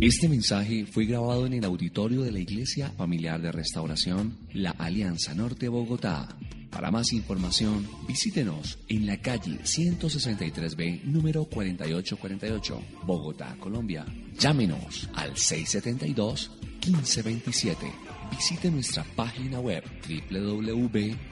Este 0.00 0.28
mensaje 0.30 0.86
fue 0.86 1.04
grabado 1.04 1.44
en 1.44 1.52
el 1.52 1.66
auditorio 1.66 2.22
de 2.22 2.32
la 2.32 2.38
Iglesia 2.38 2.88
Familiar 2.96 3.42
de 3.42 3.52
Restauración 3.52 4.38
La 4.54 4.70
Alianza 4.70 5.34
Norte 5.34 5.68
Bogotá. 5.68 6.26
Para 6.70 6.90
más 6.90 7.12
información, 7.12 7.86
visítenos 8.08 8.78
en 8.88 9.04
la 9.04 9.18
calle 9.18 9.58
163B, 9.62 11.02
número 11.04 11.44
4848, 11.44 12.80
Bogotá, 13.04 13.54
Colombia. 13.60 14.06
Llámenos 14.38 15.10
al 15.14 15.34
672-1527. 15.34 17.76
Visite 18.30 18.70
nuestra 18.70 19.04
página 19.14 19.60
web 19.60 19.84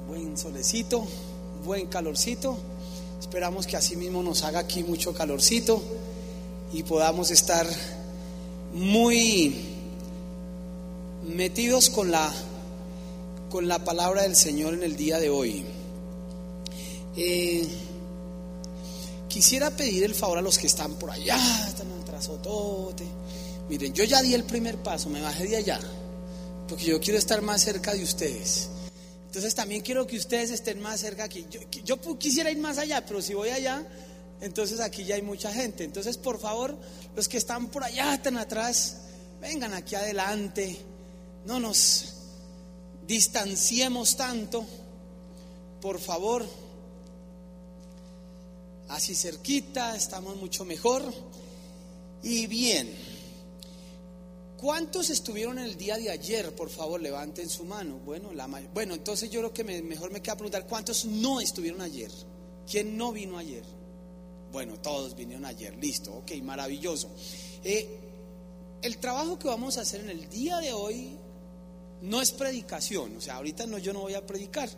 Buen 0.08 0.36
solecito, 0.36 1.06
buen 1.64 1.86
calorcito. 1.86 2.58
Esperamos 3.20 3.66
que 3.66 3.76
así 3.76 3.96
mismo 3.96 4.22
nos 4.22 4.42
haga 4.44 4.60
aquí 4.60 4.82
mucho 4.82 5.12
calorcito 5.12 5.82
y 6.72 6.82
podamos 6.82 7.30
estar 7.30 7.66
muy 8.72 9.54
metidos 11.34 11.90
con 11.90 12.10
la, 12.10 12.32
con 13.50 13.68
la 13.68 13.84
palabra 13.84 14.22
del 14.22 14.36
Señor 14.36 14.74
en 14.74 14.82
el 14.82 14.96
día 14.96 15.18
de 15.18 15.30
hoy. 15.30 15.64
Eh, 17.16 17.66
quisiera 19.28 19.70
pedir 19.70 20.04
el 20.04 20.14
favor 20.14 20.38
a 20.38 20.42
los 20.42 20.58
que 20.58 20.66
están 20.66 20.94
por 20.94 21.10
allá, 21.10 21.38
están 21.68 21.90
atrasotote. 22.00 23.04
Miren, 23.68 23.92
yo 23.92 24.04
ya 24.04 24.22
di 24.22 24.34
el 24.34 24.44
primer 24.44 24.76
paso, 24.78 25.08
me 25.08 25.20
bajé 25.20 25.46
de 25.46 25.56
allá, 25.56 25.80
porque 26.68 26.84
yo 26.84 27.00
quiero 27.00 27.18
estar 27.18 27.42
más 27.42 27.62
cerca 27.62 27.94
de 27.94 28.02
ustedes. 28.02 28.70
Entonces 29.26 29.54
también 29.54 29.82
quiero 29.82 30.06
que 30.06 30.16
ustedes 30.16 30.50
estén 30.50 30.80
más 30.80 31.00
cerca 31.00 31.24
aquí. 31.24 31.46
Yo, 31.50 31.60
yo 31.84 32.18
quisiera 32.18 32.50
ir 32.50 32.58
más 32.58 32.78
allá, 32.78 33.04
pero 33.04 33.20
si 33.20 33.34
voy 33.34 33.50
allá, 33.50 33.86
entonces 34.40 34.80
aquí 34.80 35.04
ya 35.04 35.14
hay 35.14 35.22
mucha 35.22 35.52
gente. 35.52 35.84
Entonces, 35.84 36.18
por 36.18 36.38
favor, 36.38 36.76
los 37.14 37.28
que 37.28 37.38
están 37.38 37.68
por 37.68 37.84
allá 37.84 38.20
tan 38.22 38.36
atrás, 38.36 38.98
vengan 39.40 39.72
aquí 39.74 39.94
adelante. 39.94 40.76
No 41.46 41.60
nos 41.60 42.14
distanciemos 43.06 44.16
tanto. 44.16 44.64
Por 45.80 45.98
favor. 46.00 46.44
Así 48.88 49.14
cerquita, 49.14 49.96
estamos 49.96 50.36
mucho 50.36 50.64
mejor. 50.64 51.02
Y 52.22 52.46
bien. 52.46 53.16
¿Cuántos 54.58 55.10
estuvieron 55.10 55.58
el 55.58 55.76
día 55.76 55.96
de 55.96 56.10
ayer? 56.10 56.54
Por 56.54 56.70
favor, 56.70 57.00
levanten 57.00 57.48
su 57.48 57.64
mano. 57.64 57.98
Bueno, 57.98 58.32
la 58.32 58.46
bueno 58.72 58.94
entonces 58.94 59.30
yo 59.30 59.40
creo 59.40 59.52
que 59.52 59.64
mejor 59.82 60.10
me 60.10 60.22
queda 60.22 60.34
preguntar, 60.34 60.66
¿cuántos 60.66 61.04
no 61.04 61.40
estuvieron 61.40 61.82
ayer? 61.82 62.10
¿Quién 62.70 62.96
no 62.96 63.12
vino 63.12 63.36
ayer? 63.36 63.75
Bueno, 64.56 64.78
todos 64.78 65.14
vinieron 65.14 65.44
ayer, 65.44 65.76
listo, 65.76 66.14
ok, 66.14 66.32
maravilloso. 66.42 67.10
Eh, 67.62 67.86
el 68.80 68.96
trabajo 68.96 69.38
que 69.38 69.48
vamos 69.48 69.76
a 69.76 69.82
hacer 69.82 70.00
en 70.00 70.08
el 70.08 70.30
día 70.30 70.56
de 70.60 70.72
hoy 70.72 71.14
no 72.00 72.22
es 72.22 72.30
predicación, 72.30 73.14
o 73.18 73.20
sea, 73.20 73.34
ahorita 73.34 73.66
no, 73.66 73.76
yo 73.76 73.92
no 73.92 74.00
voy 74.00 74.14
a 74.14 74.24
predicar. 74.24 74.70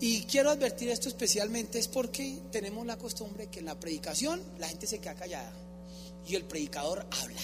Y 0.00 0.22
quiero 0.24 0.50
advertir 0.50 0.88
esto 0.88 1.08
especialmente 1.08 1.78
es 1.78 1.86
porque 1.86 2.40
tenemos 2.50 2.84
la 2.84 2.98
costumbre 2.98 3.46
que 3.46 3.60
en 3.60 3.66
la 3.66 3.78
predicación 3.78 4.42
la 4.58 4.66
gente 4.66 4.88
se 4.88 4.98
queda 4.98 5.14
callada 5.14 5.52
y 6.26 6.34
el 6.34 6.42
predicador 6.42 7.06
habla. 7.22 7.42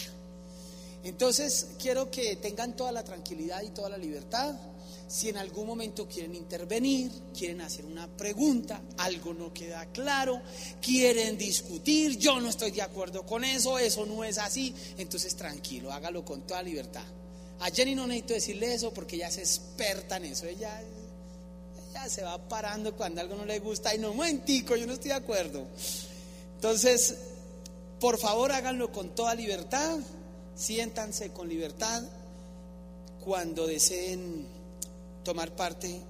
Entonces 1.05 1.69
quiero 1.79 2.11
que 2.11 2.35
tengan 2.43 2.75
toda 2.75 2.91
la 2.91 3.05
tranquilidad 3.05 3.63
y 3.63 3.69
toda 3.69 3.89
la 3.89 3.99
libertad 3.99 4.57
si 5.11 5.29
en 5.29 5.39
algún 5.39 5.67
momento 5.67 6.07
quieren 6.07 6.37
intervenir, 6.37 7.11
quieren 7.37 7.61
hacer 7.63 7.85
una 7.85 8.07
pregunta, 8.07 8.81
algo 8.99 9.35
no 9.35 9.53
queda 9.53 9.87
claro, 9.87 10.41
quieren 10.81 11.37
discutir, 11.37 12.17
yo 12.17 12.41
no 12.41 12.49
estoy 12.49 12.71
de 12.71 12.83
acuerdo 12.83 13.27
con 13.27 13.43
eso, 13.43 13.77
eso 13.81 14.07
no 14.07 14.23
es 14.23 14.39
así, 14.39 14.73
entonces 14.99 15.35
tranquilo, 15.35 15.93
hágalo 15.93 16.25
con 16.25 16.43
toda 16.43 16.63
libertad. 16.63 17.03
A 17.59 17.71
Jenny 17.71 17.97
no 17.97 18.07
necesito 18.07 18.35
decirle 18.35 18.73
eso 18.73 18.95
porque 18.95 19.17
ella 19.17 19.27
es 19.27 19.39
experta 19.39 20.19
en 20.19 20.27
eso, 20.27 20.47
ella, 20.47 20.81
ella 21.91 22.09
se 22.09 22.23
va 22.23 22.39
parando 22.49 22.95
cuando 22.95 23.21
algo 23.21 23.35
no 23.35 23.45
le 23.45 23.59
gusta 23.59 23.93
y 23.93 23.99
no, 23.99 24.15
momentico, 24.15 24.77
yo 24.77 24.87
no 24.87 24.93
estoy 24.93 25.09
de 25.09 25.17
acuerdo. 25.17 25.67
Entonces, 26.55 27.17
por 27.99 28.17
favor 28.17 28.53
háganlo 28.53 28.93
con 28.93 29.13
toda 29.17 29.35
libertad, 29.35 29.99
siéntanse 30.55 31.31
con 31.31 31.49
libertad 31.49 32.05
cuando 33.25 33.67
deseen 33.67 34.60
tomar 35.23 35.55
parte 35.55 36.01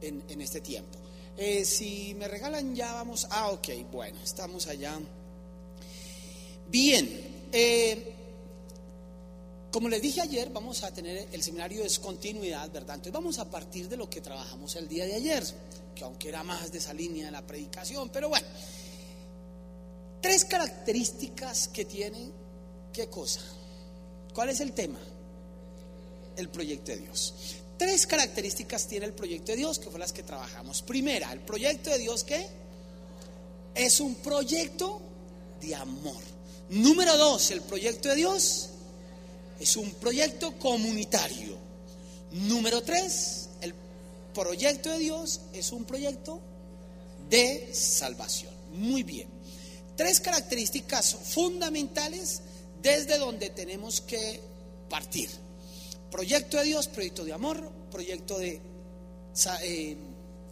en, 0.00 0.40
este 0.40 0.60
tiempo. 0.60 0.98
Eh, 1.36 1.64
si 1.64 2.14
me 2.14 2.28
regalan 2.28 2.74
ya 2.74 2.92
vamos, 2.92 3.26
ah, 3.30 3.50
ok, 3.50 3.68
bueno, 3.90 4.18
estamos 4.22 4.66
allá. 4.66 4.98
Bien, 6.68 7.48
eh, 7.52 8.14
como 9.70 9.88
les 9.88 10.00
dije 10.00 10.20
ayer, 10.20 10.50
vamos 10.50 10.84
a 10.84 10.92
tener 10.92 11.28
el 11.32 11.42
seminario 11.42 11.82
de 11.82 11.90
continuidad, 11.98 12.70
¿verdad? 12.70 12.96
Entonces 12.96 13.12
vamos 13.12 13.38
a 13.38 13.50
partir 13.50 13.88
de 13.88 13.96
lo 13.96 14.08
que 14.08 14.20
trabajamos 14.20 14.76
el 14.76 14.88
día 14.88 15.04
de 15.04 15.14
ayer, 15.14 15.42
que 15.94 16.04
aunque 16.04 16.28
era 16.28 16.44
más 16.44 16.70
de 16.70 16.78
esa 16.78 16.94
línea 16.94 17.26
de 17.26 17.32
la 17.32 17.44
predicación, 17.44 18.08
pero 18.10 18.28
bueno, 18.28 18.46
tres 20.20 20.44
características 20.44 21.68
que 21.68 21.84
tiene, 21.84 22.30
¿qué 22.92 23.08
cosa? 23.08 23.40
¿Cuál 24.32 24.50
es 24.50 24.60
el 24.60 24.72
tema? 24.72 25.00
El 26.36 26.48
proyecto 26.48 26.92
de 26.92 26.98
Dios. 26.98 27.34
Tres 27.76 28.06
características 28.06 28.86
tiene 28.86 29.06
el 29.06 29.12
proyecto 29.12 29.52
de 29.52 29.58
Dios, 29.58 29.78
que 29.78 29.90
fue 29.90 29.98
las 29.98 30.12
que 30.12 30.22
trabajamos. 30.22 30.82
Primera, 30.82 31.32
el 31.32 31.40
proyecto 31.40 31.90
de 31.90 31.98
Dios. 31.98 32.24
Es 33.74 34.00
un 34.00 34.14
proyecto 34.16 35.02
de 35.60 35.74
amor. 35.74 36.22
Número 36.68 37.16
dos, 37.16 37.50
el 37.50 37.60
proyecto 37.62 38.08
de 38.08 38.16
Dios 38.16 38.70
es 39.58 39.76
un 39.76 39.90
proyecto 39.94 40.58
comunitario. 40.58 41.58
Número 42.30 42.82
tres, 42.82 43.48
el 43.60 43.74
proyecto 44.32 44.90
de 44.90 44.98
Dios 44.98 45.40
es 45.52 45.72
un 45.72 45.84
proyecto 45.84 46.40
de 47.28 47.70
salvación. 47.74 48.52
Muy 48.72 49.02
bien. 49.02 49.28
Tres 49.96 50.20
características 50.20 51.14
fundamentales 51.14 52.42
desde 52.82 53.18
donde 53.18 53.50
tenemos 53.50 54.00
que 54.00 54.40
partir. 54.88 55.30
Proyecto 56.14 56.58
de 56.58 56.62
Dios, 56.66 56.86
proyecto 56.86 57.24
de 57.24 57.32
amor, 57.32 57.72
proyecto 57.90 58.38
de 58.38 58.60
eh, 59.64 59.96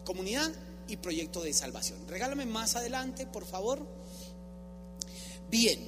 comunidad 0.05 0.51
y 0.89 0.97
proyecto 0.97 1.41
de 1.41 1.53
salvación. 1.53 2.01
Regálame 2.09 2.47
más 2.47 2.75
adelante, 2.75 3.27
por 3.27 3.47
favor. 3.47 3.79
Bien, 5.49 5.79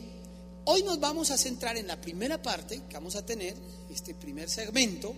hoy 0.67 0.85
nos 0.85 1.01
vamos 1.01 1.33
a 1.33 1.37
centrar 1.37 1.77
en 1.77 1.89
la 1.89 2.01
primera 2.01 2.41
parte 2.41 2.83
que 2.89 2.95
vamos 2.95 3.17
a 3.17 3.27
tener, 3.27 3.57
este 3.91 4.15
primer 4.15 4.49
segmento. 4.49 5.13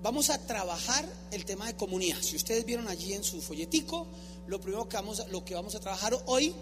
Vamos 0.00 0.30
a 0.30 0.38
trabajar 0.46 1.06
el 1.30 1.44
tema 1.44 1.66
de 1.66 1.76
comunidad. 1.76 2.22
Si 2.22 2.36
ustedes 2.36 2.64
vieron 2.64 2.88
allí 2.88 3.12
en 3.12 3.22
su 3.22 3.42
folletico, 3.42 4.06
lo 4.46 4.62
primero 4.62 4.88
que 4.88 4.96
vamos, 4.96 5.22
lo 5.30 5.44
que 5.44 5.54
vamos 5.54 5.74
a 5.74 5.80
trabajar 5.80 6.16
hoy 6.24 6.54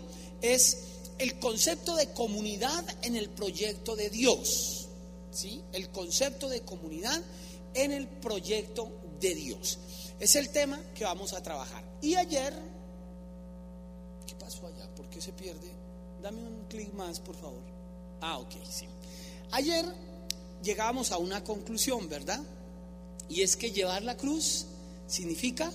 es 0.42 0.78
el 1.18 1.38
concepto 1.38 1.94
de 1.94 2.10
comunidad 2.10 2.84
en 3.02 3.14
el 3.14 3.28
proyecto 3.30 3.94
de 3.94 4.10
Dios 4.10 4.85
el 5.72 5.90
concepto 5.90 6.48
de 6.48 6.62
comunidad 6.62 7.20
en 7.74 7.92
el 7.92 8.08
proyecto 8.08 8.90
de 9.20 9.34
Dios. 9.34 9.78
Es 10.18 10.34
el 10.36 10.48
tema 10.50 10.80
que 10.94 11.04
vamos 11.04 11.32
a 11.32 11.42
trabajar. 11.42 11.84
Y 12.00 12.14
ayer, 12.14 12.54
¿qué 14.26 14.34
pasó 14.36 14.66
allá? 14.66 14.88
¿Por 14.94 15.08
qué 15.10 15.20
se 15.20 15.32
pierde? 15.32 15.70
Dame 16.22 16.42
un 16.42 16.64
clic 16.68 16.92
más, 16.94 17.20
por 17.20 17.36
favor. 17.36 17.62
Ah, 18.20 18.38
ok, 18.38 18.52
sí. 18.70 18.86
Ayer 19.50 19.84
llegábamos 20.62 21.12
a 21.12 21.18
una 21.18 21.44
conclusión, 21.44 22.08
¿verdad? 22.08 22.40
Y 23.28 23.42
es 23.42 23.56
que 23.56 23.70
llevar 23.70 24.02
la 24.02 24.16
cruz 24.16 24.66
significa, 25.06 25.70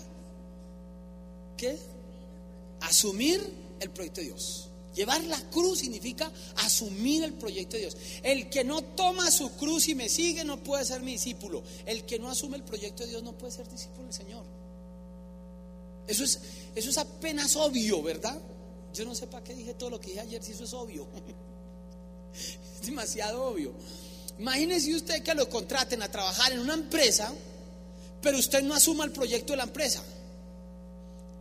¿qué? 1.55 1.77
Asumir 2.81 3.41
el 3.79 3.91
proyecto 3.91 4.21
de 4.21 4.27
Dios. 4.27 4.70
Llevar 4.95 5.23
la 5.23 5.39
cruz 5.49 5.79
significa 5.79 6.31
asumir 6.57 7.23
el 7.23 7.33
proyecto 7.33 7.77
de 7.77 7.83
Dios. 7.83 7.97
El 8.23 8.49
que 8.49 8.63
no 8.63 8.81
toma 8.81 9.31
su 9.31 9.51
cruz 9.53 9.87
y 9.87 9.95
me 9.95 10.09
sigue 10.09 10.43
no 10.43 10.61
puede 10.61 10.83
ser 10.83 11.01
mi 11.01 11.13
discípulo. 11.13 11.63
El 11.85 12.03
que 12.03 12.19
no 12.19 12.29
asume 12.29 12.57
el 12.57 12.63
proyecto 12.63 13.03
de 13.03 13.09
Dios 13.09 13.23
no 13.23 13.37
puede 13.37 13.53
ser 13.53 13.69
discípulo 13.69 14.03
del 14.03 14.13
Señor. 14.13 14.43
Eso 16.07 16.23
es, 16.25 16.39
eso 16.75 16.89
es 16.89 16.97
apenas 16.97 17.55
obvio, 17.55 18.03
¿verdad? 18.03 18.37
Yo 18.93 19.05
no 19.05 19.15
sé 19.15 19.27
para 19.27 19.43
qué 19.43 19.53
dije 19.53 19.73
todo 19.73 19.91
lo 19.91 20.01
que 20.01 20.07
dije 20.07 20.19
ayer 20.19 20.43
si 20.43 20.51
eso 20.51 20.65
es 20.65 20.73
obvio. 20.73 21.07
es 22.81 22.85
demasiado 22.85 23.45
obvio. 23.45 23.71
Imagínese 24.37 24.93
usted 24.93 25.23
que 25.23 25.33
lo 25.35 25.49
contraten 25.49 26.01
a 26.01 26.11
trabajar 26.11 26.51
en 26.51 26.59
una 26.59 26.73
empresa, 26.73 27.33
pero 28.21 28.37
usted 28.37 28.61
no 28.61 28.73
asuma 28.73 29.05
el 29.05 29.11
proyecto 29.11 29.53
de 29.53 29.57
la 29.57 29.63
empresa. 29.63 30.03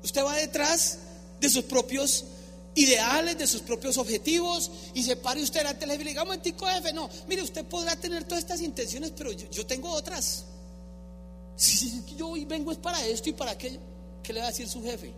Usted 0.04 0.24
va 0.24 0.36
detrás 0.36 0.98
de 1.40 1.50
sus 1.50 1.64
propios 1.64 2.24
ideales, 2.74 3.36
de 3.36 3.46
sus 3.46 3.62
propios 3.62 3.98
objetivos, 3.98 4.70
y 4.94 5.02
se 5.02 5.16
pare 5.16 5.42
usted 5.42 5.66
ante 5.66 5.84
el 5.84 5.90
jefe 5.90 6.02
y 6.02 6.04
le 6.04 6.10
diga, 6.10 6.24
momentico 6.24 6.66
jefe, 6.66 6.92
no, 6.92 7.10
mire, 7.28 7.42
usted 7.42 7.64
podrá 7.64 7.96
tener 7.96 8.24
todas 8.24 8.44
estas 8.44 8.60
intenciones, 8.60 9.12
pero 9.16 9.32
yo, 9.32 9.66
tengo 9.66 9.90
otras. 9.90 10.46
Si 11.56 12.02
yo 12.16 12.28
hoy 12.28 12.46
vengo 12.46 12.72
es 12.72 12.78
para 12.78 13.06
esto 13.06 13.28
y 13.28 13.34
para 13.34 13.50
aquello, 13.50 13.78
¿qué 14.22 14.32
le 14.32 14.40
va 14.40 14.46
a 14.46 14.50
decir 14.50 14.66
su 14.66 14.82
jefe? 14.82 15.12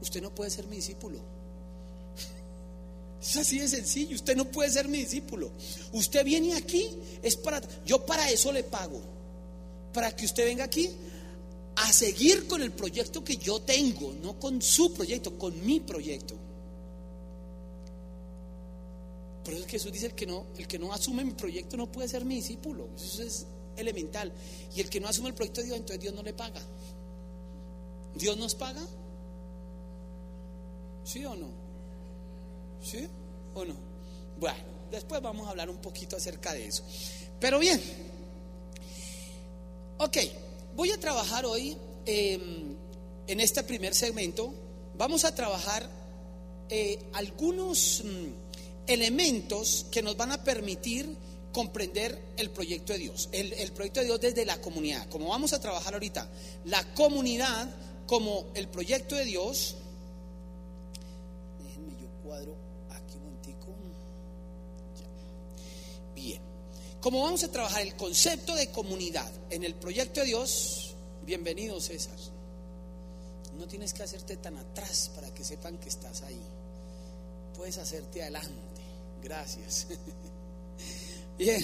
Usted 0.00 0.22
no 0.22 0.32
puede 0.32 0.48
ser 0.48 0.68
mi 0.68 0.76
discípulo. 0.76 1.18
Es 3.20 3.36
así 3.36 3.58
de 3.58 3.66
sencillo, 3.66 4.14
usted 4.14 4.36
no 4.36 4.44
puede 4.44 4.70
ser 4.70 4.86
mi 4.86 4.98
discípulo. 4.98 5.50
Usted 5.92 6.24
viene 6.24 6.54
aquí, 6.54 6.88
es 7.20 7.36
para, 7.36 7.60
yo 7.84 8.06
para 8.06 8.30
eso 8.30 8.52
le 8.52 8.62
pago, 8.62 9.00
para 9.92 10.14
que 10.14 10.26
usted 10.26 10.44
venga 10.44 10.62
aquí 10.62 10.88
a 11.74 11.92
seguir 11.92 12.46
con 12.46 12.62
el 12.62 12.70
proyecto 12.70 13.24
que 13.24 13.36
yo 13.36 13.60
tengo, 13.60 14.14
no 14.22 14.38
con 14.38 14.62
su 14.62 14.94
proyecto, 14.94 15.36
con 15.36 15.66
mi 15.66 15.80
proyecto. 15.80 16.36
Por 19.46 19.54
eso 19.54 19.64
Jesús 19.68 19.92
dice, 19.92 20.06
el 20.06 20.14
que, 20.14 20.26
no, 20.26 20.44
el 20.58 20.66
que 20.66 20.76
no 20.76 20.92
asume 20.92 21.24
mi 21.24 21.30
proyecto 21.30 21.76
no 21.76 21.86
puede 21.86 22.08
ser 22.08 22.24
mi 22.24 22.34
discípulo. 22.34 22.88
Eso 22.96 23.22
es 23.22 23.46
elemental. 23.76 24.32
Y 24.74 24.80
el 24.80 24.90
que 24.90 24.98
no 24.98 25.06
asume 25.06 25.28
el 25.28 25.34
proyecto 25.34 25.60
de 25.60 25.68
Dios, 25.68 25.78
entonces 25.78 26.00
Dios 26.00 26.12
no 26.14 26.24
le 26.24 26.32
paga. 26.32 26.60
¿Dios 28.16 28.36
nos 28.36 28.56
paga? 28.56 28.84
¿Sí 31.04 31.24
o 31.24 31.36
no? 31.36 31.46
¿Sí 32.82 33.06
o 33.54 33.64
no? 33.64 33.76
Bueno, 34.40 34.58
después 34.90 35.22
vamos 35.22 35.46
a 35.46 35.50
hablar 35.50 35.70
un 35.70 35.78
poquito 35.78 36.16
acerca 36.16 36.52
de 36.52 36.66
eso. 36.66 36.82
Pero 37.38 37.60
bien, 37.60 37.80
ok, 39.98 40.16
voy 40.74 40.90
a 40.90 40.98
trabajar 40.98 41.46
hoy 41.46 41.76
em, 42.04 42.74
en 43.28 43.38
este 43.38 43.62
primer 43.62 43.94
segmento. 43.94 44.52
Vamos 44.98 45.24
a 45.24 45.32
trabajar 45.36 45.88
eh, 46.68 46.98
algunos... 47.12 48.02
Elementos 48.86 49.86
que 49.90 50.02
nos 50.02 50.16
van 50.16 50.32
a 50.32 50.44
permitir 50.44 51.16
comprender 51.56 52.20
el 52.36 52.50
proyecto 52.50 52.92
de 52.92 52.98
Dios, 52.98 53.30
el, 53.32 53.72
proyecto 53.72 54.00
de 54.00 54.06
Dios 54.06 54.20
desde 54.20 54.44
la 54.44 54.60
comunidad, 54.60 55.08
como 55.08 55.28
vamos 55.30 55.54
a 55.54 55.58
trabajar 55.58 55.94
ahorita, 55.94 56.28
la 56.66 56.84
comunidad 56.92 57.74
como 58.06 58.44
el 58.54 58.68
proyecto 58.68 59.14
de 59.14 59.24
Dios. 59.24 59.74
Déjenme 61.64 61.92
yo 61.98 62.08
cuadro 62.22 62.54
aquí 62.90 63.16
un 63.16 63.24
momentico. 63.24 63.68
Bien, 66.14 66.42
como 67.00 67.22
vamos 67.22 67.42
a 67.42 67.50
trabajar 67.50 67.80
el 67.80 67.96
concepto 67.96 68.54
de 68.54 68.70
comunidad 68.70 69.32
en 69.48 69.64
el 69.64 69.74
proyecto 69.74 70.20
de 70.20 70.26
Dios, 70.26 70.94
bienvenido 71.24 71.80
César. 71.80 72.18
No 73.58 73.66
tienes 73.66 73.94
que 73.94 74.02
hacerte 74.02 74.36
tan 74.36 74.58
atrás 74.58 75.10
para 75.14 75.32
que 75.32 75.42
sepan 75.42 75.78
que 75.78 75.88
estás 75.88 76.20
ahí. 76.20 76.42
Puedes 77.56 77.78
hacerte 77.78 78.20
adelante. 78.20 78.65
Gracias. 79.26 79.88
Bien. 81.38 81.60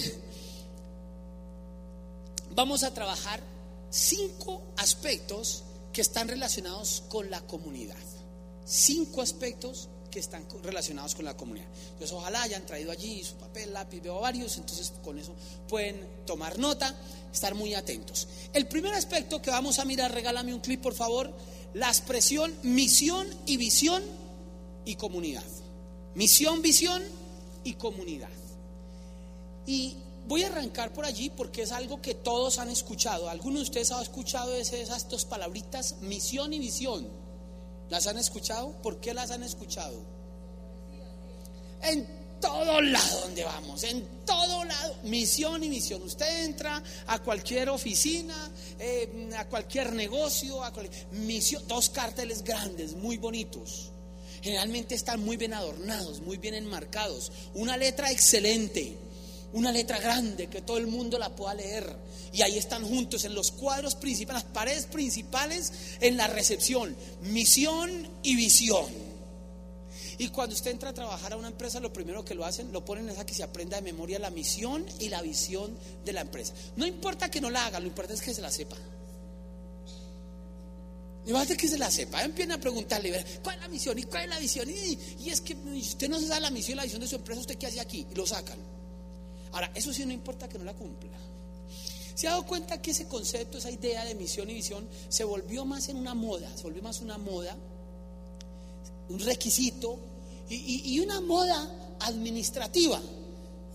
Vamos 2.53 2.83
a 2.83 2.93
trabajar 2.93 3.39
cinco 3.89 4.61
aspectos 4.75 5.63
que 5.93 6.01
están 6.01 6.27
relacionados 6.27 7.05
con 7.07 7.31
la 7.31 7.39
comunidad. 7.39 7.95
Cinco 8.65 9.21
aspectos 9.21 9.87
que 10.11 10.19
están 10.19 10.45
relacionados 10.61 11.15
con 11.15 11.23
la 11.23 11.37
comunidad. 11.37 11.67
Entonces, 11.93 12.11
ojalá 12.11 12.43
hayan 12.43 12.65
traído 12.65 12.91
allí 12.91 13.23
su 13.23 13.35
papel, 13.35 13.71
lápiz, 13.71 14.01
veo 14.01 14.19
varios, 14.19 14.57
entonces 14.57 14.91
con 15.01 15.17
eso 15.17 15.33
pueden 15.69 16.05
tomar 16.25 16.59
nota, 16.59 16.93
estar 17.31 17.55
muy 17.55 17.75
atentos. 17.75 18.27
El 18.51 18.67
primer 18.67 18.93
aspecto 18.93 19.41
que 19.41 19.51
vamos 19.51 19.79
a 19.79 19.85
mirar, 19.85 20.11
regálame 20.11 20.53
un 20.53 20.59
clip 20.59 20.81
por 20.81 20.95
favor, 20.95 21.33
la 21.73 21.87
expresión 21.87 22.53
misión 22.63 23.25
y 23.45 23.55
visión 23.55 24.03
y 24.83 24.95
comunidad. 24.95 25.45
Misión, 26.13 26.61
visión 26.61 27.22
y 27.63 27.73
comunidad. 27.73 28.29
Y 29.65 29.97
voy 30.27 30.43
a 30.43 30.47
arrancar 30.47 30.93
por 30.93 31.05
allí 31.05 31.29
porque 31.29 31.63
es 31.63 31.71
algo 31.71 32.01
que 32.01 32.13
todos 32.13 32.59
han 32.59 32.69
escuchado. 32.69 33.29
¿Algunos 33.29 33.59
de 33.59 33.63
ustedes 33.63 33.91
han 33.91 34.01
escuchado 34.01 34.53
esas 34.55 35.09
dos 35.09 35.25
palabritas, 35.25 35.97
misión 36.01 36.53
y 36.53 36.59
visión? 36.59 37.07
¿Las 37.89 38.07
han 38.07 38.17
escuchado? 38.17 38.71
¿Por 38.81 38.99
qué 38.99 39.13
las 39.13 39.31
han 39.31 39.43
escuchado? 39.43 39.99
En 41.81 42.23
todo 42.39 42.81
lado 42.81 43.21
donde 43.21 43.43
vamos, 43.43 43.83
en 43.83 44.05
todo 44.25 44.65
lado, 44.65 44.95
misión 45.03 45.63
y 45.63 45.69
visión. 45.69 46.01
Usted 46.01 46.43
entra 46.43 46.83
a 47.07 47.19
cualquier 47.19 47.69
oficina, 47.69 48.35
eh, 48.79 49.29
a 49.37 49.47
cualquier 49.47 49.93
negocio, 49.93 50.63
a 50.63 50.73
cualquier, 50.73 51.07
misión, 51.11 51.65
dos 51.67 51.89
carteles 51.89 52.43
grandes, 52.43 52.95
muy 52.95 53.17
bonitos 53.17 53.92
generalmente 54.43 54.93
están 54.93 55.23
muy 55.23 55.37
bien 55.37 55.53
adornados, 55.53 56.19
muy 56.21 56.37
bien 56.37 56.53
enmarcados. 56.53 57.31
Una 57.53 57.77
letra 57.77 58.11
excelente, 58.11 58.97
una 59.53 59.71
letra 59.71 59.99
grande 59.99 60.47
que 60.47 60.61
todo 60.61 60.77
el 60.77 60.87
mundo 60.87 61.17
la 61.17 61.33
pueda 61.33 61.53
leer. 61.53 61.95
Y 62.33 62.41
ahí 62.41 62.57
están 62.57 62.83
juntos 62.83 63.23
en 63.23 63.35
los 63.35 63.51
cuadros 63.51 63.95
principales, 63.95 64.43
las 64.43 64.51
paredes 64.51 64.85
principales 64.87 65.71
en 66.01 66.17
la 66.17 66.27
recepción. 66.27 66.93
Misión 67.21 68.09
y 68.21 68.35
visión. 68.35 68.85
Y 70.17 70.27
cuando 70.27 70.55
usted 70.55 70.71
entra 70.71 70.89
a 70.89 70.93
trabajar 70.93 71.33
a 71.33 71.37
una 71.37 71.47
empresa, 71.47 71.79
lo 71.79 71.93
primero 71.93 72.25
que 72.25 72.35
lo 72.35 72.45
hacen, 72.45 72.71
lo 72.73 72.83
ponen 72.83 73.09
es 73.09 73.23
que 73.23 73.33
se 73.33 73.43
aprenda 73.43 73.77
de 73.77 73.81
memoria 73.81 74.19
la 74.19 74.29
misión 74.29 74.85
y 74.99 75.07
la 75.07 75.21
visión 75.21 75.75
de 76.03 76.13
la 76.13 76.21
empresa. 76.21 76.53
No 76.75 76.85
importa 76.85 77.31
que 77.31 77.39
no 77.39 77.49
la 77.49 77.65
haga, 77.65 77.79
lo 77.79 77.87
importante 77.87 78.19
es 78.19 78.25
que 78.25 78.33
se 78.33 78.41
la 78.41 78.51
sepa. 78.51 78.75
Y 81.25 81.31
basta 81.31 81.55
que 81.55 81.67
se 81.67 81.77
la 81.77 81.89
sepa. 81.89 82.23
Empiezan 82.23 82.53
a 82.53 82.59
preguntarle, 82.59 83.23
¿cuál 83.41 83.55
es 83.55 83.61
la 83.61 83.67
misión? 83.69 83.97
¿Y 83.97 84.03
cuál 84.03 84.23
es 84.23 84.29
la 84.29 84.39
visión? 84.39 84.69
Y, 84.69 85.29
es 85.29 85.41
que 85.41 85.53
usted 85.53 86.09
no 86.09 86.19
se 86.19 86.27
sabe 86.27 86.41
la 86.41 86.51
misión 86.51 86.75
y 86.75 86.77
la 86.77 86.83
visión 86.83 87.01
de 87.01 87.07
su 87.07 87.15
empresa, 87.15 87.41
¿usted 87.41 87.57
qué 87.57 87.67
hace 87.67 87.79
aquí? 87.79 88.05
Y 88.11 88.15
lo 88.15 88.25
sacan. 88.25 88.57
Ahora, 89.53 89.71
eso 89.73 89.93
sí 89.93 90.05
no 90.05 90.11
importa 90.11 90.49
que 90.49 90.57
no 90.57 90.65
la 90.65 90.73
cumpla. 90.73 91.11
Se 92.13 92.27
ha 92.27 92.31
dado 92.31 92.45
cuenta 92.45 92.81
que 92.81 92.91
ese 92.91 93.07
concepto, 93.07 93.57
esa 93.57 93.71
idea 93.71 94.03
de 94.05 94.15
misión 94.15 94.49
y 94.49 94.53
visión, 94.53 94.87
se 95.09 95.23
volvió 95.23 95.65
más 95.65 95.87
en 95.89 95.97
una 95.97 96.13
moda, 96.13 96.55
se 96.55 96.63
volvió 96.63 96.83
más 96.83 97.01
una 97.01 97.17
moda, 97.17 97.55
un 99.09 99.19
requisito 99.19 99.97
y, 100.49 100.99
una 100.99 101.21
moda 101.21 101.95
administrativa. 102.01 103.01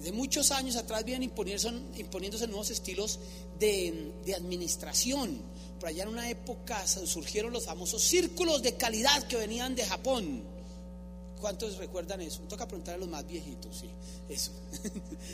De 0.01 0.13
muchos 0.13 0.53
años 0.53 0.77
atrás 0.77 1.05
vienen 1.05 1.25
imponiéndose, 1.25 2.47
nuevos 2.47 2.71
estilos 2.71 3.19
de, 3.59 4.13
de 4.25 4.35
administración 4.35 5.41
por 5.79 5.89
allá 5.89 6.03
en 6.03 6.09
una 6.11 6.29
época 6.29 6.87
surgieron 6.87 7.53
los 7.53 7.67
famosos 7.67 8.03
círculos 8.03 8.63
de 8.63 8.75
calidad 8.77 9.23
que 9.25 9.37
venían 9.37 9.75
de 9.75 9.85
Japón. 9.85 10.43
¿Cuántos 11.41 11.77
recuerdan 11.77 12.21
eso? 12.21 12.43
Me 12.43 12.49
toca 12.49 12.67
preguntar 12.67 12.95
a 12.97 12.99
los 12.99 13.09
más 13.09 13.27
viejitos, 13.27 13.79
sí, 13.79 13.89
eso. 14.29 14.51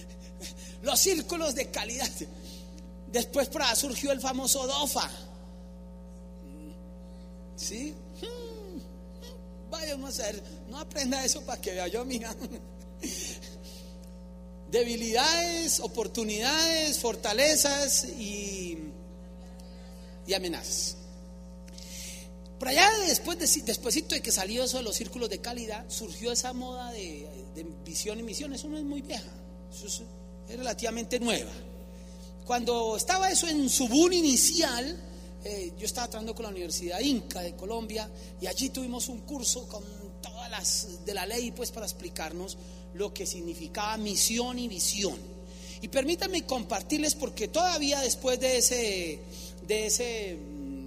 los 0.83 1.01
círculos 1.01 1.55
de 1.55 1.71
calidad. 1.71 2.11
Después 3.11 3.49
por 3.49 3.63
allá 3.63 3.75
surgió 3.75 4.13
el 4.13 4.21
famoso 4.21 4.67
DOFA. 4.67 5.11
¿Sí? 7.57 7.95
Vaya 9.71 9.95
a 9.95 10.09
hacer, 10.09 10.43
no 10.69 10.79
aprenda 10.79 11.25
eso 11.25 11.41
para 11.43 11.61
que 11.61 11.73
vea 11.73 11.89
yo, 11.89 12.05
mija. 12.05 12.35
Debilidades, 14.71 15.81
oportunidades, 15.81 16.99
fortalezas 16.99 18.05
y 18.05 18.64
y 20.27 20.35
amenazas. 20.35 20.97
Por 22.59 22.69
allá 22.69 22.89
después 23.07 23.39
de, 23.39 23.63
despuésito 23.63 24.15
de 24.15 24.23
que 24.23 24.33
salió 24.33 24.65
eso 24.65 24.79
de 24.79 24.85
los 24.85 24.97
círculos 24.97 25.29
de 25.29 25.39
calidad, 25.39 25.85
surgió 25.89 26.33
esa 26.33 26.53
moda 26.53 26.91
de, 26.93 27.29
visión 27.85 28.19
y 28.19 28.23
misión. 28.23 28.53
Eso 28.55 28.69
no 28.69 28.79
es 28.79 28.85
muy 28.85 29.03
vieja, 29.03 29.31
eso 29.71 29.87
es, 29.87 30.57
relativamente 30.57 31.19
nueva. 31.21 31.51
Cuando 32.47 32.97
estaba 32.97 33.31
eso 33.31 33.49
en 33.49 33.69
su 33.69 33.89
boom 33.89 34.13
inicial, 34.13 34.99
eh, 35.45 35.73
yo 35.79 35.85
estaba 35.87 36.09
trabajando 36.09 36.35
con 36.35 36.45
la 36.45 36.51
Universidad 36.51 37.01
Inca 37.01 37.41
de 37.41 37.55
Colombia 37.55 38.09
y 38.41 38.47
allí 38.47 38.71
tuvimos 38.71 39.09
un 39.09 39.21
curso 39.21 39.69
con 39.69 39.83
todas 40.23 40.51
las 40.51 41.05
de 41.05 41.13
la 41.13 41.27
ley 41.27 41.51
pues 41.51 41.71
para 41.71 41.85
explicarnos 41.85 42.57
lo 42.95 43.13
que 43.13 43.27
significaba 43.27 43.97
misión 43.97 44.59
y 44.59 44.69
visión. 44.69 45.19
Y 45.83 45.89
permítanme 45.89 46.47
compartirles 46.47 47.15
porque 47.15 47.49
todavía 47.49 48.01
después 48.01 48.41
de 48.41 48.57
ese 48.57 49.21
de, 49.67 49.87
ese, 49.87 50.39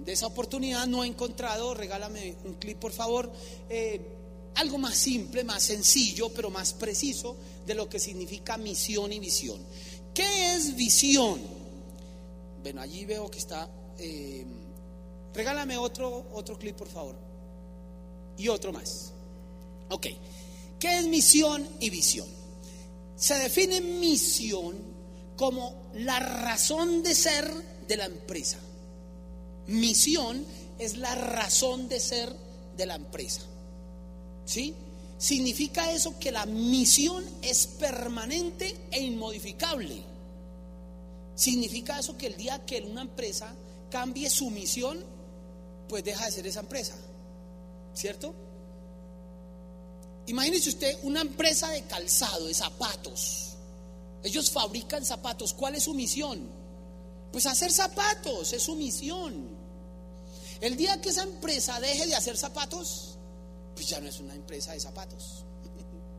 de 0.04 0.12
esa 0.12 0.26
oportunidad 0.26 0.86
no 0.86 1.04
he 1.04 1.06
encontrado, 1.06 1.74
regálame 1.74 2.36
un 2.44 2.54
clip 2.54 2.78
por 2.78 2.92
favor, 2.92 3.30
eh, 3.68 4.00
algo 4.54 4.78
más 4.78 4.96
simple, 4.96 5.44
más 5.44 5.62
sencillo, 5.62 6.30
pero 6.30 6.50
más 6.50 6.72
preciso 6.72 7.36
de 7.66 7.74
lo 7.74 7.88
que 7.88 7.98
significa 7.98 8.56
misión 8.56 9.12
y 9.12 9.20
visión. 9.20 9.60
¿Qué 10.14 10.54
es 10.54 10.74
visión? 10.74 11.40
Bueno, 12.62 12.80
allí 12.80 13.04
veo 13.04 13.30
que 13.30 13.38
está... 13.38 13.68
Eh, 13.98 14.44
regálame 15.32 15.76
otro, 15.76 16.26
otro 16.32 16.58
clip 16.58 16.76
por 16.76 16.88
favor. 16.88 17.14
Y 18.36 18.48
otro 18.48 18.72
más. 18.72 19.12
Ok. 19.90 20.06
¿Qué 20.78 20.98
es 20.98 21.06
misión 21.06 21.66
y 21.80 21.90
visión? 21.90 22.26
Se 23.16 23.34
define 23.34 23.80
misión 23.80 24.76
como 25.36 25.90
la 25.94 26.18
razón 26.18 27.02
de 27.02 27.14
ser 27.14 27.48
de 27.86 27.96
la 27.96 28.06
empresa. 28.06 28.58
Misión 29.68 30.44
es 30.78 30.96
la 30.96 31.14
razón 31.14 31.88
de 31.88 32.00
ser 32.00 32.34
de 32.76 32.86
la 32.86 32.94
empresa. 32.94 33.42
¿Sí? 34.46 34.74
Significa 35.18 35.92
eso 35.92 36.18
que 36.18 36.32
la 36.32 36.46
misión 36.46 37.24
es 37.42 37.66
permanente 37.66 38.74
e 38.90 39.00
inmodificable. 39.00 40.02
Significa 41.34 41.98
eso 41.98 42.16
que 42.16 42.28
el 42.28 42.36
día 42.36 42.64
que 42.64 42.80
una 42.82 43.02
empresa 43.02 43.54
cambie 43.90 44.30
su 44.30 44.50
misión, 44.50 44.98
pues 45.88 46.02
deja 46.02 46.24
de 46.24 46.32
ser 46.32 46.46
esa 46.46 46.60
empresa. 46.60 46.94
¿Cierto? 47.94 48.34
Imagínese 50.28 50.70
usted 50.70 50.98
una 51.02 51.20
empresa 51.20 51.68
de 51.70 51.82
calzado, 51.82 52.46
de 52.46 52.54
zapatos. 52.54 53.56
Ellos 54.22 54.50
fabrican 54.50 55.04
zapatos. 55.04 55.52
¿Cuál 55.52 55.74
es 55.74 55.84
su 55.84 55.94
misión? 55.94 56.48
Pues 57.32 57.46
hacer 57.46 57.72
zapatos, 57.72 58.52
es 58.52 58.62
su 58.62 58.76
misión. 58.76 59.57
El 60.60 60.76
día 60.76 61.00
que 61.00 61.10
esa 61.10 61.22
empresa 61.22 61.78
deje 61.80 62.06
de 62.06 62.14
hacer 62.14 62.36
zapatos, 62.36 63.16
pues 63.74 63.88
ya 63.88 64.00
no 64.00 64.08
es 64.08 64.18
una 64.20 64.34
empresa 64.34 64.72
de 64.72 64.80
zapatos. 64.80 65.44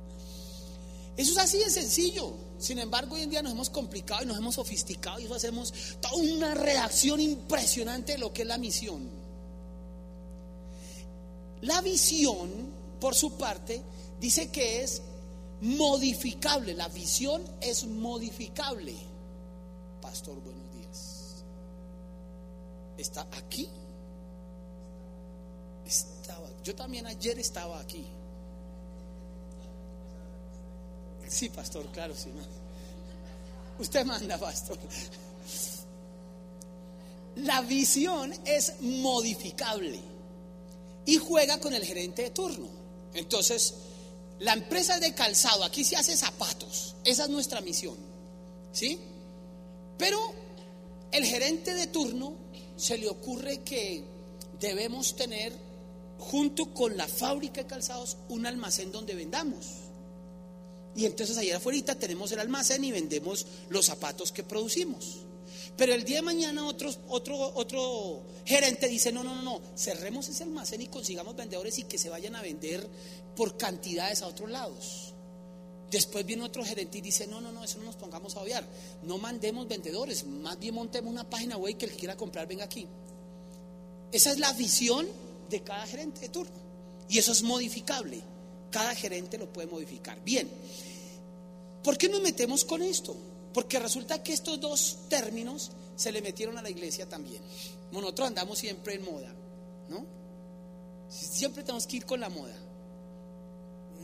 Eso 1.17 1.31
es 1.31 1.37
así 1.37 1.57
de 1.57 1.69
sencillo. 1.69 2.33
Sin 2.57 2.79
embargo, 2.79 3.15
hoy 3.15 3.23
en 3.23 3.29
día 3.29 3.41
nos 3.41 3.51
hemos 3.51 3.69
complicado 3.69 4.23
y 4.23 4.25
nos 4.25 4.37
hemos 4.37 4.55
sofisticado 4.55 5.19
y 5.19 5.25
eso 5.25 5.35
hacemos 5.35 5.73
toda 6.01 6.15
una 6.15 6.53
redacción 6.53 7.21
impresionante 7.21 8.13
de 8.13 8.17
lo 8.17 8.33
que 8.33 8.41
es 8.41 8.47
la 8.47 8.57
misión. 8.57 9.09
La 11.61 11.81
visión, 11.81 12.49
por 12.99 13.15
su 13.15 13.37
parte, 13.37 13.81
dice 14.19 14.49
que 14.49 14.81
es 14.81 15.01
modificable. 15.61 16.73
La 16.73 16.87
visión 16.89 17.43
es 17.61 17.85
modificable. 17.85 18.95
Pastor, 20.01 20.35
buenos 20.41 20.71
días. 20.73 21.43
¿Está 22.97 23.27
aquí? 23.37 23.69
Estaba. 25.89 26.47
Yo 26.63 26.75
también 26.75 27.07
ayer 27.07 27.39
estaba 27.39 27.79
aquí. 27.79 28.05
Sí, 31.27 31.49
pastor, 31.49 31.87
claro, 31.91 32.15
sí. 32.15 32.29
Usted 33.79 34.05
manda, 34.05 34.37
pastor. 34.37 34.77
La 37.37 37.61
visión 37.61 38.33
es 38.45 38.81
modificable 38.81 39.99
y 41.05 41.17
juega 41.17 41.59
con 41.59 41.73
el 41.73 41.83
gerente 41.83 42.23
de 42.23 42.29
turno. 42.29 42.67
Entonces, 43.13 43.73
la 44.39 44.53
empresa 44.53 44.99
de 44.99 45.13
calzado, 45.13 45.63
aquí 45.63 45.83
se 45.83 45.95
hace 45.95 46.15
zapatos, 46.15 46.95
esa 47.03 47.23
es 47.23 47.29
nuestra 47.29 47.61
misión, 47.61 47.97
¿sí? 48.71 48.99
Pero 49.97 50.19
el 51.11 51.25
gerente 51.25 51.73
de 51.73 51.87
turno 51.87 52.33
se 52.77 52.97
le 52.97 53.09
ocurre 53.09 53.61
que 53.61 54.03
debemos 54.59 55.15
tener, 55.15 55.53
junto 56.19 56.73
con 56.73 56.97
la 56.97 57.07
fábrica 57.07 57.63
de 57.63 57.67
calzados, 57.67 58.17
un 58.27 58.45
almacén 58.45 58.91
donde 58.91 59.15
vendamos. 59.15 59.65
Y 60.95 61.05
entonces 61.05 61.37
allá 61.37 61.57
afuera 61.57 61.95
tenemos 61.95 62.31
el 62.31 62.39
almacén 62.39 62.83
y 62.83 62.91
vendemos 62.91 63.45
los 63.69 63.85
zapatos 63.85 64.31
que 64.31 64.43
producimos. 64.43 65.19
Pero 65.77 65.93
el 65.93 66.03
día 66.03 66.17
de 66.17 66.23
mañana 66.23 66.67
otro, 66.67 66.93
otro, 67.07 67.37
otro 67.55 68.21
gerente 68.45 68.87
dice, 68.89 69.13
no, 69.13 69.23
no, 69.23 69.33
no, 69.33 69.41
no, 69.43 69.61
cerremos 69.77 70.27
ese 70.27 70.43
almacén 70.43 70.81
y 70.81 70.87
consigamos 70.87 71.37
vendedores 71.37 71.77
y 71.79 71.83
que 71.83 71.97
se 71.97 72.09
vayan 72.09 72.35
a 72.35 72.41
vender 72.41 72.85
por 73.35 73.55
cantidades 73.55 74.21
a 74.21 74.27
otros 74.27 74.49
lados. 74.49 75.13
Después 75.89 76.25
viene 76.25 76.43
otro 76.43 76.65
gerente 76.65 76.97
y 76.97 77.01
dice, 77.01 77.27
no, 77.27 77.39
no, 77.39 77.53
no, 77.53 77.63
eso 77.63 77.79
no 77.79 77.85
nos 77.85 77.95
pongamos 77.95 78.35
a 78.35 78.41
obviar. 78.41 78.67
No 79.03 79.17
mandemos 79.17 79.67
vendedores, 79.67 80.25
más 80.25 80.59
bien 80.59 80.75
montemos 80.75 81.11
una 81.11 81.29
página 81.29 81.55
web 81.55 81.77
que 81.77 81.85
el 81.85 81.91
que 81.91 81.97
quiera 81.97 82.17
comprar 82.17 82.45
venga 82.45 82.65
aquí. 82.65 82.85
Esa 84.11 84.31
es 84.31 84.39
la 84.39 84.51
visión 84.53 85.07
de 85.49 85.61
cada 85.61 85.85
gerente 85.85 86.21
de 86.21 86.29
turno. 86.29 86.55
Y 87.07 87.17
eso 87.17 87.31
es 87.31 87.41
modificable. 87.41 88.21
Cada 88.71 88.93
gerente 88.95 89.37
lo 89.37 89.51
puede 89.51 89.67
modificar. 89.67 90.21
Bien, 90.23 90.49
¿por 91.83 91.97
qué 91.97 92.07
nos 92.07 92.21
metemos 92.21 92.63
con 92.63 92.81
esto? 92.81 93.15
Porque 93.53 93.79
resulta 93.79 94.21
que 94.21 94.33
estos 94.33 94.59
dos 94.59 94.99
términos 95.09 95.71
se 95.95 96.11
le 96.11 96.21
metieron 96.21 96.57
a 96.57 96.61
la 96.61 96.69
iglesia 96.69 97.07
también. 97.09 97.41
nosotros 97.91 98.27
andamos 98.27 98.59
siempre 98.59 98.93
en 98.93 99.03
moda, 99.03 99.33
¿no? 99.89 100.05
Siempre 101.09 101.63
tenemos 101.63 101.87
que 101.87 101.97
ir 101.97 102.05
con 102.05 102.19
la 102.19 102.29
moda. 102.29 102.55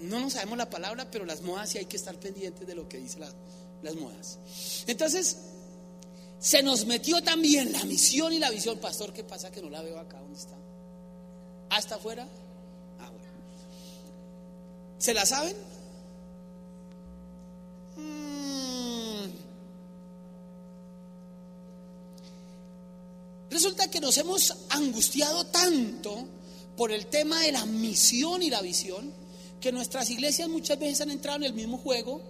No 0.02 0.20
nos 0.20 0.34
sabemos 0.34 0.58
la 0.58 0.70
palabra, 0.70 1.10
pero 1.10 1.25
las 1.25 1.42
modas 1.42 1.70
sí 1.70 1.78
hay 1.78 1.86
que 1.86 1.98
estar 1.98 2.20
pendientes 2.20 2.68
de 2.68 2.75
lo 2.75 2.90
que 2.90 2.98
dicen 2.98 3.22
las 3.82 3.96
modas. 3.96 4.40
Entonces, 4.88 5.38
se 6.40 6.62
nos 6.62 6.86
metió 6.86 7.24
también 7.24 7.72
la 7.72 7.84
misión 7.86 8.34
y 8.34 8.40
la 8.40 8.50
visión. 8.50 8.78
Pastor, 8.80 9.14
¿qué 9.14 9.24
pasa 9.24 9.52
que 9.52 9.62
no 9.62 9.70
la 9.70 9.82
veo 9.82 10.00
acá? 10.00 10.20
¿Dónde 10.20 10.40
está? 10.40 10.56
¿Hasta 11.69 11.95
afuera? 11.95 12.27
Ah, 13.00 13.10
bueno. 13.10 13.25
¿Se 14.98 15.13
la 15.13 15.25
saben? 15.25 15.55
Resulta 23.55 23.89
que 23.89 24.01
nos 24.01 24.17
hemos 24.17 24.53
angustiado 24.67 25.45
tanto 25.45 26.27
por 26.75 26.91
el 26.91 27.05
tema 27.05 27.39
de 27.39 27.53
la 27.53 27.65
misión 27.65 28.43
y 28.43 28.50
la 28.50 28.62
visión, 28.62 29.13
que 29.62 29.72
nuestras 29.72 30.10
iglesias 30.10 30.50
muchas 30.50 30.77
veces 30.77 31.00
han 31.00 31.10
entrado 31.10 31.38
en 31.38 31.43
el 31.45 31.53
mismo 31.53 31.77
juego 31.77 32.22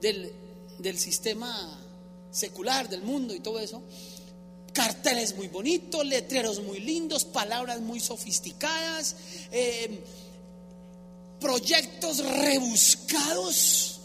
del, 0.00 0.32
sistema 0.98 1.78
secular, 2.30 2.88
del 2.88 3.02
mundo 3.02 3.34
y 3.34 3.40
todo 3.40 3.60
eso. 3.60 3.82
Carteles 4.76 5.34
muy 5.34 5.48
bonitos, 5.48 6.04
letreros 6.04 6.62
muy 6.62 6.80
lindos, 6.80 7.24
palabras 7.24 7.80
muy 7.80 7.98
sofisticadas, 7.98 9.16
eh, 9.50 10.04
proyectos 11.40 12.18
rebuscados, 12.18 14.00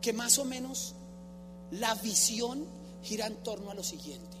que 0.00 0.14
más 0.14 0.38
o 0.38 0.46
menos 0.46 0.94
la 1.70 1.94
visión 1.96 2.64
gira 3.02 3.26
en 3.26 3.36
torno 3.42 3.70
a 3.70 3.74
lo 3.74 3.84
siguiente 3.84 4.38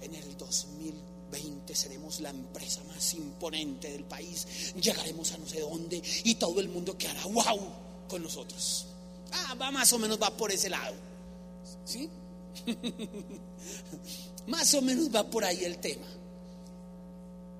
en 0.00 0.14
el 0.14 0.34
2020 0.38 1.74
seremos 1.74 2.20
la 2.20 2.30
empresa 2.30 2.82
más 2.84 3.12
imponente 3.12 3.92
del 3.92 4.04
país, 4.04 4.72
llegaremos 4.80 5.30
a 5.32 5.36
no 5.36 5.46
sé 5.46 5.60
dónde 5.60 6.02
y 6.24 6.36
todo 6.36 6.58
el 6.60 6.70
mundo 6.70 6.96
quedará 6.96 7.26
wow 7.26 7.60
con 8.08 8.22
nosotros. 8.22 8.86
Ah, 9.30 9.54
va 9.60 9.70
más 9.70 9.92
o 9.92 9.98
menos 9.98 10.18
va 10.20 10.34
por 10.34 10.50
ese 10.50 10.70
lado. 10.70 10.94
¿Sí? 11.84 12.08
más 14.46 14.74
o 14.74 14.82
menos 14.82 15.14
va 15.14 15.28
por 15.28 15.44
ahí 15.44 15.64
el 15.64 15.78
tema. 15.78 16.06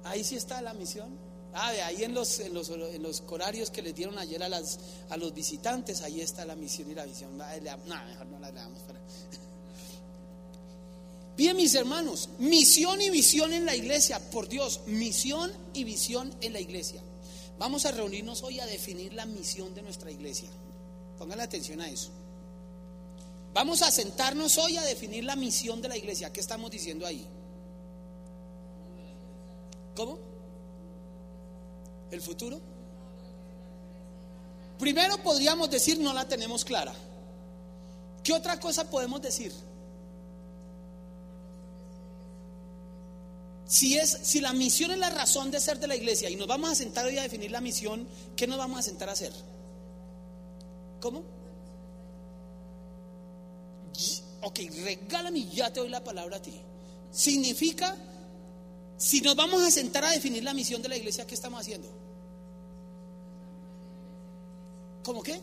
Ahí 0.05 0.25
sí 0.25 0.37
está 0.37 0.61
la 0.63 0.75
misión. 0.75 1.09
Ah, 1.53 1.73
ahí 1.87 2.05
en 2.05 2.15
los, 2.15 2.39
en 2.41 2.55
los, 2.55 2.71
en 2.71 3.03
los 3.03 3.21
corarios 3.23 3.71
que 3.71 3.83
les 3.83 3.95
dieron 3.95 4.19
ayer 4.19 4.43
a, 4.43 4.49
las, 4.49 4.79
a 5.09 5.17
los 5.17 5.35
visitantes, 5.35 6.01
ahí 6.03 6.21
está 6.21 6.45
la 6.45 6.55
misión 6.55 6.91
y 6.91 6.95
la 6.95 7.05
visión. 7.05 7.31
Bien, 11.37 11.57
mis 11.57 11.75
hermanos, 11.75 12.29
misión 12.39 13.01
y 13.01 13.11
visión 13.11 13.53
en 13.53 13.65
la 13.65 13.75
iglesia, 13.75 14.21
por 14.31 14.49
Dios, 14.49 14.83
misión 14.87 15.51
y 15.75 15.83
visión 15.85 16.33
en 16.41 16.53
la 16.53 16.61
iglesia. 16.61 17.03
Vamos 17.59 17.85
a 17.85 17.91
reunirnos 17.91 18.43
hoy 18.43 18.61
a 18.61 18.67
definir 18.67 19.13
la 19.13 19.27
misión 19.27 19.75
de 19.75 19.83
nuestra 19.83 20.11
iglesia. 20.11 20.49
Pongan 21.19 21.41
atención 21.41 21.81
a 21.81 21.89
eso. 21.89 22.11
Vamos 23.53 23.83
a 23.83 23.91
sentarnos 23.91 24.59
hoy 24.59 24.77
a 24.77 24.83
definir 24.83 25.25
la 25.25 25.35
misión 25.35 25.83
de 25.83 25.89
la 25.89 25.97
iglesia. 25.97 26.33
¿Qué 26.33 26.41
estamos 26.41 26.71
diciendo 26.71 27.05
ahí? 27.05 27.27
¿Cómo? 29.97 30.19
¿El 32.11 32.21
futuro? 32.21 32.61
Primero 34.79 35.23
podríamos 35.23 35.69
decir 35.69 35.99
no 35.99 36.13
la 36.13 36.27
tenemos 36.29 36.65
clara. 36.65 36.95
¿Qué 38.23 38.33
otra 38.33 38.61
cosa 38.61 38.89
podemos 38.89 39.21
decir? 39.21 39.53
Si, 43.67 43.97
es, 43.97 44.19
si 44.23 44.41
la 44.41 44.53
misión 44.53 44.91
es 44.91 44.99
la 44.99 45.11
razón 45.11 45.51
de 45.51 45.61
ser 45.61 45.79
de 45.79 45.87
la 45.87 45.97
iglesia 45.97 46.29
y 46.31 46.37
nos 46.37 46.47
vamos 46.47 46.71
a 46.71 46.75
sentar 46.75 47.07
hoy 47.07 47.19
a 47.19 47.23
definir 47.23 47.51
la 47.51 47.61
misión, 47.61 48.09
¿qué 48.37 48.47
nos 48.47 48.59
vamos 48.59 48.81
a 48.81 48.83
sentar 48.83 49.09
a 49.09 49.13
hacer? 49.13 49.33
¿Cómo? 51.01 51.40
Ok, 54.43 54.61
regálame 54.83 55.41
y 55.41 55.51
ya 55.51 55.73
te 55.73 55.81
doy 55.81 55.89
la 55.89 56.03
palabra 56.03 56.37
a 56.37 56.43
ti. 56.43 56.55
Significa, 57.13 57.97
si 58.97 59.21
nos 59.21 59.37
vamos 59.37 59.63
a 59.63 59.71
sentar 59.71 60.05
a 60.05 60.11
definir 60.11 60.45
la 60.45 60.55
misión 60.55 60.81
de 60.83 60.89
la 60.89 60.97
iglesia, 60.97 61.27
¿qué 61.27 61.35
estamos 61.35 61.61
haciendo? 61.61 61.89
¿Cómo 65.03 65.23
qué? 65.23 65.41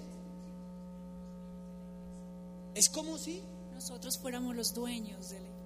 Es 2.76 2.90
como 2.90 3.18
si 3.18 3.42
nosotros 3.74 4.18
fuéramos 4.18 4.56
los 4.56 4.74
dueños 4.74 5.30
de 5.30 5.40
la 5.40 5.58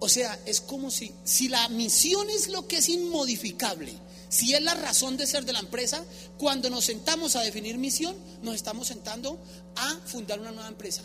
o 0.00 0.08
sea, 0.08 0.38
es 0.46 0.60
como 0.60 0.90
si, 0.90 1.12
si 1.24 1.48
la 1.48 1.68
misión 1.68 2.30
es 2.30 2.48
lo 2.48 2.66
que 2.68 2.76
es 2.76 2.88
inmodificable, 2.88 3.92
si 4.28 4.54
es 4.54 4.62
la 4.62 4.74
razón 4.74 5.16
de 5.16 5.26
ser 5.26 5.44
de 5.44 5.52
la 5.52 5.58
empresa, 5.58 6.04
cuando 6.38 6.70
nos 6.70 6.84
sentamos 6.84 7.34
a 7.34 7.40
definir 7.40 7.78
misión, 7.78 8.14
nos 8.42 8.54
estamos 8.54 8.86
sentando 8.86 9.38
a 9.74 9.96
fundar 10.06 10.38
una 10.38 10.52
nueva 10.52 10.68
empresa. 10.68 11.02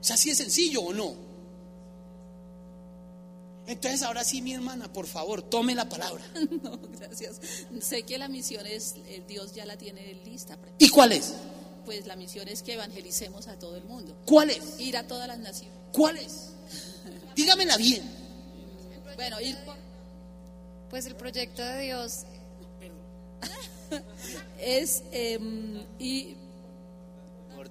O 0.00 0.04
sea, 0.04 0.14
así 0.14 0.30
es 0.30 0.38
sencillo 0.38 0.82
o 0.82 0.92
no. 0.92 1.28
Entonces 3.68 4.02
ahora 4.02 4.24
sí, 4.24 4.40
mi 4.40 4.54
hermana, 4.54 4.90
por 4.90 5.06
favor, 5.06 5.42
tome 5.42 5.74
la 5.74 5.88
palabra. 5.88 6.24
No, 6.62 6.78
gracias. 6.98 7.40
Sé 7.80 8.02
que 8.02 8.18
la 8.18 8.28
misión 8.28 8.66
es, 8.66 8.94
eh, 9.06 9.22
Dios 9.28 9.54
ya 9.54 9.66
la 9.66 9.76
tiene 9.76 10.14
lista. 10.24 10.58
¿Y 10.78 10.88
cuál 10.88 11.12
es? 11.12 11.34
Pues 11.84 12.06
la 12.06 12.16
misión 12.16 12.48
es 12.48 12.62
que 12.62 12.74
evangelicemos 12.74 13.46
a 13.46 13.58
todo 13.58 13.76
el 13.76 13.84
mundo. 13.84 14.16
¿Cuál 14.24 14.50
es? 14.50 14.80
Ir 14.80 14.96
a 14.96 15.06
todas 15.06 15.28
las 15.28 15.38
naciones. 15.38 15.76
¿Cuál 15.92 16.16
es? 16.16 16.50
Dígamela 17.36 17.76
bien. 17.76 18.02
Bueno, 19.16 19.40
ir 19.40 19.56
por... 19.64 19.76
Pues 20.90 21.06
el 21.06 21.14
proyecto 21.14 21.62
de 21.62 21.82
Dios 21.82 22.24
es 24.60 25.02
em, 25.12 25.84
y 25.98 26.36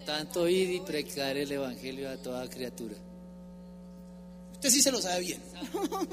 tanto, 0.07 0.47
id 0.47 0.69
y 0.69 0.79
predicar 0.79 1.35
el 1.35 1.51
evangelio 1.51 2.09
a 2.09 2.15
toda 2.15 2.49
criatura. 2.49 2.95
Usted 4.53 4.69
sí 4.69 4.81
se 4.81 4.89
lo 4.89 5.01
sabe 5.01 5.19
bien. 5.19 5.41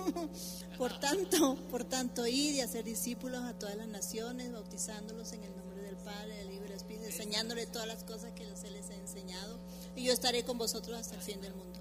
Por 0.76 0.98
tanto, 0.98 1.56
por 1.70 1.84
tanto, 1.84 2.26
id 2.26 2.56
y 2.56 2.60
hacer 2.60 2.82
discípulos 2.82 3.44
a 3.44 3.52
todas 3.56 3.76
las 3.76 3.86
naciones, 3.86 4.50
bautizándolos 4.50 5.32
en 5.32 5.44
el 5.44 5.56
nombre 5.56 5.80
del 5.82 5.94
Padre, 5.94 6.34
del 6.38 6.50
Hijo 6.50 6.64
y 6.64 6.68
del 6.68 6.72
Espíritu, 6.72 7.04
enseñándoles 7.04 7.70
todas 7.70 7.86
las 7.86 8.02
cosas 8.02 8.32
que 8.32 8.44
se 8.56 8.72
les 8.72 8.90
he 8.90 8.96
enseñado, 8.96 9.56
y 9.94 10.02
yo 10.02 10.12
estaré 10.12 10.42
con 10.42 10.58
vosotros 10.58 10.98
hasta 10.98 11.14
el 11.14 11.20
fin 11.22 11.40
del 11.40 11.54
mundo. 11.54 11.78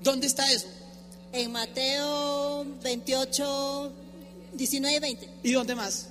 ¿Dónde 0.00 0.26
está 0.26 0.50
eso? 0.50 0.66
En 1.30 1.52
Mateo 1.52 2.66
28, 2.82 3.92
19 4.54 4.96
y 4.96 5.00
20. 5.00 5.30
¿Y 5.44 5.52
dónde 5.52 5.76
más? 5.76 6.08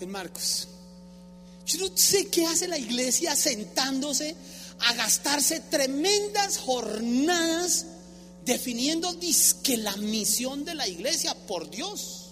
En 0.00 0.10
Marcos. 0.10 0.68
Yo 1.66 1.78
no 1.78 1.96
sé 1.96 2.28
qué 2.28 2.46
hace 2.46 2.68
la 2.68 2.78
iglesia 2.78 3.34
sentándose 3.34 4.36
a 4.80 4.94
gastarse 4.94 5.60
tremendas 5.60 6.58
jornadas 6.58 7.86
definiendo 8.44 9.12
disque 9.14 9.76
la 9.76 9.96
misión 9.96 10.64
de 10.64 10.74
la 10.74 10.86
iglesia 10.86 11.34
por 11.46 11.68
Dios. 11.68 12.26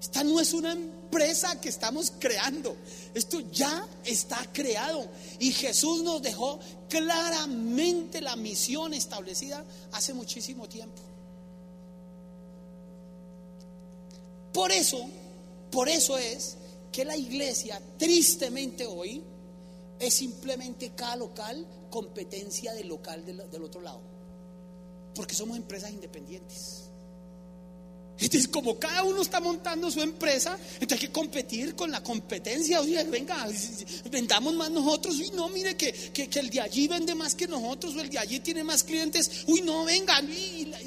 Esta 0.00 0.24
no 0.24 0.40
es 0.40 0.54
una 0.54 0.72
empresa 0.72 1.60
que 1.60 1.68
estamos 1.68 2.12
creando. 2.18 2.76
Esto 3.12 3.40
ya 3.40 3.86
está 4.04 4.38
creado. 4.52 5.06
Y 5.38 5.52
Jesús 5.52 6.02
nos 6.02 6.22
dejó 6.22 6.58
claramente 6.88 8.20
la 8.20 8.36
misión 8.36 8.94
establecida 8.94 9.64
hace 9.92 10.14
muchísimo 10.14 10.68
tiempo. 10.68 11.02
Por 14.52 14.70
eso, 14.72 15.04
por 15.74 15.88
eso 15.88 16.16
es 16.16 16.56
que 16.92 17.04
la 17.04 17.16
iglesia, 17.16 17.82
tristemente 17.98 18.86
hoy, 18.86 19.20
es 19.98 20.14
simplemente 20.14 20.92
cada 20.94 21.16
local 21.16 21.66
competencia 21.90 22.72
del 22.72 22.86
local 22.86 23.26
del, 23.26 23.40
otro 23.40 23.80
lado. 23.80 24.00
Porque 25.16 25.34
somos 25.34 25.56
empresas 25.56 25.90
independientes. 25.90 26.84
Entonces, 28.20 28.46
como 28.46 28.78
cada 28.78 29.02
uno 29.02 29.20
está 29.20 29.40
montando 29.40 29.90
su 29.90 30.00
empresa, 30.00 30.56
entonces 30.74 30.92
hay 30.92 31.08
que 31.08 31.12
competir 31.12 31.74
con 31.74 31.90
la 31.90 32.04
competencia. 32.04 32.80
Oye, 32.80 33.02
venga, 33.02 33.48
vendamos 34.08 34.54
más 34.54 34.70
nosotros. 34.70 35.16
Uy, 35.18 35.32
no, 35.34 35.48
mire 35.48 35.76
que, 35.76 35.92
que, 35.92 36.38
el 36.38 36.50
de 36.50 36.60
allí 36.60 36.86
vende 36.86 37.16
más 37.16 37.34
que 37.34 37.48
nosotros, 37.48 37.96
o 37.96 38.00
el 38.00 38.10
de 38.10 38.20
allí 38.20 38.38
tiene 38.38 38.62
más 38.62 38.84
clientes. 38.84 39.42
Uy, 39.48 39.62
no, 39.62 39.84
venga. 39.84 40.20
Y, 40.20 40.66
la- 40.66 40.78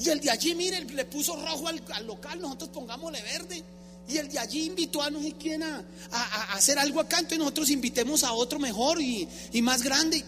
y 0.00 0.08
el 0.08 0.20
de 0.20 0.30
allí, 0.30 0.54
mire, 0.54 0.80
le 0.84 1.04
puso 1.04 1.36
rojo 1.36 1.68
al, 1.68 1.82
al 1.92 2.06
local, 2.06 2.40
nosotros 2.40 2.70
pongámosle 2.70 3.22
verde. 3.22 3.62
Y 4.08 4.16
el 4.16 4.28
de 4.28 4.38
allí 4.38 4.64
invitó 4.66 5.02
a 5.02 5.10
no 5.10 5.20
sé 5.20 5.34
quién 5.38 5.62
a, 5.62 5.84
a- 6.10 6.54
hacer 6.54 6.78
algo 6.78 6.98
acá, 7.00 7.18
entonces 7.18 7.38
nosotros 7.38 7.70
invitemos 7.70 8.24
a 8.24 8.32
otro 8.32 8.58
mejor 8.58 9.00
y, 9.00 9.28
y 9.52 9.62
más 9.62 9.82
grande. 9.82 10.24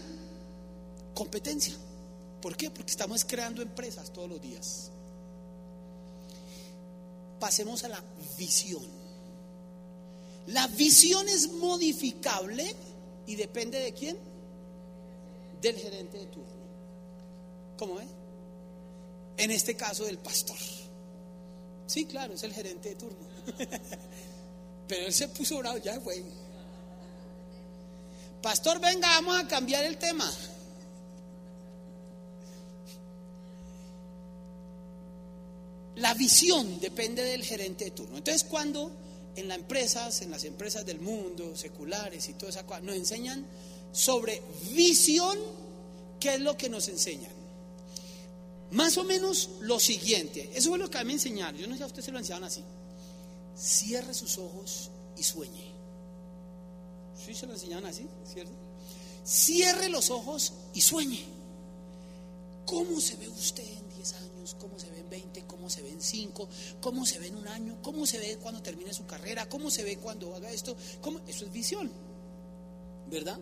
Competencia. 1.14 1.74
¿Por 2.40 2.56
qué? 2.56 2.70
Porque 2.70 2.90
estamos 2.90 3.24
creando 3.24 3.60
empresas 3.62 4.12
todos 4.12 4.28
los 4.28 4.40
días. 4.40 4.90
Pasemos 7.40 7.82
a 7.84 7.88
la 7.88 8.02
visión. 8.38 8.82
La 10.48 10.66
visión 10.68 11.28
es 11.28 11.50
modificable 11.52 12.74
y 13.26 13.36
depende 13.36 13.78
de 13.80 13.92
quién? 13.94 14.16
Del 15.60 15.76
gerente 15.76 16.18
de 16.18 16.26
turno. 16.26 16.50
¿Cómo 17.78 18.00
es? 18.00 18.06
En 19.36 19.50
este 19.50 19.74
caso 19.74 20.04
del 20.04 20.18
pastor. 20.18 20.58
Sí, 21.86 22.06
claro, 22.06 22.34
es 22.34 22.42
el 22.42 22.52
gerente 22.52 22.90
de 22.90 22.94
turno. 22.96 23.18
Pero 24.88 25.06
él 25.06 25.12
se 25.12 25.28
puso 25.28 25.58
bravo, 25.58 25.78
ya 25.78 25.96
güey. 25.98 26.22
Pastor, 28.40 28.80
venga, 28.80 29.08
vamos 29.08 29.38
a 29.38 29.46
cambiar 29.46 29.84
el 29.84 29.98
tema. 29.98 30.30
La 35.96 36.14
visión 36.14 36.80
depende 36.80 37.22
del 37.22 37.44
gerente 37.44 37.84
de 37.84 37.90
turno. 37.92 38.16
Entonces, 38.16 38.44
cuando 38.44 38.90
en 39.36 39.48
las 39.48 39.58
empresas, 39.58 40.22
en 40.22 40.30
las 40.30 40.44
empresas 40.44 40.84
del 40.84 41.00
mundo, 41.00 41.56
seculares 41.56 42.28
y 42.28 42.34
toda 42.34 42.50
esa 42.50 42.66
cosa, 42.66 42.80
nos 42.80 42.96
enseñan 42.96 43.46
sobre 43.92 44.42
visión, 44.72 45.38
¿qué 46.18 46.34
es 46.34 46.40
lo 46.40 46.56
que 46.56 46.68
nos 46.68 46.88
enseñan? 46.88 47.41
Más 48.72 48.96
o 48.96 49.04
menos 49.04 49.50
lo 49.60 49.78
siguiente. 49.78 50.50
Eso 50.54 50.70
fue 50.70 50.78
lo 50.78 50.90
que 50.90 51.04
me 51.04 51.12
enseñaron. 51.12 51.60
Yo 51.60 51.66
no 51.66 51.74
sé 51.74 51.78
si 51.78 51.82
a 51.82 51.86
usted 51.86 52.02
se 52.02 52.10
lo 52.10 52.18
enseñaron 52.18 52.44
así. 52.44 52.64
Cierre 53.54 54.14
sus 54.14 54.38
ojos 54.38 54.90
y 55.16 55.22
sueñe. 55.22 55.72
¿Sí 57.14 57.34
se 57.34 57.46
lo 57.46 57.52
enseñaron 57.52 57.84
así? 57.84 58.06
¿Cierto? 58.24 58.52
Cierre 59.24 59.90
los 59.90 60.10
ojos 60.10 60.54
y 60.72 60.80
sueñe. 60.80 61.22
¿Cómo 62.64 62.98
se 63.00 63.16
ve 63.16 63.28
usted 63.28 63.62
en 63.62 63.94
10 63.94 64.14
años? 64.14 64.56
¿Cómo 64.58 64.78
se 64.78 64.90
ve 64.90 65.00
en 65.00 65.10
20? 65.10 65.44
¿Cómo 65.46 65.68
se 65.68 65.82
ve 65.82 65.90
en 65.90 66.00
5? 66.00 66.48
¿Cómo 66.80 67.04
se 67.04 67.18
ve 67.18 67.26
en 67.26 67.36
un 67.36 67.48
año? 67.48 67.76
¿Cómo 67.82 68.06
se 68.06 68.18
ve 68.18 68.38
cuando 68.40 68.62
termine 68.62 68.94
su 68.94 69.04
carrera? 69.04 69.48
¿Cómo 69.50 69.70
se 69.70 69.84
ve 69.84 69.98
cuando 69.98 70.34
haga 70.34 70.50
esto? 70.50 70.74
¿Cómo? 71.02 71.20
Eso 71.28 71.44
es 71.44 71.52
visión, 71.52 71.90
¿verdad? 73.10 73.38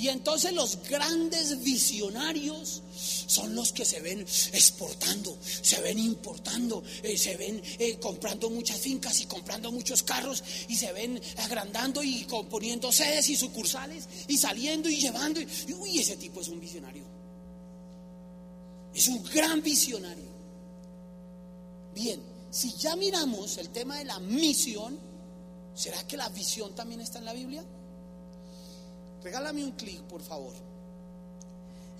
Y 0.00 0.08
entonces 0.08 0.54
los 0.54 0.78
grandes 0.88 1.62
visionarios 1.62 2.82
son 2.94 3.54
los 3.54 3.70
que 3.70 3.84
se 3.84 4.00
ven 4.00 4.20
exportando, 4.20 5.36
se 5.42 5.78
ven 5.82 5.98
importando, 5.98 6.82
eh, 7.02 7.18
se 7.18 7.36
ven 7.36 7.62
eh, 7.78 7.98
comprando 7.98 8.48
muchas 8.48 8.78
fincas 8.78 9.20
y 9.20 9.26
comprando 9.26 9.70
muchos 9.70 10.02
carros 10.02 10.42
y 10.68 10.76
se 10.76 10.90
ven 10.94 11.20
agrandando 11.36 12.02
y 12.02 12.24
componiendo 12.24 12.90
sedes 12.90 13.28
y 13.28 13.36
sucursales 13.36 14.08
y 14.26 14.38
saliendo 14.38 14.88
y 14.88 14.96
llevando. 14.96 15.38
Y, 15.38 15.74
uy, 15.74 15.98
ese 15.98 16.16
tipo 16.16 16.40
es 16.40 16.48
un 16.48 16.60
visionario. 16.60 17.04
Es 18.94 19.06
un 19.06 19.22
gran 19.24 19.60
visionario. 19.62 20.30
Bien, 21.94 22.22
si 22.50 22.72
ya 22.72 22.96
miramos 22.96 23.58
el 23.58 23.68
tema 23.68 23.98
de 23.98 24.06
la 24.06 24.18
misión, 24.18 24.98
¿será 25.74 26.06
que 26.06 26.16
la 26.16 26.30
visión 26.30 26.74
también 26.74 27.02
está 27.02 27.18
en 27.18 27.26
la 27.26 27.34
Biblia? 27.34 27.62
Regálame 29.22 29.64
un 29.64 29.72
clic, 29.72 30.00
por 30.02 30.22
favor. 30.22 30.54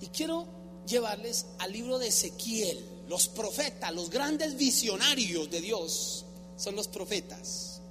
Y 0.01 0.07
quiero 0.07 0.47
llevarles 0.87 1.45
al 1.59 1.71
libro 1.71 1.99
de 1.99 2.07
Ezequiel. 2.07 3.03
Los 3.07 3.27
profetas, 3.27 3.93
los 3.93 4.09
grandes 4.09 4.55
visionarios 4.55 5.49
de 5.49 5.61
Dios 5.61 6.25
son 6.57 6.75
los 6.75 6.87
profetas. 6.87 7.81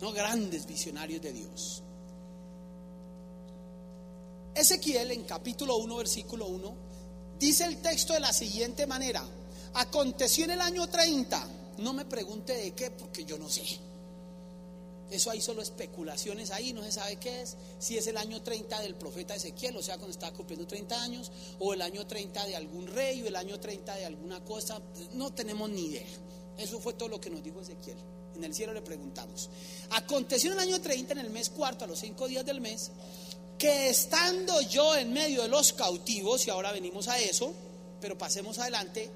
No 0.00 0.12
grandes 0.12 0.66
visionarios 0.66 1.22
de 1.22 1.32
Dios. 1.32 1.82
Ezequiel 4.54 5.10
en 5.10 5.24
capítulo 5.24 5.76
1, 5.78 5.96
versículo 5.96 6.46
1, 6.46 6.74
dice 7.40 7.64
el 7.64 7.78
texto 7.78 8.12
de 8.12 8.20
la 8.20 8.32
siguiente 8.32 8.86
manera. 8.86 9.24
Aconteció 9.74 10.44
en 10.44 10.52
el 10.52 10.60
año 10.60 10.86
30. 10.88 11.48
No 11.78 11.92
me 11.92 12.04
pregunte 12.04 12.54
de 12.54 12.72
qué, 12.72 12.90
porque 12.92 13.24
yo 13.24 13.36
no 13.38 13.48
sé. 13.48 13.62
Eso 15.10 15.30
hay 15.30 15.40
solo 15.40 15.62
especulaciones 15.62 16.50
ahí, 16.50 16.72
no 16.72 16.82
se 16.82 16.92
sabe 16.92 17.16
qué 17.16 17.42
es, 17.42 17.56
si 17.78 17.96
es 17.98 18.06
el 18.06 18.16
año 18.16 18.42
30 18.42 18.80
del 18.80 18.94
profeta 18.94 19.34
Ezequiel, 19.34 19.76
o 19.76 19.82
sea, 19.82 19.96
cuando 19.96 20.12
estaba 20.12 20.34
cumpliendo 20.34 20.66
30 20.66 21.02
años, 21.02 21.30
o 21.58 21.74
el 21.74 21.82
año 21.82 22.06
30 22.06 22.46
de 22.46 22.56
algún 22.56 22.86
rey, 22.86 23.22
o 23.22 23.26
el 23.26 23.36
año 23.36 23.60
30 23.60 23.94
de 23.96 24.06
alguna 24.06 24.42
cosa, 24.44 24.80
no 25.12 25.32
tenemos 25.32 25.68
ni 25.70 25.86
idea. 25.86 26.06
Eso 26.56 26.80
fue 26.80 26.94
todo 26.94 27.08
lo 27.08 27.20
que 27.20 27.30
nos 27.30 27.42
dijo 27.42 27.60
Ezequiel. 27.60 27.98
En 28.34 28.42
el 28.42 28.54
cielo 28.54 28.72
le 28.72 28.82
preguntamos. 28.82 29.50
Aconteció 29.90 30.52
en 30.52 30.58
el 30.58 30.68
año 30.68 30.80
30, 30.80 31.12
en 31.12 31.18
el 31.18 31.30
mes 31.30 31.50
cuarto, 31.50 31.84
a 31.84 31.88
los 31.88 32.00
cinco 32.00 32.26
días 32.26 32.44
del 32.44 32.60
mes, 32.60 32.90
que 33.58 33.88
estando 33.88 34.60
yo 34.62 34.96
en 34.96 35.12
medio 35.12 35.42
de 35.42 35.48
los 35.48 35.72
cautivos, 35.74 36.46
y 36.46 36.50
ahora 36.50 36.72
venimos 36.72 37.08
a 37.08 37.18
eso, 37.20 37.52
pero 38.00 38.18
pasemos 38.18 38.58
adelante, 38.58 39.10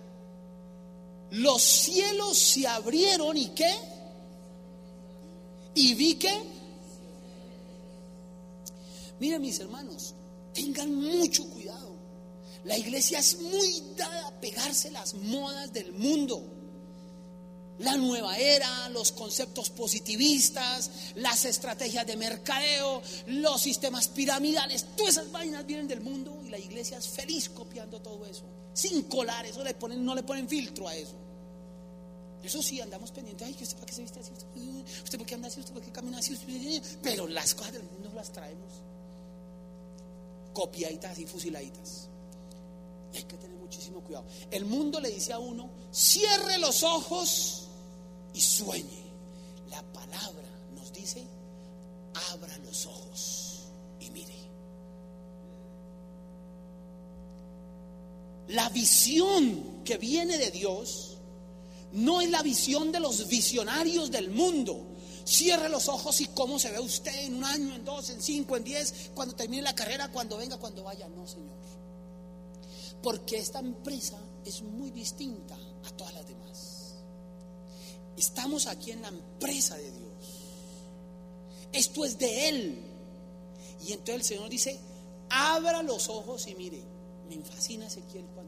los 1.31 1.63
cielos 1.63 2.39
se 2.39 2.67
abrieron 2.67 3.37
y 3.37 3.49
qué? 3.49 3.75
Y 5.75 5.95
vi 5.95 6.15
que, 6.15 6.33
miren 9.21 9.41
mis 9.41 9.59
hermanos, 9.61 10.15
tengan 10.53 10.95
mucho 10.95 11.49
cuidado. 11.51 11.97
La 12.65 12.77
iglesia 12.77 13.19
es 13.21 13.41
muy 13.41 13.83
dada 13.97 14.29
a 14.29 14.41
pegarse 14.41 14.91
las 14.91 15.15
modas 15.15 15.73
del 15.73 15.93
mundo. 15.93 16.43
la 17.79 17.97
nueva 17.97 18.37
era, 18.39 18.89
los 18.89 19.13
conceptos 19.13 19.71
positivistas, 19.71 20.91
las 21.15 21.45
estrategias 21.45 22.07
de 22.07 22.17
mercadeo, 22.17 23.01
los 23.29 23.63
sistemas 23.63 24.09
piramidales, 24.09 24.85
todas 24.97 25.17
esas 25.19 25.31
vainas 25.31 25.65
vienen 25.65 25.87
del 25.87 26.01
mundo 26.01 26.43
y 26.45 26.49
la 26.49 26.59
iglesia 26.59 26.99
es 26.99 27.09
feliz 27.09 27.49
copiando 27.49 28.01
todo 28.01 28.27
eso, 28.27 28.45
sin 28.75 29.03
colar, 29.03 29.47
eso 29.47 29.63
le 29.63 29.75
ponen, 29.75 30.05
no 30.05 30.15
le 30.15 30.25
ponen 30.25 30.49
filtro 30.49 30.89
a 30.89 30.97
eso. 30.97 31.15
Eso 32.43 32.63
sí, 32.63 32.81
andamos 32.81 33.11
pendientes, 33.11 33.47
ay, 33.47 33.57
¿usted 33.61 33.75
para 33.75 33.87
qué 33.87 33.95
se 33.95 34.03
viste 34.03 34.21
así? 34.21 34.33
¿Usted 35.03 35.19
por 35.19 35.27
qué 35.27 35.35
anda 35.35 35.49
así? 35.49 35.61
¿Usted 35.61 35.73
por 35.73 35.83
qué 35.83 35.91
camina 35.91 36.19
así? 36.19 36.39
Pero 37.03 37.27
las 37.27 37.55
cosas 37.55 37.73
del 37.73 37.83
mundo 37.83 38.11
las 38.15 38.31
traemos 38.33 38.89
copiaditas 40.59 41.17
y 41.21 41.25
fusiladitas. 41.25 42.09
hay 43.15 43.23
que 43.23 43.37
tener 43.37 43.57
muchísimo 43.59 44.01
cuidado. 44.01 44.27
El 44.51 44.65
mundo 44.65 44.99
le 44.99 45.09
dice 45.09 45.33
a 45.33 45.39
uno, 45.39 45.71
cierre 45.93 46.59
los 46.59 46.83
ojos 46.83 47.69
y 48.35 48.41
sueñe. 48.41 49.05
La 49.71 49.81
palabra 49.93 50.49
nos 50.75 50.93
dice, 50.93 51.25
abra 52.33 52.59
los 52.59 52.87
ojos 52.87 53.69
y 54.01 54.11
mire. 54.11 54.35
La 58.49 58.69
visión 58.71 59.85
que 59.85 59.97
viene 59.97 60.39
de 60.39 60.51
Dios 60.51 61.18
no 61.93 62.21
es 62.21 62.31
la 62.31 62.43
visión 62.43 62.93
de 62.93 63.01
los 63.01 63.27
visionarios 63.29 64.11
del 64.11 64.31
mundo. 64.31 64.87
Cierre 65.25 65.69
los 65.69 65.89
ojos 65.89 66.21
y 66.21 66.27
cómo 66.29 66.59
se 66.59 66.71
ve 66.71 66.81
usted 66.81 67.15
en 67.25 67.37
un 67.37 67.45
año, 67.45 67.75
en 67.75 67.85
dos, 67.85 68.09
en 68.11 68.23
cinco, 68.23 68.57
en 68.57 68.65
diez, 68.65 69.11
cuando 69.15 69.35
termine 69.35 69.63
la 69.63 69.75
carrera, 69.75 70.11
cuando 70.11 70.37
venga, 70.39 70.57
cuando 70.57 70.85
vaya. 70.85 71.09
No, 71.09 71.27
Señor. 71.27 71.57
Porque 73.03 73.37
esta 73.37 73.59
empresa 73.59 74.19
es 74.45 74.63
muy 74.63 74.91
distinta 74.91 75.55
a 75.55 75.91
todas 75.91 76.15
las 76.15 76.27
demás. 76.27 76.95
Estamos 78.17 78.67
aquí 78.67 78.91
en 78.91 79.03
la 79.03 79.09
empresa 79.09 79.77
de 79.77 79.91
Dios. 79.91 80.09
Esto 81.73 82.05
es 82.05 82.19
de 82.19 82.49
Él. 82.49 82.83
Y 83.87 83.93
entonces 83.93 84.15
el 84.17 84.25
Señor 84.25 84.49
dice, 84.49 84.81
abra 85.31 85.83
los 85.83 86.09
ojos 86.09 86.47
y 86.47 86.55
mire, 86.55 86.83
me 87.29 87.39
fascina 87.43 87.87
Ezequiel 87.87 88.25
cuando. 88.35 88.48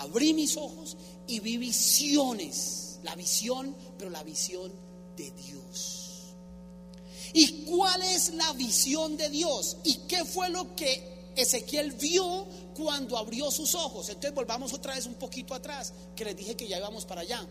Abrí 0.00 0.34
mis 0.34 0.56
ojos 0.56 0.96
y 1.26 1.40
vi 1.40 1.56
visiones. 1.56 2.98
La 3.02 3.14
visión, 3.14 3.76
pero 3.98 4.10
la 4.10 4.22
visión 4.22 4.72
de 5.16 5.30
Dios. 5.32 6.34
¿Y 7.32 7.64
cuál 7.64 8.02
es 8.02 8.32
la 8.34 8.52
visión 8.54 9.16
de 9.16 9.28
Dios? 9.28 9.76
¿Y 9.84 9.94
qué 10.08 10.24
fue 10.24 10.50
lo 10.50 10.74
que 10.74 11.32
Ezequiel 11.36 11.92
vio 11.92 12.46
cuando 12.74 13.18
abrió 13.18 13.50
sus 13.50 13.74
ojos? 13.74 14.08
Entonces 14.08 14.34
volvamos 14.34 14.72
otra 14.72 14.94
vez 14.94 15.06
un 15.06 15.14
poquito 15.14 15.52
atrás, 15.52 15.92
que 16.14 16.24
les 16.24 16.36
dije 16.36 16.56
que 16.56 16.68
ya 16.68 16.78
íbamos 16.78 17.04
para 17.04 17.22
allá. 17.22 17.46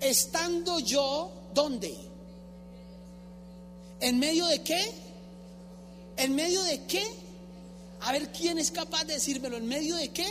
Estando 0.00 0.80
yo, 0.80 1.32
¿dónde? 1.54 1.96
¿En 4.00 4.18
medio 4.18 4.46
de 4.46 4.62
qué? 4.62 4.92
¿En 6.16 6.34
medio 6.34 6.62
de 6.64 6.84
qué? 6.84 7.04
A 8.00 8.12
ver 8.12 8.32
quién 8.32 8.58
es 8.58 8.70
capaz 8.70 9.04
de 9.04 9.14
decírmelo. 9.14 9.56
¿En 9.56 9.66
medio 9.66 9.96
de 9.96 10.10
qué? 10.10 10.26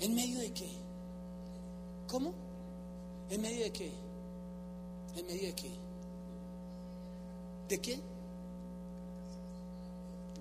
¿En 0.00 0.14
medio 0.14 0.38
de 0.40 0.52
qué? 0.52 0.68
¿Cómo? 2.06 2.32
¿En 3.30 3.40
medio 3.40 3.64
de 3.64 3.72
qué? 3.72 3.90
¿En 5.16 5.26
medio 5.26 5.46
de 5.48 5.54
qué? 5.54 5.70
¿De 7.68 7.78
qué? 7.78 8.00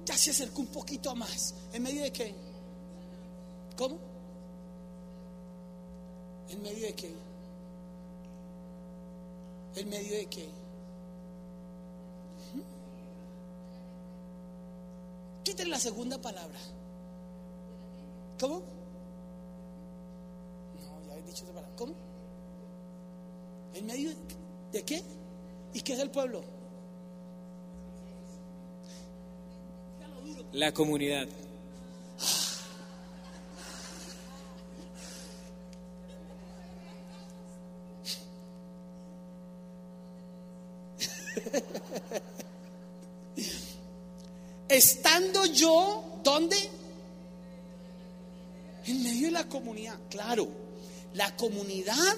Ya 0.05 0.17
se 0.17 0.31
acercó 0.31 0.61
un 0.61 0.67
poquito 0.67 1.15
más. 1.15 1.55
¿En 1.73 1.83
medio 1.83 2.03
de 2.03 2.11
qué? 2.11 2.33
¿Cómo? 3.75 3.97
¿En 6.49 6.61
medio 6.61 6.85
de 6.87 6.93
qué? 6.93 7.13
¿En 9.75 9.89
medio 9.89 10.17
de 10.17 10.25
qué? 10.27 10.49
Quiten 15.43 15.69
la 15.69 15.79
segunda 15.79 16.17
palabra. 16.21 16.59
¿Cómo? 18.39 18.76
Dicho 21.27 21.43
esa 21.43 21.53
palabra. 21.53 21.69
¿Cómo? 21.75 21.93
¿En 23.75 23.85
medio 23.85 24.11
de 24.71 24.83
qué? 24.83 25.03
¿Y 25.73 25.81
qué 25.81 25.93
es 25.93 25.99
el 25.99 26.09
pueblo? 26.09 26.41
La 30.53 30.73
comunidad. 30.73 31.27
Estando 44.69 45.45
yo, 45.45 46.03
¿dónde? 46.23 46.55
En 48.85 49.03
medio 49.03 49.27
de 49.27 49.31
la 49.31 49.47
comunidad, 49.47 49.97
claro. 50.09 50.66
La 51.17 51.35
comunidad 51.35 52.15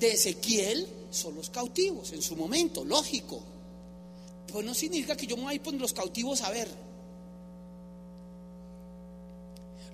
de 0.00 0.12
Ezequiel 0.12 0.86
son 1.10 1.36
los 1.36 1.50
cautivos 1.50 2.12
en 2.12 2.20
su 2.20 2.34
momento, 2.34 2.84
lógico. 2.84 3.40
Pues 4.48 4.66
no 4.66 4.74
significa 4.74 5.16
que 5.16 5.28
yo 5.28 5.36
me 5.36 5.44
voy 5.44 5.52
a 5.52 5.54
ir 5.54 5.62
por 5.62 5.74
los 5.74 5.92
cautivos 5.92 6.40
a 6.42 6.50
ver. 6.50 6.68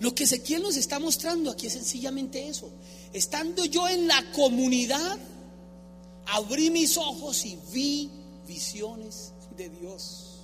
Lo 0.01 0.14
que 0.14 0.25
Ezequiel 0.25 0.62
nos 0.62 0.77
está 0.77 0.99
mostrando 0.99 1.51
aquí 1.51 1.66
es 1.66 1.75
sencillamente 1.75 2.49
eso. 2.49 2.71
Estando 3.12 3.66
yo 3.66 3.87
en 3.88 4.07
la 4.09 4.33
comunidad, 4.33 5.19
abrí 6.27 6.71
mis 6.71 6.97
ojos 6.97 7.45
y 7.45 7.59
vi 7.73 8.11
visiones 8.47 9.33
de 9.55 9.69
Dios. 9.69 10.40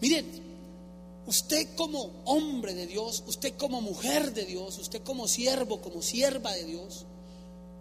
Miren, 0.00 0.43
usted 1.26 1.74
como 1.76 2.10
hombre 2.24 2.74
de 2.74 2.86
Dios, 2.86 3.22
usted 3.26 3.54
como 3.56 3.80
mujer 3.80 4.32
de 4.32 4.44
Dios, 4.44 4.78
usted 4.78 5.02
como 5.02 5.28
siervo, 5.28 5.80
como 5.80 6.02
sierva 6.02 6.52
de 6.52 6.64
Dios, 6.64 7.06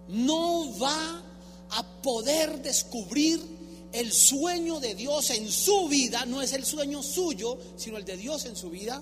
no 0.07 0.77
va 0.79 1.21
a 1.71 1.83
poder 2.01 2.61
descubrir 2.61 3.41
el 3.91 4.11
sueño 4.11 4.79
de 4.79 4.95
Dios 4.95 5.29
en 5.29 5.49
su 5.49 5.87
vida, 5.87 6.25
no 6.25 6.41
es 6.41 6.53
el 6.53 6.65
sueño 6.65 7.03
suyo, 7.03 7.57
sino 7.77 7.97
el 7.97 8.05
de 8.05 8.17
Dios 8.17 8.45
en 8.45 8.55
su 8.55 8.69
vida, 8.69 9.01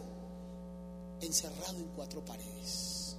encerrado 1.22 1.78
en 1.78 1.88
cuatro 1.96 2.24
paredes. 2.24 3.16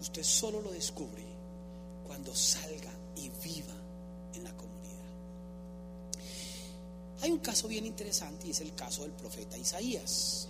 Usted 0.00 0.22
solo 0.22 0.60
lo 0.60 0.70
descubre 0.70 1.24
cuando 2.06 2.34
salga 2.34 2.92
y 3.16 3.30
viva 3.42 3.74
en 4.34 4.44
la 4.44 4.54
comunidad. 4.54 4.74
Hay 7.24 7.30
un 7.30 7.38
caso 7.38 7.68
bien 7.68 7.86
interesante 7.86 8.48
y 8.48 8.50
es 8.50 8.60
el 8.60 8.74
caso 8.74 9.00
del 9.00 9.12
profeta 9.12 9.56
Isaías. 9.56 10.46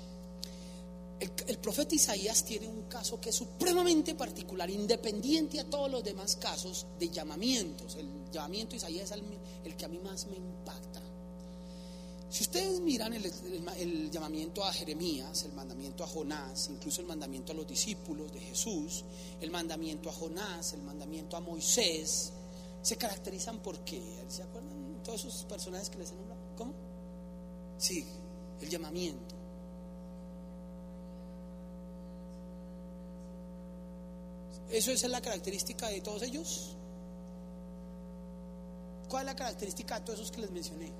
El, 1.20 1.58
profeta 1.58 1.94
Isaías 1.94 2.44
tiene 2.44 2.66
un 2.66 2.88
caso 2.88 3.20
que 3.20 3.28
es 3.28 3.36
supremamente 3.36 4.16
particular, 4.16 4.68
independiente 4.68 5.60
a 5.60 5.70
todos 5.70 5.88
los 5.88 6.02
demás 6.02 6.34
casos 6.34 6.88
de 6.98 7.10
llamamientos. 7.10 7.94
El 7.94 8.28
llamamiento 8.32 8.72
de 8.72 8.78
Isaías 8.78 9.12
es 9.12 9.22
el, 9.64 9.76
que 9.76 9.84
a 9.84 9.88
mí 9.88 10.00
más 10.00 10.26
me 10.26 10.34
impacta. 10.34 11.00
Si 12.28 12.42
ustedes 12.42 12.80
miran 12.80 13.12
el, 13.14 14.10
llamamiento 14.10 14.64
a 14.64 14.72
Jeremías, 14.72 15.44
el 15.44 15.52
mandamiento 15.52 16.02
a 16.02 16.08
Jonás, 16.08 16.70
incluso 16.70 17.02
el 17.02 17.06
mandamiento 17.06 17.52
a 17.52 17.54
los 17.54 17.68
discípulos 17.68 18.32
de 18.32 18.40
Jesús, 18.40 19.04
el 19.40 19.52
mandamiento 19.52 20.10
a 20.10 20.12
Jonás, 20.12 20.72
el 20.72 20.82
mandamiento 20.82 21.36
a 21.36 21.40
Moisés, 21.40 22.32
se 22.82 22.96
caracterizan 22.96 23.60
por 23.60 23.78
qué. 23.84 24.02
¿Se 24.28 24.42
acuerdan 24.42 25.00
todos 25.04 25.24
esos 25.24 25.44
personajes 25.44 25.88
que 25.88 25.98
les 25.98 26.10
he 26.10 26.16
nombrado? 26.16 26.33
Sí, 27.78 28.06
el 28.60 28.68
llamamiento. 28.68 29.34
¿Eso 34.70 34.90
es 34.90 35.02
la 35.04 35.20
característica 35.20 35.88
de 35.88 36.00
todos 36.00 36.22
ellos? 36.22 36.76
¿Cuál 39.08 39.22
es 39.22 39.26
la 39.26 39.36
característica 39.36 40.00
de 40.00 40.06
todos 40.06 40.18
esos 40.18 40.32
que 40.32 40.40
les 40.40 40.50
mencioné? 40.50 40.90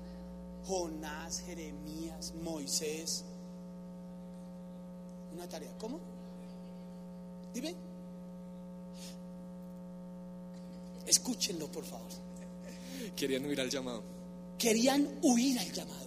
Jonás, 0.65 1.41
Jeremías, 1.41 2.33
Moisés. 2.41 3.25
Una 5.33 5.49
tarea. 5.49 5.71
¿Cómo? 5.77 5.99
Dime. 7.53 7.75
Escúchenlo, 11.05 11.67
por 11.71 11.83
favor. 11.83 12.09
Querían 13.15 13.45
huir 13.45 13.59
al 13.59 13.69
llamado. 13.69 14.01
Querían 14.57 15.19
huir 15.21 15.59
al 15.59 15.71
llamado. 15.71 16.04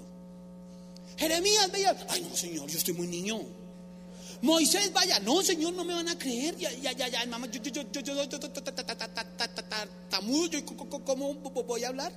Jeremías 1.18 1.70
veía, 1.72 1.96
ay 2.08 2.22
no, 2.22 2.36
Señor, 2.36 2.68
yo 2.68 2.78
estoy 2.78 2.94
muy 2.94 3.08
niño. 3.08 3.40
Moisés, 4.40 4.92
vaya, 4.92 5.18
no, 5.18 5.42
Señor, 5.42 5.72
no 5.72 5.84
me 5.84 5.94
van 5.94 6.08
a 6.08 6.16
creer. 6.16 6.56
Ya, 6.56 6.70
ya, 6.72 6.92
ya, 6.92 7.08
ya, 7.08 7.26
mamá, 7.26 7.48
yo, 7.50 7.60
yo, 7.60 7.72
yo, 7.72 8.00
yo, 8.00 8.24
yo, 8.24 8.24
yo, 8.24 8.44
¿cómo 11.04 11.34
voy 11.34 11.82
a 11.82 11.88
hablar? 11.88 12.12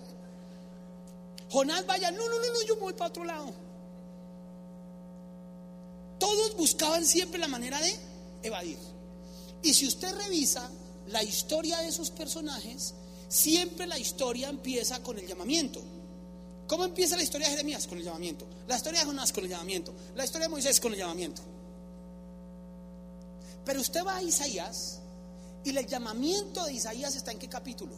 Jonás, 1.50 1.86
vaya, 1.88 2.12
no, 2.12 2.30
no, 2.30 2.40
no, 2.40 2.54
no, 2.54 2.68
yo 2.68 2.76
voy 2.78 2.94
para 2.94 3.10
otro 3.10 3.26
lado. 3.26 3.52
Todos 6.20 6.56
buscaban 6.56 7.04
siempre 7.04 7.40
la 7.40 7.48
manera 7.48 7.80
de 7.82 8.00
evadir. 8.44 8.78
Y 9.64 9.74
si 9.74 9.88
usted 9.88 10.16
revisa 10.16 10.70
la 11.08 11.24
historia 11.24 11.80
de 11.80 11.88
esos 11.88 12.12
personajes, 12.12 12.94
siempre 13.28 13.88
la 13.88 13.98
historia 13.98 14.50
empieza 14.50 15.02
con 15.02 15.18
el 15.18 15.28
llamamiento. 15.28 15.82
¿Cómo 16.72 16.86
empieza 16.86 17.18
la 17.18 17.24
historia 17.24 17.48
de 17.48 17.52
Jeremías? 17.52 17.86
Con 17.86 17.98
el 17.98 18.06
llamamiento. 18.06 18.46
La 18.66 18.78
historia 18.78 19.02
de 19.02 19.06
Jonás 19.06 19.34
con 19.34 19.44
el 19.44 19.50
llamamiento. 19.50 19.94
La 20.16 20.24
historia 20.24 20.48
de 20.48 20.52
Moisés 20.52 20.80
con 20.80 20.94
el 20.94 21.00
llamamiento. 21.00 21.42
Pero 23.66 23.82
usted 23.82 24.06
va 24.06 24.16
a 24.16 24.24
Isaías 24.24 25.00
y 25.66 25.78
el 25.78 25.86
llamamiento 25.86 26.64
de 26.64 26.72
Isaías 26.72 27.14
está 27.14 27.34
en 27.34 27.40
qué 27.40 27.50
capítulo? 27.50 27.94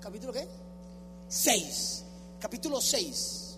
¿Capítulo 0.00 0.32
qué? 0.32 0.48
6. 1.28 2.04
Capítulo 2.40 2.80
6. 2.80 3.56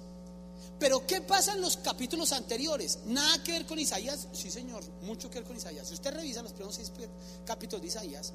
Pero 0.80 1.06
¿qué 1.06 1.20
pasa 1.20 1.52
en 1.52 1.60
los 1.60 1.76
capítulos 1.76 2.32
anteriores? 2.32 2.98
Nada 3.04 3.44
que 3.44 3.52
ver 3.52 3.64
con 3.64 3.78
Isaías. 3.78 4.26
Sí, 4.32 4.50
señor, 4.50 4.82
mucho 5.02 5.30
que 5.30 5.38
ver 5.38 5.46
con 5.46 5.56
Isaías. 5.56 5.86
Si 5.86 5.94
usted 5.94 6.12
revisa 6.12 6.42
los 6.42 6.50
primeros 6.50 6.74
seis 6.74 6.90
capítulos 7.46 7.80
de 7.80 7.86
Isaías, 7.86 8.32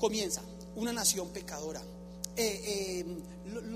comienza 0.00 0.42
una 0.74 0.92
nación 0.92 1.28
pecadora. 1.28 1.80
Eh, 2.36 3.04
eh, 3.04 3.04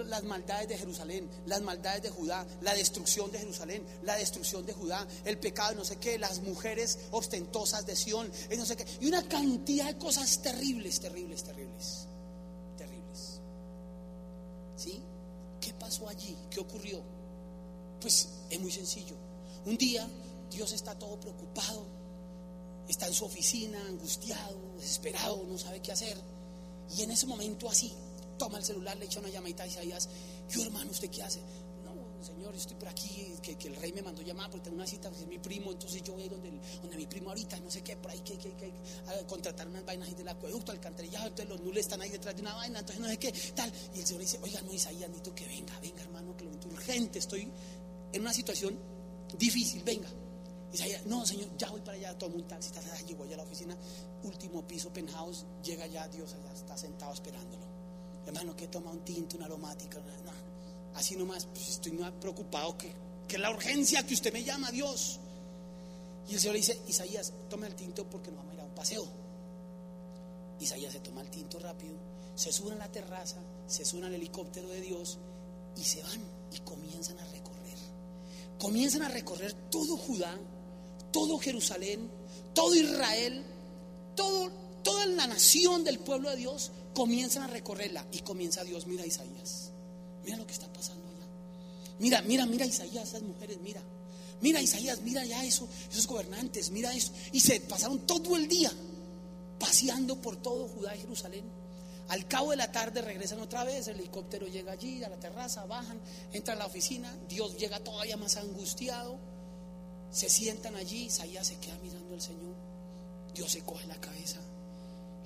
las 0.06 0.22
maldades 0.22 0.68
de 0.68 0.78
Jerusalén, 0.78 1.28
las 1.44 1.60
maldades 1.60 2.02
de 2.02 2.10
Judá, 2.10 2.46
la 2.62 2.72
destrucción 2.72 3.30
de 3.30 3.38
Jerusalén, 3.38 3.84
la 4.04 4.16
destrucción 4.16 4.64
de 4.64 4.72
Judá, 4.72 5.06
el 5.24 5.38
pecado 5.38 5.74
no 5.74 5.84
sé 5.84 5.96
qué, 5.96 6.18
las 6.18 6.40
mujeres 6.40 7.00
ostentosas 7.10 7.84
de 7.84 7.94
Sión, 7.94 8.30
no 8.56 8.64
sé 8.64 8.76
qué, 8.76 8.86
y 9.00 9.06
una 9.06 9.26
cantidad 9.28 9.86
de 9.86 9.98
cosas 9.98 10.40
terribles, 10.40 11.00
terribles, 11.00 11.42
terribles, 11.42 12.06
terribles. 12.78 13.40
¿Sí? 14.76 15.02
¿Qué 15.60 15.74
pasó 15.74 16.08
allí? 16.08 16.36
¿Qué 16.48 16.60
ocurrió? 16.60 17.02
Pues 18.00 18.28
es 18.48 18.60
muy 18.60 18.70
sencillo. 18.70 19.16
Un 19.66 19.76
día 19.76 20.08
Dios 20.50 20.72
está 20.72 20.96
todo 20.98 21.18
preocupado, 21.20 21.84
está 22.88 23.06
en 23.06 23.14
su 23.14 23.26
oficina, 23.26 23.78
angustiado, 23.86 24.56
desesperado, 24.78 25.44
no 25.46 25.58
sabe 25.58 25.82
qué 25.82 25.92
hacer. 25.92 26.16
Y 26.96 27.02
en 27.02 27.10
ese 27.10 27.26
momento 27.26 27.68
así, 27.68 27.92
toma 28.36 28.58
el 28.58 28.64
celular, 28.64 28.96
le 28.96 29.06
echa 29.06 29.20
una 29.20 29.28
llamadita 29.28 29.64
a 29.64 29.66
Isaías. 29.66 30.08
Yo, 30.48 30.62
hermano, 30.62 30.90
¿usted 30.90 31.10
qué 31.10 31.22
hace? 31.22 31.40
No, 31.84 32.22
señor, 32.22 32.54
estoy 32.54 32.76
por 32.76 32.88
aquí, 32.88 33.34
que, 33.42 33.68
el 33.68 33.76
rey 33.76 33.92
me 33.92 34.02
mandó 34.02 34.22
llamar 34.22 34.50
porque 34.50 34.64
tengo 34.64 34.76
una 34.76 34.86
cita, 34.86 35.08
es 35.08 35.26
mi 35.26 35.38
primo, 35.38 35.72
entonces 35.72 36.02
yo 36.02 36.14
voy 36.14 36.28
donde, 36.28 36.50
donde 36.80 36.96
mi 36.96 37.06
primo 37.06 37.30
ahorita, 37.30 37.58
no 37.60 37.70
sé 37.70 37.82
qué, 37.82 37.96
por 37.96 38.10
ahí 38.10 38.20
que, 38.20 38.36
que, 38.38 38.54
que 38.54 38.72
contratar 39.26 39.68
unas 39.68 39.84
vainas 39.84 40.16
del 40.16 40.28
acueducto, 40.28 40.72
alcantarillado, 40.72 41.28
entonces 41.28 41.48
los 41.48 41.60
nules 41.60 41.84
están 41.86 42.00
ahí 42.00 42.10
detrás 42.10 42.34
de 42.34 42.42
una 42.42 42.54
vaina, 42.54 42.80
entonces 42.80 43.00
no 43.00 43.08
sé 43.08 43.18
qué, 43.18 43.32
tal. 43.54 43.72
Y 43.94 44.00
el 44.00 44.06
señor 44.06 44.22
dice, 44.22 44.38
oiga, 44.42 44.60
no, 44.62 44.72
Isaías, 44.72 45.08
necesito 45.08 45.34
que 45.34 45.46
venga, 45.46 45.78
venga, 45.80 46.02
hermano, 46.02 46.36
que 46.36 46.44
lo 46.44 46.50
urgente, 46.50 47.18
estoy 47.18 47.50
en 48.12 48.20
una 48.20 48.32
situación 48.32 48.78
difícil, 49.38 49.82
venga. 49.84 50.08
Isaías, 50.72 51.06
no, 51.06 51.24
señor, 51.24 51.48
ya 51.56 51.70
voy 51.70 51.80
para 51.80 51.96
allá, 51.96 52.18
tomo 52.18 52.36
un 52.36 52.46
taxi, 52.46 52.70
llegó 53.06 53.24
allá 53.24 53.34
a 53.34 53.38
la 53.38 53.42
oficina, 53.44 53.76
último 54.24 54.66
piso, 54.66 54.92
penthouse, 54.92 55.46
llega 55.62 55.86
ya, 55.86 56.08
Dios 56.08 56.34
allá 56.34 56.52
está 56.52 56.76
sentado 56.76 57.12
esperándolo. 57.12 57.65
Hermano, 58.26 58.56
que 58.56 58.68
toma 58.68 58.90
un 58.90 59.04
tinto, 59.04 59.36
una 59.36 59.46
aromática, 59.46 60.02
así 60.94 61.14
nomás, 61.14 61.46
pues 61.46 61.68
estoy 61.68 61.92
más 61.92 62.12
preocupado 62.12 62.76
que, 62.76 62.92
que 63.28 63.38
la 63.38 63.50
urgencia 63.50 64.04
que 64.04 64.14
usted 64.14 64.32
me 64.32 64.42
llama, 64.42 64.70
Dios. 64.70 65.20
Y 66.28 66.34
el 66.34 66.40
Señor 66.40 66.54
le 66.54 66.60
dice, 66.60 66.80
Isaías, 66.88 67.32
toma 67.48 67.66
el 67.66 67.74
tinto 67.74 68.04
porque 68.08 68.30
nos 68.30 68.38
vamos 68.38 68.52
a 68.52 68.54
ir 68.54 68.60
a 68.60 68.64
un 68.64 68.74
paseo. 68.74 69.06
Isaías 70.58 70.92
se 70.92 71.00
toma 71.00 71.20
el 71.20 71.30
tinto 71.30 71.58
rápido, 71.58 71.94
se 72.34 72.52
sube 72.52 72.72
a 72.72 72.76
la 72.76 72.90
terraza, 72.90 73.36
se 73.66 73.84
sube 73.84 74.06
al 74.06 74.14
helicóptero 74.14 74.68
de 74.68 74.80
Dios 74.80 75.18
y 75.76 75.84
se 75.84 76.02
van 76.02 76.20
y 76.52 76.58
comienzan 76.60 77.18
a 77.18 77.24
recorrer. 77.26 77.78
Comienzan 78.58 79.02
a 79.02 79.08
recorrer 79.08 79.52
todo 79.70 79.96
Judá, 79.96 80.36
todo 81.12 81.38
Jerusalén, 81.38 82.10
todo 82.54 82.74
Israel, 82.74 83.44
todo, 84.16 84.50
toda 84.82 85.06
la 85.06 85.26
nación 85.26 85.84
del 85.84 85.98
pueblo 85.98 86.30
de 86.30 86.36
Dios, 86.36 86.72
comienzan 86.96 87.42
a 87.42 87.46
recorrerla 87.48 88.06
y 88.10 88.20
comienza 88.20 88.64
Dios, 88.64 88.86
mira 88.86 89.04
Isaías, 89.04 89.70
mira 90.24 90.38
lo 90.38 90.46
que 90.46 90.54
está 90.54 90.66
pasando 90.72 91.06
allá. 91.06 91.26
Mira, 91.98 92.22
mira, 92.22 92.46
mira 92.46 92.64
Isaías, 92.64 93.10
esas 93.10 93.20
mujeres, 93.20 93.58
mira. 93.60 93.82
Mira 94.40 94.62
Isaías, 94.62 95.02
mira 95.02 95.22
ya 95.22 95.44
eso, 95.44 95.68
esos 95.90 96.06
gobernantes, 96.06 96.70
mira 96.70 96.94
eso. 96.94 97.12
Y 97.32 97.40
se 97.40 97.60
pasaron 97.60 98.06
todo 98.06 98.34
el 98.34 98.48
día 98.48 98.72
paseando 99.58 100.16
por 100.22 100.36
todo 100.36 100.68
Judá 100.68 100.96
y 100.96 101.00
Jerusalén. 101.00 101.44
Al 102.08 102.26
cabo 102.28 102.52
de 102.52 102.56
la 102.56 102.72
tarde 102.72 103.02
regresan 103.02 103.40
otra 103.40 103.64
vez, 103.64 103.88
el 103.88 104.00
helicóptero 104.00 104.46
llega 104.46 104.72
allí, 104.72 105.04
a 105.04 105.10
la 105.10 105.20
terraza, 105.20 105.66
bajan, 105.66 106.00
entran 106.32 106.56
a 106.56 106.60
la 106.60 106.66
oficina, 106.66 107.14
Dios 107.28 107.58
llega 107.58 107.78
todavía 107.80 108.16
más 108.16 108.36
angustiado, 108.38 109.18
se 110.10 110.30
sientan 110.30 110.76
allí, 110.76 111.04
Isaías 111.04 111.46
se 111.46 111.56
queda 111.56 111.76
mirando 111.82 112.14
al 112.14 112.22
Señor, 112.22 112.54
Dios 113.34 113.52
se 113.52 113.60
coge 113.60 113.86
la 113.86 114.00
cabeza, 114.00 114.40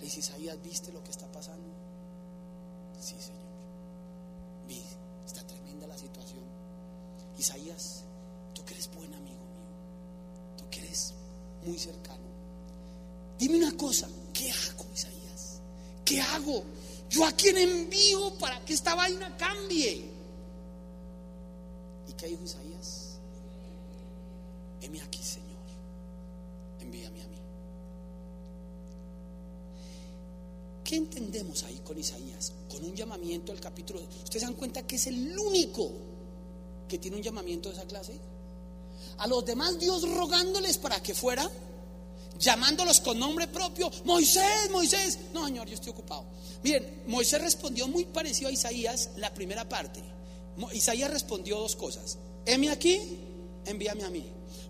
le 0.01 0.07
dice, 0.07 0.21
Isaías, 0.21 0.57
¿viste 0.63 0.93
lo 0.93 1.05
que 1.05 1.11
está 1.11 1.27
pasando? 1.31 1.69
Sí, 3.01 3.15
Señor, 3.19 3.41
vi, 4.67 4.83
está 5.27 5.47
tremenda 5.47 5.87
la 5.87 5.97
situación. 5.97 6.43
Isaías, 7.39 8.03
tú 8.55 8.65
que 8.65 8.75
eres 8.75 8.91
buen 8.95 9.13
amigo 9.15 9.45
mío, 9.45 10.57
tú 10.57 10.65
que 10.71 10.81
eres 10.81 11.15
muy 11.65 11.79
cercano, 11.79 12.25
dime 13.39 13.59
una 13.59 13.77
cosa, 13.77 14.09
¿qué 14.33 14.51
hago, 14.51 14.87
Isaías? 14.95 15.21
¿qué 16.11 16.21
hago? 16.21 16.65
¿Yo 17.09 17.25
a 17.25 17.33
quién 17.33 17.57
envío 17.57 18.35
para 18.35 18.65
que 18.65 18.73
esta 18.73 18.97
vaina 18.97 19.37
cambie? 19.37 20.11
¿Y 22.09 22.13
qué 22.15 22.27
dijo 22.27 22.43
Isaías? 22.43 23.19
Heme 24.81 25.01
aquí, 25.01 25.23
Señor. 25.23 25.63
Envíame 26.81 27.23
a 27.23 27.29
mí. 27.29 27.30
¿Qué 30.91 30.97
entendemos 30.97 31.63
ahí 31.63 31.81
con 31.85 31.97
Isaías? 31.97 32.53
Con 32.69 32.85
un 32.85 32.97
llamamiento 32.97 33.53
del 33.53 33.61
capítulo. 33.61 34.01
¿Ustedes 34.01 34.41
se 34.41 34.47
dan 34.47 34.55
cuenta 34.55 34.85
que 34.85 34.97
es 34.97 35.07
el 35.07 35.39
único 35.39 35.89
que 36.89 36.99
tiene 36.99 37.17
un 37.17 37.23
llamamiento 37.23 37.69
de 37.69 37.77
esa 37.77 37.87
clase? 37.87 38.19
A 39.19 39.29
los 39.29 39.45
demás 39.45 39.79
Dios 39.79 40.03
rogándoles 40.03 40.79
para 40.79 41.01
que 41.01 41.15
fuera 41.15 41.49
llamándolos 42.41 43.01
con 43.03 43.21
nombre 43.21 43.47
propio, 43.47 43.89
Moisés, 44.05 44.69
Moisés. 44.73 45.17
No, 45.33 45.47
Señor, 45.47 45.69
yo 45.69 45.75
estoy 45.75 45.91
ocupado. 45.91 46.25
Miren, 46.65 47.05
Moisés 47.07 47.41
respondió 47.41 47.87
muy 47.87 48.07
parecido 48.07 48.49
a 48.49 48.53
Isaías 48.53 49.11
la 49.19 49.33
primera 49.33 49.69
parte. 49.69 50.03
Isaías 50.73 51.09
respondió 51.09 51.61
dos 51.61 51.77
cosas. 51.77 52.19
Heme 52.45 52.69
aquí, 52.69 52.99
envíame 53.65 54.03
a 54.03 54.11
mí. 54.11 54.27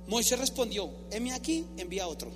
Moisés 0.07 0.39
respondió, 0.39 0.91
heme 1.11 1.33
aquí, 1.33 1.65
envía 1.79 2.05
a 2.05 2.09
otro. 2.09 2.31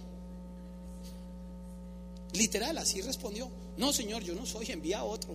Literal, 2.33 2.79
así 2.79 3.03
respondió. 3.03 3.63
No, 3.77 3.93
Señor, 3.93 4.23
yo 4.23 4.35
no 4.35 4.47
soy, 4.47 4.67
envía 4.71 5.01
a 5.01 5.05
otro. 5.05 5.35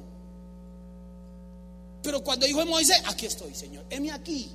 Pero 2.02 2.24
cuando 2.24 2.46
dijo 2.46 2.66
Moisés, 2.66 3.02
aquí 3.06 3.26
estoy, 3.26 3.54
Señor, 3.54 3.86
heme 3.90 4.12
aquí. 4.12 4.50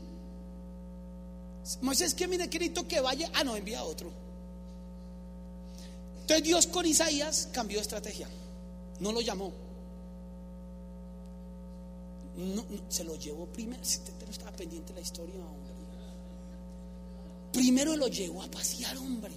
Moisés, 1.83 2.15
que 2.15 2.27
mire, 2.27 2.49
querido 2.49 2.87
que 2.87 3.01
vaya. 3.01 3.31
Ah, 3.35 3.45
no, 3.45 3.57
envía 3.57 3.81
a 3.81 3.85
otro. 3.85 4.11
Entonces 6.23 6.45
Dios 6.45 6.67
con 6.67 6.87
Isaías 6.87 7.49
cambió 7.53 7.79
de 7.79 7.83
estrategia. 7.83 8.29
No 9.01 9.13
lo 9.13 9.21
llamó. 9.21 9.53
se 12.89 13.05
lo 13.05 13.15
llevó 13.17 13.47
primero. 13.47 13.85
Si 13.85 13.99
usted 13.99 14.13
no 14.25 14.31
estaba 14.31 14.53
pendiente 14.53 14.93
de 14.93 15.01
la 15.01 15.07
historia, 15.07 15.35
hombre. 15.35 15.75
Primero 17.53 17.97
lo 17.97 18.09
llevó 18.09 18.43
a 18.43 18.51
pasear, 18.51 18.97
hombre. 18.97 19.33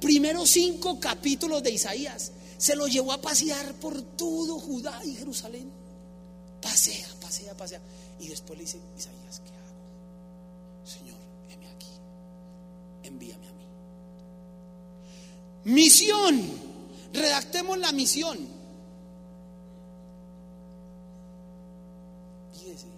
Primero 0.00 0.46
cinco 0.46 0.98
capítulos 0.98 1.62
de 1.62 1.72
Isaías. 1.72 2.32
Se 2.58 2.74
lo 2.74 2.88
llevó 2.88 3.12
a 3.12 3.20
pasear 3.20 3.72
por 3.74 4.02
todo 4.02 4.58
Judá 4.58 5.00
y 5.04 5.14
Jerusalén. 5.14 5.70
Pasea, 6.60 7.06
pasea, 7.20 7.56
pasea. 7.56 7.80
Y 8.18 8.26
después 8.28 8.58
le 8.58 8.64
dice, 8.64 8.80
Isaías, 8.96 9.40
¿qué 9.40 9.50
hago? 9.50 10.84
Señor, 10.84 11.16
heme 11.50 11.68
aquí. 11.68 11.86
Envíame 13.04 13.46
a 13.46 13.52
mí. 13.52 13.64
Misión. 15.72 16.68
Redactemos 17.12 17.78
la 17.78 17.92
misión. 17.92 18.36
Fíjese, 22.52 22.88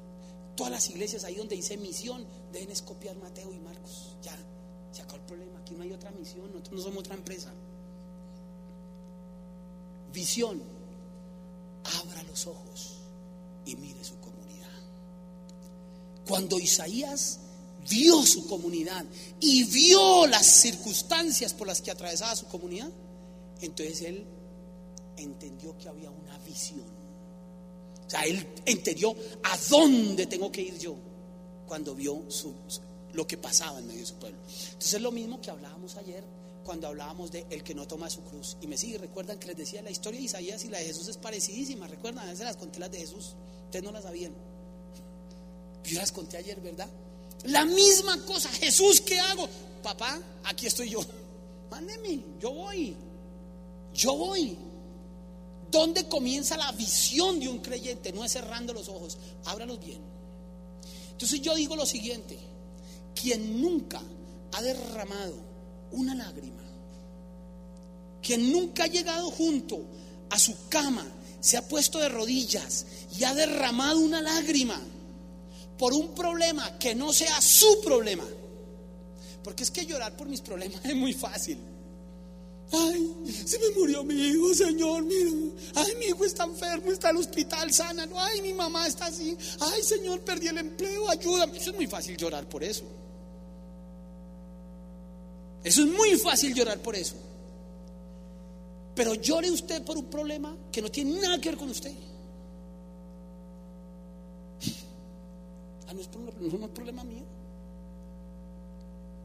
todas 0.56 0.72
las 0.72 0.88
iglesias 0.88 1.24
ahí 1.24 1.36
donde 1.36 1.54
dice 1.54 1.76
misión 1.76 2.26
deben 2.50 2.70
escopiar 2.70 3.14
Mateo 3.16 3.52
y 3.52 3.58
Marcos. 3.58 4.16
Ya, 4.22 4.36
se 4.90 5.02
acabó 5.02 5.16
el 5.16 5.26
problema. 5.26 5.58
Aquí 5.60 5.74
no 5.74 5.82
hay 5.82 5.92
otra 5.92 6.10
misión, 6.12 6.50
nosotros 6.50 6.72
no 6.72 6.82
somos 6.82 7.00
otra 7.00 7.14
empresa. 7.14 7.52
Visión. 10.12 10.62
Abra 12.02 12.22
los 12.24 12.46
ojos 12.46 12.98
y 13.64 13.76
mire 13.76 14.04
su 14.04 14.18
comunidad. 14.18 14.68
Cuando 16.26 16.58
Isaías 16.58 17.40
vio 17.88 18.24
su 18.24 18.46
comunidad 18.46 19.04
y 19.40 19.64
vio 19.64 20.26
las 20.26 20.46
circunstancias 20.46 21.54
por 21.54 21.66
las 21.66 21.80
que 21.80 21.90
atravesaba 21.90 22.36
su 22.36 22.46
comunidad, 22.46 22.90
entonces 23.60 24.02
él 24.02 24.24
entendió 25.16 25.76
que 25.78 25.88
había 25.88 26.10
una 26.10 26.38
visión. 26.38 26.84
O 28.06 28.10
sea, 28.10 28.22
él 28.22 28.46
entendió 28.66 29.14
a 29.44 29.56
dónde 29.68 30.26
tengo 30.26 30.50
que 30.50 30.62
ir 30.62 30.78
yo 30.78 30.96
cuando 31.66 31.94
vio 31.94 32.24
lo 33.12 33.26
que 33.26 33.36
pasaba 33.36 33.78
en 33.78 33.86
medio 33.86 34.00
de 34.00 34.06
su 34.06 34.14
pueblo. 34.14 34.38
Entonces 34.42 34.94
es 34.94 35.02
lo 35.02 35.12
mismo 35.12 35.40
que 35.40 35.50
hablábamos 35.50 35.96
ayer 35.96 36.24
cuando 36.70 36.86
hablábamos 36.86 37.32
de 37.32 37.44
el 37.50 37.64
que 37.64 37.74
no 37.74 37.84
toma 37.88 38.08
su 38.08 38.22
cruz. 38.22 38.56
Y 38.60 38.68
me 38.68 38.78
sigue, 38.78 38.96
recuerdan 38.96 39.40
que 39.40 39.48
les 39.48 39.56
decía 39.56 39.82
la 39.82 39.90
historia 39.90 40.20
de 40.20 40.26
Isaías 40.26 40.64
y 40.64 40.68
la 40.68 40.78
de 40.78 40.84
Jesús 40.84 41.08
es 41.08 41.16
parecidísima. 41.16 41.88
Recuerdan, 41.88 42.28
a 42.28 42.30
veces 42.30 42.44
las 42.44 42.56
conté 42.56 42.78
las 42.78 42.92
de 42.92 42.98
Jesús. 42.98 43.34
Ustedes 43.64 43.84
no 43.84 43.90
las 43.90 44.04
sabían. 44.04 44.32
Yo 45.84 45.98
las 45.98 46.12
conté 46.12 46.36
ayer, 46.36 46.60
¿verdad? 46.60 46.88
La 47.46 47.64
misma 47.64 48.24
cosa. 48.24 48.48
Jesús, 48.50 49.00
¿qué 49.00 49.18
hago? 49.18 49.48
Papá, 49.82 50.20
aquí 50.44 50.68
estoy 50.68 50.90
yo. 50.90 51.00
Mándeme, 51.72 52.20
yo 52.38 52.52
voy. 52.52 52.94
Yo 53.92 54.14
voy. 54.14 54.56
¿Dónde 55.72 56.08
comienza 56.08 56.56
la 56.56 56.70
visión 56.70 57.40
de 57.40 57.48
un 57.48 57.58
creyente? 57.58 58.12
No 58.12 58.24
es 58.24 58.30
cerrando 58.30 58.72
los 58.72 58.88
ojos, 58.88 59.18
ábralos 59.44 59.84
bien. 59.84 59.98
Entonces 61.10 61.40
yo 61.40 61.52
digo 61.56 61.74
lo 61.74 61.84
siguiente, 61.84 62.38
quien 63.20 63.60
nunca 63.60 64.00
ha 64.52 64.62
derramado 64.62 65.49
una 65.92 66.14
lágrima, 66.14 66.62
quien 68.22 68.52
nunca 68.52 68.84
ha 68.84 68.88
llegado 68.88 69.30
junto 69.30 69.82
a 70.30 70.38
su 70.38 70.54
cama, 70.68 71.06
se 71.40 71.56
ha 71.56 71.66
puesto 71.66 71.98
de 71.98 72.08
rodillas 72.08 72.86
y 73.18 73.24
ha 73.24 73.34
derramado 73.34 73.98
una 73.98 74.20
lágrima 74.20 74.80
por 75.78 75.94
un 75.94 76.14
problema 76.14 76.78
que 76.78 76.94
no 76.94 77.12
sea 77.12 77.40
su 77.40 77.80
problema. 77.82 78.24
Porque 79.42 79.62
es 79.62 79.70
que 79.70 79.86
llorar 79.86 80.16
por 80.16 80.28
mis 80.28 80.42
problemas 80.42 80.80
es 80.84 80.94
muy 80.94 81.14
fácil. 81.14 81.58
Ay, 82.72 83.34
se 83.46 83.58
me 83.58 83.70
murió 83.70 84.04
mi 84.04 84.14
hijo, 84.14 84.54
Señor. 84.54 85.04
Ay, 85.74 85.92
mi 85.98 86.06
hijo 86.06 86.24
está 86.24 86.44
enfermo, 86.44 86.92
está 86.92 87.10
el 87.10 87.16
hospital, 87.16 87.72
sana. 87.72 88.08
Ay, 88.14 88.42
mi 88.42 88.52
mamá 88.52 88.86
está 88.86 89.06
así. 89.06 89.36
Ay, 89.58 89.82
Señor, 89.82 90.20
perdí 90.20 90.48
el 90.48 90.58
empleo, 90.58 91.10
ayúdame. 91.10 91.58
Eso 91.58 91.70
es 91.70 91.76
muy 91.76 91.88
fácil 91.88 92.16
llorar 92.16 92.48
por 92.48 92.62
eso. 92.62 92.84
Eso 95.62 95.82
es 95.82 95.88
muy 95.88 96.16
fácil 96.16 96.54
llorar 96.54 96.78
por 96.80 96.96
eso. 96.96 97.14
Pero 98.94 99.14
llore 99.14 99.50
usted 99.50 99.82
por 99.84 99.96
un 99.96 100.06
problema 100.06 100.56
que 100.72 100.82
no 100.82 100.90
tiene 100.90 101.20
nada 101.20 101.40
que 101.40 101.50
ver 101.50 101.58
con 101.58 101.70
usted. 101.70 101.92
Ah, 105.86 105.92
no 105.92 106.00
es, 106.00 106.08
no 106.12 106.66
es 106.66 106.70
problema 106.70 107.02
mío. 107.04 107.24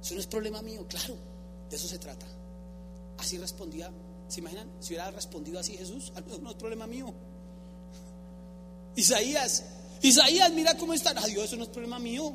Eso 0.02 0.13
no 0.13 0.19
es 0.19 0.28
problema 0.28 0.62
mío, 0.62 0.86
claro. 0.88 1.15
De 1.69 1.76
eso 1.76 1.88
se 1.88 1.98
trata. 1.98 2.26
Así 3.17 3.38
respondía, 3.38 3.91
¿se 4.28 4.39
imaginan? 4.39 4.69
Si 4.80 4.93
hubiera 4.93 5.10
respondido 5.12 5.60
así 5.60 5.78
Jesús, 5.78 6.12
ah, 6.15 6.21
no, 6.28 6.38
no 6.39 6.50
es 6.52 6.56
problema 6.56 6.86
mío. 6.86 7.13
Isaías, 8.95 9.63
Isaías, 10.02 10.52
mira 10.54 10.78
cómo 10.78 10.93
está. 10.93 11.12
Adiós, 11.12 11.26
Dios, 11.28 11.45
eso 11.45 11.56
no 11.56 11.63
es 11.63 11.69
problema 11.69 12.00
mío. 12.00 12.34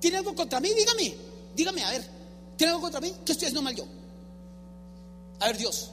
¿Tiene 0.00 0.18
algo 0.18 0.34
contra 0.34 0.60
mí? 0.60 0.70
Dígame, 0.72 1.14
dígame, 1.54 1.84
a 1.84 1.90
ver. 1.90 2.04
¿Tiene 2.56 2.72
algo 2.72 2.82
contra 2.82 3.00
mí? 3.00 3.12
¿Qué 3.24 3.32
estoy 3.32 3.46
haciendo 3.46 3.62
mal 3.62 3.74
yo? 3.74 3.86
A 5.40 5.46
ver, 5.46 5.58
Dios. 5.58 5.90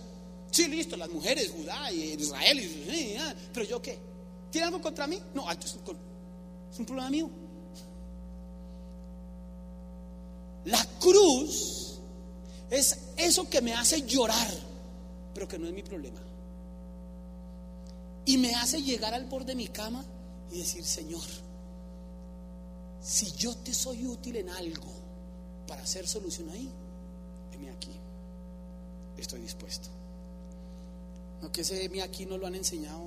Sí, 0.52 0.68
listo, 0.68 0.96
las 0.96 1.10
mujeres, 1.10 1.52
Judá 1.52 1.92
y 1.92 2.14
Israel, 2.14 2.60
y, 2.60 3.16
ah, 3.18 3.34
pero 3.52 3.66
yo 3.66 3.82
qué? 3.82 3.98
¿Tiene 4.52 4.68
algo 4.68 4.82
contra 4.82 5.08
mí? 5.08 5.20
No, 5.34 5.50
ah, 5.50 5.58
es 5.60 5.76
un 6.80 6.86
problema 6.86 7.10
mío. 7.10 7.30
La 10.66 10.86
cruz 11.00 12.00
es 12.70 12.98
eso 13.18 13.50
que 13.50 13.62
me 13.62 13.74
hace 13.74 14.04
llorar, 14.04 14.52
pero 15.34 15.48
que 15.48 15.58
no 15.58 15.68
es 15.68 15.74
mi 15.74 15.84
problema. 15.84 16.22
Y 18.26 18.38
me 18.38 18.56
hace 18.56 18.82
llegar 18.82 19.14
al 19.14 19.26
borde 19.26 19.48
de 19.48 19.56
mi 19.56 19.68
cama 19.68 20.06
y 20.52 20.60
decir, 20.60 20.86
Señor, 20.86 21.24
si 23.02 23.32
yo 23.34 23.56
te 23.58 23.74
soy 23.74 24.06
útil 24.06 24.38
en 24.38 24.50
algo 24.50 25.03
para 25.68 25.84
hacer 25.84 26.08
solución 26.08 26.50
ahí, 26.50 26.70
heme 27.54 27.70
aquí. 27.70 27.92
Estoy 29.18 29.42
dispuesto. 29.42 29.90
No 31.42 31.52
que 31.52 31.62
ese 31.62 31.84
heme 31.84 32.02
aquí 32.02 32.26
no 32.26 32.38
lo 32.38 32.48
han 32.48 32.56
enseñado. 32.56 33.04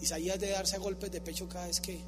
Isaías 0.00 0.38
de 0.40 0.50
darse 0.50 0.78
golpes 0.78 1.10
de 1.12 1.20
pecho 1.20 1.48
cada 1.48 1.66
vez 1.66 1.80
que 1.80 2.00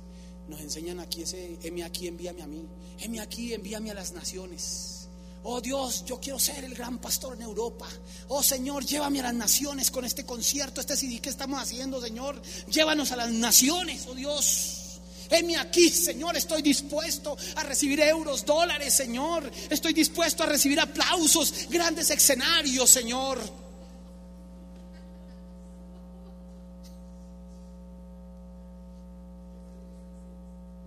nos 0.48 0.61
enseñan 0.61 1.00
aquí 1.00 1.22
ese 1.22 1.59
heme 1.62 1.85
aquí, 1.85 2.07
envíame 2.09 2.42
a 2.42 2.46
mí. 2.46 2.66
Heme 2.98 3.20
aquí, 3.20 3.53
envíame 3.53 3.90
a 3.90 3.94
las 3.94 4.12
naciones. 4.12 5.09
Oh 5.46 5.61
Dios, 5.61 6.05
yo 6.07 6.18
quiero 6.18 6.38
ser 6.38 6.64
el 6.64 6.74
gran 6.74 6.98
pastor 6.98 7.37
en 7.37 7.42
Europa. 7.42 7.87
Oh 8.29 8.42
Señor, 8.42 8.85
llévame 8.85 9.20
a 9.20 9.24
las 9.24 9.35
naciones 9.35 9.90
con 9.90 10.05
este 10.05 10.24
concierto, 10.24 10.81
este 10.81 10.96
CD 10.96 11.20
que 11.20 11.29
estamos 11.29 11.61
haciendo, 11.61 12.00
Señor. 12.00 12.40
Llévanos 12.68 13.12
a 13.12 13.16
las 13.16 13.31
naciones, 13.31 14.07
oh 14.07 14.14
Dios. 14.14 14.83
Heme 15.30 15.56
aquí, 15.56 15.90
Señor, 15.90 16.37
estoy 16.37 16.62
dispuesto 16.62 17.37
a 17.56 17.62
recibir 17.62 18.00
euros, 18.00 18.44
dólares, 18.44 18.94
Señor. 18.94 19.50
Estoy 19.70 19.92
dispuesto 19.92 20.42
a 20.42 20.46
recibir 20.46 20.80
aplausos, 20.80 21.68
grandes 21.68 22.10
escenarios, 22.10 22.90
Señor. 22.90 23.38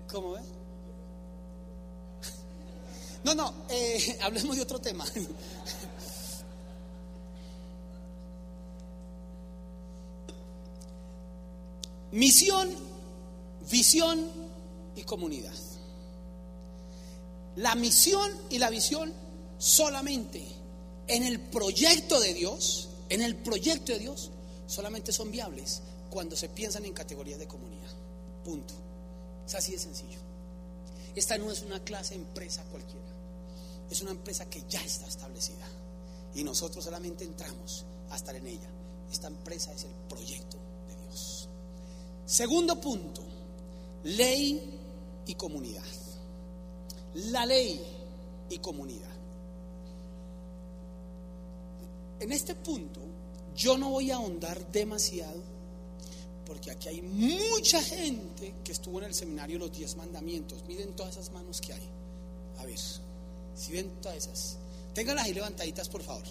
¿Cómo 0.09 0.31
ve? 0.33 0.41
No, 3.23 3.35
no, 3.35 3.53
eh, 3.69 4.17
hablemos 4.23 4.55
de 4.55 4.61
otro 4.61 4.79
tema. 4.79 5.05
Misión, 12.11 12.69
visión 13.69 14.29
y 14.95 15.03
comunidad. 15.03 15.53
La 17.55 17.75
misión 17.75 18.31
y 18.49 18.59
la 18.59 18.69
visión 18.69 19.13
solamente 19.57 20.45
en 21.07 21.23
el 21.23 21.39
proyecto 21.39 22.19
de 22.19 22.33
Dios, 22.33 22.89
en 23.09 23.21
el 23.21 23.35
proyecto 23.35 23.93
de 23.93 23.99
Dios, 23.99 24.31
solamente 24.67 25.11
son 25.11 25.31
viables 25.31 25.81
cuando 26.09 26.35
se 26.35 26.49
piensan 26.49 26.85
en 26.85 26.93
categorías 26.93 27.39
de 27.39 27.47
comunidad. 27.47 27.89
Punto. 28.43 28.73
Es 29.45 29.55
así 29.55 29.71
de 29.71 29.79
sencillo. 29.79 30.19
Esta 31.15 31.37
no 31.37 31.49
es 31.49 31.63
una 31.63 31.83
clase 31.83 32.15
empresa 32.15 32.63
cualquiera. 32.69 33.07
Es 33.89 34.01
una 34.01 34.11
empresa 34.11 34.49
que 34.49 34.63
ya 34.69 34.81
está 34.81 35.07
establecida. 35.07 35.67
Y 36.35 36.43
nosotros 36.43 36.83
solamente 36.83 37.23
entramos 37.23 37.85
a 38.09 38.15
estar 38.15 38.35
en 38.35 38.45
ella. 38.45 38.69
Esta 39.11 39.27
empresa 39.27 39.73
es 39.73 39.85
el 39.85 39.91
proyecto 40.09 40.57
de 40.87 40.95
Dios. 41.03 41.49
Segundo 42.25 42.79
punto, 42.79 43.23
ley 44.07 44.61
y 45.25 45.35
comunidad. 45.35 45.83
La 47.15 47.45
ley 47.45 47.81
y 48.49 48.59
comunidad. 48.59 49.11
En 52.19 52.31
este 52.31 52.55
punto 52.55 53.01
yo 53.55 53.77
no 53.77 53.89
voy 53.89 54.11
a 54.11 54.15
ahondar 54.15 54.71
demasiado 54.71 55.41
porque 56.45 56.71
aquí 56.71 56.87
hay 56.87 57.01
mucha 57.01 57.81
gente 57.83 58.55
que 58.63 58.71
estuvo 58.71 58.99
en 58.99 59.05
el 59.05 59.13
seminario 59.13 59.59
Los 59.59 59.73
Diez 59.73 59.97
Mandamientos. 59.97 60.63
Miren 60.65 60.95
todas 60.95 61.17
esas 61.17 61.31
manos 61.33 61.59
que 61.59 61.73
hay. 61.73 61.89
A 62.59 62.65
ver, 62.65 62.79
si 63.55 63.71
ven 63.73 63.89
todas 64.01 64.17
esas. 64.17 64.57
Ténganlas 64.93 65.25
ahí 65.25 65.33
levantaditas, 65.33 65.89
por 65.89 66.01
favor. 66.03 66.23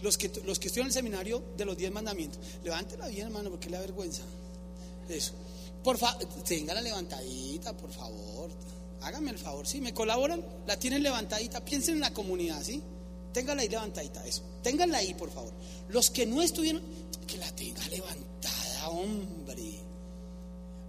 Los 0.00 0.16
que, 0.16 0.30
los 0.46 0.58
que 0.58 0.68
estuvieron 0.68 0.86
en 0.86 0.90
el 0.90 0.94
seminario 0.94 1.42
de 1.56 1.64
los 1.66 1.76
Diez 1.76 1.92
Mandamientos. 1.92 2.40
Levántela 2.64 3.08
bien, 3.08 3.26
hermano, 3.26 3.50
porque 3.50 3.68
le 3.68 3.76
da 3.76 3.82
vergüenza. 3.82 4.22
Eso. 5.08 5.34
Por 5.82 5.96
favor, 5.98 6.24
ténganla 6.44 6.82
levantadita, 6.82 7.76
por 7.76 7.90
favor. 7.90 8.50
Háganme 9.00 9.30
el 9.30 9.38
favor, 9.38 9.66
¿sí? 9.66 9.80
¿Me 9.80 9.94
colaboran? 9.94 10.44
La 10.66 10.78
tienen 10.78 11.02
levantadita. 11.02 11.64
Piensen 11.64 11.94
en 11.94 12.00
la 12.00 12.12
comunidad, 12.12 12.62
¿sí? 12.62 12.82
Ténganla 13.32 13.62
ahí 13.62 13.68
levantadita, 13.68 14.26
eso. 14.26 14.42
Ténganla 14.62 14.98
ahí, 14.98 15.14
por 15.14 15.30
favor. 15.30 15.52
Los 15.88 16.10
que 16.10 16.26
no 16.26 16.42
estuvieron, 16.42 16.82
que 17.26 17.38
la 17.38 17.50
tenga 17.54 17.86
levantada, 17.88 18.88
hombre. 18.88 19.78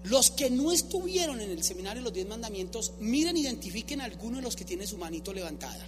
Los 0.03 0.31
que 0.31 0.49
no 0.49 0.71
estuvieron 0.71 1.41
en 1.41 1.51
el 1.51 1.63
seminario 1.63 2.01
de 2.01 2.05
los 2.05 2.13
diez 2.13 2.27
mandamientos, 2.27 2.93
miren, 2.99 3.37
identifiquen 3.37 4.01
a 4.01 4.05
alguno 4.05 4.37
de 4.37 4.43
los 4.43 4.55
que 4.55 4.65
tiene 4.65 4.87
su 4.87 4.97
manito 4.97 5.33
levantada. 5.33 5.85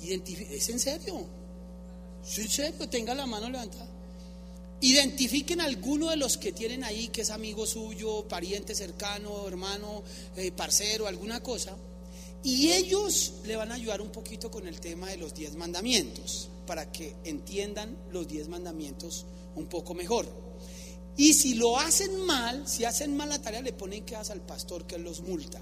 ¿Es 0.00 0.68
en 0.68 0.78
serio? 0.78 1.26
¿Es 2.24 2.38
en 2.38 2.48
serio? 2.48 2.88
Tenga 2.88 3.14
la 3.14 3.26
mano 3.26 3.50
levantada. 3.50 3.97
Identifiquen 4.80 5.60
a 5.60 5.64
alguno 5.64 6.10
de 6.10 6.16
los 6.16 6.36
que 6.36 6.52
tienen 6.52 6.84
ahí, 6.84 7.08
que 7.08 7.22
es 7.22 7.30
amigo 7.30 7.66
suyo, 7.66 8.28
pariente 8.28 8.74
cercano, 8.74 9.46
hermano, 9.48 10.04
eh, 10.36 10.52
parcero, 10.52 11.06
alguna 11.06 11.42
cosa. 11.42 11.76
Y 12.44 12.70
ellos 12.70 13.34
le 13.44 13.56
van 13.56 13.72
a 13.72 13.74
ayudar 13.74 14.00
un 14.00 14.10
poquito 14.10 14.50
con 14.50 14.68
el 14.68 14.78
tema 14.80 15.08
de 15.10 15.16
los 15.16 15.34
diez 15.34 15.56
mandamientos, 15.56 16.48
para 16.66 16.92
que 16.92 17.16
entiendan 17.24 17.96
los 18.12 18.28
diez 18.28 18.46
mandamientos 18.48 19.26
un 19.56 19.66
poco 19.66 19.94
mejor. 19.94 20.26
Y 21.16 21.34
si 21.34 21.54
lo 21.54 21.76
hacen 21.76 22.24
mal, 22.26 22.68
si 22.68 22.84
hacen 22.84 23.16
mal 23.16 23.28
la 23.28 23.42
tarea, 23.42 23.60
le 23.60 23.72
ponen 23.72 24.04
quedas 24.04 24.30
al 24.30 24.40
pastor 24.40 24.86
que 24.86 24.98
los 24.98 25.20
multa. 25.22 25.60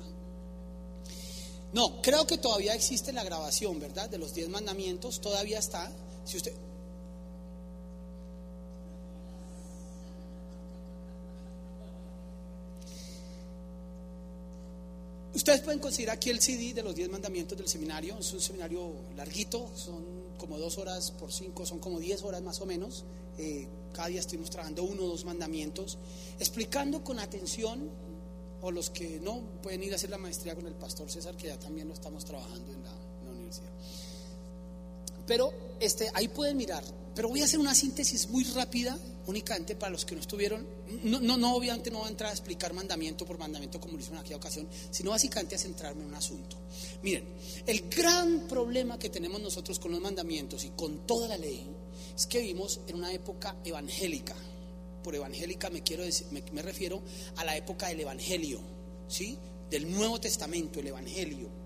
No, 1.72 2.02
creo 2.02 2.26
que 2.26 2.36
todavía 2.36 2.74
existe 2.74 3.12
la 3.12 3.24
grabación, 3.24 3.80
¿verdad? 3.80 4.10
De 4.10 4.18
los 4.18 4.34
diez 4.34 4.50
mandamientos, 4.50 5.22
todavía 5.22 5.58
está. 5.58 5.90
Si 6.26 6.36
usted, 6.36 6.52
Ustedes 15.36 15.60
pueden 15.60 15.80
conseguir 15.80 16.08
aquí 16.08 16.30
el 16.30 16.40
CD 16.40 16.72
de 16.72 16.82
los 16.82 16.94
10 16.94 17.10
mandamientos 17.10 17.58
del 17.58 17.68
seminario. 17.68 18.16
Es 18.18 18.32
un 18.32 18.40
seminario 18.40 18.94
larguito, 19.16 19.70
son 19.76 20.02
como 20.38 20.58
dos 20.58 20.78
horas 20.78 21.10
por 21.10 21.30
cinco, 21.30 21.66
son 21.66 21.78
como 21.78 22.00
diez 22.00 22.22
horas 22.22 22.40
más 22.40 22.58
o 22.62 22.64
menos. 22.64 23.04
Eh, 23.36 23.68
cada 23.92 24.08
día 24.08 24.20
estuvimos 24.20 24.48
trabajando 24.48 24.84
uno 24.84 25.02
o 25.02 25.08
dos 25.08 25.26
mandamientos, 25.26 25.98
explicando 26.40 27.04
con 27.04 27.18
atención, 27.18 27.90
o 28.62 28.70
los 28.70 28.88
que 28.88 29.20
no 29.20 29.42
pueden 29.62 29.82
ir 29.82 29.92
a 29.92 29.96
hacer 29.96 30.08
la 30.08 30.16
maestría 30.16 30.54
con 30.54 30.66
el 30.66 30.74
pastor 30.74 31.10
César, 31.10 31.36
que 31.36 31.48
ya 31.48 31.58
también 31.58 31.86
lo 31.86 31.92
estamos 31.92 32.24
trabajando 32.24 32.72
en 32.72 32.82
la. 32.82 33.05
Pero 35.26 35.52
este, 35.80 36.10
ahí 36.14 36.28
pueden 36.28 36.56
mirar. 36.56 36.84
Pero 37.14 37.28
voy 37.28 37.40
a 37.40 37.44
hacer 37.44 37.58
una 37.58 37.74
síntesis 37.74 38.28
muy 38.28 38.44
rápida, 38.44 38.98
únicamente 39.26 39.74
para 39.74 39.90
los 39.90 40.04
que 40.04 40.14
no 40.14 40.20
estuvieron. 40.20 40.66
No, 41.02 41.18
no, 41.38 41.54
obviamente 41.54 41.90
no 41.90 42.00
voy 42.00 42.08
a 42.08 42.10
entrar 42.10 42.30
a 42.30 42.32
explicar 42.32 42.74
mandamiento 42.74 43.24
por 43.24 43.38
mandamiento 43.38 43.80
como 43.80 43.94
lo 43.94 44.00
hice 44.00 44.12
en 44.12 44.18
aquella 44.18 44.36
ocasión, 44.36 44.68
sino 44.90 45.10
básicamente 45.10 45.54
a 45.54 45.58
centrarme 45.58 46.02
en 46.02 46.08
un 46.08 46.14
asunto. 46.14 46.58
Miren, 47.02 47.24
el 47.66 47.88
gran 47.88 48.46
problema 48.46 48.98
que 48.98 49.08
tenemos 49.08 49.40
nosotros 49.40 49.78
con 49.78 49.92
los 49.92 50.00
mandamientos 50.00 50.64
y 50.64 50.70
con 50.70 51.06
toda 51.06 51.28
la 51.28 51.38
ley 51.38 51.66
es 52.14 52.26
que 52.26 52.40
vivimos 52.40 52.80
en 52.86 52.96
una 52.96 53.12
época 53.12 53.56
evangélica. 53.64 54.36
Por 55.02 55.14
evangélica 55.14 55.70
me 55.70 55.82
quiero 55.82 56.04
decir, 56.04 56.26
me, 56.32 56.42
me 56.52 56.62
refiero 56.62 57.02
a 57.36 57.44
la 57.44 57.56
época 57.56 57.88
del 57.88 58.00
evangelio, 58.00 58.60
¿sí? 59.08 59.38
Del 59.70 59.90
Nuevo 59.90 60.20
Testamento, 60.20 60.80
el 60.80 60.88
evangelio. 60.88 61.65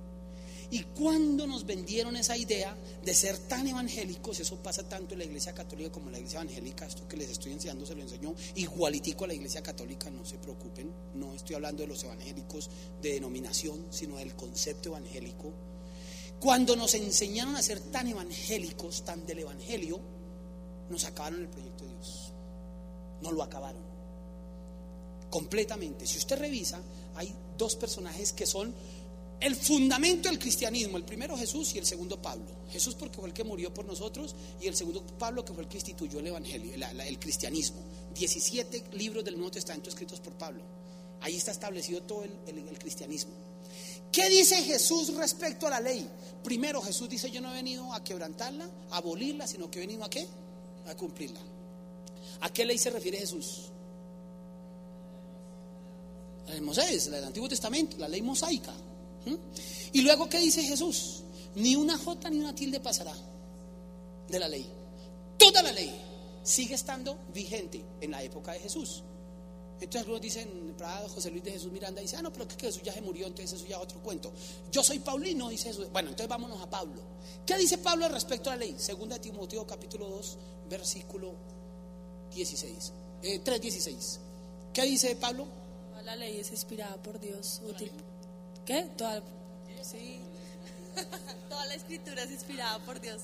Y 0.72 0.84
cuando 0.84 1.48
nos 1.48 1.66
vendieron 1.66 2.14
esa 2.16 2.36
idea 2.36 2.76
de 3.04 3.12
ser 3.12 3.36
tan 3.38 3.66
evangélicos, 3.66 4.38
eso 4.38 4.56
pasa 4.62 4.88
tanto 4.88 5.14
en 5.14 5.18
la 5.18 5.24
iglesia 5.24 5.52
católica 5.52 5.90
como 5.90 6.06
en 6.06 6.12
la 6.12 6.18
iglesia 6.18 6.40
evangélica, 6.40 6.86
esto 6.86 7.08
que 7.08 7.16
les 7.16 7.30
estoy 7.30 7.52
enseñando 7.52 7.84
se 7.84 7.96
lo 7.96 8.02
enseñó 8.02 8.34
igualitico 8.54 9.24
a 9.24 9.28
la 9.28 9.34
iglesia 9.34 9.62
católica, 9.62 10.10
no 10.10 10.24
se 10.24 10.38
preocupen, 10.38 10.92
no 11.14 11.34
estoy 11.34 11.56
hablando 11.56 11.82
de 11.82 11.88
los 11.88 12.04
evangélicos 12.04 12.70
de 13.02 13.14
denominación, 13.14 13.86
sino 13.90 14.16
del 14.16 14.36
concepto 14.36 14.90
evangélico. 14.90 15.52
Cuando 16.38 16.76
nos 16.76 16.94
enseñaron 16.94 17.56
a 17.56 17.62
ser 17.62 17.80
tan 17.80 18.06
evangélicos, 18.06 19.04
tan 19.04 19.26
del 19.26 19.40
evangelio, 19.40 20.00
nos 20.88 21.04
acabaron 21.04 21.40
el 21.40 21.48
proyecto 21.48 21.84
de 21.84 21.90
Dios. 21.90 22.32
No 23.22 23.32
lo 23.32 23.42
acabaron. 23.42 23.82
Completamente. 25.28 26.06
Si 26.06 26.18
usted 26.18 26.38
revisa, 26.38 26.80
hay 27.14 27.34
dos 27.58 27.76
personajes 27.76 28.32
que 28.32 28.46
son 28.46 28.74
el 29.40 29.56
fundamento 29.56 30.28
del 30.28 30.38
cristianismo, 30.38 30.96
el 30.96 31.04
primero 31.04 31.36
Jesús 31.36 31.74
y 31.74 31.78
el 31.78 31.86
segundo 31.86 32.20
Pablo. 32.20 32.46
Jesús 32.70 32.94
porque 32.94 33.16
fue 33.16 33.28
el 33.28 33.34
que 33.34 33.42
murió 33.44 33.72
por 33.72 33.84
nosotros 33.84 34.34
y 34.60 34.66
el 34.66 34.76
segundo 34.76 35.02
Pablo 35.18 35.44
que 35.44 35.52
fue 35.52 35.62
el 35.62 35.68
que 35.68 35.78
instituyó 35.78 36.20
el 36.20 36.26
evangelio, 36.26 36.74
el, 36.74 37.18
cristianismo. 37.18 37.80
17 38.14 38.84
libros 38.92 39.24
del 39.24 39.36
Nuevo 39.36 39.50
Testamento 39.50 39.88
escritos 39.88 40.20
por 40.20 40.34
Pablo. 40.34 40.62
Ahí 41.20 41.36
está 41.36 41.50
establecido 41.52 42.02
todo 42.02 42.24
el 42.24 42.78
cristianismo. 42.78 43.32
¿Qué 44.12 44.28
dice 44.28 44.56
Jesús 44.62 45.14
respecto 45.14 45.66
a 45.68 45.70
la 45.70 45.80
ley? 45.80 46.08
Primero 46.42 46.82
Jesús 46.82 47.08
dice, 47.08 47.30
yo 47.30 47.40
no 47.40 47.52
he 47.52 47.54
venido 47.54 47.92
a 47.92 48.02
quebrantarla, 48.02 48.68
a 48.90 48.96
abolirla, 48.96 49.46
sino 49.46 49.70
que 49.70 49.78
he 49.78 49.86
venido 49.86 50.02
a 50.04 50.10
qué? 50.10 50.26
A 50.86 50.96
cumplirla. 50.96 51.40
¿A 52.40 52.52
qué 52.52 52.64
ley 52.64 52.78
se 52.78 52.90
refiere 52.90 53.18
Jesús? 53.18 53.66
La 56.48 56.54
de 56.54 56.60
Moisés, 56.60 57.06
la 57.06 57.16
del 57.16 57.26
Antiguo 57.26 57.48
Testamento, 57.48 57.96
la 57.98 58.08
ley 58.08 58.22
mosaica. 58.22 58.74
¿Mm? 59.26 59.34
Y 59.92 60.02
luego, 60.02 60.28
¿qué 60.28 60.38
dice 60.38 60.62
Jesús? 60.62 61.22
Ni 61.54 61.76
una 61.76 61.98
jota 61.98 62.30
ni 62.30 62.38
una 62.38 62.54
tilde 62.54 62.80
pasará 62.80 63.14
de 64.28 64.38
la 64.38 64.48
ley. 64.48 64.66
Toda 65.36 65.62
la 65.62 65.72
ley 65.72 65.92
sigue 66.42 66.74
estando 66.74 67.18
vigente 67.32 67.84
en 68.00 68.12
la 68.12 68.22
época 68.22 68.52
de 68.52 68.60
Jesús. 68.60 69.02
Entonces 69.74 70.02
algunos 70.02 70.20
dicen, 70.20 70.74
Prado, 70.76 71.08
José 71.08 71.30
Luis 71.30 71.42
de 71.42 71.52
Jesús 71.52 71.72
Miranda 71.72 72.02
dice, 72.02 72.16
ah, 72.16 72.22
no, 72.22 72.30
pero 72.30 72.46
que 72.46 72.54
Jesús 72.56 72.82
ya 72.82 72.92
se 72.92 73.00
murió, 73.00 73.26
entonces 73.26 73.58
eso 73.58 73.66
ya 73.66 73.76
es 73.76 73.82
otro 73.82 74.00
cuento. 74.00 74.30
Yo 74.70 74.84
soy 74.84 74.98
Paulino, 74.98 75.48
dice 75.48 75.68
Jesús. 75.68 75.90
Bueno, 75.90 76.10
entonces 76.10 76.28
vámonos 76.28 76.60
a 76.60 76.68
Pablo. 76.68 77.00
¿Qué 77.46 77.56
dice 77.56 77.78
Pablo 77.78 78.06
respecto 78.08 78.50
a 78.50 78.56
la 78.56 78.66
ley? 78.66 78.74
Segunda 78.78 79.16
de 79.16 79.20
Timoteo 79.20 79.66
capítulo 79.66 80.08
2, 80.10 80.38
versículo 80.68 81.32
16. 82.34 82.92
Eh, 83.22 83.40
3.16. 83.42 84.18
¿Qué 84.74 84.82
dice 84.82 85.16
Pablo? 85.16 85.46
La 86.04 86.16
ley 86.16 86.38
es 86.40 86.50
inspirada 86.50 86.96
por 87.02 87.20
Dios, 87.20 87.60
útil. 87.68 87.90
¿Qué? 88.64 88.88
Toda, 88.96 89.22
sí. 89.82 90.20
Toda 91.48 91.66
la 91.66 91.74
escritura 91.74 92.22
es 92.22 92.30
inspirada 92.30 92.78
por 92.80 93.00
Dios. 93.00 93.22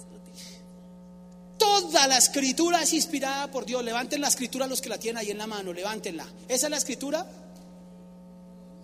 Toda 1.59 2.07
la 2.07 2.18
escritura 2.18 2.82
es 2.82 2.93
inspirada 2.93 3.51
por 3.51 3.64
Dios. 3.64 3.82
Levanten 3.84 4.20
la 4.20 4.28
escritura 4.28 4.66
los 4.66 4.80
que 4.80 4.89
la 4.89 4.99
tienen 4.99 5.18
ahí 5.18 5.30
en 5.30 5.39
la 5.39 5.47
mano, 5.47 5.72
levántenla. 5.72 6.26
¿Esa 6.49 6.66
es 6.66 6.70
la 6.70 6.76
escritura? 6.76 7.26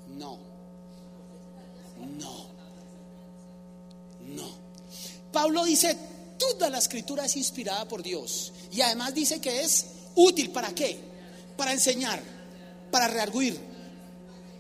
No. 0.09 0.38
No. 2.18 2.46
No. 4.20 4.50
Pablo 5.32 5.64
dice, 5.64 5.96
toda 6.38 6.70
la 6.70 6.78
escritura 6.78 7.24
es 7.24 7.36
inspirada 7.36 7.86
por 7.86 8.03
Dios. 8.03 8.53
Y 8.70 8.80
además 8.80 9.14
dice 9.14 9.40
que 9.40 9.62
es 9.62 9.86
útil 10.14 10.50
para 10.50 10.74
qué? 10.74 10.98
Para 11.57 11.72
enseñar, 11.72 12.22
para 12.90 13.09
rearguir, 13.09 13.59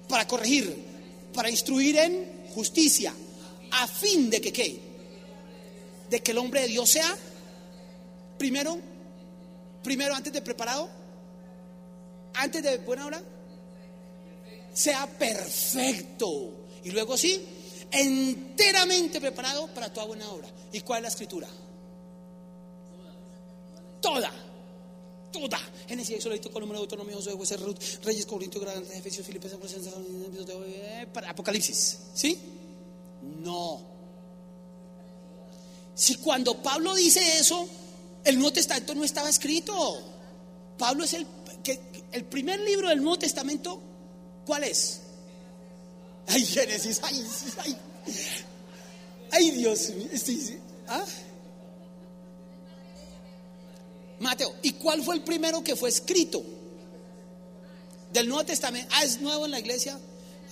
para 0.08 0.26
corregir, 0.26 0.91
para 1.32 1.50
instruir 1.50 1.96
en 1.96 2.46
justicia, 2.54 3.14
a 3.70 3.86
fin 3.86 4.30
de 4.30 4.40
que 4.40 4.52
qué? 4.52 4.80
De 6.10 6.20
que 6.20 6.32
el 6.32 6.38
hombre 6.38 6.62
de 6.62 6.68
Dios 6.68 6.90
sea 6.90 7.16
primero, 8.38 8.78
primero 9.82 10.14
antes 10.14 10.32
de 10.32 10.42
preparado, 10.42 10.88
antes 12.34 12.62
de 12.62 12.78
buena 12.78 13.06
hora, 13.06 13.22
sea 14.72 15.06
perfecto. 15.06 16.50
Y 16.84 16.90
luego 16.90 17.16
sí, 17.16 17.44
enteramente 17.90 19.20
preparado 19.20 19.68
para 19.68 19.92
toda 19.92 20.06
buena 20.06 20.28
obra. 20.30 20.48
¿Y 20.72 20.80
cuál 20.80 20.98
es 20.98 21.02
la 21.02 21.08
escritura? 21.08 21.48
Toda. 24.00 24.32
Toda. 25.32 25.58
Génesis, 25.88 26.16
Exodito, 26.16 26.50
número 26.60 26.78
de 26.78 26.84
Autonomía, 26.84 27.16
Josué, 27.16 27.32
Jueces, 27.32 27.60
Ruth, 27.60 27.78
Reyes, 28.04 28.26
Corintios, 28.26 28.62
Grandes, 28.62 28.90
Efesios, 28.96 29.26
Filipenses, 29.26 29.58
Apocalipsis. 31.26 31.98
¿Sí? 32.14 32.38
No. 33.42 33.80
Si 35.94 36.16
cuando 36.16 36.62
Pablo 36.62 36.94
dice 36.94 37.20
eso, 37.38 37.66
el 38.24 38.36
Nuevo 38.36 38.52
Testamento 38.52 38.94
no 38.94 39.04
estaba 39.04 39.28
escrito. 39.28 40.00
Pablo 40.78 41.04
es 41.04 41.14
el, 41.14 41.26
que, 41.62 41.80
el 42.12 42.24
primer 42.24 42.60
libro 42.60 42.88
del 42.88 42.98
Nuevo 43.00 43.18
Testamento. 43.18 43.80
¿Cuál 44.44 44.64
es? 44.64 45.00
Ay, 46.26 46.44
Génesis, 46.44 47.00
ay, 47.02 47.26
ay, 47.58 47.76
ay 49.30 49.50
Dios 49.50 49.90
mío. 49.90 50.08
¿Ah? 50.88 51.04
Mateo. 54.22 54.54
¿Y 54.62 54.72
cuál 54.74 55.02
fue 55.02 55.16
el 55.16 55.22
primero 55.22 55.62
que 55.62 55.76
fue 55.76 55.88
escrito? 55.88 56.42
Del 58.12 58.28
Nuevo 58.28 58.44
Testamento. 58.44 58.88
Ah, 58.94 59.04
es 59.04 59.20
nuevo 59.20 59.44
en 59.44 59.50
la 59.50 59.58
iglesia. 59.58 59.98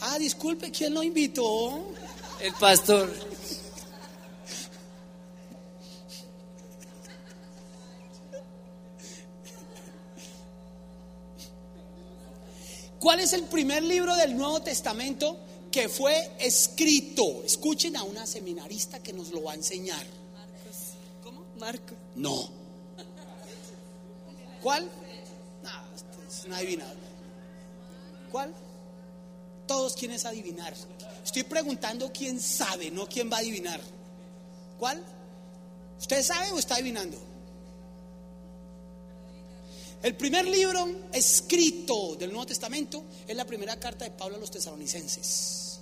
Ah, 0.00 0.18
disculpe, 0.18 0.70
¿quién 0.70 0.92
lo 0.92 1.02
invitó? 1.02 1.92
El 2.40 2.52
pastor. 2.54 3.10
¿Cuál 12.98 13.20
es 13.20 13.32
el 13.32 13.44
primer 13.44 13.82
libro 13.82 14.14
del 14.16 14.36
Nuevo 14.36 14.60
Testamento 14.60 15.38
que 15.70 15.88
fue 15.88 16.32
escrito? 16.38 17.42
Escuchen 17.44 17.96
a 17.96 18.02
una 18.02 18.26
seminarista 18.26 19.02
que 19.02 19.12
nos 19.12 19.30
lo 19.30 19.42
va 19.42 19.52
a 19.52 19.54
enseñar. 19.54 20.06
¿Cómo? 21.22 21.44
Marco. 21.58 21.94
No. 22.14 22.59
¿Cuál? 24.62 24.88
No, 25.62 25.70
es 26.28 26.44
una 26.44 26.58
adivinada. 26.58 26.94
¿Cuál? 28.30 28.54
Todos 29.66 29.94
quieren 29.94 30.24
adivinar. 30.26 30.74
Estoy 31.24 31.44
preguntando 31.44 32.10
quién 32.12 32.40
sabe, 32.40 32.90
no 32.90 33.06
quién 33.06 33.30
va 33.30 33.36
a 33.36 33.40
adivinar. 33.40 33.80
¿Cuál? 34.78 35.02
¿Usted 35.98 36.22
sabe 36.22 36.50
o 36.50 36.58
está 36.58 36.74
adivinando? 36.76 37.18
El 40.02 40.16
primer 40.16 40.46
libro 40.46 40.88
escrito 41.12 42.16
del 42.16 42.30
Nuevo 42.30 42.46
Testamento 42.46 43.04
es 43.28 43.36
la 43.36 43.44
primera 43.44 43.78
carta 43.78 44.06
de 44.06 44.10
Pablo 44.12 44.36
a 44.36 44.38
los 44.38 44.50
tesalonicenses. 44.50 45.78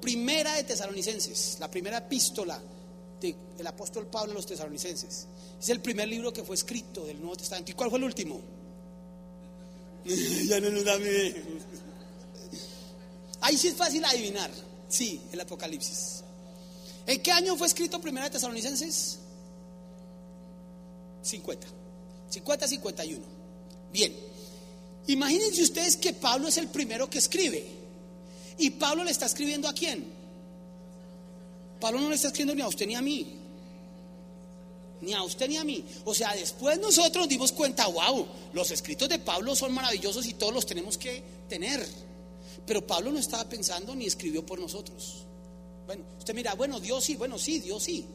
Primera 0.00 0.54
de 0.54 0.62
tesalonicenses, 0.62 1.58
la 1.58 1.68
primera 1.68 1.98
epístola 1.98 2.60
del 3.20 3.66
apóstol 3.66 4.06
Pablo 4.06 4.32
a 4.32 4.34
los 4.34 4.46
tesalonicenses. 4.46 5.26
Es 5.60 5.68
el 5.68 5.80
primer 5.80 6.08
libro 6.08 6.32
que 6.32 6.42
fue 6.42 6.56
escrito 6.56 7.04
del 7.04 7.18
Nuevo 7.18 7.36
Testamento. 7.36 7.70
¿Y 7.70 7.74
cuál 7.74 7.90
fue 7.90 7.98
el 7.98 8.04
último? 8.04 8.40
ya 10.04 10.60
no 10.60 10.70
nos 10.70 10.84
da 10.84 10.98
miedo. 10.98 11.36
Ahí 13.40 13.56
sí 13.56 13.68
es 13.68 13.74
fácil 13.74 14.04
adivinar. 14.04 14.50
Sí, 14.88 15.20
el 15.32 15.40
Apocalipsis. 15.40 16.22
¿En 17.06 17.22
qué 17.22 17.32
año 17.32 17.56
fue 17.56 17.66
escrito 17.66 18.00
Primera 18.00 18.26
de 18.26 18.30
Tesalonicenses? 18.30 19.18
50. 21.22 21.66
50-51. 22.32 23.18
Bien, 23.92 24.14
imagínense 25.06 25.62
ustedes 25.62 25.96
que 25.96 26.12
Pablo 26.12 26.48
es 26.48 26.56
el 26.56 26.68
primero 26.68 27.08
que 27.08 27.18
escribe. 27.18 27.66
¿Y 28.58 28.70
Pablo 28.70 29.04
le 29.04 29.10
está 29.10 29.26
escribiendo 29.26 29.68
a 29.68 29.72
quién? 29.72 30.15
Pablo 31.80 32.00
no 32.00 32.08
le 32.08 32.14
está 32.14 32.28
escribiendo 32.28 32.54
ni 32.54 32.62
a 32.62 32.68
usted 32.68 32.86
ni 32.86 32.94
a 32.94 33.02
mí. 33.02 33.38
Ni 35.00 35.12
a 35.12 35.22
usted 35.22 35.48
ni 35.48 35.56
a 35.56 35.64
mí. 35.64 35.84
O 36.04 36.14
sea, 36.14 36.34
después 36.34 36.78
nosotros 36.78 37.24
nos 37.24 37.28
dimos 37.28 37.52
cuenta, 37.52 37.86
wow, 37.86 38.26
los 38.52 38.70
escritos 38.70 39.08
de 39.08 39.18
Pablo 39.18 39.54
son 39.54 39.72
maravillosos 39.72 40.26
y 40.26 40.34
todos 40.34 40.54
los 40.54 40.66
tenemos 40.66 40.96
que 40.96 41.22
tener. 41.48 41.86
Pero 42.66 42.86
Pablo 42.86 43.12
no 43.12 43.18
estaba 43.18 43.48
pensando 43.48 43.94
ni 43.94 44.06
escribió 44.06 44.44
por 44.44 44.58
nosotros. 44.58 45.24
Bueno, 45.86 46.04
usted 46.18 46.34
mira, 46.34 46.54
bueno, 46.54 46.80
Dios 46.80 47.04
sí, 47.04 47.16
bueno, 47.16 47.38
sí, 47.38 47.60
Dios 47.60 47.82
sí. 47.82 48.06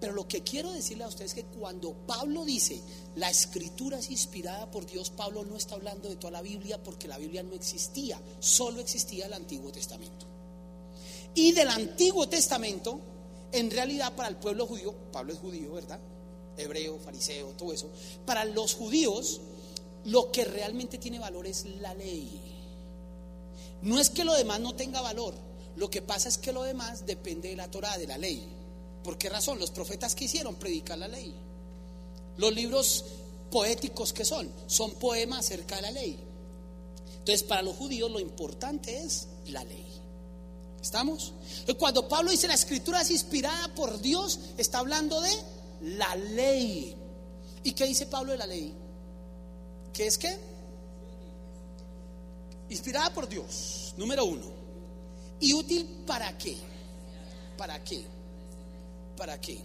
Pero 0.00 0.12
lo 0.12 0.28
que 0.28 0.42
quiero 0.42 0.72
decirle 0.72 1.04
a 1.04 1.08
usted 1.08 1.24
es 1.24 1.34
que 1.34 1.44
cuando 1.44 1.92
Pablo 2.06 2.44
dice 2.44 2.80
la 3.14 3.30
escritura 3.30 3.98
es 3.98 4.10
inspirada 4.10 4.70
por 4.70 4.84
Dios, 4.84 5.10
Pablo 5.10 5.44
no 5.44 5.56
está 5.56 5.74
hablando 5.74 6.08
de 6.08 6.16
toda 6.16 6.32
la 6.32 6.42
Biblia 6.42 6.82
porque 6.82 7.08
la 7.08 7.16
Biblia 7.16 7.42
no 7.42 7.54
existía, 7.54 8.20
solo 8.40 8.80
existía 8.80 9.26
el 9.26 9.32
Antiguo 9.32 9.72
Testamento. 9.72 10.26
Y 11.36 11.52
del 11.52 11.68
Antiguo 11.68 12.28
Testamento, 12.28 12.98
en 13.52 13.70
realidad 13.70 14.16
para 14.16 14.30
el 14.30 14.36
pueblo 14.36 14.66
judío, 14.66 14.94
Pablo 15.12 15.34
es 15.34 15.38
judío, 15.38 15.74
¿verdad? 15.74 16.00
Hebreo, 16.56 16.98
fariseo, 16.98 17.50
todo 17.50 17.74
eso. 17.74 17.90
Para 18.24 18.46
los 18.46 18.74
judíos, 18.74 19.42
lo 20.06 20.32
que 20.32 20.44
realmente 20.44 20.96
tiene 20.96 21.18
valor 21.18 21.46
es 21.46 21.66
la 21.82 21.92
ley. 21.92 22.40
No 23.82 24.00
es 24.00 24.08
que 24.08 24.24
lo 24.24 24.32
demás 24.34 24.60
no 24.60 24.74
tenga 24.74 25.02
valor, 25.02 25.34
lo 25.76 25.90
que 25.90 26.00
pasa 26.00 26.30
es 26.30 26.38
que 26.38 26.52
lo 26.52 26.62
demás 26.62 27.04
depende 27.04 27.50
de 27.50 27.56
la 27.56 27.70
Torah, 27.70 27.98
de 27.98 28.06
la 28.06 28.16
ley. 28.16 28.42
¿Por 29.04 29.18
qué 29.18 29.28
razón? 29.28 29.58
Los 29.58 29.70
profetas 29.70 30.14
que 30.14 30.24
hicieron 30.24 30.54
predicar 30.54 30.96
la 30.96 31.06
ley. 31.06 31.34
Los 32.38 32.54
libros 32.54 33.04
poéticos 33.50 34.14
que 34.14 34.24
son, 34.24 34.50
son 34.68 34.94
poemas 34.94 35.40
acerca 35.40 35.76
de 35.76 35.82
la 35.82 35.90
ley. 35.90 36.18
Entonces, 37.18 37.42
para 37.42 37.60
los 37.60 37.76
judíos 37.76 38.10
lo 38.10 38.20
importante 38.20 39.02
es 39.02 39.28
la 39.48 39.64
ley. 39.64 39.85
¿Estamos? 40.86 41.32
Cuando 41.80 42.08
Pablo 42.08 42.30
dice 42.30 42.46
la 42.46 42.54
escritura 42.54 43.00
es 43.00 43.10
inspirada 43.10 43.74
por 43.74 44.00
Dios, 44.00 44.38
está 44.56 44.78
hablando 44.78 45.20
de 45.20 45.32
la 45.80 46.14
ley. 46.14 46.94
¿Y 47.64 47.72
qué 47.72 47.86
dice 47.86 48.06
Pablo 48.06 48.30
de 48.30 48.38
la 48.38 48.46
ley? 48.46 48.72
¿Qué 49.92 50.06
es 50.06 50.16
qué? 50.16 50.38
Inspirada 52.68 53.12
por 53.12 53.28
Dios, 53.28 53.94
número 53.96 54.26
uno. 54.26 54.46
¿Y 55.40 55.54
útil 55.54 56.04
para 56.06 56.38
qué? 56.38 56.56
¿Para 57.58 57.82
qué? 57.82 58.04
¿Para 59.16 59.40
qué? 59.40 59.58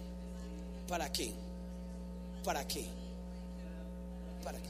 ¿Para 0.88 1.12
qué? 1.12 1.32
¿Para 2.44 2.66
qué? 2.66 2.84
¿Para 4.42 4.58
qué? 4.58 4.68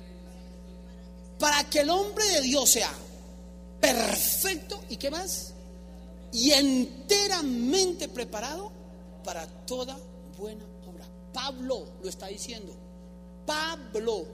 Para 1.38 1.70
que 1.70 1.80
el 1.80 1.88
hombre 1.88 2.26
de 2.26 2.42
Dios 2.42 2.68
sea 2.68 2.92
perfecto 3.80 4.84
y 4.90 4.98
qué 4.98 5.10
más? 5.10 5.51
Y 6.32 6.50
enteramente 6.52 8.08
preparado 8.08 8.72
para 9.24 9.46
toda 9.66 9.98
buena 10.38 10.64
obra. 10.86 11.06
Pablo 11.32 11.86
lo 12.02 12.08
está 12.08 12.26
diciendo. 12.28 12.74
Pablo 13.46 14.26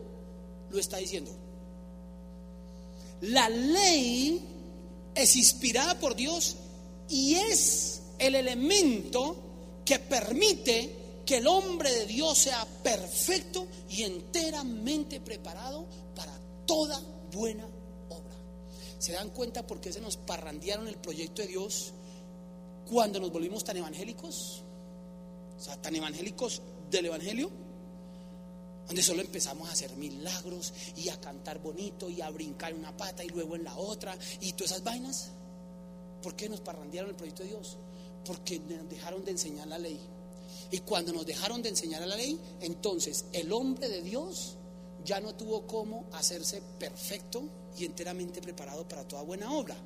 lo 0.70 0.78
está 0.78 0.98
diciendo. 0.98 1.30
La 3.22 3.48
ley 3.48 4.40
es 5.14 5.36
inspirada 5.36 5.98
por 5.98 6.14
Dios 6.14 6.56
y 7.08 7.34
es 7.34 8.02
el 8.18 8.36
elemento 8.36 9.36
que 9.84 9.98
permite 9.98 11.22
que 11.26 11.38
el 11.38 11.46
hombre 11.46 11.90
de 11.92 12.06
Dios 12.06 12.38
sea 12.38 12.64
perfecto 12.82 13.66
y 13.90 14.02
enteramente 14.02 15.20
preparado 15.20 15.86
para 16.14 16.32
toda 16.64 17.00
buena 17.32 17.66
obra. 17.66 17.77
¿Se 18.98 19.12
dan 19.12 19.30
cuenta 19.30 19.66
por 19.66 19.80
qué 19.80 19.92
se 19.92 20.00
nos 20.00 20.16
parrandearon 20.16 20.88
el 20.88 20.96
proyecto 20.96 21.42
de 21.42 21.48
Dios 21.48 21.92
cuando 22.90 23.20
nos 23.20 23.30
volvimos 23.30 23.64
tan 23.64 23.76
evangélicos? 23.76 24.62
O 25.58 25.60
sea, 25.60 25.80
tan 25.80 25.94
evangélicos 25.94 26.62
del 26.90 27.06
Evangelio, 27.06 27.50
donde 28.86 29.02
solo 29.02 29.20
empezamos 29.20 29.68
a 29.68 29.72
hacer 29.72 29.92
milagros 29.96 30.72
y 30.96 31.08
a 31.08 31.20
cantar 31.20 31.58
bonito 31.58 32.08
y 32.08 32.20
a 32.20 32.30
brincar 32.30 32.72
en 32.72 32.78
una 32.78 32.96
pata 32.96 33.24
y 33.24 33.28
luego 33.28 33.56
en 33.56 33.64
la 33.64 33.76
otra 33.76 34.16
y 34.40 34.52
todas 34.52 34.72
esas 34.72 34.84
vainas. 34.84 35.30
¿Por 36.22 36.34
qué 36.34 36.48
nos 36.48 36.60
parrandearon 36.60 37.10
el 37.10 37.16
proyecto 37.16 37.42
de 37.42 37.50
Dios? 37.50 37.76
porque 38.28 38.58
nos 38.60 38.88
dejaron 38.90 39.24
de 39.24 39.30
enseñar 39.30 39.66
la 39.68 39.78
ley. 39.78 39.98
Y 40.70 40.80
cuando 40.80 41.14
nos 41.14 41.24
dejaron 41.24 41.62
de 41.62 41.70
enseñar 41.70 42.06
la 42.06 42.14
ley, 42.14 42.38
entonces 42.60 43.24
el 43.32 43.52
hombre 43.52 43.88
de 43.88 44.02
Dios 44.02 44.56
ya 45.02 45.18
no 45.18 45.34
tuvo 45.34 45.66
cómo 45.66 46.04
hacerse 46.12 46.62
perfecto 46.78 47.42
y 47.78 47.84
enteramente 47.84 48.40
preparado 48.40 48.86
para 48.86 49.06
toda 49.06 49.22
buena 49.22 49.52
obra. 49.52 49.76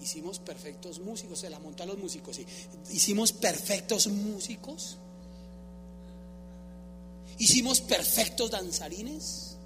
Hicimos 0.00 0.38
perfectos 0.38 0.98
músicos, 0.98 1.40
se 1.40 1.50
la 1.50 1.58
montó 1.58 1.82
a 1.82 1.86
los 1.86 1.98
músicos. 1.98 2.40
Hicimos 2.90 3.32
perfectos 3.32 4.06
músicos. 4.06 4.96
Hicimos 7.38 7.80
perfectos 7.80 8.50
danzarines. 8.50 9.56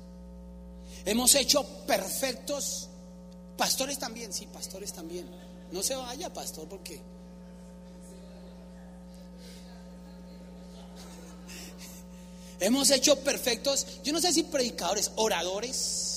Hemos 1.04 1.34
hecho 1.34 1.64
perfectos 1.86 2.88
pastores 3.56 3.98
también, 3.98 4.32
sí, 4.32 4.46
pastores 4.46 4.92
también. 4.92 5.26
No 5.70 5.82
se 5.82 5.94
vaya, 5.94 6.32
pastor, 6.32 6.68
porque... 6.68 7.00
Hemos 12.60 12.90
hecho 12.90 13.20
perfectos, 13.20 14.02
yo 14.02 14.12
no 14.12 14.20
sé 14.20 14.32
si 14.32 14.44
predicadores, 14.44 15.12
oradores. 15.16 16.13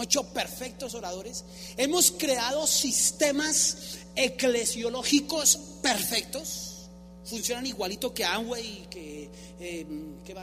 Hemos 0.00 0.06
hecho 0.06 0.32
perfectos 0.32 0.94
oradores. 0.94 1.44
Hemos 1.76 2.10
creado 2.10 2.66
sistemas 2.66 3.98
eclesiológicos 4.16 5.58
perfectos. 5.82 6.88
Funcionan 7.22 7.66
igualito 7.66 8.14
que 8.14 8.24
Amway, 8.24 8.86
que... 8.88 9.30
Eh, 9.60 9.86
¿Qué 10.24 10.32
hay 10.32 10.34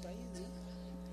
para 0.00 0.14
ahí? 0.14 0.16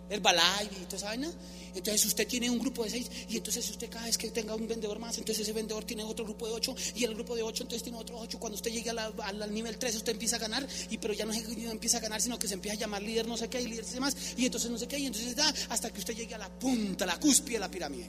Herbalife 0.10 0.82
y 0.82 0.86
toda 0.86 0.98
esa 0.98 1.06
vaina. 1.08 1.30
Entonces 1.76 2.06
usted 2.06 2.28
tiene 2.28 2.50
un 2.50 2.60
grupo 2.60 2.84
de 2.84 2.90
seis 2.90 3.10
y 3.30 3.38
entonces 3.38 3.70
usted 3.70 3.90
cada 3.90 4.06
vez 4.06 4.18
que 4.18 4.30
tenga 4.32 4.56
un 4.56 4.68
vendedor 4.68 5.00
más, 5.00 5.18
entonces 5.18 5.44
ese 5.44 5.54
vendedor 5.54 5.84
tiene 5.84 6.04
otro 6.04 6.26
grupo 6.26 6.48
de 6.48 6.54
ocho 6.54 6.76
y 6.96 7.04
el 7.04 7.14
grupo 7.14 7.36
de 7.36 7.44
ocho 7.44 7.64
entonces 7.64 7.84
tiene 7.84 7.98
otro 7.98 8.18
ocho. 8.18 8.40
Cuando 8.40 8.56
usted 8.56 8.72
llegue 8.72 8.90
al 8.90 9.54
nivel 9.54 9.78
3 9.78 9.96
usted 9.96 10.12
empieza 10.14 10.38
a 10.38 10.40
ganar 10.40 10.68
y 10.90 10.98
pero 10.98 11.14
ya 11.14 11.26
no, 11.26 11.34
empieza 11.34 11.98
a 11.98 12.02
ganar 12.02 12.22
sino 12.22 12.38
que 12.38 12.48
se 12.48 12.54
empieza 12.54 12.78
a 12.78 12.80
llamar 12.80 13.02
líder 13.02 13.28
no 13.28 13.38
sé 13.38 13.48
qué 13.48 13.62
y 13.62 13.68
líder 13.68 13.86
más 14.00 14.16
y 14.38 14.46
entonces 14.46 14.70
no 14.70 14.78
sé 14.78 14.88
qué 14.88 15.00
y 15.00 15.06
entonces 15.06 15.36
da 15.36 15.54
hasta 15.70 15.90
que 15.92 16.00
usted 16.00 16.16
llegue 16.16 16.36
a 16.36 16.38
la 16.38 16.50
punta, 16.50 17.06
la 17.06 17.20
cúspide 17.20 17.54
de 17.54 17.60
la 17.60 17.72
pirámide. 17.72 18.08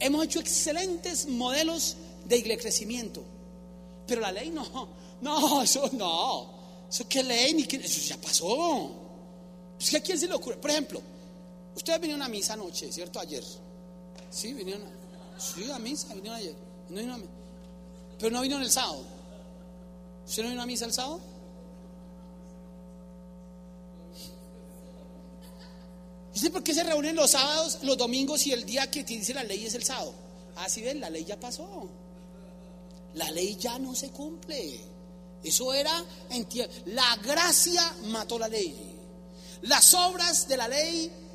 Hemos 0.00 0.24
hecho 0.24 0.40
excelentes 0.40 1.26
modelos 1.26 1.96
de 2.24 2.58
crecimiento, 2.58 3.24
pero 4.06 4.20
la 4.20 4.30
ley 4.30 4.50
no, 4.50 4.88
no, 5.20 5.62
eso 5.62 5.90
no, 5.92 6.86
eso 6.88 7.08
qué 7.08 7.22
ley, 7.22 7.54
ni 7.54 7.64
qué, 7.64 7.76
eso 7.76 8.00
ya 8.00 8.16
pasó. 8.16 8.92
Pues 9.76 9.94
a 9.94 10.00
quién 10.00 10.18
se 10.18 10.26
le 10.26 10.34
ocurre, 10.34 10.56
por 10.56 10.70
ejemplo, 10.70 11.00
Ustedes 11.78 12.00
vinieron 12.00 12.22
a 12.22 12.28
misa 12.28 12.54
anoche, 12.54 12.90
¿cierto? 12.90 13.20
Ayer. 13.20 13.44
Sí, 14.30 14.52
vinieron. 14.52 14.82
A, 14.82 15.40
sí, 15.40 15.70
a 15.70 15.78
misa, 15.78 16.12
vinieron 16.12 16.36
ayer. 16.36 16.56
No 16.88 17.14
a 17.14 17.18
pero 18.18 18.32
no 18.32 18.40
vinieron 18.40 18.64
el 18.64 18.70
sábado. 18.72 19.04
¿Usted 20.26 20.42
no 20.42 20.48
vino 20.48 20.62
a 20.62 20.66
misa 20.66 20.86
el 20.86 20.92
sábado? 20.92 21.20
¿Y 26.34 26.48
por 26.50 26.64
qué 26.64 26.74
se 26.74 26.82
reúnen 26.82 27.14
los 27.14 27.30
sábados, 27.30 27.78
los 27.82 27.96
domingos 27.96 28.44
y 28.48 28.52
el 28.52 28.64
día 28.64 28.90
que 28.90 29.04
dice 29.04 29.32
la 29.32 29.44
ley 29.44 29.64
es 29.64 29.74
el 29.74 29.84
sábado? 29.84 30.12
Ah, 30.56 30.68
sí 30.68 30.82
ven, 30.82 30.98
la 30.98 31.10
ley 31.10 31.24
ya 31.24 31.38
pasó. 31.38 31.88
La 33.14 33.30
ley 33.30 33.54
ya 33.54 33.78
no 33.78 33.94
se 33.94 34.10
cumple. 34.10 34.80
Eso 35.44 35.72
era, 35.72 36.04
la 36.86 37.16
gracia 37.22 37.94
mató 38.06 38.36
la 38.36 38.48
ley. 38.48 38.96
Las 39.62 39.94
obras 39.94 40.48
de 40.48 40.56
la 40.56 40.66
ley 40.66 41.27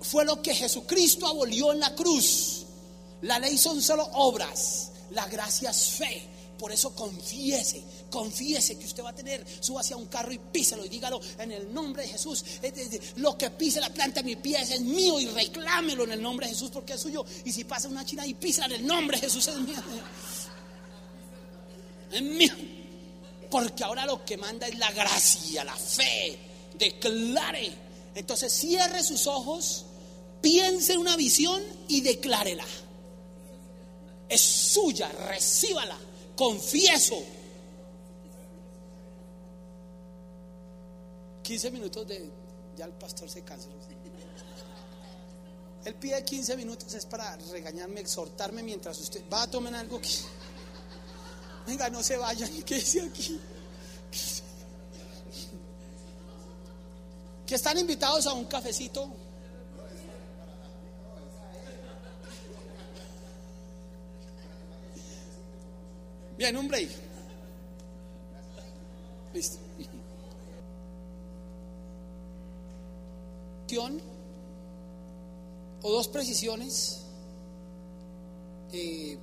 fue 0.00 0.24
lo 0.24 0.40
que 0.42 0.54
Jesucristo 0.54 1.26
abolió 1.26 1.72
en 1.72 1.80
la 1.80 1.94
cruz. 1.94 2.64
La 3.22 3.38
ley 3.38 3.56
son 3.58 3.82
solo 3.82 4.04
obras, 4.12 4.90
la 5.10 5.26
gracia 5.26 5.70
es 5.70 5.90
fe. 5.90 6.28
Por 6.58 6.72
eso 6.72 6.94
confiese, 6.94 7.84
confiese 8.10 8.78
que 8.78 8.86
usted 8.86 9.04
va 9.04 9.10
a 9.10 9.14
tener, 9.14 9.44
suba 9.60 9.82
hacia 9.82 9.96
un 9.96 10.06
carro 10.06 10.32
y 10.32 10.38
píselo 10.38 10.86
y 10.86 10.88
dígalo 10.88 11.20
en 11.38 11.52
el 11.52 11.72
nombre 11.72 12.02
de 12.04 12.08
Jesús. 12.08 12.42
Lo 13.16 13.36
que 13.36 13.50
pise 13.50 13.78
la 13.78 13.90
planta 13.90 14.22
de 14.22 14.26
mi 14.26 14.36
pie 14.36 14.62
es 14.62 14.80
mío 14.80 15.20
y 15.20 15.26
reclámelo 15.26 16.04
en 16.04 16.12
el 16.12 16.22
nombre 16.22 16.46
de 16.46 16.54
Jesús 16.54 16.70
porque 16.70 16.94
es 16.94 17.00
suyo. 17.00 17.26
Y 17.44 17.52
si 17.52 17.64
pasa 17.64 17.88
una 17.88 18.06
china 18.06 18.26
y 18.26 18.32
pisa 18.34 18.64
en 18.64 18.72
el 18.72 18.86
nombre 18.86 19.18
de 19.18 19.26
Jesús 19.26 19.46
es 19.48 19.56
mío. 19.56 19.82
Es 22.10 22.22
mío. 22.22 22.52
Porque 23.50 23.84
ahora 23.84 24.06
lo 24.06 24.24
que 24.24 24.38
manda 24.38 24.66
es 24.66 24.78
la 24.78 24.90
gracia, 24.92 25.62
la 25.62 25.76
fe. 25.76 26.38
Declare 26.78 27.85
entonces 28.16 28.50
cierre 28.50 29.02
sus 29.02 29.26
ojos, 29.26 29.84
piense 30.40 30.94
en 30.94 31.00
una 31.00 31.16
visión 31.16 31.62
y 31.86 32.00
declárela. 32.00 32.64
Es 34.26 34.40
suya, 34.40 35.12
recíbala, 35.28 35.98
confieso. 36.34 37.22
15 41.42 41.70
minutos 41.70 42.08
de... 42.08 42.30
Ya 42.78 42.86
el 42.86 42.92
pastor 42.92 43.28
se 43.28 43.42
cansa. 43.42 43.68
Él 45.84 45.94
pide 45.94 46.24
15 46.24 46.56
minutos 46.56 46.94
es 46.94 47.04
para 47.04 47.36
regañarme, 47.36 48.00
exhortarme 48.00 48.62
mientras 48.62 48.98
usted 48.98 49.22
va 49.30 49.42
a 49.42 49.50
tomar 49.50 49.74
algo 49.74 50.00
que... 50.00 50.08
Venga, 51.66 51.90
no 51.90 52.02
se 52.02 52.16
vayan, 52.16 52.62
¿qué 52.64 52.76
dice 52.76 53.02
aquí? 53.02 53.38
Que 57.46 57.54
están 57.54 57.78
invitados 57.78 58.26
a 58.26 58.32
un 58.32 58.44
cafecito. 58.46 59.08
Bien, 66.36 66.56
un 66.56 66.68
break. 66.68 66.90
Listo. 69.32 69.66
O 75.82 75.90
dos 75.90 76.08
precisiones 76.08 77.02
eh, 78.72 79.18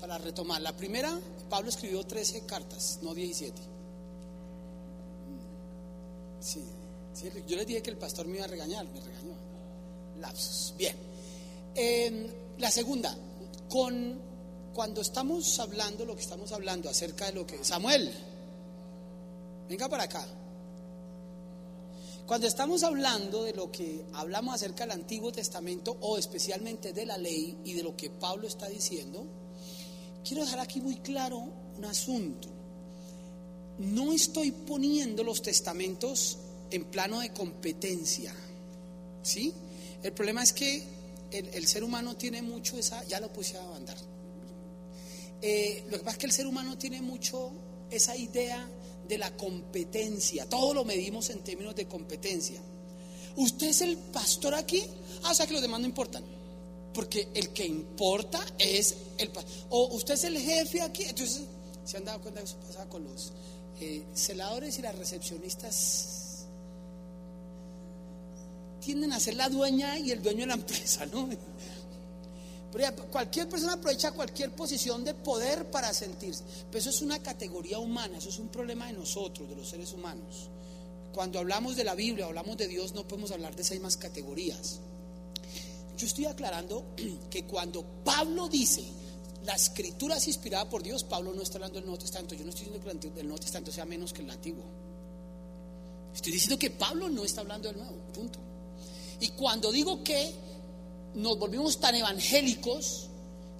para 0.00 0.18
retomar. 0.18 0.60
La 0.60 0.76
primera, 0.76 1.18
Pablo 1.50 1.70
escribió 1.70 2.04
13 2.04 2.46
cartas, 2.46 2.98
no 3.02 3.14
17. 3.14 3.60
Sí, 6.40 6.62
yo 7.46 7.56
les 7.56 7.66
dije 7.66 7.82
que 7.82 7.90
el 7.90 7.96
pastor 7.96 8.26
me 8.26 8.36
iba 8.36 8.44
a 8.44 8.48
regañar, 8.48 8.86
me 8.86 9.00
regañó. 9.00 9.34
Lapsos. 10.20 10.74
Bien. 10.76 10.96
la 12.58 12.70
segunda, 12.70 13.16
con 13.68 14.28
cuando 14.74 15.00
estamos 15.00 15.58
hablando 15.58 16.04
lo 16.04 16.14
que 16.14 16.22
estamos 16.22 16.52
hablando 16.52 16.88
acerca 16.88 17.26
de 17.26 17.32
lo 17.32 17.46
que 17.46 17.64
Samuel, 17.64 18.12
venga 19.68 19.88
para 19.88 20.04
acá. 20.04 20.24
Cuando 22.26 22.46
estamos 22.46 22.82
hablando 22.82 23.42
de 23.42 23.54
lo 23.54 23.72
que 23.72 24.04
hablamos 24.12 24.54
acerca 24.54 24.84
del 24.84 24.92
Antiguo 24.92 25.32
Testamento 25.32 25.96
o 26.00 26.18
especialmente 26.18 26.92
de 26.92 27.06
la 27.06 27.16
ley 27.16 27.56
y 27.64 27.72
de 27.72 27.82
lo 27.82 27.96
que 27.96 28.10
Pablo 28.10 28.46
está 28.46 28.68
diciendo, 28.68 29.24
quiero 30.22 30.44
dejar 30.44 30.60
aquí 30.60 30.80
muy 30.80 30.96
claro 30.96 31.42
un 31.76 31.84
asunto. 31.84 32.48
No 33.78 34.12
estoy 34.12 34.52
poniendo 34.52 35.24
los 35.24 35.40
testamentos 35.42 36.38
en 36.70 36.84
plano 36.84 37.20
de 37.20 37.32
competencia, 37.32 38.34
¿sí? 39.22 39.52
El 40.02 40.12
problema 40.12 40.42
es 40.42 40.52
que 40.52 40.82
el, 41.30 41.66
ser 41.66 41.84
humano 41.84 42.16
tiene 42.16 42.42
mucho 42.42 42.78
esa, 42.78 43.04
ya 43.04 43.20
lo 43.20 43.32
puse 43.32 43.58
a 43.58 43.76
andar. 43.76 43.96
Eh, 45.42 45.84
lo 45.90 45.98
que 45.98 46.04
pasa 46.04 46.12
es 46.12 46.18
que 46.18 46.26
el 46.26 46.32
ser 46.32 46.46
humano 46.46 46.78
tiene 46.78 47.00
mucho 47.00 47.52
esa 47.90 48.16
idea 48.16 48.68
de 49.06 49.18
la 49.18 49.36
competencia. 49.36 50.48
Todo 50.48 50.74
lo 50.74 50.84
medimos 50.84 51.30
en 51.30 51.40
términos 51.40 51.74
de 51.74 51.86
competencia. 51.86 52.60
¿Usted 53.36 53.68
es 53.68 53.80
el 53.82 53.96
pastor 53.96 54.54
aquí? 54.54 54.84
Ah, 55.22 55.30
o 55.30 55.34
sea 55.34 55.46
que 55.46 55.52
los 55.52 55.62
demás 55.62 55.80
no 55.80 55.86
importan. 55.86 56.24
Porque 56.92 57.28
el 57.34 57.50
que 57.50 57.66
importa 57.66 58.44
es 58.58 58.94
el 59.18 59.28
pastor. 59.30 59.52
O 59.70 59.94
usted 59.94 60.14
es 60.14 60.24
el 60.24 60.38
jefe 60.38 60.82
aquí. 60.82 61.04
Entonces, 61.04 61.42
¿se 61.84 61.96
han 61.96 62.04
dado 62.04 62.20
cuenta 62.20 62.40
de 62.40 62.46
eso 62.46 62.56
pasaba 62.56 62.88
con 62.88 63.04
los 63.04 63.32
eh, 63.80 64.04
celadores 64.14 64.78
y 64.78 64.82
las 64.82 64.96
recepcionistas? 64.96 66.17
Tienden 68.80 69.12
a 69.12 69.20
ser 69.20 69.34
la 69.34 69.48
dueña 69.48 69.98
y 69.98 70.10
el 70.10 70.22
dueño 70.22 70.40
de 70.40 70.46
la 70.46 70.54
empresa, 70.54 71.06
¿no? 71.06 71.28
cualquier 73.10 73.48
persona 73.48 73.72
aprovecha 73.72 74.12
cualquier 74.12 74.52
posición 74.52 75.04
de 75.04 75.14
poder 75.14 75.70
para 75.70 75.92
sentirse. 75.92 76.44
Pero 76.70 76.78
eso 76.78 76.90
es 76.90 77.02
una 77.02 77.20
categoría 77.20 77.78
humana, 77.78 78.18
eso 78.18 78.28
es 78.28 78.38
un 78.38 78.48
problema 78.48 78.86
de 78.86 78.92
nosotros, 78.92 79.48
de 79.48 79.56
los 79.56 79.68
seres 79.68 79.92
humanos. 79.92 80.48
Cuando 81.12 81.38
hablamos 81.38 81.76
de 81.76 81.84
la 81.84 81.94
Biblia, 81.94 82.26
hablamos 82.26 82.56
de 82.56 82.68
Dios, 82.68 82.92
no 82.92 83.08
podemos 83.08 83.32
hablar 83.32 83.56
de 83.56 83.62
esas 83.62 83.72
mismas 83.72 83.96
categorías. 83.96 84.80
Yo 85.96 86.06
estoy 86.06 86.26
aclarando 86.26 86.84
que 87.30 87.44
cuando 87.44 87.84
Pablo 88.04 88.48
dice 88.48 88.84
la 89.44 89.54
escritura 89.54 90.16
es 90.16 90.28
inspirada 90.28 90.68
por 90.68 90.82
Dios, 90.82 91.04
Pablo 91.04 91.32
no 91.32 91.40
está 91.40 91.56
hablando 91.56 91.76
del 91.76 91.86
Nuevo 91.86 91.98
Testamento. 91.98 92.34
Yo 92.34 92.44
no 92.44 92.50
estoy 92.50 92.66
diciendo 92.66 93.14
que 93.14 93.20
el 93.20 93.26
Nuevo 93.26 93.40
Testamento 93.40 93.72
sea 93.72 93.86
menos 93.86 94.12
que 94.12 94.20
el 94.20 94.30
Antiguo. 94.30 94.64
Estoy 96.14 96.32
diciendo 96.32 96.58
que 96.58 96.70
Pablo 96.70 97.08
no 97.08 97.24
está 97.24 97.40
hablando 97.40 97.68
del 97.68 97.78
Nuevo, 97.78 97.96
punto. 98.12 98.38
Y 99.20 99.28
cuando 99.28 99.72
digo 99.72 100.02
que 100.04 100.32
nos 101.14 101.38
volvimos 101.38 101.80
tan 101.80 101.94
evangélicos 101.94 103.08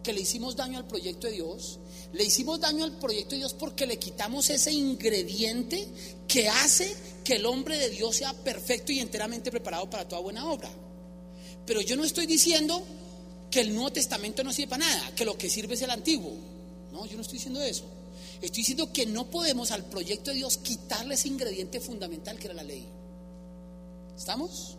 que 0.02 0.12
le 0.12 0.20
hicimos 0.20 0.56
daño 0.56 0.78
al 0.78 0.86
proyecto 0.86 1.26
de 1.26 1.34
Dios. 1.34 1.80
Le 2.12 2.24
hicimos 2.24 2.60
daño 2.60 2.84
al 2.84 2.92
proyecto 2.92 3.30
de 3.30 3.38
Dios 3.38 3.52
porque 3.52 3.86
le 3.86 3.98
quitamos 3.98 4.48
ese 4.48 4.72
ingrediente 4.72 5.86
que 6.26 6.48
hace 6.48 6.96
que 7.24 7.34
el 7.34 7.46
hombre 7.46 7.76
de 7.76 7.90
Dios 7.90 8.16
sea 8.16 8.32
perfecto 8.32 8.92
y 8.92 9.00
enteramente 9.00 9.50
preparado 9.50 9.90
para 9.90 10.08
toda 10.08 10.22
buena 10.22 10.50
obra. 10.50 10.70
Pero 11.66 11.82
yo 11.82 11.96
no 11.96 12.04
estoy 12.04 12.26
diciendo 12.26 12.82
que 13.50 13.60
el 13.60 13.74
Nuevo 13.74 13.92
Testamento 13.92 14.42
no 14.42 14.52
sirve 14.52 14.70
para 14.70 14.86
nada, 14.86 15.14
que 15.14 15.26
lo 15.26 15.36
que 15.36 15.50
sirve 15.50 15.74
es 15.74 15.82
el 15.82 15.90
Antiguo. 15.90 16.32
No, 16.92 17.04
yo 17.04 17.16
no 17.16 17.22
estoy 17.22 17.36
diciendo 17.36 17.60
eso. 17.60 17.84
Estoy 18.40 18.62
diciendo 18.62 18.92
que 18.92 19.04
no 19.04 19.28
podemos 19.28 19.72
al 19.72 19.84
proyecto 19.84 20.30
de 20.30 20.38
Dios 20.38 20.56
quitarle 20.58 21.16
ese 21.16 21.28
ingrediente 21.28 21.80
fundamental 21.80 22.38
que 22.38 22.46
era 22.46 22.54
la 22.54 22.62
ley. 22.62 22.86
¿Estamos? 24.16 24.77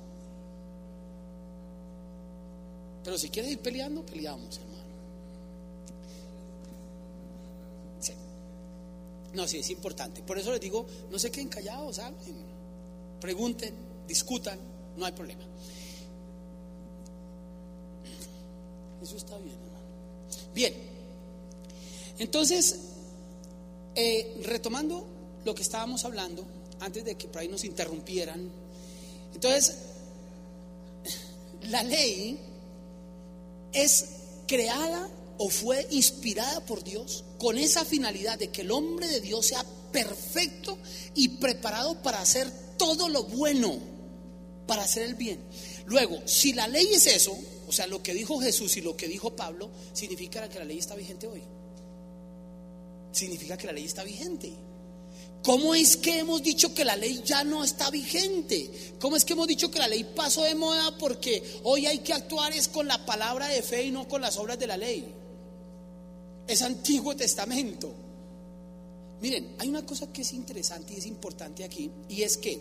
Pero 3.04 3.18
si 3.18 3.30
quieres 3.30 3.52
ir 3.52 3.60
peleando, 3.60 4.06
peleamos, 4.06 4.58
hermano. 4.58 4.84
Sí. 8.00 8.14
No, 9.34 9.48
sí, 9.48 9.60
es 9.60 9.70
importante. 9.70 10.22
Por 10.22 10.38
eso 10.38 10.52
les 10.52 10.62
digo, 10.62 10.86
no 11.12 11.18
se 11.20 11.32
queden 11.32 11.48
callados, 11.48 11.98
¿saben? 11.98 12.16
Pregunten, 13.22 13.74
discutan, 14.08 14.60
no 14.98 15.06
hay 15.06 15.12
problema. 15.12 15.44
Eso 19.02 19.16
está 19.16 19.38
bien, 19.38 19.56
hermano. 19.56 19.86
Bien. 20.54 20.74
Entonces, 22.18 22.80
eh, 23.96 24.42
retomando 24.44 25.06
lo 25.46 25.56
que 25.56 25.62
estábamos 25.62 26.04
hablando, 26.06 26.44
antes 26.80 27.04
de 27.04 27.16
que 27.16 27.28
por 27.28 27.42
ahí 27.42 27.48
nos 27.48 27.64
interrumpieran. 27.64 28.50
Entonces, 29.34 29.78
la 31.64 31.84
ley 31.84 32.40
es 33.74 34.06
creada 34.48 35.10
o 35.38 35.50
fue 35.50 35.88
inspirada 35.92 36.66
por 36.66 36.84
Dios 36.84 37.24
con 37.38 37.58
esa 37.58 37.86
finalidad 37.86 38.38
de 38.38 38.50
que 38.50 38.62
el 38.62 38.72
hombre 38.72 39.08
de 39.08 39.22
Dios 39.22 39.48
sea 39.48 39.66
perfecto 39.92 40.78
y 41.16 41.30
preparado 41.30 42.02
para 42.02 42.22
hacer 42.22 42.52
todo 42.78 43.10
lo 43.10 43.24
bueno, 43.24 43.78
para 44.68 44.84
hacer 44.84 45.04
el 45.04 45.16
bien. 45.16 45.40
Luego, 45.86 46.22
si 46.26 46.54
la 46.54 46.68
ley 46.68 46.88
es 46.94 47.08
eso, 47.08 47.38
o 47.68 47.72
sea, 47.72 47.88
lo 47.88 48.04
que 48.04 48.14
dijo 48.14 48.40
Jesús 48.40 48.78
y 48.78 48.82
lo 48.82 48.98
que 48.98 49.08
dijo 49.08 49.36
Pablo, 49.36 49.70
significa 49.94 50.48
que 50.50 50.60
la 50.60 50.66
ley 50.66 50.80
está 50.80 50.96
vigente 50.96 51.28
hoy. 51.28 51.44
Significa 53.12 53.58
que 53.58 53.68
la 53.68 53.74
ley 53.74 53.86
está 53.86 54.04
vigente. 54.04 54.54
¿Cómo 55.44 55.74
es 55.74 55.96
que 55.96 56.20
hemos 56.20 56.44
dicho 56.44 56.74
que 56.74 56.84
la 56.84 56.98
ley 56.98 57.22
ya 57.24 57.44
no 57.44 57.64
está 57.64 57.90
vigente? 57.90 58.94
¿Cómo 59.00 59.16
es 59.16 59.24
que 59.24 59.34
hemos 59.34 59.48
dicho 59.48 59.72
que 59.72 59.80
la 59.80 59.88
ley 59.88 60.04
pasó 60.04 60.44
de 60.44 60.54
moda 60.54 60.98
porque 60.98 61.42
hoy 61.64 61.86
hay 61.86 62.00
que 62.00 62.14
actuar 62.14 62.52
es 62.54 62.68
con 62.68 62.88
la 62.88 63.06
palabra 63.06 63.48
de 63.48 63.62
fe 63.62 63.84
y 63.84 63.92
no 63.92 64.08
con 64.08 64.22
las 64.22 64.38
obras 64.38 64.60
de 64.60 64.68
la 64.68 64.76
ley? 64.76 65.14
Es 66.46 66.62
Antiguo 66.62 67.16
Testamento. 67.16 67.92
Miren, 69.22 69.56
hay 69.60 69.70
una 69.70 69.86
cosa 69.86 70.12
que 70.12 70.24
es 70.24 70.34
interesante 70.34 70.94
y 70.94 70.98
es 70.98 71.06
importante 71.06 71.64
aquí, 71.64 71.90
y 72.08 72.22
es 72.22 72.38
que 72.38 72.60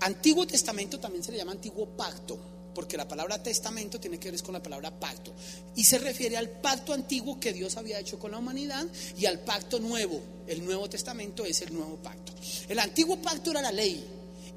Antiguo 0.00 0.46
Testamento 0.46 0.98
también 0.98 1.22
se 1.22 1.32
le 1.32 1.38
llama 1.38 1.52
Antiguo 1.52 1.86
Pacto 1.86 2.38
porque 2.78 2.96
la 2.96 3.08
palabra 3.08 3.42
testamento 3.42 3.98
tiene 3.98 4.20
que 4.20 4.30
ver 4.30 4.40
con 4.40 4.54
la 4.54 4.62
palabra 4.62 4.92
pacto. 5.00 5.32
Y 5.74 5.82
se 5.82 5.98
refiere 5.98 6.36
al 6.36 6.48
pacto 6.48 6.92
antiguo 6.92 7.40
que 7.40 7.52
Dios 7.52 7.76
había 7.76 7.98
hecho 7.98 8.20
con 8.20 8.30
la 8.30 8.38
humanidad 8.38 8.86
y 9.16 9.26
al 9.26 9.40
pacto 9.40 9.80
nuevo. 9.80 10.20
El 10.46 10.64
Nuevo 10.64 10.88
Testamento 10.88 11.44
es 11.44 11.60
el 11.62 11.74
nuevo 11.74 11.96
pacto. 11.96 12.32
El 12.68 12.78
antiguo 12.78 13.20
pacto 13.20 13.50
era 13.50 13.62
la 13.62 13.72
ley, 13.72 14.06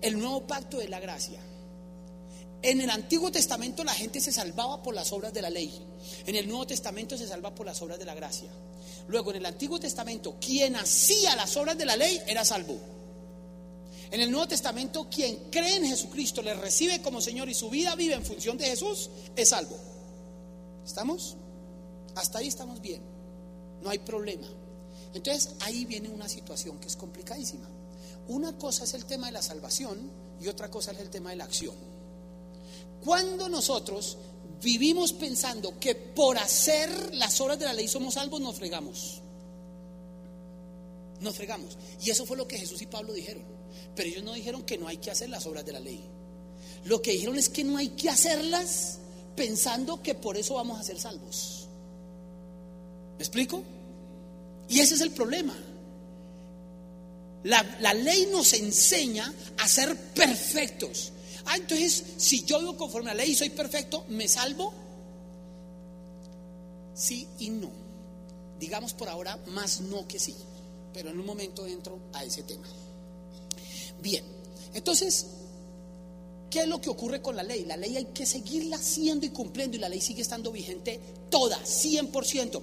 el 0.04 0.20
nuevo 0.20 0.46
pacto 0.46 0.80
es 0.80 0.88
la 0.88 1.00
gracia. 1.00 1.40
En 2.62 2.80
el 2.80 2.92
Antiguo 2.92 3.32
Testamento 3.32 3.84
la 3.84 3.96
gente 3.96 4.22
se 4.22 4.32
salvaba 4.32 4.84
por 4.84 4.94
las 4.94 5.12
obras 5.14 5.34
de 5.34 5.42
la 5.42 5.50
ley. 5.50 5.74
En 6.28 6.36
el 6.36 6.48
Nuevo 6.48 6.68
Testamento 6.68 7.18
se 7.18 7.28
salva 7.28 7.56
por 7.56 7.66
las 7.66 7.82
obras 7.82 7.98
de 7.98 8.06
la 8.06 8.14
gracia. 8.14 8.52
Luego 9.08 9.32
en 9.32 9.38
el 9.38 9.48
Antiguo 9.48 9.80
Testamento 9.80 10.36
quien 10.40 10.76
hacía 10.76 11.36
las 11.36 11.58
obras 11.58 11.76
de 11.76 11.86
la 11.86 11.96
ley 11.96 12.22
era 12.28 12.46
salvo. 12.46 13.01
En 14.12 14.20
el 14.20 14.30
Nuevo 14.30 14.48
Testamento, 14.48 15.08
quien 15.10 15.50
cree 15.50 15.78
en 15.78 15.86
Jesucristo, 15.86 16.42
le 16.42 16.54
recibe 16.54 17.02
como 17.02 17.22
Señor 17.22 17.50
y 17.50 17.54
su 17.54 17.70
vida 17.70 17.96
vive 17.96 18.14
en 18.14 18.26
función 18.26 18.58
de 18.58 18.66
Jesús, 18.66 19.10
es 19.38 19.50
salvo. 19.50 19.78
¿Estamos? 20.86 21.38
Hasta 22.16 22.40
ahí 22.40 22.50
estamos 22.50 22.82
bien. 22.82 23.02
No 23.82 23.90
hay 23.90 24.00
problema. 24.00 24.48
Entonces 25.14 25.54
ahí 25.62 25.86
viene 25.86 26.10
una 26.10 26.28
situación 26.28 26.78
que 26.80 26.88
es 26.88 26.98
complicadísima. 26.98 27.70
Una 28.28 28.58
cosa 28.58 28.84
es 28.84 28.94
el 28.94 29.06
tema 29.06 29.28
de 29.28 29.34
la 29.34 29.42
salvación 29.42 30.12
y 30.42 30.48
otra 30.50 30.70
cosa 30.70 30.92
es 30.92 31.00
el 31.00 31.10
tema 31.10 31.30
de 31.30 31.38
la 31.38 31.46
acción. 31.46 31.76
Cuando 33.04 33.48
nosotros 33.48 34.18
vivimos 34.62 35.14
pensando 35.14 35.80
que 35.80 35.96
por 35.96 36.38
hacer 36.38 37.16
las 37.16 37.40
obras 37.40 37.58
de 37.60 37.66
la 37.66 37.74
ley 37.74 37.88
somos 37.88 38.16
salvos, 38.16 38.42
nos 38.42 38.58
fregamos. 38.58 39.22
Nos 41.22 41.36
fregamos. 41.36 41.78
Y 42.04 42.10
eso 42.10 42.26
fue 42.26 42.36
lo 42.36 42.48
que 42.48 42.58
Jesús 42.58 42.82
y 42.82 42.88
Pablo 42.88 43.14
dijeron. 43.14 43.61
Pero 43.96 44.10
ellos 44.10 44.24
no 44.24 44.34
dijeron 44.34 44.64
que 44.64 44.78
no 44.78 44.88
hay 44.88 44.98
que 44.98 45.12
hacer 45.12 45.30
las 45.30 45.46
obras 45.46 45.66
de 45.66 45.74
la 45.74 45.80
ley. 45.80 46.02
Lo 46.86 47.02
que 47.02 47.12
dijeron 47.12 47.38
es 47.38 47.50
que 47.50 47.64
no 47.64 47.78
hay 47.78 47.90
que 47.90 48.10
hacerlas 48.10 49.00
pensando 49.36 50.02
que 50.02 50.16
por 50.16 50.38
eso 50.38 50.56
vamos 50.56 50.80
a 50.80 50.84
ser 50.84 51.00
salvos. 51.00 51.68
¿Me 53.18 53.24
explico? 53.24 53.64
Y 54.70 54.80
ese 54.80 54.96
es 54.96 55.02
el 55.02 55.12
problema. 55.12 55.56
La, 57.44 57.64
la, 57.80 57.94
ley 57.94 58.28
nos 58.32 58.54
enseña 58.54 59.34
a 59.58 59.68
ser 59.68 59.96
perfectos, 60.14 61.12
Ah, 61.46 61.58
entonces, 61.58 62.04
si 62.18 62.44
yo 62.44 62.60
vivo 62.60 62.78
conforme 62.78 63.12
a 63.12 63.14
la 63.14 63.24
ley 63.24 63.32
y 63.32 63.36
soy 63.36 63.50
perfecto, 63.50 64.06
¿me 64.10 64.28
salvo? 64.28 64.74
Sí 66.94 67.28
y 67.40 67.50
no. 67.50 67.70
Digamos 68.60 68.94
por 68.94 69.10
ahora 69.10 69.38
más 69.48 69.82
no 69.82 70.08
que 70.08 70.20
sí. 70.20 70.36
Pero 70.94 71.10
en 71.10 71.20
un 71.20 71.26
momento 71.26 71.66
entro 71.66 71.98
a 72.14 72.24
ese 72.24 72.44
tema. 72.44 72.68
Bien, 74.02 74.24
entonces, 74.74 75.28
¿qué 76.50 76.62
es 76.62 76.68
lo 76.68 76.82
que 76.82 76.90
ocurre 76.90 77.22
con 77.22 77.36
la 77.36 77.44
ley? 77.44 77.66
La 77.66 77.78
ley 77.78 77.98
hay 77.98 78.06
que 78.06 78.26
seguirla 78.26 78.78
haciendo 78.78 79.26
y 79.26 79.30
cumpliendo 79.30 79.78
y 79.78 79.80
la 79.80 79.90
ley 79.90 80.02
sigue 80.02 80.22
estando 80.22 80.52
vigente 80.52 81.00
toda, 81.30 81.60
100%. 81.64 82.62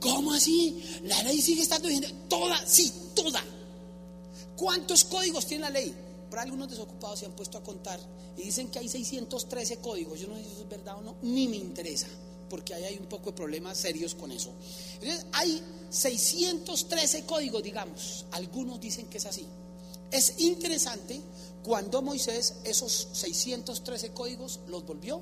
¿Cómo 0.00 0.32
así? 0.32 0.82
La 1.04 1.22
ley 1.22 1.40
sigue 1.40 1.62
estando 1.62 1.88
vigente 1.88 2.12
toda, 2.28 2.64
sí, 2.66 2.92
toda. 3.14 3.42
¿Cuántos 4.56 5.04
códigos 5.04 5.46
tiene 5.46 5.64
la 5.64 5.70
ley? 5.70 5.94
Por 6.28 6.40
algunos 6.40 6.68
desocupados 6.68 7.20
se 7.20 7.26
han 7.26 7.32
puesto 7.32 7.58
a 7.58 7.62
contar 7.62 8.00
y 8.36 8.42
dicen 8.42 8.68
que 8.68 8.78
hay 8.78 8.88
613 8.88 9.78
códigos. 9.78 10.20
Yo 10.20 10.28
no 10.28 10.36
sé 10.36 10.44
si 10.44 10.50
eso 10.50 10.62
es 10.62 10.68
verdad 10.68 10.98
o 10.98 11.02
no, 11.02 11.16
ni 11.22 11.48
me 11.48 11.56
interesa, 11.56 12.06
porque 12.50 12.74
ahí 12.74 12.84
hay 12.84 12.98
un 12.98 13.06
poco 13.06 13.30
de 13.30 13.36
problemas 13.36 13.78
serios 13.78 14.14
con 14.14 14.30
eso. 14.32 14.52
Entonces, 15.00 15.26
hay 15.32 15.62
613 15.90 17.24
códigos, 17.24 17.62
digamos. 17.62 18.26
Algunos 18.32 18.80
dicen 18.80 19.06
que 19.06 19.18
es 19.18 19.26
así. 19.26 19.46
Es 20.10 20.34
interesante 20.38 21.20
cuando 21.62 22.00
Moisés 22.02 22.54
esos 22.64 23.08
613 23.12 24.10
códigos 24.10 24.60
los 24.68 24.86
volvió 24.86 25.20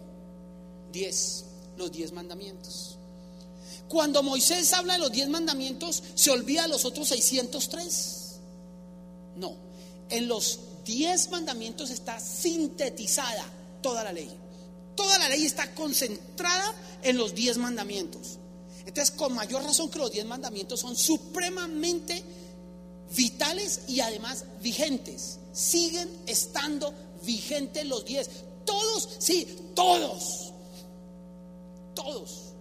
10, 0.93 1.45
los 1.77 1.91
10 1.91 2.13
mandamientos. 2.13 2.97
Cuando 3.89 4.23
Moisés 4.23 4.73
habla 4.73 4.95
de 4.95 5.01
los 5.01 5.13
10 5.13 5.29
mandamientos, 5.29 6.03
¿se 6.15 6.31
olvida 6.31 6.63
de 6.63 6.69
los 6.69 6.85
otros 6.85 7.09
603? 7.09 8.37
No, 9.37 9.55
en 10.09 10.29
los 10.29 10.61
10 10.85 11.31
mandamientos 11.31 11.91
está 11.91 12.19
sintetizada 12.21 13.45
toda 13.83 14.05
la 14.05 14.13
ley. 14.13 14.31
Toda 14.95 15.19
la 15.19 15.29
ley 15.29 15.45
está 15.45 15.75
concentrada 15.75 16.75
en 17.03 17.17
los 17.17 17.35
10 17.35 17.59
mandamientos. 17.59 18.39
Entonces, 18.87 19.15
con 19.15 19.35
mayor 19.35 19.63
razón 19.63 19.91
que 19.91 19.99
los 19.99 20.11
10 20.13 20.27
mandamientos 20.27 20.81
son 20.81 20.97
supremamente 20.97 22.23
vitales 23.15 23.83
y 23.89 24.01
además 24.01 24.45
vigentes. 24.61 25.39
Siguen 25.53 26.09
estando 26.27 26.93
vigentes 27.23 27.85
los 27.87 28.05
10. 28.05 28.31
Todos, 28.65 29.09
sí, 29.19 29.47
todos. 29.75 30.53
Todos. 31.95 32.53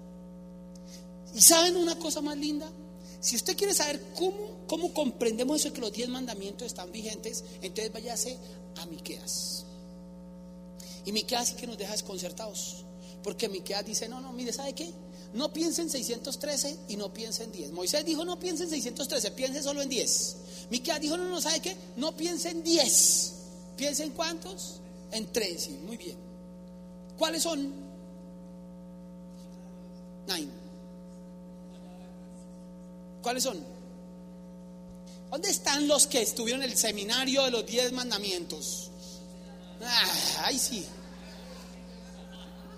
¿Y 1.33 1.41
saben 1.41 1.75
una 1.75 1.97
cosa 1.99 2.21
más 2.21 2.37
linda? 2.37 2.69
Si 3.19 3.35
usted 3.35 3.57
quiere 3.57 3.73
saber 3.73 4.01
cómo, 4.15 4.65
cómo 4.67 4.93
comprendemos 4.93 5.59
eso 5.59 5.73
que 5.73 5.81
los 5.81 5.91
10 5.91 6.09
mandamientos 6.09 6.67
están 6.67 6.91
vigentes, 6.91 7.43
entonces 7.61 7.91
váyase 7.91 8.37
a 8.77 8.85
Miqueas. 8.85 9.65
Y 11.05 11.11
Miqueas 11.11 11.49
sí 11.49 11.55
que 11.55 11.67
nos 11.67 11.77
deja 11.77 11.91
desconcertados. 11.91 12.85
Porque 13.23 13.49
Miqueas 13.49 13.85
dice, 13.85 14.07
no, 14.07 14.21
no, 14.21 14.31
mire, 14.33 14.53
¿sabe 14.53 14.73
qué? 14.73 14.93
No 15.35 15.51
piense 15.51 15.81
en 15.81 15.89
613 15.89 16.77
y 16.87 16.95
no 16.95 17.13
piense 17.13 17.43
en 17.43 17.51
10. 17.51 17.73
Moisés 17.73 18.05
dijo, 18.05 18.23
no 18.23 18.39
piense 18.39 18.63
en 18.63 18.69
613, 18.69 19.31
piense 19.31 19.61
solo 19.61 19.81
en 19.81 19.89
10. 19.89 20.35
Miqueas 20.69 21.01
dijo, 21.01 21.17
no, 21.17 21.25
no, 21.25 21.41
¿sabe 21.41 21.59
qué? 21.59 21.75
No 21.97 22.15
piense 22.15 22.49
en 22.49 22.63
10. 22.63 23.33
¿Piense 23.75 24.03
en 24.03 24.11
cuántos? 24.11 24.79
En 25.11 25.29
3, 25.31 25.61
sí, 25.61 25.71
muy 25.85 25.97
bien. 25.97 26.15
¿Cuáles 27.17 27.43
son? 27.43 27.73
Nine. 30.27 30.49
¿Cuáles 33.21 33.43
son? 33.43 33.61
¿Dónde 35.29 35.49
están 35.49 35.85
los 35.85 36.07
que 36.07 36.21
estuvieron 36.21 36.63
en 36.63 36.71
el 36.71 36.77
seminario 36.77 37.43
de 37.43 37.51
los 37.51 37.65
10 37.65 37.91
mandamientos? 37.91 38.89
Ah, 39.81 40.49
sí. 40.57 40.85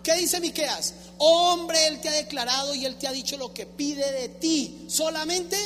¿Qué 0.07 0.15
dice 0.15 0.39
Miqueas? 0.39 0.93
Hombre, 1.17 1.85
Él 1.87 1.99
te 1.99 2.07
ha 2.07 2.13
declarado 2.13 2.73
y 2.73 2.85
Él 2.85 2.95
te 2.95 3.07
ha 3.07 3.11
dicho 3.11 3.35
lo 3.35 3.53
que 3.53 3.65
pide 3.65 4.09
de 4.13 4.29
ti. 4.29 4.85
Solamente, 4.87 5.57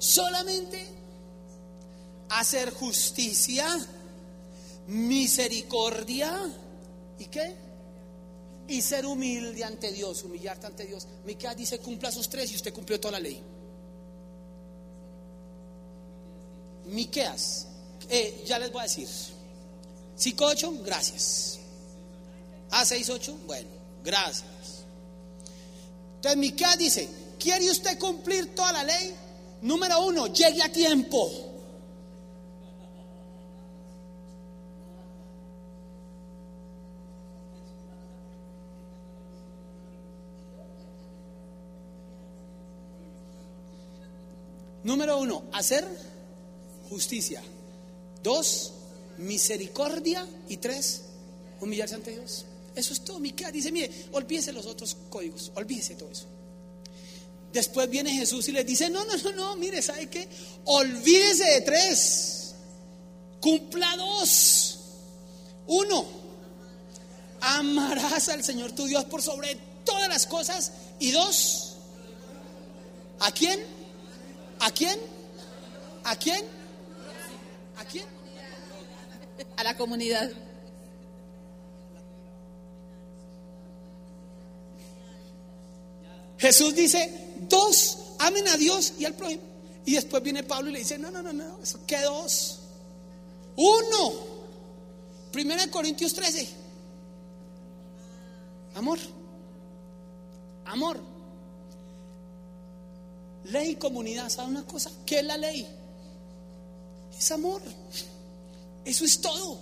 solamente 0.00 0.84
hacer 2.30 2.72
justicia, 2.72 3.68
misericordia 4.88 6.42
y 7.20 7.26
qué? 7.26 7.54
Y 8.66 8.82
ser 8.82 9.06
humilde 9.06 9.62
ante 9.62 9.92
Dios, 9.92 10.24
humillarte 10.24 10.66
ante 10.66 10.86
Dios. 10.86 11.06
Miqueas 11.24 11.56
dice, 11.56 11.78
cumpla 11.78 12.08
esos 12.08 12.28
tres 12.28 12.50
y 12.50 12.56
usted 12.56 12.74
cumplió 12.74 12.98
toda 12.98 13.12
la 13.12 13.20
ley. 13.20 13.40
Miqueas, 16.86 17.68
eh, 18.08 18.42
ya 18.44 18.58
les 18.58 18.72
voy 18.72 18.80
a 18.80 18.82
decir. 18.82 19.33
5-8, 20.18 20.82
gracias. 20.84 21.58
A6-8, 22.70 23.34
bueno, 23.46 23.68
gracias. 24.02 24.44
Entonces 26.16 26.38
Miqueas 26.38 26.78
dice, 26.78 27.08
¿quiere 27.38 27.70
usted 27.70 27.98
cumplir 27.98 28.54
toda 28.54 28.72
la 28.72 28.84
ley? 28.84 29.14
Número 29.62 30.04
uno, 30.04 30.26
llegue 30.28 30.62
a 30.62 30.70
tiempo. 30.70 31.54
Número 44.84 45.18
uno, 45.18 45.44
hacer 45.52 45.86
justicia. 46.90 47.42
Dos, 48.22 48.72
misericordia. 49.18 50.26
Y 50.48 50.58
tres, 50.58 51.02
humillarse 51.60 51.94
ante 51.94 52.12
Dios. 52.12 52.46
Eso 52.74 52.92
es 52.92 53.00
todo. 53.04 53.20
Miqueas 53.20 53.52
dice, 53.52 53.70
mire, 53.70 53.90
olvídese 54.12 54.52
los 54.52 54.66
otros 54.66 54.96
códigos, 55.08 55.52
olvídese 55.54 55.94
todo 55.94 56.10
eso. 56.10 56.26
Después 57.52 57.88
viene 57.88 58.10
Jesús 58.10 58.48
y 58.48 58.52
les 58.52 58.66
dice, 58.66 58.90
no, 58.90 59.04
no, 59.04 59.16
no, 59.16 59.32
no, 59.32 59.56
mire, 59.56 59.80
¿sabe 59.80 60.08
qué? 60.08 60.28
Olvídese 60.64 61.44
de 61.44 61.60
tres. 61.60 62.54
Cumpla 63.40 63.96
dos. 63.96 64.78
Uno, 65.68 66.04
amarás 67.40 68.28
al 68.28 68.42
Señor 68.42 68.72
tu 68.72 68.86
Dios 68.86 69.04
por 69.04 69.22
sobre 69.22 69.56
todas 69.84 70.08
las 70.08 70.26
cosas. 70.26 70.72
Y 70.98 71.12
dos, 71.12 71.76
¿a 73.20 73.30
quién? 73.30 73.60
¿A 74.58 74.70
quién? 74.72 74.98
¿A 76.02 76.16
quién? 76.16 76.44
¿A 77.76 77.84
quién? 77.84 78.06
A 79.56 79.64
la 79.64 79.76
comunidad. 79.76 80.30
Jesús 86.38 86.74
dice, 86.74 87.10
dos, 87.48 87.98
amen 88.18 88.46
a 88.48 88.56
Dios 88.56 88.94
y 88.98 89.04
al 89.04 89.14
prójimo. 89.14 89.42
Y 89.86 89.94
después 89.94 90.22
viene 90.22 90.42
Pablo 90.42 90.70
y 90.70 90.74
le 90.74 90.78
dice, 90.80 90.98
no, 90.98 91.10
no, 91.10 91.22
no, 91.22 91.32
no, 91.32 91.58
eso 91.62 91.78
que 91.86 92.00
dos. 92.00 92.60
Uno. 93.56 94.34
Primera 95.32 95.64
de 95.64 95.70
Corintios 95.70 96.12
13. 96.14 96.48
Amor. 98.74 98.98
Amor. 100.66 101.00
Ley 103.44 103.76
comunidad, 103.76 104.30
¿sabe 104.30 104.48
una 104.48 104.64
cosa? 104.64 104.90
¿Qué 105.04 105.20
es 105.20 105.24
la 105.24 105.36
ley? 105.36 105.66
Es 107.16 107.30
amor. 107.30 107.60
Eso 108.84 109.04
es 109.04 109.20
todo. 109.20 109.58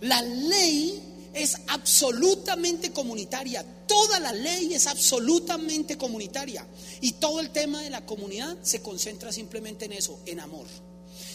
La 0.00 0.22
ley 0.22 1.02
es 1.34 1.56
absolutamente 1.68 2.92
comunitaria. 2.92 3.64
Toda 3.86 4.20
la 4.20 4.32
ley 4.32 4.74
es 4.74 4.86
absolutamente 4.86 5.96
comunitaria. 5.96 6.66
Y 7.00 7.12
todo 7.12 7.40
el 7.40 7.50
tema 7.50 7.82
de 7.82 7.90
la 7.90 8.04
comunidad 8.04 8.56
se 8.62 8.82
concentra 8.82 9.32
simplemente 9.32 9.86
en 9.86 9.92
eso, 9.92 10.20
en 10.26 10.40
amor. 10.40 10.66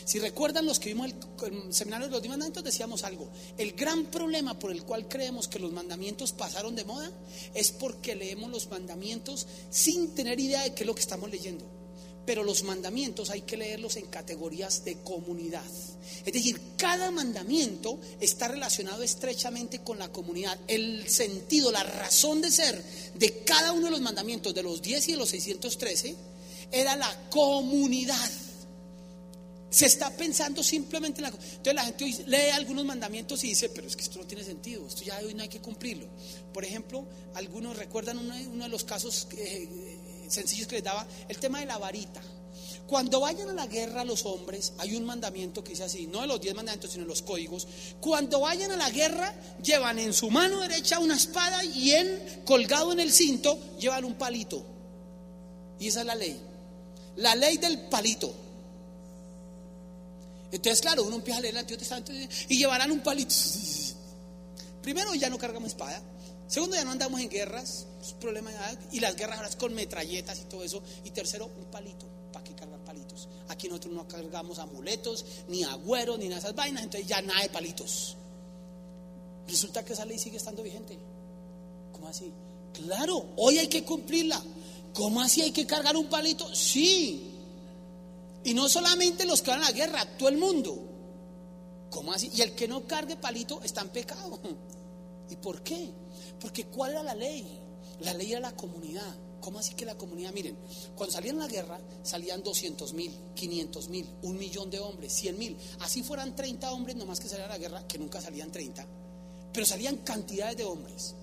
Si 0.05 0.19
recuerdan 0.19 0.65
los 0.65 0.79
que 0.79 0.89
vimos 0.89 1.07
el, 1.07 1.15
el 1.51 1.73
seminario 1.73 2.07
de 2.07 2.11
los 2.11 2.27
mandamientos, 2.27 2.63
decíamos 2.63 3.03
algo. 3.03 3.29
El 3.57 3.71
gran 3.73 4.05
problema 4.05 4.59
por 4.59 4.71
el 4.71 4.83
cual 4.83 5.07
creemos 5.07 5.47
que 5.47 5.59
los 5.59 5.71
mandamientos 5.71 6.33
pasaron 6.33 6.75
de 6.75 6.83
moda 6.83 7.09
es 7.53 7.71
porque 7.71 8.15
leemos 8.15 8.51
los 8.51 8.69
mandamientos 8.69 9.47
sin 9.69 10.13
tener 10.13 10.39
idea 10.39 10.63
de 10.63 10.73
qué 10.73 10.83
es 10.83 10.87
lo 10.87 10.95
que 10.95 11.01
estamos 11.01 11.29
leyendo. 11.29 11.82
Pero 12.25 12.43
los 12.43 12.63
mandamientos 12.63 13.29
hay 13.29 13.41
que 13.41 13.57
leerlos 13.57 13.97
en 13.97 14.05
categorías 14.07 14.85
de 14.85 14.95
comunidad. 15.03 15.63
Es 16.25 16.33
decir, 16.33 16.59
cada 16.77 17.11
mandamiento 17.11 17.99
está 18.19 18.47
relacionado 18.47 19.03
estrechamente 19.03 19.79
con 19.79 19.99
la 19.99 20.09
comunidad. 20.09 20.57
El 20.67 21.07
sentido, 21.09 21.71
la 21.71 21.83
razón 21.83 22.41
de 22.41 22.51
ser 22.51 22.81
de 23.15 23.43
cada 23.43 23.73
uno 23.73 23.85
de 23.85 23.91
los 23.91 24.01
mandamientos, 24.01 24.53
de 24.53 24.63
los 24.63 24.81
10 24.81 25.09
y 25.09 25.11
de 25.11 25.17
los 25.17 25.29
613, 25.29 26.15
era 26.71 26.95
la 26.95 27.29
comunidad. 27.29 28.29
Se 29.69 29.87
está 29.87 30.11
pensando 30.11 30.63
simplemente 30.63 31.19
en 31.19 31.23
la... 31.23 31.29
Entonces 31.29 31.73
la 31.73 31.83
gente 31.83 32.03
hoy 32.03 32.13
lee 32.27 32.51
algunos 32.53 32.85
mandamientos 32.85 33.43
y 33.43 33.49
dice, 33.49 33.69
pero 33.69 33.87
es 33.87 33.95
que 33.95 34.03
esto 34.03 34.19
no 34.19 34.25
tiene 34.25 34.43
sentido, 34.43 34.85
esto 34.85 35.03
ya 35.03 35.19
hoy 35.19 35.33
no 35.33 35.41
hay 35.41 35.49
que 35.49 35.59
cumplirlo. 35.59 36.07
Por 36.53 36.63
ejemplo, 36.63 37.05
algunos 37.33 37.75
recuerdan 37.75 38.19
uno, 38.19 38.35
uno 38.51 38.65
de 38.65 38.69
los 38.69 38.83
casos 38.83 39.27
eh, 39.35 39.92
sencillos 40.29 40.67
que 40.67 40.75
les 40.75 40.83
daba, 40.83 41.05
el 41.27 41.37
tema 41.37 41.59
de 41.59 41.65
la 41.65 41.77
varita. 41.77 42.21
Cuando 42.87 43.21
vayan 43.21 43.49
a 43.49 43.53
la 43.53 43.65
guerra 43.65 44.03
los 44.03 44.25
hombres, 44.25 44.73
hay 44.77 44.95
un 44.95 45.05
mandamiento 45.05 45.63
que 45.63 45.71
dice 45.71 45.85
así, 45.85 46.05
no 46.07 46.21
de 46.21 46.27
los 46.27 46.39
diez 46.39 46.53
mandamientos, 46.53 46.91
sino 46.91 47.05
de 47.05 47.09
los 47.09 47.21
códigos. 47.21 47.67
Cuando 47.99 48.41
vayan 48.41 48.71
a 48.71 48.77
la 48.77 48.89
guerra, 48.89 49.33
llevan 49.63 49.99
en 49.99 50.13
su 50.13 50.29
mano 50.29 50.59
derecha 50.59 50.99
una 50.99 51.15
espada 51.15 51.63
y 51.63 51.91
en, 51.91 52.41
colgado 52.45 52.91
en 52.91 52.99
el 52.99 53.11
cinto, 53.11 53.57
llevan 53.79 54.05
un 54.05 54.15
palito. 54.15 54.65
Y 55.79 55.87
esa 55.87 56.01
es 56.01 56.05
la 56.05 56.15
ley. 56.15 56.39
La 57.15 57.35
ley 57.35 57.57
del 57.57 57.79
palito. 57.87 58.33
Entonces, 60.51 60.81
claro, 60.81 61.03
uno 61.03 61.15
empieza 61.15 61.39
a 61.39 61.41
leer 61.41 61.55
el 61.55 61.61
Antiguo 61.61 61.79
Testamento 61.79 62.11
y 62.13 62.57
llevarán 62.57 62.91
un 62.91 62.99
palito. 62.99 63.33
Primero, 64.83 65.15
ya 65.15 65.29
no 65.29 65.39
cargamos 65.39 65.69
espada. 65.69 66.01
Segundo, 66.47 66.75
ya 66.75 66.83
no 66.83 66.91
andamos 66.91 67.21
en 67.21 67.29
guerras, 67.29 67.87
es 68.01 68.13
problema 68.13 68.51
y 68.91 68.99
las 68.99 69.15
guerras 69.15 69.37
ahora 69.37 69.49
es 69.49 69.55
con 69.55 69.73
metralletas 69.73 70.39
y 70.39 70.43
todo 70.43 70.63
eso. 70.63 70.81
Y 71.03 71.11
tercero, 71.11 71.45
un 71.45 71.65
palito. 71.65 72.05
¿Para 72.31 72.43
qué 72.43 72.53
cargar 72.53 72.79
palitos? 72.79 73.29
Aquí 73.49 73.67
nosotros 73.67 73.93
no 73.93 74.07
cargamos 74.07 74.59
amuletos, 74.59 75.25
ni 75.47 75.63
agüeros, 75.63 76.17
ni 76.17 76.25
nada 76.25 76.35
de 76.35 76.47
esas 76.47 76.55
vainas, 76.55 76.83
entonces 76.83 77.07
ya 77.07 77.21
nada 77.21 77.41
de 77.41 77.49
palitos. 77.49 78.17
Resulta 79.47 79.83
que 79.83 79.93
esa 79.93 80.05
ley 80.05 80.17
sigue 80.17 80.37
estando 80.37 80.63
vigente. 80.63 80.97
¿Cómo 81.91 82.07
así? 82.07 82.31
Claro, 82.73 83.25
hoy 83.37 83.59
hay 83.59 83.67
que 83.67 83.83
cumplirla. 83.83 84.41
¿Cómo 84.93 85.21
así 85.21 85.41
hay 85.41 85.51
que 85.51 85.65
cargar 85.65 85.95
un 85.95 86.07
palito? 86.07 86.53
Sí. 86.53 87.31
Y 88.43 88.53
no 88.53 88.67
solamente 88.67 89.25
los 89.25 89.41
que 89.41 89.51
van 89.51 89.61
a 89.61 89.69
la 89.69 89.71
guerra, 89.71 90.05
todo 90.17 90.29
el 90.29 90.37
mundo. 90.37 90.77
¿Cómo 91.89 92.11
así? 92.13 92.31
Y 92.33 92.41
el 92.41 92.55
que 92.55 92.67
no 92.67 92.85
cargue 92.87 93.15
palito 93.15 93.61
está 93.63 93.81
en 93.81 93.89
pecado. 93.89 94.39
¿Y 95.29 95.35
por 95.35 95.61
qué? 95.61 95.91
Porque 96.39 96.65
¿cuál 96.65 96.91
era 96.91 97.03
la 97.03 97.15
ley? 97.15 97.59
La 98.01 98.13
ley 98.13 98.31
era 98.31 98.39
la 98.39 98.55
comunidad. 98.55 99.15
¿Cómo 99.43 99.59
así 99.59 99.73
que 99.73 99.85
la 99.85 99.97
comunidad? 99.97 100.31
Miren, 100.31 100.57
cuando 100.95 101.13
salían 101.13 101.37
la 101.37 101.47
guerra 101.47 101.77
salían 102.01 102.41
200 102.41 102.93
mil, 102.93 103.11
500 103.35 103.89
mil, 103.89 104.07
un 104.21 104.37
millón 104.37 104.69
de 104.69 104.79
hombres, 104.79 105.11
100 105.13 105.37
mil. 105.37 105.57
Así 105.79 106.01
fueran 106.01 106.33
30 106.33 106.71
hombres 106.71 106.95
nomás 106.95 107.19
que 107.19 107.27
salían 107.27 107.49
a 107.49 107.53
la 107.53 107.57
guerra, 107.57 107.85
que 107.85 107.97
nunca 107.97 108.21
salían 108.21 108.51
30, 108.51 108.85
pero 109.51 109.65
salían 109.65 109.97
cantidades 109.97 110.55
de 110.55 110.63
hombres. 110.63 111.15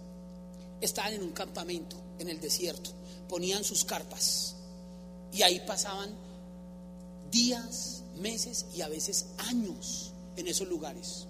Estaban 0.82 1.14
en 1.14 1.22
un 1.22 1.32
campamento, 1.32 1.96
en 2.18 2.28
el 2.28 2.40
desierto, 2.40 2.90
ponían 3.26 3.64
sus 3.64 3.84
carpas 3.84 4.56
y 5.32 5.42
ahí 5.42 5.60
pasaban 5.66 6.10
días, 7.30 8.02
meses 8.16 8.66
y 8.74 8.82
a 8.82 8.88
veces 8.88 9.28
años 9.38 10.12
en 10.36 10.46
esos 10.46 10.68
lugares. 10.68 11.26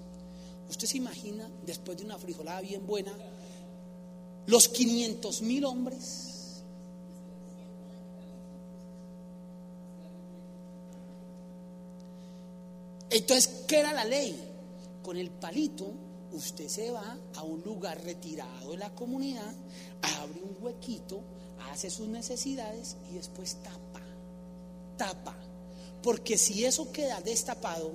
¿Usted 0.69 0.87
se 0.87 0.97
imagina, 0.97 1.49
después 1.67 1.99
de 1.99 2.05
una 2.05 2.19
frijolada 2.19 2.61
bien 2.61 2.87
buena, 2.87 3.13
los 4.51 4.69
500 4.69 5.43
mil 5.43 5.65
hombres? 5.65 6.63
Entonces, 13.11 13.65
¿qué 13.67 13.79
era 13.79 13.93
la 13.93 14.05
ley? 14.05 14.37
Con 15.03 15.17
el 15.17 15.31
palito, 15.31 15.93
usted 16.33 16.69
se 16.69 16.91
va 16.91 17.17
a 17.37 17.43
un 17.43 17.63
lugar 17.63 18.03
retirado 18.05 18.73
de 18.73 18.77
la 18.77 18.93
comunidad, 18.95 19.55
abre 20.19 20.43
un 20.43 20.57
huequito, 20.61 21.21
hace 21.71 21.89
sus 21.89 22.09
necesidades 22.09 22.97
y 23.11 23.15
después 23.15 23.57
tapa, 23.63 24.03
tapa. 24.97 25.37
Porque 26.03 26.37
si 26.37 26.65
eso 26.65 26.91
queda 26.91 27.21
destapado, 27.21 27.93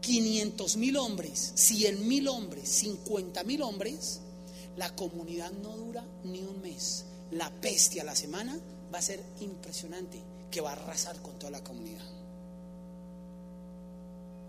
500 0.00 0.76
mil 0.76 0.96
hombres, 0.96 1.52
100 1.54 2.08
mil 2.08 2.26
hombres, 2.26 2.68
50 2.68 3.44
mil 3.44 3.62
hombres, 3.62 4.20
la 4.76 4.94
comunidad 4.94 5.50
no 5.52 5.76
dura 5.76 6.04
ni 6.24 6.42
un 6.42 6.60
mes. 6.60 7.04
La 7.32 7.50
peste 7.50 8.00
a 8.00 8.04
la 8.04 8.14
semana 8.14 8.58
va 8.92 8.98
a 8.98 9.02
ser 9.02 9.22
impresionante, 9.40 10.20
que 10.50 10.60
va 10.60 10.70
a 10.70 10.72
arrasar 10.72 11.20
con 11.22 11.38
toda 11.38 11.50
la 11.50 11.64
comunidad. 11.64 12.04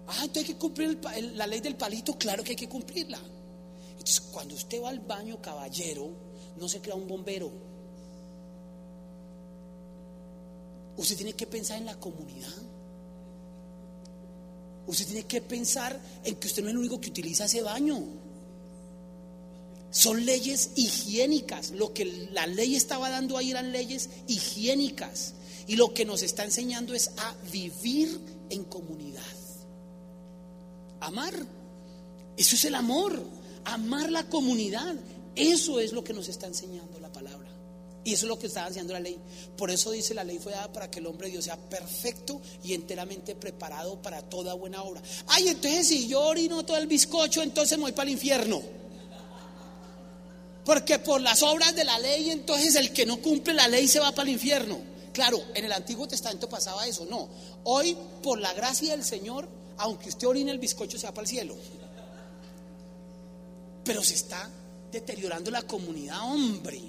Ah, 0.07 0.19
entonces 0.21 0.49
hay 0.49 0.53
que 0.53 0.59
cumplir 0.59 0.99
la 1.35 1.47
ley 1.47 1.61
del 1.61 1.75
palito, 1.75 2.17
claro 2.17 2.43
que 2.43 2.51
hay 2.51 2.55
que 2.57 2.67
cumplirla. 2.67 3.19
Entonces, 3.91 4.19
cuando 4.19 4.55
usted 4.55 4.81
va 4.83 4.89
al 4.89 4.99
baño, 4.99 5.41
caballero, 5.41 6.09
no 6.57 6.67
se 6.67 6.81
crea 6.81 6.95
un 6.95 7.07
bombero. 7.07 7.49
Usted 10.97 11.15
tiene 11.15 11.33
que 11.33 11.47
pensar 11.47 11.77
en 11.77 11.85
la 11.85 11.99
comunidad. 11.99 12.53
Usted 14.85 15.05
tiene 15.05 15.23
que 15.23 15.41
pensar 15.41 15.97
en 16.23 16.35
que 16.35 16.47
usted 16.47 16.61
no 16.61 16.67
es 16.67 16.73
el 16.73 16.79
único 16.79 16.99
que 16.99 17.09
utiliza 17.09 17.45
ese 17.45 17.61
baño. 17.61 17.97
Son 19.93 20.25
leyes 20.25 20.71
higiénicas. 20.75 21.69
Lo 21.69 21.93
que 21.93 22.05
la 22.33 22.47
ley 22.47 22.75
estaba 22.75 23.11
dando 23.11 23.37
ahí 23.37 23.51
eran 23.51 23.71
leyes 23.71 24.09
higiénicas. 24.27 25.35
Y 25.67 25.75
lo 25.75 25.93
que 25.93 26.03
nos 26.03 26.23
está 26.23 26.43
enseñando 26.43 26.95
es 26.95 27.11
a 27.15 27.35
vivir 27.51 28.19
en 28.49 28.63
comunidad. 28.63 29.21
Amar. 30.99 31.35
Eso 32.35 32.55
es 32.55 32.65
el 32.65 32.73
amor. 32.73 33.23
Amar 33.65 34.09
la 34.09 34.27
comunidad. 34.29 34.95
Eso 35.35 35.79
es 35.79 35.93
lo 35.93 36.03
que 36.03 36.13
nos 36.13 36.27
está 36.27 36.47
enseñando 36.47 36.99
la 36.99 37.11
palabra. 37.11 37.51
Y 38.03 38.13
eso 38.13 38.25
es 38.25 38.29
lo 38.29 38.39
que 38.39 38.47
está 38.47 38.65
enseñando 38.65 38.93
la 38.93 38.99
ley. 38.99 39.19
Por 39.55 39.69
eso 39.69 39.91
dice 39.91 40.15
la 40.15 40.23
ley 40.23 40.39
fue 40.39 40.53
dada 40.53 40.73
para 40.73 40.89
que 40.89 41.01
el 41.01 41.05
hombre 41.05 41.27
de 41.27 41.33
Dios 41.33 41.45
sea 41.45 41.57
perfecto 41.57 42.41
y 42.63 42.73
enteramente 42.73 43.35
preparado 43.35 44.01
para 44.01 44.23
toda 44.23 44.55
buena 44.55 44.81
obra. 44.81 45.03
Ay, 45.27 45.49
entonces 45.49 45.87
si 45.87 46.07
yo 46.07 46.19
orino 46.21 46.65
todo 46.65 46.77
el 46.77 46.87
bizcocho, 46.87 47.43
entonces 47.43 47.77
me 47.77 47.83
voy 47.83 47.91
para 47.91 48.09
el 48.09 48.13
infierno. 48.13 48.81
Porque 50.65 50.99
por 50.99 51.21
las 51.21 51.43
obras 51.43 51.75
de 51.75 51.83
la 51.83 51.99
ley, 51.99 52.29
entonces 52.29 52.75
el 52.75 52.91
que 52.91 53.05
no 53.05 53.17
cumple 53.17 53.53
la 53.53 53.67
ley 53.67 53.87
se 53.87 53.99
va 53.99 54.11
para 54.11 54.23
el 54.23 54.33
infierno. 54.33 54.79
Claro, 55.11 55.41
en 55.53 55.65
el 55.65 55.71
Antiguo 55.71 56.07
Testamento 56.07 56.49
pasaba 56.49 56.87
eso. 56.87 57.05
No, 57.05 57.29
hoy 57.65 57.97
por 58.21 58.39
la 58.39 58.53
gracia 58.53 58.91
del 58.91 59.03
Señor, 59.03 59.47
aunque 59.77 60.09
usted 60.09 60.27
orine 60.27 60.51
el 60.51 60.59
bizcocho, 60.59 60.97
se 60.97 61.05
va 61.05 61.13
para 61.13 61.23
el 61.23 61.29
cielo. 61.29 61.55
Pero 63.83 64.03
se 64.03 64.15
está 64.15 64.49
deteriorando 64.91 65.51
la 65.51 65.61
comunidad, 65.63 66.21
hombre. 66.23 66.81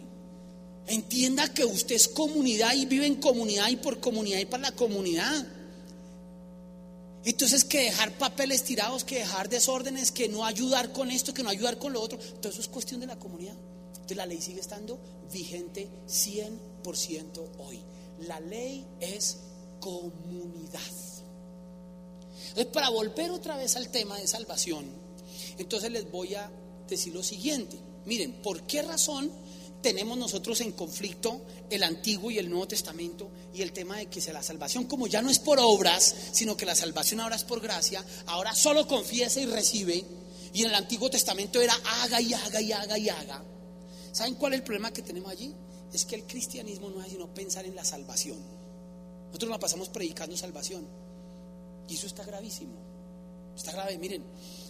Entienda 0.86 1.52
que 1.52 1.64
usted 1.64 1.96
es 1.96 2.08
comunidad 2.08 2.74
y 2.74 2.86
vive 2.86 3.06
en 3.06 3.16
comunidad 3.16 3.68
y 3.68 3.76
por 3.76 4.00
comunidad 4.00 4.38
y 4.38 4.44
para 4.44 4.70
la 4.70 4.72
comunidad. 4.72 5.46
Entonces 7.24 7.64
que 7.64 7.84
dejar 7.84 8.12
papeles 8.18 8.64
tirados, 8.64 9.04
que 9.04 9.20
dejar 9.20 9.48
desórdenes, 9.48 10.12
que 10.12 10.28
no 10.28 10.44
ayudar 10.44 10.92
con 10.92 11.10
esto, 11.10 11.32
que 11.32 11.42
no 11.42 11.48
ayudar 11.48 11.78
con 11.78 11.92
lo 11.92 12.02
otro, 12.02 12.18
todo 12.18 12.52
eso 12.52 12.60
es 12.60 12.68
cuestión 12.68 13.00
de 13.00 13.06
la 13.06 13.18
comunidad. 13.18 13.56
Entonces 13.94 14.16
la 14.16 14.26
ley 14.26 14.42
sigue 14.42 14.60
estando 14.60 14.98
vigente 15.32 15.88
100% 16.06 17.40
hoy. 17.58 17.80
La 18.26 18.40
ley 18.40 18.86
es 19.00 19.38
comunidad. 19.80 20.80
Entonces 22.48 22.66
para 22.66 22.90
volver 22.90 23.30
otra 23.30 23.56
vez 23.56 23.76
al 23.76 23.88
tema 23.88 24.18
de 24.18 24.26
salvación, 24.26 24.84
entonces 25.56 25.90
les 25.90 26.10
voy 26.10 26.34
a 26.34 26.50
decir 26.88 27.14
lo 27.14 27.22
siguiente. 27.22 27.78
Miren, 28.04 28.42
¿por 28.42 28.62
qué 28.64 28.82
razón 28.82 29.30
tenemos 29.80 30.16
nosotros 30.16 30.60
en 30.60 30.72
conflicto 30.72 31.40
el 31.70 31.82
Antiguo 31.82 32.30
y 32.30 32.38
el 32.38 32.48
Nuevo 32.48 32.68
Testamento 32.68 33.28
y 33.54 33.62
el 33.62 33.72
tema 33.72 33.98
de 33.98 34.06
que 34.06 34.20
la 34.32 34.42
salvación, 34.42 34.84
como 34.84 35.06
ya 35.06 35.22
no 35.22 35.30
es 35.30 35.38
por 35.38 35.60
obras, 35.60 36.14
sino 36.32 36.56
que 36.56 36.66
la 36.66 36.74
salvación 36.74 37.20
ahora 37.20 37.36
es 37.36 37.44
por 37.44 37.60
gracia, 37.60 38.04
ahora 38.26 38.52
solo 38.54 38.86
confiesa 38.88 39.40
y 39.40 39.46
recibe, 39.46 40.04
y 40.52 40.62
en 40.62 40.70
el 40.70 40.74
Antiguo 40.74 41.08
Testamento 41.08 41.60
era 41.60 41.74
haga 42.02 42.20
y 42.20 42.34
haga 42.34 42.60
y 42.60 42.72
haga 42.72 42.98
y 42.98 43.08
haga. 43.08 43.42
¿Saben 44.12 44.34
cuál 44.34 44.54
es 44.54 44.58
el 44.58 44.64
problema 44.64 44.92
que 44.92 45.02
tenemos 45.02 45.30
allí? 45.30 45.54
Es 45.92 46.04
que 46.04 46.16
el 46.16 46.24
cristianismo 46.24 46.90
no 46.90 47.02
es 47.02 47.10
sino 47.10 47.32
pensar 47.32 47.64
en 47.64 47.76
la 47.76 47.84
salvación. 47.84 48.38
Nosotros 49.26 49.50
nos 49.50 49.58
pasamos 49.58 49.88
predicando 49.88 50.36
salvación. 50.36 50.86
Y 51.88 51.94
eso 51.94 52.06
está 52.06 52.24
gravísimo. 52.24 52.74
Está 53.56 53.72
grave. 53.72 53.98
Miren, 53.98 54.24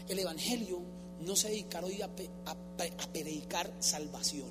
el 0.09 0.19
Evangelio 0.19 0.81
no 1.21 1.37
se 1.37 1.49
dedicar 1.49 1.85
hoy 1.85 2.01
a, 2.03 2.09
predicar 3.13 3.73
salvación. 3.81 4.49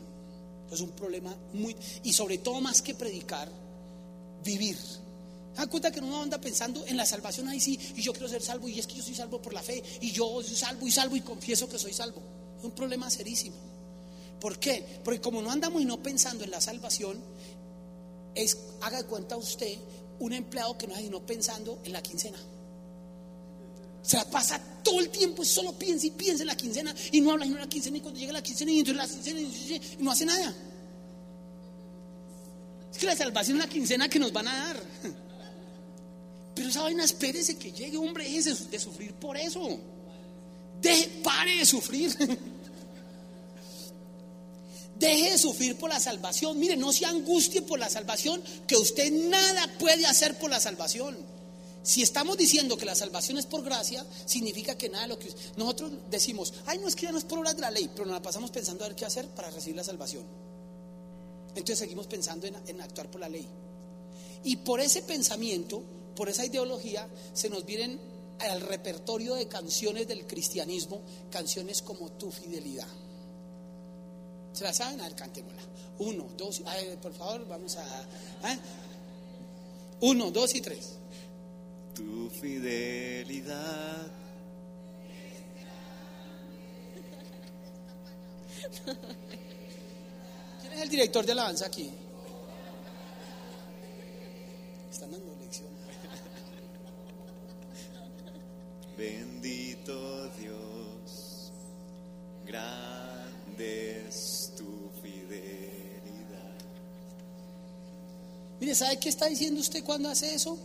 Es 0.72 0.82
un 0.82 0.92
problema 0.92 1.36
muy... 1.54 1.76
Y 2.04 2.14
sobre 2.14 2.40
todo 2.40 2.62
más 2.62 2.82
que 2.82 2.96
predicar, 2.96 3.50
vivir. 4.44 4.78
¿Se 5.56 5.68
cuenta 5.68 5.92
que 5.92 6.00
uno 6.00 6.22
anda 6.22 6.40
pensando 6.42 6.86
en 6.86 6.98
la 6.98 7.06
salvación? 7.06 7.48
Ahí 7.48 7.60
sí, 7.60 7.80
y 7.96 8.02
yo 8.02 8.12
quiero 8.12 8.28
ser 8.28 8.42
salvo, 8.42 8.68
y 8.68 8.80
es 8.80 8.88
que 8.88 8.96
yo 8.96 9.04
soy 9.04 9.16
salvo 9.16 9.42
por 9.42 9.54
la 9.54 9.62
fe, 9.62 9.84
y 10.02 10.12
yo 10.12 10.42
soy 10.42 10.56
salvo 10.56 10.88
y 10.88 10.92
salvo 10.92 11.16
y 11.16 11.22
confieso 11.22 11.70
que 11.70 11.78
soy 11.78 11.94
salvo. 11.94 12.22
Es 12.58 12.66
un 12.66 12.72
problema 12.72 13.10
serísimo. 13.10 13.56
¿Por 14.40 14.60
qué? 14.60 15.00
Porque 15.04 15.22
como 15.22 15.42
no 15.42 15.52
andamos 15.52 15.82
y 15.82 15.86
no 15.86 16.02
pensando 16.02 16.44
en 16.44 16.52
la 16.52 16.60
salvación, 16.60 17.18
es, 18.36 18.58
haga 18.82 19.04
cuenta 19.04 19.38
usted, 19.38 19.78
un 20.20 20.34
empleado 20.34 20.78
que 20.78 20.88
no 20.88 20.96
está 20.96 21.10
no 21.10 21.26
pensando 21.26 21.80
en 21.84 21.94
la 21.94 22.02
quincena. 22.02 22.38
Se 24.02 24.18
la 24.18 24.30
pasa 24.30 24.62
todo 24.84 25.00
el 25.00 25.10
tiempo 25.10 25.44
y 25.44 25.46
solo 25.46 25.72
piensa 25.74 26.08
y 26.08 26.12
piensa 26.12 26.44
en 26.44 26.48
la 26.48 26.58
quincena 26.58 26.94
y 27.12 27.22
no 27.22 27.32
habla 27.32 27.46
en 27.46 27.56
la 27.56 27.70
quincena 27.70 27.98
y 27.98 28.02
cuando 28.02 28.20
llega 28.20 28.34
la 28.34 28.44
quincena 28.44 28.72
y 28.72 28.84
la 28.84 29.08
quincena 29.08 29.40
y 29.40 29.82
no 30.00 30.12
hace 30.12 30.26
nada. 30.26 30.54
Es 32.94 33.00
que 33.00 33.08
la 33.08 33.16
salvación 33.16 33.58
es 33.58 33.64
la 33.66 33.70
quincena 33.70 34.08
que 34.08 34.20
nos 34.20 34.32
van 34.32 34.48
a 34.48 34.68
dar. 34.68 34.84
Pero 36.56 36.70
esa 36.70 36.84
vaina 36.84 37.04
espérese 37.04 37.58
que 37.58 37.72
llegue, 37.72 37.98
hombre, 37.98 38.38
es 38.38 38.70
de 38.70 38.80
sufrir 38.80 39.14
por 39.14 39.36
eso. 39.36 39.80
De, 40.80 41.22
pare 41.24 41.58
de 41.58 41.66
sufrir. 41.66 42.16
Deje 45.00 45.32
de 45.32 45.38
sufrir 45.40 45.76
por 45.76 45.90
la 45.90 46.00
salvación. 46.00 46.60
Mire, 46.60 46.78
no 46.78 46.94
se 46.94 47.06
angustie 47.06 47.64
por 47.64 47.80
la 47.80 47.90
salvación, 47.90 48.44
que 48.68 48.78
usted 48.78 49.12
nada 49.12 49.68
puede 49.80 50.06
hacer 50.06 50.38
por 50.38 50.52
la 50.52 50.60
salvación. 50.60 51.18
Si 51.82 52.02
estamos 52.02 52.38
diciendo 52.38 52.78
que 52.78 52.86
la 52.86 52.96
salvación 52.96 53.40
es 53.40 53.46
por 53.46 53.64
gracia, 53.64 54.06
significa 54.26 54.78
que 54.78 54.88
nada 54.90 55.04
de 55.04 55.10
lo 55.10 55.20
que 55.20 55.34
nosotros 55.58 55.92
decimos, 56.10 56.54
ay, 56.66 56.78
no 56.78 56.88
es 56.88 56.96
que 56.96 57.08
ya 57.08 57.12
no 57.12 57.18
es 57.18 57.26
por 57.26 57.40
obras 57.40 57.56
de 57.56 57.62
la 57.62 57.72
ley, 57.72 57.90
pero 57.94 58.06
nos 58.06 58.14
la 58.14 58.22
pasamos 58.22 58.52
pensando 58.52 58.86
a 58.86 58.88
ver 58.88 58.96
qué 58.96 59.06
hacer 59.06 59.28
para 59.30 59.50
recibir 59.50 59.76
la 59.76 59.84
salvación. 59.84 60.24
Entonces 61.56 61.80
seguimos 61.80 62.08
pensando 62.08 62.48
en, 62.48 62.56
en 62.68 62.82
actuar 62.82 63.10
por 63.10 63.22
la 63.22 63.30
ley. 63.30 63.48
Y 64.44 64.58
por 64.58 64.80
ese 64.80 65.04
pensamiento, 65.04 65.84
por 66.16 66.30
esa 66.30 66.46
ideología, 66.46 67.08
se 67.34 67.50
nos 67.50 67.66
vienen 67.66 68.00
al 68.40 68.62
repertorio 68.62 69.36
de 69.36 69.48
canciones 69.48 70.08
del 70.08 70.26
cristianismo, 70.28 71.02
canciones 71.32 71.82
como 71.82 72.12
Tu 72.14 72.32
Fidelidad. 72.32 72.88
¿Se 74.54 74.64
la 74.64 74.74
saben? 74.74 75.02
A 75.02 75.06
ver, 75.06 75.16
cantémosla. 75.16 75.62
Uno, 76.00 76.28
dos, 76.38 76.62
ay, 76.66 76.98
por 77.02 77.14
favor, 77.14 77.48
vamos 77.48 77.76
a... 77.78 78.02
¿eh? 78.52 78.60
Uno, 80.02 80.32
dos 80.32 80.54
y 80.54 80.62
tres. 80.62 80.98
Tu 81.96 82.30
fidelidad. 82.30 84.12
¿Quién 90.74 90.82
es 90.82 90.86
el 90.86 90.90
director 90.90 91.24
de 91.24 91.34
alabanza 91.34 91.68
aquí? 91.68 91.92
Están 94.92 95.12
dando 95.12 95.36
lección. 95.40 95.70
Bendito 98.98 100.30
Dios, 100.30 101.52
grande 102.44 104.08
es 104.08 104.52
tu 104.58 104.90
fidelidad. 105.00 106.56
Mire, 108.60 108.74
¿sabe 108.74 108.98
qué 108.98 109.10
está 109.10 109.28
diciendo 109.28 109.62
usted 109.62 109.84
cuando 109.84 110.10
hace 110.10 110.34
eso? 110.34 110.58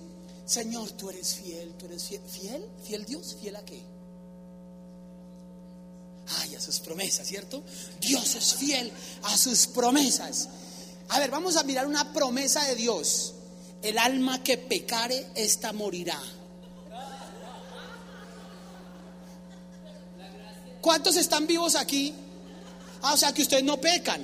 Señor, 0.46 0.90
tú 0.92 1.10
eres 1.10 1.34
fiel, 1.34 1.74
tú 1.74 1.84
eres 1.84 2.04
fiel. 2.04 2.22
¿Fiel? 2.26 2.64
¿Fiel 2.82 3.04
Dios? 3.04 3.36
¿Fiel 3.38 3.56
a 3.56 3.62
qué? 3.62 3.82
Ay, 6.40 6.54
a 6.54 6.60
sus 6.60 6.80
promesas, 6.80 7.26
¿cierto? 7.26 7.62
Dios 8.00 8.34
es 8.34 8.54
fiel 8.54 8.92
a 9.22 9.36
sus 9.36 9.66
promesas. 9.66 10.48
A 11.08 11.18
ver, 11.18 11.30
vamos 11.30 11.56
a 11.56 11.62
mirar 11.62 11.86
una 11.86 12.12
promesa 12.12 12.64
de 12.64 12.74
Dios. 12.74 13.34
El 13.82 13.96
alma 13.98 14.42
que 14.42 14.58
pecare, 14.58 15.28
esta 15.34 15.72
morirá. 15.72 16.20
¿Cuántos 20.80 21.16
están 21.16 21.46
vivos 21.46 21.74
aquí? 21.74 22.14
Ah, 23.02 23.14
o 23.14 23.16
sea 23.16 23.32
que 23.32 23.42
ustedes 23.42 23.64
no 23.64 23.80
pecan. 23.80 24.22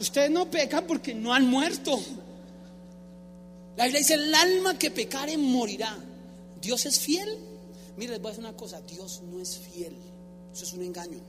Ustedes 0.00 0.30
no 0.30 0.50
pecan 0.50 0.86
porque 0.86 1.14
no 1.14 1.32
han 1.32 1.46
muerto. 1.46 1.98
La 3.76 3.84
Biblia 3.84 4.00
dice, 4.00 4.14
el 4.14 4.34
alma 4.34 4.78
que 4.78 4.90
pecare 4.90 5.38
morirá. 5.38 5.96
¿Dios 6.60 6.84
es 6.86 6.98
fiel? 6.98 7.38
Mire, 7.96 8.12
les 8.12 8.20
voy 8.20 8.28
a 8.28 8.32
decir 8.32 8.44
una 8.44 8.56
cosa, 8.56 8.80
Dios 8.82 9.22
no 9.22 9.40
es 9.40 9.58
fiel. 9.58 9.96
Es 10.62 10.72
un 10.72 10.82
engaño. 10.82 11.20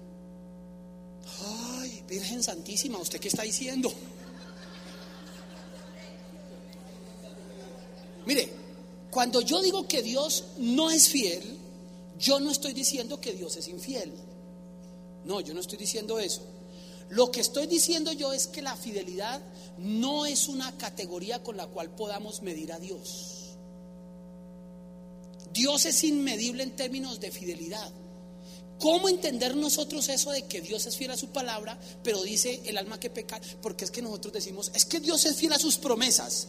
Ay, 1.77 2.03
Virgen 2.07 2.41
Santísima, 2.41 2.97
¿usted 2.97 3.19
qué 3.19 3.27
está 3.27 3.43
diciendo? 3.43 3.91
Mire, 8.25 8.49
cuando 9.11 9.41
yo 9.41 9.61
digo 9.61 9.87
que 9.87 10.01
Dios 10.01 10.45
no 10.57 10.89
es 10.89 11.09
fiel, 11.09 11.57
yo 12.19 12.39
no 12.39 12.51
estoy 12.51 12.73
diciendo 12.73 13.21
que 13.21 13.33
Dios 13.33 13.55
es 13.57 13.67
infiel. 13.67 14.13
No, 15.25 15.41
yo 15.41 15.53
no 15.53 15.59
estoy 15.59 15.77
diciendo 15.77 16.19
eso. 16.19 16.41
Lo 17.09 17.31
que 17.31 17.41
estoy 17.41 17.67
diciendo 17.67 18.11
yo 18.11 18.33
es 18.33 18.47
que 18.47 18.61
la 18.61 18.75
fidelidad 18.75 19.41
no 19.77 20.25
es 20.25 20.47
una 20.47 20.77
categoría 20.77 21.41
con 21.41 21.57
la 21.57 21.67
cual 21.67 21.89
podamos 21.91 22.41
medir 22.41 22.71
a 22.71 22.79
Dios. 22.79 23.55
Dios 25.53 25.85
es 25.85 26.03
inmedible 26.03 26.63
en 26.63 26.75
términos 26.75 27.19
de 27.19 27.31
fidelidad. 27.31 27.91
¿Cómo 28.79 29.09
entender 29.09 29.57
nosotros 29.57 30.07
eso 30.07 30.31
de 30.31 30.43
que 30.43 30.61
Dios 30.61 30.85
es 30.85 30.95
fiel 30.95 31.11
a 31.11 31.17
su 31.17 31.27
palabra, 31.29 31.77
pero 32.01 32.23
dice 32.23 32.61
el 32.65 32.77
alma 32.77 32.97
que 32.97 33.09
peca? 33.09 33.39
Porque 33.61 33.83
es 33.83 33.91
que 33.91 34.01
nosotros 34.01 34.33
decimos, 34.33 34.71
es 34.73 34.85
que 34.85 35.01
Dios 35.01 35.25
es 35.25 35.35
fiel 35.35 35.51
a 35.51 35.59
sus 35.59 35.77
promesas. 35.77 36.47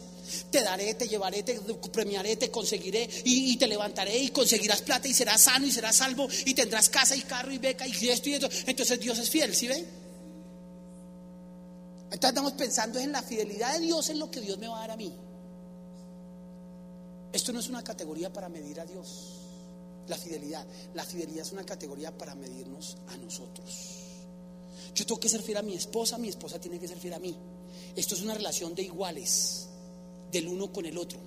Te 0.49 0.61
daré, 0.61 0.93
te 0.93 1.09
llevaré, 1.09 1.43
te 1.43 1.59
premiaré, 1.91 2.37
te 2.37 2.49
conseguiré 2.49 3.09
y, 3.25 3.51
y, 3.51 3.57
te 3.57 3.67
levantaré 3.67 4.17
y 4.17 4.29
conseguirás 4.29 4.81
plata 4.81 5.09
y 5.09 5.13
serás 5.13 5.41
sano 5.41 5.67
y 5.67 5.71
serás 5.71 5.97
salvo 5.97 6.29
y 6.45 6.53
tendrás 6.53 6.87
casa 6.87 7.17
y 7.17 7.21
carro 7.21 7.51
y 7.51 7.57
beca 7.57 7.85
y 7.85 7.91
esto 8.07 8.29
y 8.29 8.35
esto. 8.35 8.49
Entonces 8.65 8.97
Dios 8.97 9.19
es 9.19 9.29
fiel, 9.29 9.53
¿sí 9.53 9.67
ven? 9.67 9.85
Entonces 12.05 12.29
estamos 12.29 12.53
pensando 12.53 12.97
en 12.97 13.11
la 13.11 13.23
fidelidad 13.23 13.73
de 13.73 13.81
Dios 13.81 14.09
en 14.09 14.19
lo 14.19 14.31
que 14.31 14.39
Dios 14.39 14.57
me 14.57 14.69
va 14.69 14.77
a 14.77 14.81
dar 14.81 14.91
a 14.91 14.97
mí. 14.97 15.13
Esto 17.33 17.51
no 17.51 17.59
es 17.59 17.67
una 17.67 17.83
categoría 17.83 18.31
para 18.31 18.47
medir 18.47 18.79
a 18.79 18.85
Dios. 18.85 19.40
La 20.07 20.17
fidelidad. 20.17 20.65
La 20.93 21.03
fidelidad 21.03 21.45
es 21.45 21.51
una 21.51 21.65
categoría 21.65 22.15
para 22.17 22.35
medirnos 22.35 22.97
a 23.07 23.17
nosotros. 23.17 24.01
Yo 24.93 25.05
tengo 25.05 25.19
que 25.19 25.29
ser 25.29 25.41
fiel 25.41 25.57
a 25.57 25.61
mi 25.61 25.75
esposa, 25.75 26.17
mi 26.17 26.29
esposa 26.29 26.59
tiene 26.59 26.79
que 26.79 26.87
ser 26.87 26.97
fiel 26.97 27.13
a 27.13 27.19
mí. 27.19 27.35
Esto 27.95 28.15
es 28.15 28.21
una 28.21 28.33
relación 28.33 28.75
de 28.75 28.83
iguales, 28.83 29.67
del 30.31 30.47
uno 30.47 30.71
con 30.71 30.85
el 30.85 30.97
otro. 30.97 31.19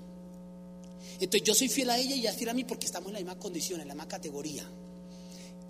Entonces 1.21 1.43
yo 1.43 1.55
soy 1.55 1.69
fiel 1.69 1.91
a 1.91 1.99
ella 1.99 2.15
y 2.15 2.21
ella 2.21 2.31
es 2.31 2.37
fiel 2.37 2.51
a 2.51 2.55
mí 2.55 2.65
porque 2.65 2.87
estamos 2.87 3.09
en 3.09 3.15
la 3.15 3.21
misma 3.21 3.39
condición, 3.39 3.81
en 3.81 3.89
la 3.89 3.95
misma 3.95 4.09
categoría. 4.09 4.69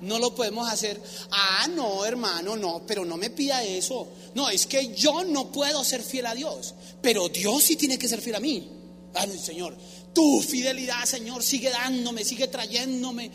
No 0.00 0.18
lo 0.18 0.34
podemos 0.34 0.70
hacer. 0.70 1.00
Ah, 1.30 1.66
no, 1.74 2.04
hermano, 2.04 2.56
no, 2.56 2.82
pero 2.86 3.04
no 3.04 3.16
me 3.16 3.30
pida 3.30 3.62
eso. 3.62 4.08
No, 4.34 4.48
es 4.48 4.66
que 4.66 4.94
yo 4.94 5.24
no 5.24 5.50
puedo 5.50 5.84
ser 5.84 6.02
fiel 6.02 6.26
a 6.26 6.34
Dios, 6.34 6.74
pero 7.02 7.28
Dios 7.28 7.62
sí 7.64 7.76
tiene 7.76 7.98
que 7.98 8.08
ser 8.08 8.20
fiel 8.20 8.36
a 8.36 8.40
mí. 8.40 8.70
Ah, 9.14 9.26
no, 9.26 9.34
Señor, 9.34 9.76
tu 10.14 10.40
fidelidad, 10.40 11.04
Señor, 11.04 11.42
sigue 11.42 11.70
dándome, 11.70 12.24
sigue 12.24 12.48
trayéndome. 12.48 13.30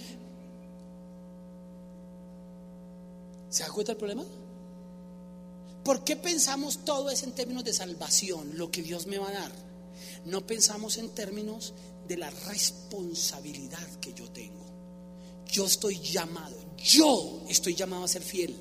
¿Se 3.50 3.64
da 3.64 3.70
cuenta 3.70 3.92
el 3.92 3.98
problema? 3.98 4.24
¿Por 5.84 6.04
qué 6.04 6.16
pensamos 6.16 6.86
todo 6.86 7.10
eso 7.10 7.26
en 7.26 7.34
términos 7.34 7.64
de 7.64 7.74
salvación, 7.74 8.58
lo 8.58 8.72
que 8.72 8.82
Dios 8.82 9.06
me 9.08 9.18
va 9.18 9.30
a 9.30 9.34
dar? 9.34 9.52
No 10.26 10.46
pensamos 10.48 10.98
en 10.98 11.10
términos 11.10 11.74
de 12.08 12.18
la 12.18 12.30
responsabilidad 12.30 13.86
que 14.00 14.14
yo 14.14 14.30
tengo. 14.32 14.64
Yo 15.52 15.66
estoy 15.66 16.00
llamado, 16.00 16.56
yo 16.78 17.44
estoy 17.50 17.76
llamado 17.76 18.06
a 18.06 18.08
ser 18.08 18.24
fiel. 18.24 18.56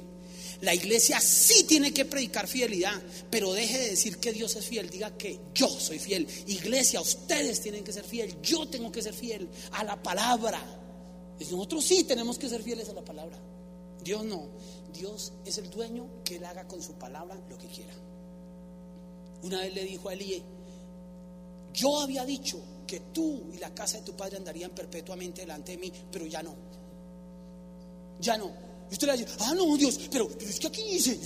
La 0.62 0.74
iglesia 0.74 1.20
sí 1.20 1.64
tiene 1.64 1.92
que 1.92 2.04
predicar 2.04 2.46
fidelidad, 2.46 3.00
pero 3.30 3.52
deje 3.52 3.78
de 3.78 3.90
decir 3.90 4.18
que 4.18 4.32
Dios 4.32 4.54
es 4.54 4.64
fiel, 4.64 4.90
diga 4.90 5.16
que 5.16 5.40
yo 5.54 5.68
soy 5.68 5.98
fiel. 5.98 6.26
Iglesia, 6.46 7.00
ustedes 7.00 7.60
tienen 7.60 7.82
que 7.82 7.92
ser 7.92 8.04
fiel, 8.04 8.40
yo 8.42 8.68
tengo 8.68 8.92
que 8.92 9.02
ser 9.02 9.14
fiel 9.14 9.48
a 9.72 9.82
la 9.82 10.00
palabra. 10.00 10.62
Nosotros 11.40 11.84
sí 11.84 12.04
tenemos 12.04 12.38
que 12.38 12.48
ser 12.48 12.62
fieles 12.62 12.88
a 12.88 12.92
la 12.92 13.04
palabra. 13.04 13.38
Dios 14.04 14.24
no. 14.24 14.46
Dios 14.92 15.32
es 15.44 15.58
el 15.58 15.70
dueño 15.70 16.06
que 16.24 16.36
él 16.36 16.44
haga 16.44 16.66
con 16.66 16.82
su 16.82 16.94
palabra 16.94 17.38
lo 17.48 17.58
que 17.58 17.68
quiera. 17.68 17.94
Una 19.42 19.60
vez 19.60 19.74
le 19.74 19.84
dijo 19.84 20.08
a 20.08 20.12
Elías, 20.12 20.42
yo 21.72 22.00
había 22.00 22.24
dicho 22.24 22.60
que 22.86 23.00
tú 23.12 23.50
y 23.52 23.58
la 23.58 23.74
casa 23.74 23.98
de 23.98 24.04
tu 24.04 24.14
padre 24.14 24.36
andarían 24.36 24.70
perpetuamente 24.72 25.40
delante 25.40 25.72
de 25.72 25.78
mí, 25.78 25.92
pero 26.10 26.26
ya 26.26 26.42
no. 26.42 26.54
Ya 28.20 28.36
no. 28.36 28.50
Y 28.90 28.92
usted 28.92 29.06
le 29.06 29.16
dice, 29.16 29.26
ah, 29.40 29.54
no, 29.54 29.76
Dios, 29.76 29.98
pero, 30.10 30.28
es 30.38 30.60
que 30.60 30.66
aquí 30.66 30.82
dice, 30.82 31.18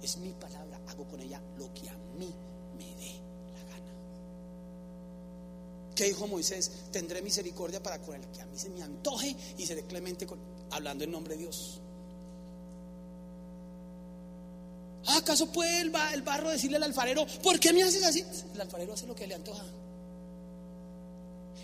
es 0.00 0.16
mi 0.18 0.30
palabra, 0.34 0.80
hago 0.86 1.04
con 1.04 1.20
ella 1.20 1.42
lo 1.58 1.72
que 1.74 1.88
a 1.88 1.96
mí 2.18 2.32
me 2.78 2.84
dé 2.94 3.20
la 3.52 3.64
gana. 3.64 3.92
¿Qué 5.94 6.04
dijo 6.04 6.26
Moisés? 6.28 6.70
Tendré 6.92 7.20
misericordia 7.20 7.82
para 7.82 8.00
con 8.00 8.14
el 8.14 8.28
que 8.28 8.40
a 8.40 8.46
mí 8.46 8.56
se 8.56 8.70
me 8.70 8.82
antoje 8.82 9.34
y 9.58 9.66
seré 9.66 9.82
clemente 9.82 10.26
con, 10.26 10.38
hablando 10.70 11.04
en 11.04 11.10
nombre 11.10 11.34
de 11.34 11.42
Dios. 11.42 11.80
¿Acaso 15.06 15.46
puede 15.46 15.80
el, 15.80 15.90
barro 15.90 16.50
decirle 16.50 16.76
al 16.76 16.84
alfarero, 16.84 17.26
¿por 17.42 17.60
qué 17.60 17.72
me 17.72 17.82
haces 17.82 18.04
así? 18.04 18.24
El 18.54 18.60
alfarero 18.60 18.94
hace 18.94 19.06
lo 19.06 19.14
que 19.14 19.26
le 19.26 19.34
antoja. 19.34 19.64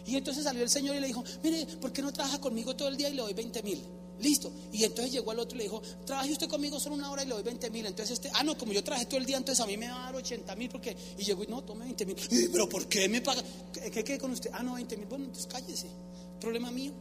Y 0.06 0.16
entonces 0.16 0.44
salió 0.44 0.62
el 0.62 0.70
Señor 0.70 0.96
y 0.96 1.00
le 1.00 1.06
dijo, 1.06 1.24
mire, 1.42 1.66
¿por 1.80 1.92
qué 1.92 2.02
no 2.02 2.12
trabaja 2.12 2.40
conmigo 2.40 2.74
todo 2.74 2.88
el 2.88 2.96
día 2.96 3.08
y 3.08 3.14
le 3.14 3.22
doy 3.22 3.34
20 3.34 3.62
mil? 3.62 3.82
Listo. 4.20 4.52
Y 4.72 4.84
entonces 4.84 5.12
llegó 5.12 5.30
al 5.30 5.38
otro 5.38 5.56
y 5.56 5.58
le 5.58 5.64
dijo, 5.64 5.80
trabaje 6.04 6.32
usted 6.32 6.48
conmigo 6.48 6.78
solo 6.78 6.94
una 6.94 7.10
hora 7.10 7.22
y 7.22 7.26
le 7.26 7.34
doy 7.34 7.42
20 7.42 7.70
mil. 7.70 7.86
Entonces 7.86 8.14
este, 8.14 8.30
ah, 8.34 8.42
no, 8.42 8.58
como 8.58 8.72
yo 8.72 8.84
trabajé 8.84 9.06
todo 9.06 9.18
el 9.18 9.24
día, 9.24 9.36
entonces 9.36 9.64
a 9.64 9.66
mí 9.66 9.76
me 9.76 9.88
va 9.88 10.02
a 10.02 10.04
dar 10.06 10.16
80 10.16 10.56
mil 10.56 10.68
porque... 10.68 10.96
Y 11.18 11.24
llegó 11.24 11.44
y 11.44 11.46
no, 11.46 11.62
tome 11.62 11.84
20 11.84 12.06
mil. 12.06 12.16
Pero 12.52 12.68
¿por 12.68 12.86
qué 12.86 13.08
me 13.08 13.20
paga? 13.22 13.42
¿Qué 13.72 14.04
quede 14.04 14.18
con 14.18 14.32
usted? 14.32 14.50
Ah, 14.52 14.62
no, 14.62 14.74
20 14.74 14.96
mil. 14.96 15.06
Bueno, 15.06 15.24
entonces 15.24 15.50
cállese. 15.50 15.86
Problema 16.40 16.70
mío. 16.70 16.92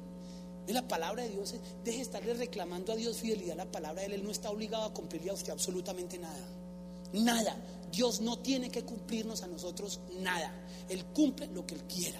Es 0.70 0.76
la 0.76 0.88
palabra 0.88 1.24
de 1.24 1.30
Dios. 1.30 1.56
Deje 1.84 1.98
de 1.98 2.04
estarle 2.04 2.32
reclamando 2.36 2.94
a 2.94 2.96
Dios 2.96 3.18
fidelidad 3.18 3.56
la 3.56 3.66
palabra 3.66 4.02
de 4.02 4.06
Él. 4.06 4.14
Él 4.14 4.24
no 4.24 4.30
está 4.30 4.52
obligado 4.52 4.84
a 4.84 4.94
cumplirle 4.94 5.32
a 5.32 5.34
usted 5.34 5.52
absolutamente 5.52 6.20
nada. 6.20 6.48
Nada. 7.12 7.58
Dios 7.92 8.22
no 8.22 8.38
tiene 8.38 8.70
que 8.70 8.84
cumplirnos 8.84 9.42
a 9.42 9.48
nosotros 9.48 10.00
nada. 10.20 10.54
Él 10.88 11.06
cumple 11.06 11.48
lo 11.48 11.66
que 11.66 11.74
Él 11.74 11.82
quiera. 11.86 12.20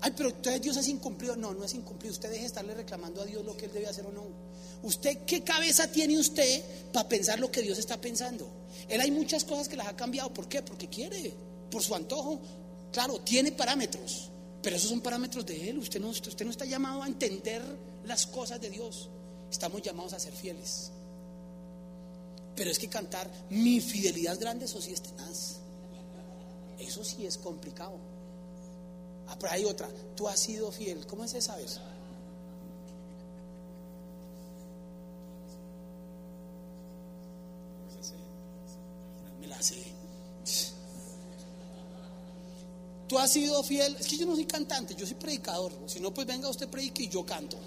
Ay, 0.00 0.12
pero 0.16 0.28
entonces 0.28 0.62
Dios 0.62 0.76
es 0.76 0.86
incumplido. 0.86 1.34
No, 1.34 1.52
no 1.52 1.64
es 1.64 1.74
incumplido. 1.74 2.12
Usted 2.12 2.28
deje 2.28 2.42
de 2.42 2.46
estarle 2.46 2.72
reclamando 2.74 3.20
a 3.20 3.24
Dios 3.24 3.44
lo 3.44 3.56
que 3.56 3.64
Él 3.66 3.72
debe 3.72 3.88
hacer 3.88 4.06
o 4.06 4.12
no. 4.12 4.22
¿Usted 4.84 5.24
qué 5.26 5.42
cabeza 5.42 5.90
tiene 5.90 6.16
usted 6.20 6.62
para 6.92 7.08
pensar 7.08 7.40
lo 7.40 7.50
que 7.50 7.62
Dios 7.62 7.78
está 7.78 8.00
pensando? 8.00 8.48
Él 8.88 9.00
hay 9.00 9.10
muchas 9.10 9.42
cosas 9.42 9.68
que 9.68 9.74
las 9.74 9.88
ha 9.88 9.96
cambiado. 9.96 10.32
¿Por 10.32 10.46
qué? 10.48 10.62
Porque 10.62 10.86
quiere, 10.86 11.34
por 11.68 11.82
su 11.82 11.96
antojo. 11.96 12.38
Claro, 12.92 13.18
tiene 13.22 13.50
parámetros. 13.50 14.30
Pero 14.62 14.76
esos 14.76 14.90
son 14.90 15.00
parámetros 15.00 15.46
de 15.46 15.70
Él. 15.70 15.78
Usted 15.78 16.00
no, 16.00 16.08
usted 16.08 16.44
no 16.44 16.50
está 16.50 16.64
llamado 16.64 17.02
a 17.02 17.06
entender 17.06 17.62
las 18.04 18.26
cosas 18.26 18.60
de 18.60 18.70
Dios. 18.70 19.08
Estamos 19.50 19.82
llamados 19.82 20.12
a 20.12 20.20
ser 20.20 20.32
fieles. 20.32 20.90
Pero 22.56 22.70
es 22.70 22.78
que 22.78 22.88
cantar 22.88 23.30
mi 23.50 23.80
fidelidad 23.80 24.38
grande, 24.38 24.64
eso 24.64 24.80
sí 24.80 24.92
es 24.92 25.02
tenaz. 25.02 25.60
Eso 26.78 27.04
sí 27.04 27.24
es 27.24 27.38
complicado. 27.38 27.98
Ah, 29.28 29.36
pero 29.38 29.52
hay 29.52 29.64
otra. 29.64 29.88
Tú 30.16 30.26
has 30.26 30.40
sido 30.40 30.72
fiel. 30.72 31.06
¿Cómo 31.06 31.24
es 31.24 31.34
esa 31.34 31.56
vez? 31.56 31.80
Me 39.40 39.46
la 39.46 39.62
sé. 39.62 39.97
Tú 43.08 43.18
has 43.18 43.32
sido 43.32 43.62
fiel. 43.64 43.96
Es 43.98 44.06
que 44.06 44.18
yo 44.18 44.26
no 44.26 44.34
soy 44.34 44.44
cantante, 44.44 44.94
yo 44.94 45.06
soy 45.06 45.16
predicador. 45.16 45.72
Si 45.86 45.98
no, 45.98 46.12
pues 46.12 46.26
venga 46.26 46.48
usted 46.48 46.68
predique 46.68 47.04
y 47.04 47.08
yo 47.08 47.24
canto. 47.24 47.58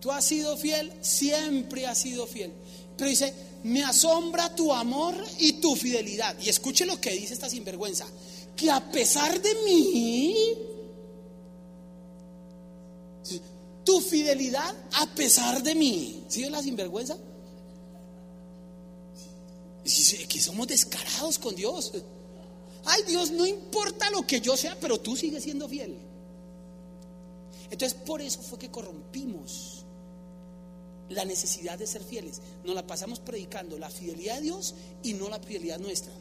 Tú 0.00 0.12
has 0.12 0.24
sido 0.24 0.56
fiel, 0.56 0.92
siempre 1.00 1.86
has 1.86 1.98
sido 1.98 2.26
fiel. 2.26 2.52
Pero 2.96 3.10
dice, 3.10 3.34
me 3.64 3.82
asombra 3.82 4.54
tu 4.54 4.72
amor 4.72 5.14
y 5.38 5.54
tu 5.54 5.74
fidelidad. 5.74 6.36
Y 6.38 6.50
escuche 6.50 6.84
lo 6.84 7.00
que 7.00 7.10
dice 7.10 7.32
esta 7.32 7.48
sinvergüenza. 7.48 8.06
Que 8.54 8.70
a 8.70 8.80
pesar 8.90 9.40
de 9.40 9.54
mí, 9.64 10.54
tu 13.84 14.00
fidelidad 14.00 14.74
a 14.92 15.06
pesar 15.14 15.62
de 15.62 15.74
mí. 15.74 16.24
¿Sí 16.28 16.48
la 16.50 16.62
sinvergüenza? 16.62 17.16
Que 20.28 20.40
somos 20.40 20.66
descarados 20.66 21.38
con 21.38 21.54
Dios. 21.54 21.92
Ay 22.84 23.02
Dios, 23.04 23.30
no 23.30 23.46
importa 23.46 24.10
lo 24.10 24.26
que 24.26 24.40
yo 24.40 24.56
sea, 24.56 24.78
pero 24.80 24.98
tú 24.98 25.16
sigues 25.16 25.44
siendo 25.44 25.68
fiel. 25.68 25.96
Entonces 27.70 27.98
por 28.06 28.20
eso 28.20 28.40
fue 28.42 28.58
que 28.58 28.70
corrompimos 28.70 29.84
la 31.08 31.24
necesidad 31.24 31.78
de 31.78 31.86
ser 31.86 32.02
fieles. 32.02 32.40
Nos 32.64 32.74
la 32.74 32.86
pasamos 32.86 33.20
predicando 33.20 33.78
la 33.78 33.90
fidelidad 33.90 34.36
de 34.36 34.42
Dios 34.42 34.74
y 35.02 35.14
no 35.14 35.28
la 35.28 35.38
fidelidad 35.38 35.78
nuestra. 35.78 36.12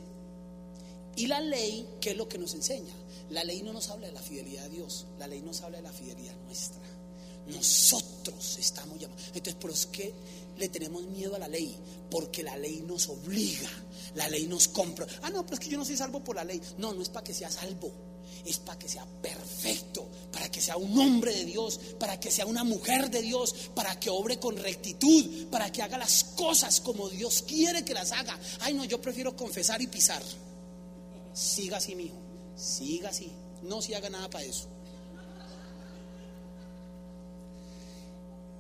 Y 1.16 1.28
la 1.28 1.39
ley, 1.39 1.88
¿qué 2.01 2.11
es 2.11 2.18
lo 2.18 2.28
que 2.28 2.38
nos 2.38 2.53
enseña? 2.53 2.93
La 3.30 3.43
ley 3.43 3.63
no 3.63 3.74
nos 3.74 3.89
habla 3.89 4.07
de 4.07 4.13
la 4.13 4.22
fidelidad 4.22 4.63
de 4.63 4.70
Dios, 4.70 5.05
la 5.18 5.28
ley 5.28 5.41
nos 5.41 5.61
habla 5.61 5.78
de 5.78 5.84
la 5.84 5.93
fidelidad 5.93 6.36
nuestra. 6.45 6.82
Nosotros 7.47 8.57
estamos 8.59 8.99
llamados. 8.99 9.24
Entonces, 9.28 9.55
por 9.55 9.72
eso 9.72 9.82
es 9.82 9.86
que 9.88 10.13
le 10.58 10.70
tenemos 10.70 11.06
miedo 11.08 11.36
a 11.36 11.39
la 11.39 11.47
ley, 11.47 11.76
porque 12.10 12.43
la 12.43 12.58
ley 12.58 12.84
nos 12.88 13.10
obliga, 13.10 13.70
la 14.16 14.28
ley 14.30 14.47
nos 14.47 14.68
compra. 14.68 15.06
Ah, 15.22 15.30
no, 15.30 15.43
pero 15.43 15.56
es 15.56 15.60
que 15.60 15.70
yo 15.70 15.78
no 15.78 15.86
soy 15.86 15.97
salvo 15.97 16.24
por 16.24 16.36
la 16.36 16.43
ley. 16.43 16.62
No, 16.78 16.93
no 16.93 17.01
es 17.01 17.10
para 17.10 17.24
que 17.24 17.34
sea 17.34 17.51
salvo, 17.51 17.91
es 18.45 18.60
para 18.60 18.80
que 18.80 18.88
sea 18.88 19.06
perfecto, 19.22 20.08
para 20.32 20.49
que 20.49 20.62
sea 20.62 20.78
un 20.78 20.97
hombre 20.99 21.34
de 21.34 21.45
Dios, 21.45 21.80
para 21.99 22.20
que 22.20 22.32
sea 22.32 22.45
una 22.45 22.64
mujer 22.64 23.10
de 23.10 23.22
Dios, 23.22 23.53
para 23.74 23.99
que 23.99 24.10
obre 24.10 24.39
con 24.39 24.58
rectitud, 24.58 25.47
para 25.47 25.72
que 25.72 25.82
haga 25.82 25.97
las 25.97 26.24
cosas 26.24 26.80
como 26.82 27.10
Dios 27.10 27.43
quiere 27.47 27.84
que 27.84 27.93
las 27.93 28.12
haga. 28.12 28.39
Ay, 28.62 28.74
no, 28.74 28.86
yo 28.86 29.01
prefiero 29.01 29.36
confesar 29.36 29.82
y 29.82 29.88
pisar. 29.88 30.24
Siga 31.34 31.78
así, 31.78 31.95
mijo, 31.95 32.16
siga 32.56 33.10
así. 33.10 33.32
No 33.64 33.82
se 33.82 33.95
haga 33.95 34.10
nada 34.10 34.30
para 34.30 34.45
eso. 34.45 34.68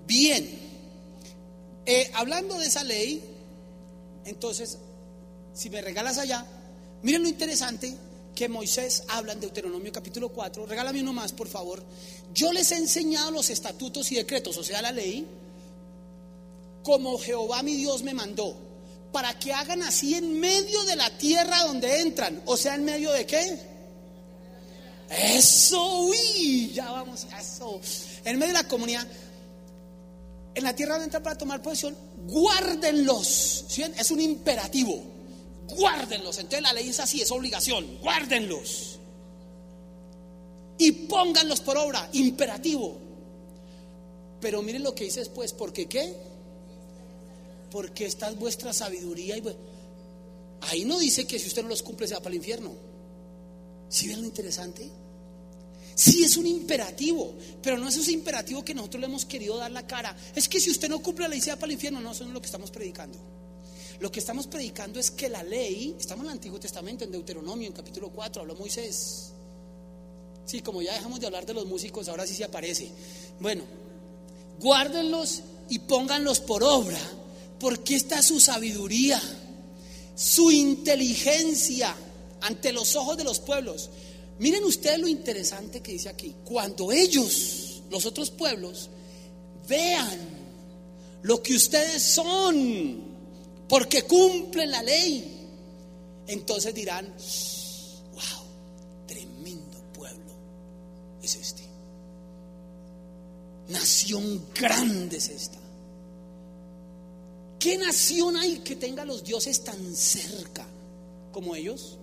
Bien. 0.05 0.74
Eh, 1.85 2.09
hablando 2.15 2.57
de 2.57 2.65
esa 2.65 2.83
ley, 2.83 3.21
entonces, 4.25 4.79
si 5.53 5.69
me 5.69 5.81
regalas 5.81 6.17
allá, 6.17 6.45
miren 7.03 7.23
lo 7.23 7.29
interesante 7.29 7.95
que 8.33 8.49
Moisés 8.49 9.03
habla 9.07 9.33
en 9.33 9.39
Deuteronomio 9.39 9.91
capítulo 9.91 10.29
4. 10.29 10.65
Regálame 10.65 11.01
uno 11.01 11.13
más, 11.13 11.31
por 11.31 11.47
favor. 11.47 11.83
Yo 12.33 12.51
les 12.51 12.71
he 12.71 12.77
enseñado 12.77 13.31
los 13.31 13.49
estatutos 13.49 14.11
y 14.11 14.15
decretos, 14.15 14.57
o 14.57 14.63
sea, 14.63 14.81
la 14.81 14.91
ley, 14.91 15.25
como 16.83 17.17
Jehová 17.17 17.63
mi 17.63 17.75
Dios 17.75 18.03
me 18.03 18.13
mandó, 18.13 18.55
para 19.11 19.37
que 19.39 19.53
hagan 19.53 19.83
así 19.83 20.15
en 20.15 20.39
medio 20.39 20.83
de 20.83 20.95
la 20.95 21.15
tierra 21.17 21.63
donde 21.63 22.01
entran, 22.01 22.41
o 22.45 22.57
sea, 22.57 22.75
en 22.75 22.83
medio 22.83 23.11
de 23.11 23.25
qué? 23.25 23.59
Eso, 25.09 26.01
uy, 26.01 26.71
ya 26.73 26.91
vamos, 26.91 27.27
eso. 27.39 27.79
En 28.25 28.39
medio 28.39 28.53
de 28.53 28.63
la 28.63 28.67
comunidad 28.67 29.07
en 30.55 30.63
la 30.63 30.73
tierra 30.73 30.93
donde 30.93 31.05
entran 31.05 31.21
para 31.21 31.37
tomar 31.37 31.61
posesión, 31.61 31.95
guárdenlos. 32.27 33.65
Es 33.77 34.09
un 34.09 34.21
imperativo. 34.21 35.03
Guárdenlos. 35.67 36.37
Entonces 36.37 36.61
la 36.61 36.73
ley 36.73 36.89
es 36.89 36.99
así, 36.99 37.21
es 37.21 37.29
obligación. 37.29 37.97
Guárdenlos. 37.99 38.99
Y 40.77 40.91
pónganlos 40.91 41.59
por 41.59 41.77
obra. 41.77 42.09
Imperativo. 42.13 42.97
Pero 44.39 44.61
miren 44.61 44.83
lo 44.83 44.95
que 44.95 45.03
dice 45.03 45.19
después. 45.19 45.51
¿Por 45.51 45.73
qué 45.73 45.87
qué? 45.87 46.15
Porque 47.69 48.05
esta 48.05 48.29
es 48.29 48.39
vuestra 48.39 48.71
sabiduría. 48.71 49.37
Y... 49.37 49.43
Ahí 50.61 50.85
no 50.85 50.97
dice 50.99 51.27
que 51.27 51.37
si 51.37 51.47
usted 51.47 51.63
no 51.63 51.69
los 51.69 51.83
cumple 51.83 52.07
se 52.07 52.13
va 52.13 52.21
para 52.21 52.31
el 52.31 52.37
infierno. 52.37 52.71
¿Sí 53.89 54.07
ven 54.07 54.21
lo 54.21 54.25
interesante? 54.25 54.89
Sí 55.95 56.23
es 56.25 56.35
un 56.35 56.45
imperativo, 56.45 57.33
pero 57.63 57.77
no 57.77 57.87
es 57.87 57.95
ese 57.95 58.11
imperativo 58.11 58.65
que 58.65 58.73
nosotros 58.73 58.99
le 58.99 59.07
hemos 59.07 59.25
querido 59.25 59.57
dar 59.57 59.71
la 59.71 59.87
cara. 59.87 60.15
Es 60.35 60.49
que 60.49 60.59
si 60.59 60.69
usted 60.69 60.89
no 60.89 61.01
cumple 61.01 61.23
la 61.23 61.29
ley, 61.29 61.41
sea 61.41 61.55
para 61.55 61.67
el 61.67 61.73
infierno. 61.73 62.01
No, 62.01 62.11
eso 62.11 62.25
no 62.25 62.31
es 62.31 62.33
lo 62.33 62.41
que 62.41 62.47
estamos 62.47 62.69
predicando. 62.69 63.17
Lo 64.01 64.11
que 64.11 64.19
estamos 64.19 64.45
predicando 64.47 64.99
es 64.99 65.09
que 65.09 65.29
la 65.29 65.41
ley, 65.41 65.95
estamos 65.97 66.25
en 66.25 66.31
el 66.31 66.33
Antiguo 66.33 66.59
Testamento, 66.59 67.05
en 67.05 67.11
Deuteronomio, 67.11 67.67
en 67.67 67.73
capítulo 67.73 68.09
4, 68.09 68.41
habló 68.41 68.55
Moisés. 68.55 69.31
Sí, 70.45 70.59
como 70.59 70.81
ya 70.81 70.93
dejamos 70.93 71.21
de 71.21 71.27
hablar 71.27 71.45
de 71.45 71.53
los 71.53 71.65
músicos, 71.65 72.09
ahora 72.09 72.27
sí 72.27 72.35
se 72.35 72.43
aparece. 72.43 72.91
Bueno, 73.39 73.63
guárdenlos 74.59 75.43
y 75.69 75.79
pónganlos 75.79 76.41
por 76.41 76.61
obra, 76.61 76.99
porque 77.57 77.95
esta 77.95 78.19
es 78.19 78.25
su 78.25 78.41
sabiduría, 78.41 79.21
su 80.13 80.51
inteligencia 80.51 81.95
ante 82.41 82.73
los 82.73 82.95
ojos 82.95 83.17
de 83.17 83.23
los 83.23 83.39
pueblos. 83.39 83.89
Miren 84.39 84.63
ustedes 84.63 84.99
lo 84.99 85.07
interesante 85.07 85.81
que 85.81 85.93
dice 85.93 86.09
aquí. 86.09 86.35
Cuando 86.43 86.91
ellos, 86.91 87.83
los 87.89 88.05
otros 88.05 88.31
pueblos, 88.31 88.89
vean 89.67 90.19
lo 91.23 91.41
que 91.41 91.55
ustedes 91.55 92.01
son, 92.03 93.03
porque 93.67 94.03
cumplen 94.03 94.71
la 94.71 94.83
ley, 94.83 95.47
entonces 96.27 96.73
dirán, 96.73 97.07
wow, 98.13 98.45
tremendo 99.07 99.75
es 101.25 101.35
este. 101.35 101.63
Nación 103.69 104.45
grande 104.53 105.17
es 105.17 105.29
esta. 105.29 105.57
¿Qué 107.59 107.77
nación 107.77 108.37
hay 108.37 108.59
que 108.59 108.75
tenga 108.75 109.03
los 109.05 109.23
dioses 109.23 109.63
tan 109.63 109.95
cerca 109.95 110.67
como 111.31 111.55
ellos? 111.55 111.97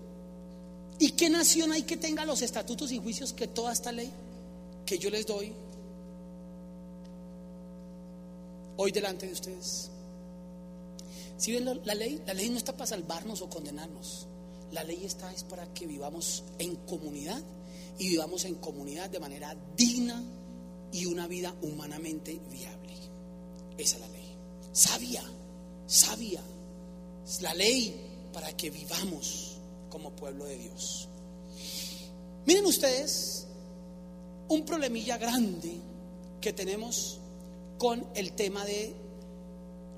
¿Y 1.03 1.11
qué 1.11 1.29
nación 1.29 1.73
hay 1.73 1.83
que 1.83 1.97
tenga 1.97 2.25
los 2.25 2.43
estatutos 2.43 2.93
y 2.93 2.99
juicios 3.01 3.33
que 3.33 3.49
toda 3.49 3.73
esta 3.73 3.91
ley 3.91 4.09
que 4.87 5.01
yo 5.01 5.11
les 5.11 5.27
doy 5.27 5.53
hoy 8.77 8.93
delante 8.93 9.27
de 9.27 9.33
ustedes? 9.33 9.91
Si 11.37 11.51
ven 11.51 11.65
la, 11.65 11.75
la 11.75 11.97
ley, 11.97 12.23
la 12.25 12.35
ley 12.35 12.51
no 12.51 12.57
está 12.57 12.77
para 12.77 12.87
salvarnos 12.87 13.43
o 13.43 13.51
condenarnos. 13.51 14.29
La 14.71 14.85
ley 14.85 15.05
está 15.05 15.33
es 15.33 15.43
para 15.43 15.67
que 15.75 15.89
vivamos 15.89 16.45
en 16.61 16.77
comunidad 16.77 17.43
y 17.99 18.11
vivamos 18.11 18.45
en 18.45 18.55
comunidad 18.55 19.11
de 19.11 19.19
manera 19.19 19.57
digna 19.77 20.23
y 20.93 21.07
una 21.07 21.27
vida 21.27 21.53
humanamente 21.63 22.39
viable. 22.49 22.95
Esa 23.77 23.97
es 23.97 24.03
la 24.03 24.09
ley. 24.09 24.37
Sabia, 24.71 25.25
sabia. 25.85 26.45
Es 27.27 27.43
la 27.43 27.55
ley 27.55 28.31
para 28.33 28.57
que 28.57 28.71
vivamos 28.71 29.52
como 29.93 30.11
pueblo 30.11 30.47
de 30.47 30.57
Dios. 30.57 31.07
Miren 32.47 32.65
ustedes 32.65 33.47
un 34.49 34.65
problemilla 34.65 35.19
grande 35.19 35.77
que 36.41 36.55
tenemos 36.55 37.19
con 37.77 38.03
el 38.15 38.33
tema 38.33 38.65
de 38.65 38.95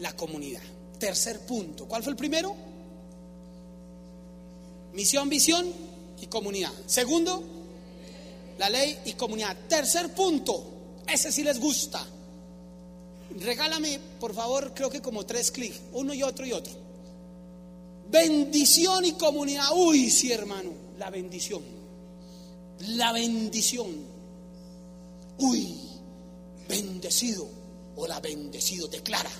la 0.00 0.12
comunidad. 0.16 0.62
Tercer 0.98 1.46
punto. 1.46 1.86
¿Cuál 1.86 2.02
fue 2.02 2.10
el 2.10 2.16
primero? 2.16 2.56
Misión, 4.94 5.28
visión 5.28 5.72
y 6.20 6.26
comunidad. 6.26 6.72
Segundo, 6.86 7.44
la 8.58 8.68
ley 8.68 8.98
y 9.04 9.12
comunidad. 9.12 9.56
Tercer 9.68 10.12
punto, 10.12 10.64
ese 11.06 11.30
sí 11.30 11.44
les 11.44 11.60
gusta. 11.60 12.04
Regálame, 13.38 14.00
por 14.18 14.34
favor, 14.34 14.74
creo 14.74 14.90
que 14.90 15.00
como 15.00 15.24
tres 15.24 15.52
clics, 15.52 15.80
uno 15.92 16.12
y 16.14 16.24
otro 16.24 16.44
y 16.44 16.52
otro. 16.52 16.83
Bendición 18.10 19.04
y 19.04 19.12
comunidad. 19.12 19.66
Uy, 19.74 20.10
sí, 20.10 20.32
hermano, 20.32 20.70
la 20.98 21.10
bendición. 21.10 21.62
La 22.88 23.12
bendición. 23.12 23.88
Uy, 25.38 25.78
bendecido 26.68 27.48
o 27.96 28.06
la 28.06 28.20
bendecido, 28.20 28.88
declara. 28.88 29.30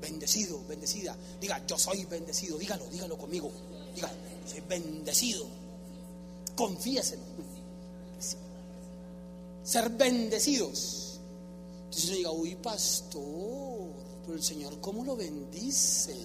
Bendecido, 0.00 0.60
bendecida. 0.68 1.16
Diga, 1.40 1.64
yo 1.66 1.76
soy 1.78 2.04
bendecido. 2.04 2.56
Dígalo, 2.58 2.86
dígalo 2.86 3.18
conmigo. 3.18 3.50
Diga, 3.94 4.12
soy 4.46 4.60
bendecido. 4.68 5.46
Confiéselo 6.56 7.22
ser 9.68 9.90
bendecidos. 9.90 11.20
Entonces 11.84 12.08
uno 12.08 12.16
diga, 12.16 12.30
uy, 12.30 12.54
pastor, 12.56 13.90
pero 14.22 14.34
el 14.34 14.42
Señor, 14.42 14.80
¿cómo 14.80 15.04
lo 15.04 15.14
bendice? 15.14 16.16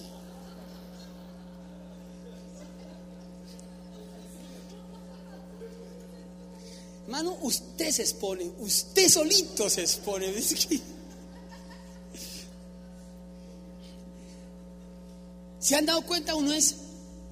Hermano, 7.04 7.36
usted 7.42 7.90
se 7.90 8.02
expone, 8.02 8.50
usted 8.60 9.10
solito 9.10 9.68
se 9.68 9.82
expone. 9.82 10.32
¿Se 15.60 15.76
han 15.76 15.84
dado 15.84 16.00
cuenta? 16.06 16.34
Uno 16.34 16.52
es, 16.52 16.76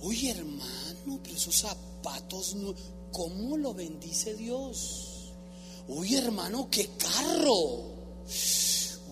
oye 0.03 0.31
hermano, 0.31 1.21
pero 1.23 1.37
esos 1.37 1.57
zapatos, 1.57 2.55
¿cómo 3.13 3.57
lo 3.57 3.73
bendice 3.73 4.35
Dios? 4.35 5.33
Uy, 5.89 6.17
hermano, 6.17 6.69
qué 6.71 6.91
carro. 6.99 7.93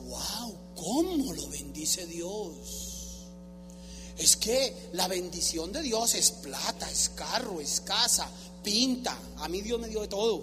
Wow, 0.09 0.55
cómo 0.75 1.33
lo 1.33 1.49
bendice 1.49 2.07
Dios. 2.07 2.91
Es 4.19 4.37
que 4.37 4.91
la 4.93 5.09
bendición 5.09 5.73
de 5.73 5.81
Dios 5.81 6.15
es 6.15 6.31
plata, 6.31 6.91
es 6.91 7.09
carro, 7.11 7.61
es 7.63 7.81
casa, 7.81 8.31
pinta. 8.63 9.17
A 9.39 9.49
mí 9.49 9.61
Dios 9.61 9.81
me 9.81 9.89
dio 9.89 10.01
de 10.03 10.09
todo. 10.09 10.43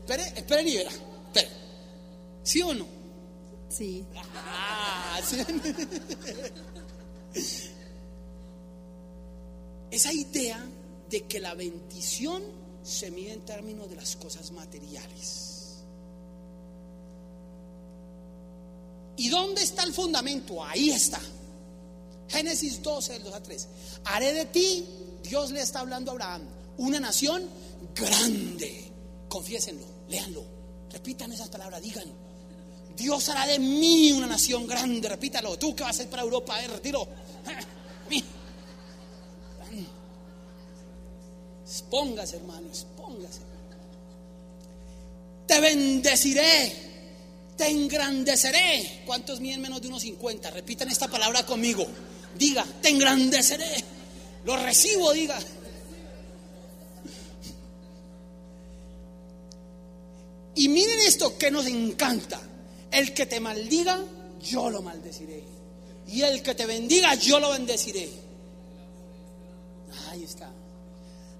espere, 0.00 0.32
espere 0.36 0.64
verá. 0.64 0.90
Espere. 0.90 1.48
¿Sí 2.42 2.62
o 2.62 2.74
no? 2.74 2.86
Sí. 3.68 4.04
Ah, 4.34 5.20
¿sí? 5.24 5.36
Esa 9.90 10.12
idea 10.12 10.64
de 11.08 11.22
que 11.24 11.40
la 11.40 11.54
bendición 11.54 12.42
se 12.82 13.10
mide 13.10 13.32
en 13.32 13.40
términos 13.44 13.88
de 13.88 13.96
las 13.96 14.16
cosas 14.16 14.50
materiales. 14.52 15.82
¿Y 19.16 19.28
dónde 19.28 19.62
está 19.62 19.82
el 19.84 19.92
fundamento? 19.92 20.62
Ahí 20.64 20.90
está. 20.90 21.20
Génesis 22.28 22.82
12, 22.82 23.12
del 23.14 23.24
2 23.24 23.34
a 23.34 23.42
3. 23.42 23.68
Haré 24.04 24.32
de 24.32 24.46
ti, 24.46 24.86
Dios 25.22 25.50
le 25.50 25.60
está 25.60 25.80
hablando 25.80 26.10
a 26.10 26.14
Abraham, 26.14 26.42
una 26.78 27.00
nación 27.00 27.48
grande. 27.94 28.90
Confiésenlo, 29.28 29.86
léanlo, 30.08 30.44
repitan 30.90 31.32
esas 31.32 31.48
palabras, 31.48 31.82
digan. 31.82 32.26
Dios 32.96 33.28
hará 33.28 33.46
de 33.46 33.58
mí 33.58 34.12
una 34.12 34.26
nación 34.26 34.66
grande, 34.66 35.08
repítalo. 35.08 35.58
Tú 35.58 35.76
que 35.76 35.82
vas 35.82 35.98
a 36.00 36.02
ir 36.04 36.08
para 36.08 36.22
Europa, 36.22 36.62
eh, 36.62 36.68
retiro. 36.68 37.06
Póngase, 41.90 42.36
hermanos, 42.36 42.86
póngase. 42.96 43.40
Te 45.46 45.60
bendeciré, 45.60 46.72
te 47.56 47.68
engrandeceré. 47.68 49.02
¿Cuántos 49.06 49.40
miden 49.40 49.60
menos 49.60 49.82
de 49.82 49.88
unos 49.88 50.02
50? 50.02 50.50
Repitan 50.50 50.88
esta 50.90 51.08
palabra 51.08 51.44
conmigo. 51.44 51.86
Diga, 52.38 52.64
te 52.82 52.90
engrandeceré. 52.90 53.84
Lo 54.44 54.56
recibo, 54.56 55.12
diga. 55.12 55.38
Y 60.54 60.68
miren 60.68 61.00
esto 61.00 61.36
que 61.36 61.50
nos 61.50 61.66
encanta. 61.66 62.40
El 62.90 63.12
que 63.12 63.26
te 63.26 63.40
maldiga, 63.40 64.02
yo 64.40 64.70
lo 64.70 64.82
maldeciré. 64.82 65.44
Y 66.08 66.22
el 66.22 66.42
que 66.42 66.54
te 66.54 66.66
bendiga, 66.66 67.14
yo 67.14 67.40
lo 67.40 67.50
bendeciré. 67.50 68.08
Ahí 70.08 70.22
está. 70.22 70.50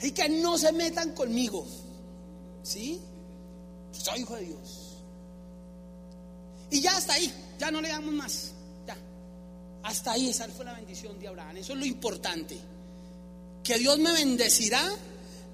Y 0.02 0.10
que 0.10 0.28
no 0.28 0.58
se 0.58 0.72
metan 0.72 1.12
conmigo. 1.12 1.66
¿Sí? 2.62 3.00
Soy 3.92 4.20
hijo 4.20 4.36
de 4.36 4.42
Dios. 4.42 4.96
Y 6.70 6.80
ya 6.80 6.96
hasta 6.96 7.14
ahí, 7.14 7.32
ya 7.58 7.70
no 7.70 7.80
le 7.80 7.88
damos 7.88 8.12
más. 8.12 8.52
Hasta 9.86 10.12
ahí, 10.12 10.30
esa 10.30 10.48
fue 10.48 10.64
la 10.64 10.72
bendición 10.72 11.16
de 11.20 11.28
Abraham. 11.28 11.58
Eso 11.58 11.72
es 11.72 11.78
lo 11.78 11.84
importante. 11.84 12.58
Que 13.62 13.78
Dios 13.78 13.98
me 13.98 14.12
bendecirá, 14.12 14.82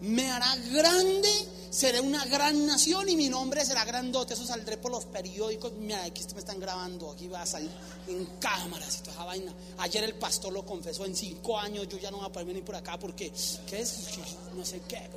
me 0.00 0.30
hará 0.30 0.56
grande, 0.56 1.28
seré 1.68 2.00
una 2.00 2.24
gran 2.24 2.66
nación 2.66 3.10
y 3.10 3.16
mi 3.16 3.28
nombre 3.28 3.62
será 3.66 3.84
grandote. 3.84 4.32
Eso 4.32 4.46
saldré 4.46 4.78
por 4.78 4.90
los 4.90 5.04
periódicos. 5.04 5.74
Mira, 5.74 6.02
aquí 6.04 6.24
me 6.32 6.38
están 6.38 6.58
grabando, 6.58 7.10
aquí 7.10 7.28
va 7.28 7.42
a 7.42 7.46
salir 7.46 7.70
en 8.08 8.24
cámaras 8.40 8.96
y 8.96 9.00
toda 9.00 9.12
esa 9.12 9.24
vaina. 9.24 9.54
Ayer 9.76 10.02
el 10.04 10.14
pastor 10.14 10.50
lo 10.54 10.64
confesó, 10.64 11.04
en 11.04 11.14
cinco 11.14 11.58
años 11.58 11.86
yo 11.88 11.98
ya 11.98 12.10
no 12.10 12.16
voy 12.16 12.26
a 12.26 12.32
poder 12.32 12.46
venir 12.46 12.64
por 12.64 12.76
acá 12.76 12.98
porque, 12.98 13.30
¿qué 13.66 13.80
es? 13.82 14.08
No 14.56 14.64
sé 14.64 14.80
qué, 14.88 15.10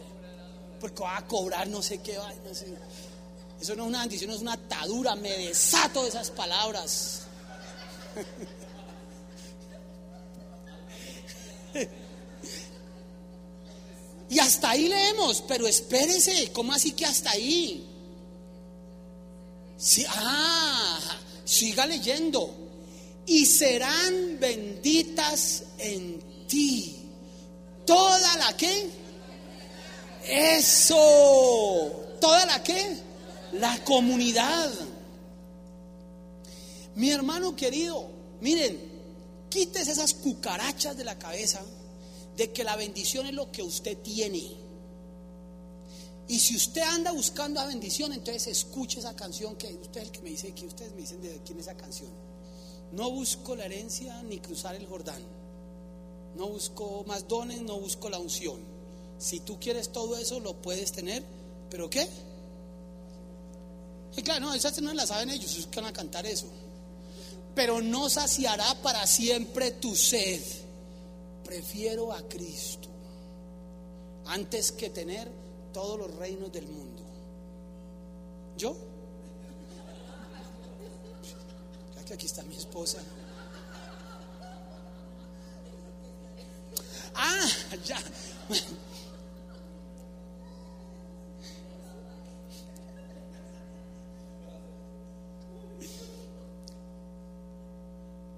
porque 0.82 1.04
va 1.04 1.20
a 1.20 1.26
cobrar 1.26 1.70
no 1.70 1.82
sé 1.82 2.00
qué 2.00 2.18
vaina. 2.18 2.50
Eso 3.62 3.76
no 3.78 3.84
es 3.84 3.90
una 3.90 4.02
bendición, 4.02 4.32
es 4.32 4.42
una 4.42 4.54
atadura. 4.54 5.16
Me 5.16 5.38
desato 5.38 6.04
de 6.04 6.10
esas 6.10 6.32
palabras. 6.32 7.22
Y 14.30 14.40
hasta 14.40 14.72
ahí 14.72 14.88
leemos, 14.88 15.44
pero 15.48 15.68
espérese, 15.68 16.52
¿cómo 16.52 16.74
así 16.74 16.92
que 16.92 17.06
hasta 17.06 17.32
ahí? 17.32 17.86
Sí, 19.78 20.06
ah, 20.10 21.20
siga 21.44 21.86
leyendo. 21.86 22.54
Y 23.28 23.46
serán 23.46 24.40
benditas 24.40 25.64
en 25.78 26.20
ti. 26.48 26.98
Toda 27.86 28.38
la 28.38 28.58
que. 28.58 28.90
Eso. 30.28 30.98
Toda 32.20 32.46
la 32.46 32.64
que. 32.64 32.98
La 33.54 33.84
comunidad. 33.84 34.72
Mi 36.96 37.12
hermano 37.12 37.56
querido, 37.56 38.10
miren, 38.42 38.85
quites 39.56 39.88
esas 39.88 40.14
cucarachas 40.14 40.98
de 40.98 41.06
la 41.06 41.18
cabeza 41.18 41.62
de 42.36 42.52
que 42.52 42.66
la 42.66 42.76
bendición 42.76 43.26
es 43.26 43.34
lo 43.34 43.50
que 43.54 43.64
usted 43.64 43.98
tiene. 44.00 44.52
Y 46.28 46.40
si 46.40 46.58
usted 46.58 46.82
anda 46.82 47.14
buscando 47.14 47.62
la 47.62 47.68
bendición, 47.68 48.12
entonces 48.12 48.48
escuche 48.48 49.00
esa 49.00 49.16
canción 49.16 49.56
que 49.56 49.74
usted 49.74 50.02
es 50.02 50.08
el 50.08 50.12
que 50.12 50.22
me 50.22 50.32
dice 50.32 50.54
que 50.54 50.66
ustedes 50.66 50.92
me 50.92 51.02
dicen 51.02 51.22
de 51.22 51.40
quién 51.46 51.58
es 51.58 51.68
esa 51.68 51.78
canción. 51.78 52.10
No 52.92 53.12
busco 53.12 53.56
la 53.56 53.66
herencia 53.66 54.22
ni 54.24 54.40
cruzar 54.40 54.76
el 54.76 54.88
Jordán. 54.88 55.24
no 56.36 56.50
busco 56.50 57.06
más 57.08 57.26
dones, 57.30 57.62
no 57.62 57.80
busco 57.80 58.10
la 58.10 58.20
unción. 58.20 58.60
Si 59.20 59.40
tú 59.40 59.58
quieres 59.58 59.94
todo 59.94 60.18
eso, 60.18 60.42
lo 60.42 60.62
puedes 60.62 60.92
tener, 60.92 61.24
pero 61.70 61.90
¿qué? 61.90 62.06
Claro, 64.22 64.48
no, 64.48 64.54
esas 64.54 64.82
no 64.82 64.94
la 64.94 65.08
saben 65.08 65.30
ellos, 65.30 65.54
ellos 65.54 65.70
van 65.74 65.86
a 65.86 65.94
cantar 65.94 66.26
eso. 66.26 66.48
Pero 67.56 67.82
no 67.82 68.10
saciará 68.10 68.76
para 68.84 69.08
siempre 69.08 69.72
tu 69.72 69.96
sed. 69.96 70.42
Prefiero 71.44 72.12
a 72.12 72.22
Cristo 72.28 72.90
antes 74.26 74.72
que 74.72 74.90
tener 74.90 75.32
todos 75.72 76.00
los 76.00 76.16
reinos 76.16 76.52
del 76.52 76.68
mundo. 76.68 77.04
¿Yo? 78.58 78.76
Que 82.06 82.14
aquí 82.14 82.28
está 82.28 82.44
mi 82.44 82.56
esposa. 82.56 83.00
Ah, 87.16 87.48
ya. 87.84 87.98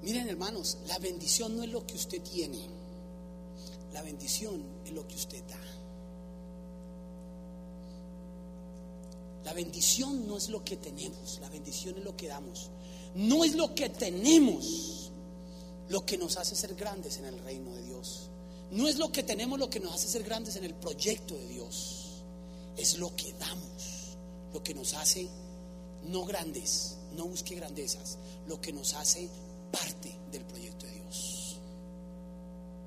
Miren 0.08 0.30
hermanos, 0.30 0.78
la 0.88 0.98
bendición 1.00 1.58
no 1.58 1.64
es 1.64 1.70
lo 1.70 1.86
que 1.86 1.96
usted 1.96 2.22
tiene, 2.22 2.60
la 3.92 4.02
bendición 4.02 4.64
es 4.86 4.94
lo 4.94 5.06
que 5.06 5.16
usted 5.16 5.44
da. 5.44 5.60
La 9.44 9.52
bendición 9.52 10.26
no 10.26 10.38
es 10.38 10.48
lo 10.48 10.64
que 10.64 10.78
tenemos, 10.78 11.40
la 11.42 11.50
bendición 11.50 11.98
es 11.98 12.06
lo 12.06 12.16
que 12.16 12.30
damos. 12.30 12.70
No 13.16 13.44
es 13.44 13.56
lo 13.56 13.76
que 13.76 13.90
tenemos 13.90 15.12
lo 15.90 16.06
que 16.06 16.18
nos 16.18 16.38
hace 16.38 16.56
ser 16.56 16.76
grandes 16.76 17.18
en 17.18 17.26
el 17.26 17.40
reino 17.40 17.76
de 17.76 17.84
Dios. 17.84 18.30
No 18.72 18.88
es 18.88 18.98
lo 18.98 19.12
que 19.12 19.24
tenemos 19.24 19.60
lo 19.60 19.70
que 19.70 19.82
nos 19.82 19.94
hace 19.94 20.08
ser 20.08 20.24
grandes 20.24 20.56
en 20.56 20.64
el 20.64 20.74
proyecto 20.74 21.36
de 21.36 21.48
Dios. 21.50 22.24
Es 22.78 22.98
lo 22.98 23.14
que 23.14 23.34
damos, 23.34 24.16
lo 24.54 24.64
que 24.64 24.74
nos 24.74 24.94
hace 24.94 25.28
no 26.04 26.24
grandes, 26.24 26.96
no 27.12 27.26
busque 27.26 27.56
grandezas, 27.56 28.18
lo 28.48 28.62
que 28.62 28.72
nos 28.72 28.94
hace 28.94 29.30
parte 29.72 30.15
del 30.31 30.44
proyecto 30.45 30.85
de 30.85 30.94
Dios. 30.94 31.57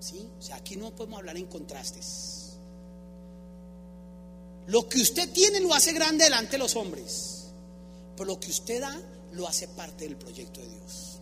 ¿Sí? 0.01 0.29
O 0.39 0.43
sea, 0.43 0.57
aquí 0.57 0.77
no 0.77 0.91
podemos 0.95 1.19
hablar 1.19 1.37
en 1.37 1.47
contrastes. 1.47 2.41
Lo 4.67 4.89
que 4.89 5.01
usted 5.01 5.33
tiene 5.33 5.61
lo 5.61 5.75
hace 5.75 5.93
grande 5.93 6.25
delante 6.25 6.53
de 6.53 6.59
los 6.59 6.77
hombres, 6.77 7.47
pero 8.17 8.27
lo 8.27 8.41
que 8.41 8.51
usted 8.51 8.81
da 8.81 8.97
lo 9.33 9.49
hace 9.49 9.67
parte 9.69 10.05
del 10.05 10.17
proyecto 10.17 10.61
de 10.61 10.69
Dios. 10.69 11.19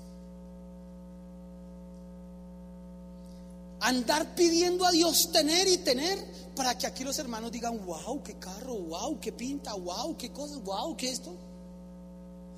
Andar 3.80 4.34
pidiendo 4.34 4.84
a 4.84 4.90
Dios 4.90 5.30
tener 5.32 5.68
y 5.68 5.78
tener 5.78 6.18
para 6.56 6.76
que 6.76 6.86
aquí 6.86 7.04
los 7.04 7.18
hermanos 7.18 7.52
digan, 7.52 7.86
wow, 7.86 8.22
qué 8.22 8.34
carro, 8.34 8.74
wow, 8.74 9.18
qué 9.20 9.32
pinta, 9.32 9.72
wow, 9.74 10.16
qué 10.16 10.30
cosas, 10.30 10.62
wow, 10.62 10.96
qué 10.96 11.08
esto. 11.08 11.32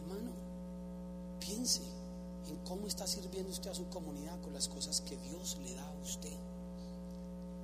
Hermano, 0.01 0.31
piense 1.39 1.83
cómo 2.65 2.87
está 2.87 3.07
sirviendo 3.07 3.51
usted 3.51 3.71
a 3.71 3.75
su 3.75 3.89
comunidad 3.89 4.41
con 4.41 4.53
las 4.53 4.69
cosas 4.69 5.01
que 5.01 5.17
Dios 5.17 5.59
le 5.65 5.75
da 5.75 5.87
a 5.87 6.03
usted. 6.03 6.37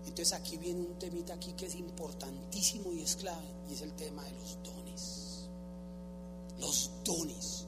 Entonces 0.06 0.32
aquí 0.32 0.56
viene 0.56 0.80
un 0.80 0.98
temita 0.98 1.34
aquí 1.34 1.52
que 1.52 1.66
es 1.66 1.74
importantísimo 1.74 2.92
y 2.92 3.02
es 3.02 3.16
clave 3.16 3.46
y 3.68 3.74
es 3.74 3.82
el 3.82 3.92
tema 3.92 4.22
de 4.24 4.30
los 4.32 4.58
dones. 4.62 5.48
Los 6.58 6.90
dones. 7.04 7.66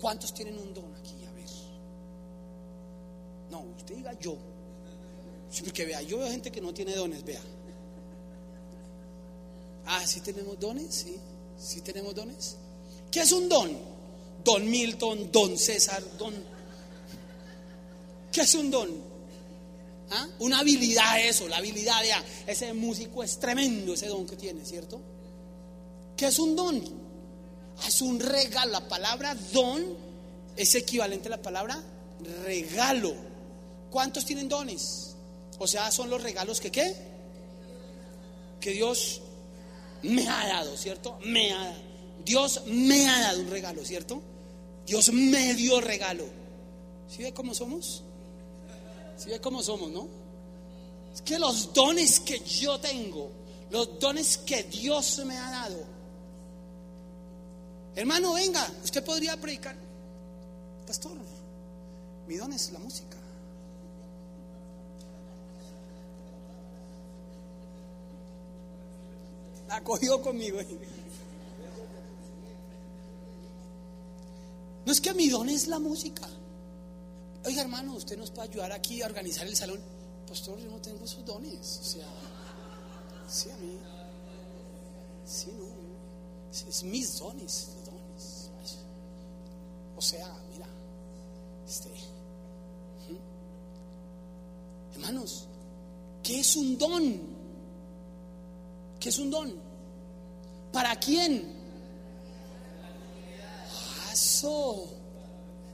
¿Cuántos 0.00 0.32
tienen 0.32 0.58
un 0.58 0.72
don 0.72 0.94
aquí? 0.94 1.24
A 1.26 1.32
ver. 1.32 1.50
No, 3.50 3.60
usted 3.76 3.96
diga 3.96 4.18
yo. 4.18 4.36
Porque 5.64 5.84
vea, 5.84 6.00
yo 6.02 6.18
veo 6.18 6.30
gente 6.30 6.50
que 6.50 6.60
no 6.60 6.72
tiene 6.72 6.94
dones, 6.94 7.24
vea. 7.24 7.42
Ah, 9.86 10.06
sí 10.06 10.20
tenemos 10.20 10.58
dones, 10.58 10.94
sí, 10.94 11.18
sí 11.58 11.80
tenemos 11.80 12.14
dones. 12.14 12.56
¿Qué 13.10 13.20
es 13.20 13.32
un 13.32 13.48
don? 13.48 13.76
Don 14.44 14.70
Milton, 14.70 15.30
don 15.32 15.58
César, 15.58 16.02
don... 16.16 16.59
¿Qué 18.32 18.42
es 18.42 18.54
un 18.54 18.70
don? 18.70 18.88
¿Ah? 20.10 20.26
Una 20.40 20.60
habilidad 20.60 21.20
eso, 21.20 21.48
la 21.48 21.58
habilidad 21.58 22.02
de 22.02 22.12
ese 22.52 22.72
músico 22.72 23.22
es 23.22 23.38
tremendo 23.38 23.94
ese 23.94 24.08
don 24.08 24.26
que 24.26 24.36
tiene, 24.36 24.64
¿cierto? 24.64 25.00
¿Qué 26.16 26.26
es 26.26 26.38
un 26.38 26.56
don? 26.56 26.82
Ah, 27.78 27.88
es 27.88 28.00
un 28.02 28.18
regalo. 28.20 28.72
La 28.72 28.88
palabra 28.88 29.34
don 29.52 29.84
es 30.56 30.74
equivalente 30.74 31.28
a 31.28 31.30
la 31.30 31.42
palabra 31.42 31.82
regalo. 32.44 33.14
¿Cuántos 33.90 34.24
tienen 34.24 34.48
dones? 34.48 35.16
O 35.58 35.66
sea, 35.66 35.90
son 35.90 36.10
los 36.10 36.22
regalos 36.22 36.60
que 36.60 36.70
qué? 36.70 36.94
Que 38.60 38.72
Dios 38.72 39.22
me 40.02 40.28
ha 40.28 40.46
dado, 40.46 40.76
¿cierto? 40.76 41.18
Me 41.24 41.52
ha 41.52 41.64
dado. 41.64 41.90
Dios 42.24 42.62
me 42.66 43.08
ha 43.08 43.20
dado 43.20 43.40
un 43.40 43.50
regalo, 43.50 43.84
¿cierto? 43.84 44.22
Dios 44.86 45.12
me 45.12 45.54
dio 45.54 45.80
regalo. 45.80 46.24
¿Sí 47.08 47.22
ve 47.22 47.32
cómo 47.32 47.54
somos? 47.54 48.04
¿Sí 49.20 49.28
ve 49.28 49.38
cómo 49.38 49.62
somos, 49.62 49.90
no? 49.90 50.08
Es 51.12 51.20
que 51.20 51.38
los 51.38 51.74
dones 51.74 52.20
que 52.20 52.40
yo 52.40 52.80
tengo, 52.80 53.30
los 53.70 53.98
dones 53.98 54.38
que 54.38 54.62
Dios 54.62 55.20
me 55.26 55.36
ha 55.36 55.50
dado. 55.50 55.84
Hermano, 57.94 58.32
venga, 58.32 58.66
usted 58.82 59.04
podría 59.04 59.36
predicar. 59.36 59.76
Pastor, 60.86 61.12
mi 62.26 62.36
don 62.36 62.50
es 62.54 62.72
la 62.72 62.78
música. 62.78 63.18
La 69.68 69.84
cogió 69.84 70.22
conmigo. 70.22 70.60
No 74.86 74.92
es 74.92 75.00
que 75.02 75.12
mi 75.12 75.28
don 75.28 75.50
es 75.50 75.66
la 75.66 75.78
música. 75.78 76.26
Oiga, 77.44 77.62
hermano, 77.62 77.94
usted 77.94 78.18
nos 78.18 78.30
puede 78.30 78.48
ayudar 78.48 78.72
aquí 78.72 79.02
a 79.02 79.06
organizar 79.06 79.46
el 79.46 79.56
salón. 79.56 79.80
Pastor, 80.26 80.58
yo 80.58 80.70
no 80.70 80.80
tengo 80.80 81.04
esos 81.04 81.24
dones. 81.24 81.80
O 81.80 81.84
sea, 81.84 82.06
sí, 83.28 83.50
a 83.50 83.56
mí. 83.56 83.78
Sí, 85.24 85.48
no. 85.58 86.68
Es 86.68 86.82
mis 86.82 87.18
dones, 87.18 87.68
los 87.76 87.84
dones. 87.86 88.50
O 89.96 90.02
sea, 90.02 90.28
mira, 90.52 90.66
este. 91.66 91.90
Hermanos, 94.94 95.46
¿qué 96.22 96.40
es 96.40 96.56
un 96.56 96.76
don? 96.76 97.20
¿Qué 98.98 99.08
es 99.08 99.18
un 99.18 99.30
don? 99.30 99.54
¿Para 100.72 100.94
quién? 100.96 101.60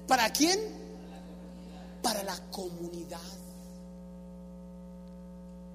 ¿Para 0.06 0.32
quién? 0.32 0.58
Para 2.06 2.22
la 2.22 2.40
comunidad. 2.52 3.18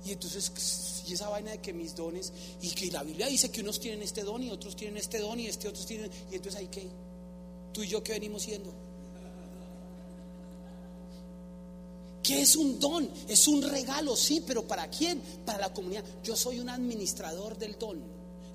Y 0.05 0.13
entonces, 0.13 1.03
y 1.05 1.13
esa 1.13 1.27
vaina 1.27 1.51
de 1.51 1.59
que 1.59 1.73
mis 1.73 1.93
dones, 1.93 2.31
y 2.61 2.69
que 2.69 2.89
la 2.89 3.03
Biblia 3.03 3.27
dice 3.27 3.51
que 3.51 3.59
unos 3.59 3.81
tienen 3.81 4.01
este 4.01 4.23
don 4.23 4.41
y 4.41 4.49
otros 4.49 4.77
tienen 4.77 4.95
este 4.95 5.19
don 5.19 5.37
y 5.41 5.47
este 5.47 5.67
otros 5.67 5.85
tienen, 5.85 6.09
y 6.31 6.35
entonces 6.35 6.61
hay 6.61 6.67
que, 6.67 6.87
tú 7.73 7.83
y 7.83 7.89
yo 7.89 8.01
que 8.01 8.13
venimos 8.13 8.43
siendo. 8.43 8.73
¿Qué 12.23 12.41
es 12.41 12.55
un 12.55 12.79
don? 12.79 13.09
Es 13.27 13.49
un 13.49 13.61
regalo, 13.63 14.15
sí, 14.15 14.41
pero 14.47 14.65
¿para 14.65 14.89
quién? 14.89 15.21
Para 15.45 15.59
la 15.59 15.73
comunidad. 15.73 16.05
Yo 16.23 16.37
soy 16.37 16.61
un 16.61 16.69
administrador 16.69 17.57
del 17.57 17.77
don. 17.77 18.01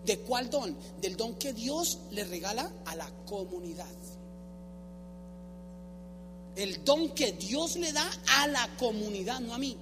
¿De 0.06 0.20
cuál 0.20 0.48
don? 0.48 0.74
Del 1.02 1.14
don 1.14 1.34
que 1.34 1.52
Dios 1.52 1.98
le 2.10 2.24
regala 2.24 2.72
a 2.86 2.96
la 2.96 3.10
comunidad. 3.26 3.84
El 6.56 6.82
don 6.84 7.10
que 7.10 7.32
Dios 7.32 7.76
le 7.76 7.92
da 7.92 8.10
a 8.38 8.48
la 8.48 8.68
comunidad, 8.78 9.40
no 9.40 9.54
a 9.54 9.58
mí. 9.58 9.76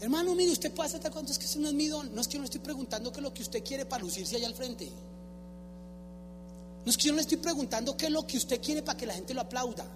Hermano, 0.00 0.34
mire, 0.34 0.52
usted 0.52 0.72
puede 0.72 0.88
hacer 0.88 1.10
cuánto 1.10 1.32
es 1.32 1.38
que 1.38 1.46
ese 1.46 1.58
no 1.58 1.68
es 1.68 1.74
mi 1.74 1.88
don. 1.88 2.14
No 2.14 2.20
es 2.20 2.28
que 2.28 2.34
yo 2.34 2.38
no 2.38 2.44
estoy 2.44 2.60
preguntando 2.60 3.10
qué 3.10 3.18
es 3.18 3.22
lo 3.22 3.34
que 3.34 3.42
usted 3.42 3.64
quiere 3.64 3.84
para 3.84 4.02
lucirse 4.02 4.36
allá 4.36 4.46
al 4.46 4.54
frente. 4.54 4.88
No 6.84 6.90
es 6.90 6.96
que 6.96 7.04
yo 7.04 7.12
no 7.12 7.16
le 7.16 7.22
estoy 7.22 7.38
preguntando 7.38 7.96
qué 7.96 8.06
es 8.06 8.12
lo 8.12 8.26
que 8.26 8.36
usted 8.36 8.60
quiere 8.60 8.82
para 8.82 8.98
que 8.98 9.06
la 9.06 9.14
gente 9.14 9.34
lo 9.34 9.40
aplauda. 9.40 9.86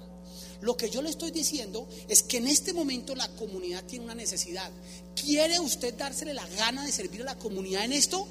Lo 0.60 0.76
que 0.76 0.90
yo 0.90 1.02
le 1.02 1.10
estoy 1.10 1.30
diciendo 1.30 1.86
es 2.08 2.22
que 2.22 2.38
en 2.38 2.48
este 2.48 2.72
momento 2.72 3.14
la 3.14 3.28
comunidad 3.28 3.84
tiene 3.84 4.06
una 4.06 4.14
necesidad. 4.14 4.70
¿Quiere 5.14 5.60
usted 5.60 5.94
dársele 5.94 6.34
la 6.34 6.46
gana 6.48 6.84
de 6.84 6.90
servir 6.90 7.22
a 7.22 7.26
la 7.26 7.38
comunidad 7.38 7.84
en 7.84 7.92
esto? 7.92 8.26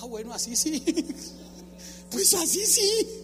Ah, 0.00 0.06
bueno, 0.06 0.32
así 0.32 0.56
sí. 0.56 0.82
Pues 2.10 2.34
así 2.34 2.66
sí. 2.66 3.21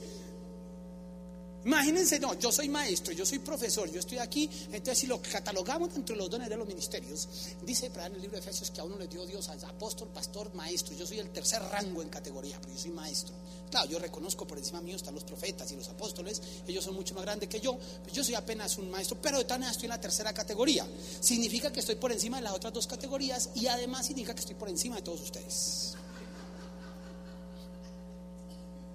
Imagínense, 1.65 2.21
no, 2.21 2.39
yo 2.39 2.53
soy 2.53 2.69
maestro, 2.69 3.13
yo 3.13 3.27
soy 3.27 3.41
profesor, 3.41 3.91
yo 3.91 3.99
estoy 3.99 4.19
aquí, 4.19 4.49
entonces 4.67 4.99
si 4.99 5.07
lo 5.09 5.21
catalogamos 5.21 5.95
entre 5.97 6.15
los 6.15 6.31
dones 6.31 6.49
de 6.49 6.57
los 6.57 6.67
ministerios, 6.67 7.29
dice 7.63 7.91
para 7.91 8.07
en 8.07 8.15
el 8.15 8.23
libro 8.23 8.37
de 8.37 8.41
Efesios 8.41 8.71
que 8.71 8.81
a 8.81 8.85
uno 8.85 8.97
le 8.97 9.09
dio 9.09 9.27
Dios 9.27 9.49
al 9.49 9.63
apóstol, 9.65 10.09
pastor, 10.15 10.55
maestro, 10.55 10.95
yo 10.97 11.05
soy 11.05 11.19
el 11.19 11.31
tercer 11.31 11.61
rango 11.63 12.01
en 12.01 12.09
categoría, 12.09 12.59
pero 12.61 12.73
yo 12.73 12.79
soy 12.79 12.93
maestro. 12.93 13.35
Claro, 13.71 13.91
yo 13.91 13.99
reconozco 13.99 14.47
por 14.47 14.57
encima 14.57 14.81
mío 14.81 14.97
están 14.97 15.15
los 15.15 15.25
profetas 15.25 15.71
y 15.73 15.77
los 15.77 15.89
apóstoles, 15.89 16.41
ellos 16.67 16.85
son 16.85 16.95
mucho 16.95 17.15
más 17.15 17.25
grandes 17.25 17.49
que 17.49 17.61
yo, 17.61 17.77
pues 18.03 18.15
yo 18.15 18.23
soy 18.23 18.37
apenas 18.37 18.79
un 18.79 18.89
maestro, 18.89 19.19
pero 19.21 19.39
de 19.39 19.45
tal 19.45 19.59
manera 19.59 19.73
estoy 19.73 19.87
en 19.87 19.91
la 19.91 20.01
tercera 20.01 20.33
categoría. 20.33 20.87
Significa 21.21 21.73
que 21.73 21.81
estoy 21.81 21.97
por 21.97 22.13
encima 22.13 22.37
de 22.37 22.45
las 22.45 22.53
otras 22.53 22.73
dos 22.73 22.87
categorías 22.87 23.51
y 23.57 23.67
además 23.67 24.07
significa 24.07 24.33
que 24.33 24.41
estoy 24.41 24.55
por 24.55 24.69
encima 24.69 24.97
de 24.97 25.03
todos 25.03 25.21
ustedes. 25.21 25.95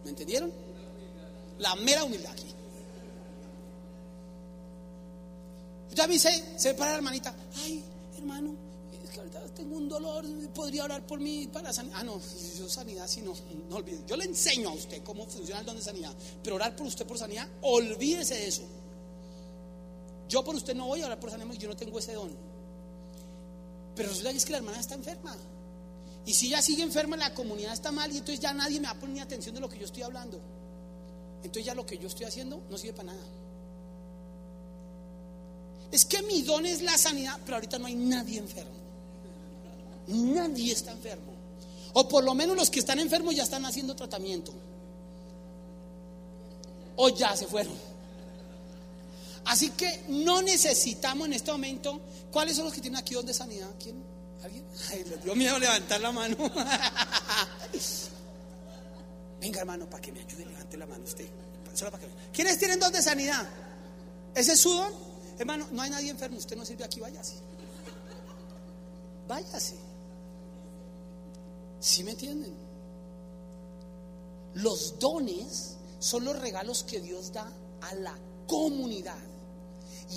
¿Me 0.06 0.12
entendieron? 0.12 0.73
La 1.60 1.76
mera 1.76 2.04
humildad 2.04 2.32
aquí. 2.32 2.48
Ya 5.96 6.08
vi, 6.08 6.18
se, 6.18 6.60
se 6.60 6.74
para 6.74 6.92
la 6.92 6.98
hermanita. 6.98 7.36
Ay, 7.58 7.84
hermano, 8.18 8.56
es 9.04 9.10
que 9.12 9.20
ahorita 9.20 9.46
tengo 9.56 9.78
un 9.78 9.88
dolor. 9.88 10.26
¿Podría 10.54 10.86
orar 10.86 11.06
por 11.06 11.20
mí 11.20 11.48
para 11.48 11.72
sanidad? 11.72 11.98
Ah, 12.00 12.04
no, 12.04 12.20
yo 12.58 12.68
sanidad, 12.70 13.08
si 13.08 13.22
no, 13.22 13.34
no 13.70 13.76
olvide. 13.76 14.00
Yo 14.08 14.16
le 14.16 14.26
enseño 14.26 14.70
a 14.70 14.74
usted 14.74 15.04
cómo 15.04 15.26
funciona 15.28 15.60
el 15.60 15.66
don 15.66 15.76
de 15.76 15.84
sanidad. 15.84 16.14
Pero 16.44 16.56
orar 16.56 16.76
por 16.76 16.88
usted 16.88 17.06
por 17.06 17.18
sanidad, 17.18 17.48
olvídese 17.62 18.36
de 18.36 18.48
eso. 18.48 18.64
Yo 20.30 20.44
por 20.44 20.56
usted 20.56 20.74
no 20.74 20.88
voy 20.88 21.02
a 21.02 21.06
orar 21.06 21.20
por 21.20 21.30
sanidad 21.30 21.54
yo 21.54 21.70
no 21.70 21.76
tengo 21.76 22.00
ese 22.00 22.14
don. 22.14 22.32
Pero 23.96 24.10
resulta 24.10 24.32
que 24.32 24.38
es 24.38 24.46
que 24.46 24.52
la 24.52 24.58
hermana 24.58 24.80
está 24.80 24.96
enferma. 24.96 25.36
Y 26.26 26.34
si 26.34 26.48
ella 26.48 26.62
sigue 26.62 26.84
enferma, 26.84 27.18
la 27.18 27.34
comunidad 27.34 27.74
está 27.74 27.92
mal 27.92 28.12
y 28.12 28.18
entonces 28.18 28.40
ya 28.40 28.54
nadie 28.54 28.80
me 28.80 28.88
va 28.88 28.94
a 28.94 29.00
poner 29.00 29.22
atención 29.22 29.54
de 29.54 29.62
lo 29.62 29.70
que 29.70 29.78
yo 29.78 29.86
estoy 29.86 30.04
hablando. 30.04 30.40
Entonces 31.44 31.66
ya 31.66 31.76
lo 31.76 31.86
que 31.86 31.98
yo 31.98 32.08
estoy 32.08 32.26
haciendo 32.26 32.62
no 32.70 32.78
sirve 32.78 32.94
para 32.94 33.12
nada. 33.14 33.24
Es 35.92 36.06
que 36.06 36.24
mi 36.24 36.42
don 36.42 36.66
es 36.66 36.82
la 36.82 36.98
sanidad, 36.98 37.40
pero 37.46 37.56
ahorita 37.56 37.78
no 37.78 37.86
hay 37.86 37.96
nadie 37.96 38.40
enfermo. 38.40 38.72
Nadie 40.08 40.74
está 40.74 40.92
enfermo. 40.92 41.34
O 41.94 42.08
por 42.08 42.24
lo 42.24 42.34
menos 42.34 42.56
los 42.58 42.70
que 42.70 42.80
están 42.80 43.00
enfermos 43.00 43.36
ya 43.36 43.44
están 43.44 43.66
haciendo 43.66 43.96
tratamiento. 43.96 44.52
O 46.96 47.10
ya 47.10 47.36
se 47.36 47.46
fueron. 47.46 47.74
Así 49.46 49.70
que 49.72 50.06
no 50.08 50.42
necesitamos 50.42 51.28
en 51.28 51.34
este 51.34 51.52
momento. 51.52 52.02
¿Cuáles 52.32 52.56
son 52.56 52.66
los 52.66 52.74
que 52.74 52.82
tienen 52.82 53.00
aquí 53.00 53.14
don 53.14 53.26
de 53.26 53.34
sanidad? 53.34 53.70
¿Quién? 53.82 54.04
¿Alguien? 54.44 54.66
Ay, 54.90 55.04
les 55.04 55.24
dio 55.24 55.36
miedo 55.36 55.60
levantar 55.60 56.02
la 56.02 56.12
mano. 56.12 56.38
Venga, 59.44 59.60
hermano, 59.60 59.90
para 59.90 60.02
que 60.02 60.14
me 60.14 60.22
ayude, 60.22 60.46
levante 60.46 60.78
la 60.78 60.86
mano 60.86 61.04
usted. 61.04 61.28
Solo 61.74 61.92
para 61.92 62.02
que... 62.02 62.10
¿Quiénes 62.32 62.58
tienen 62.58 62.80
don 62.80 62.94
de 62.94 63.02
sanidad? 63.02 63.46
¿Ese 64.34 64.54
es 64.54 64.60
su 64.62 64.70
don? 64.70 64.94
Hermano, 65.38 65.68
no 65.74 65.82
hay 65.82 65.90
nadie 65.90 66.12
enfermo, 66.12 66.38
usted 66.38 66.56
no 66.56 66.66
sirve 66.66 66.86
aquí, 66.86 67.02
váyase. 67.02 67.36
Váyase. 69.28 69.76
¿Sí 71.82 72.06
me 72.06 72.12
entienden? 72.12 72.56
Los 74.54 74.98
dones 74.98 75.76
son 76.00 76.24
los 76.24 76.40
regalos 76.40 76.86
que 76.86 77.02
Dios 77.02 77.34
da 77.34 77.52
a 77.82 77.96
la 77.96 78.18
comunidad. 78.48 79.20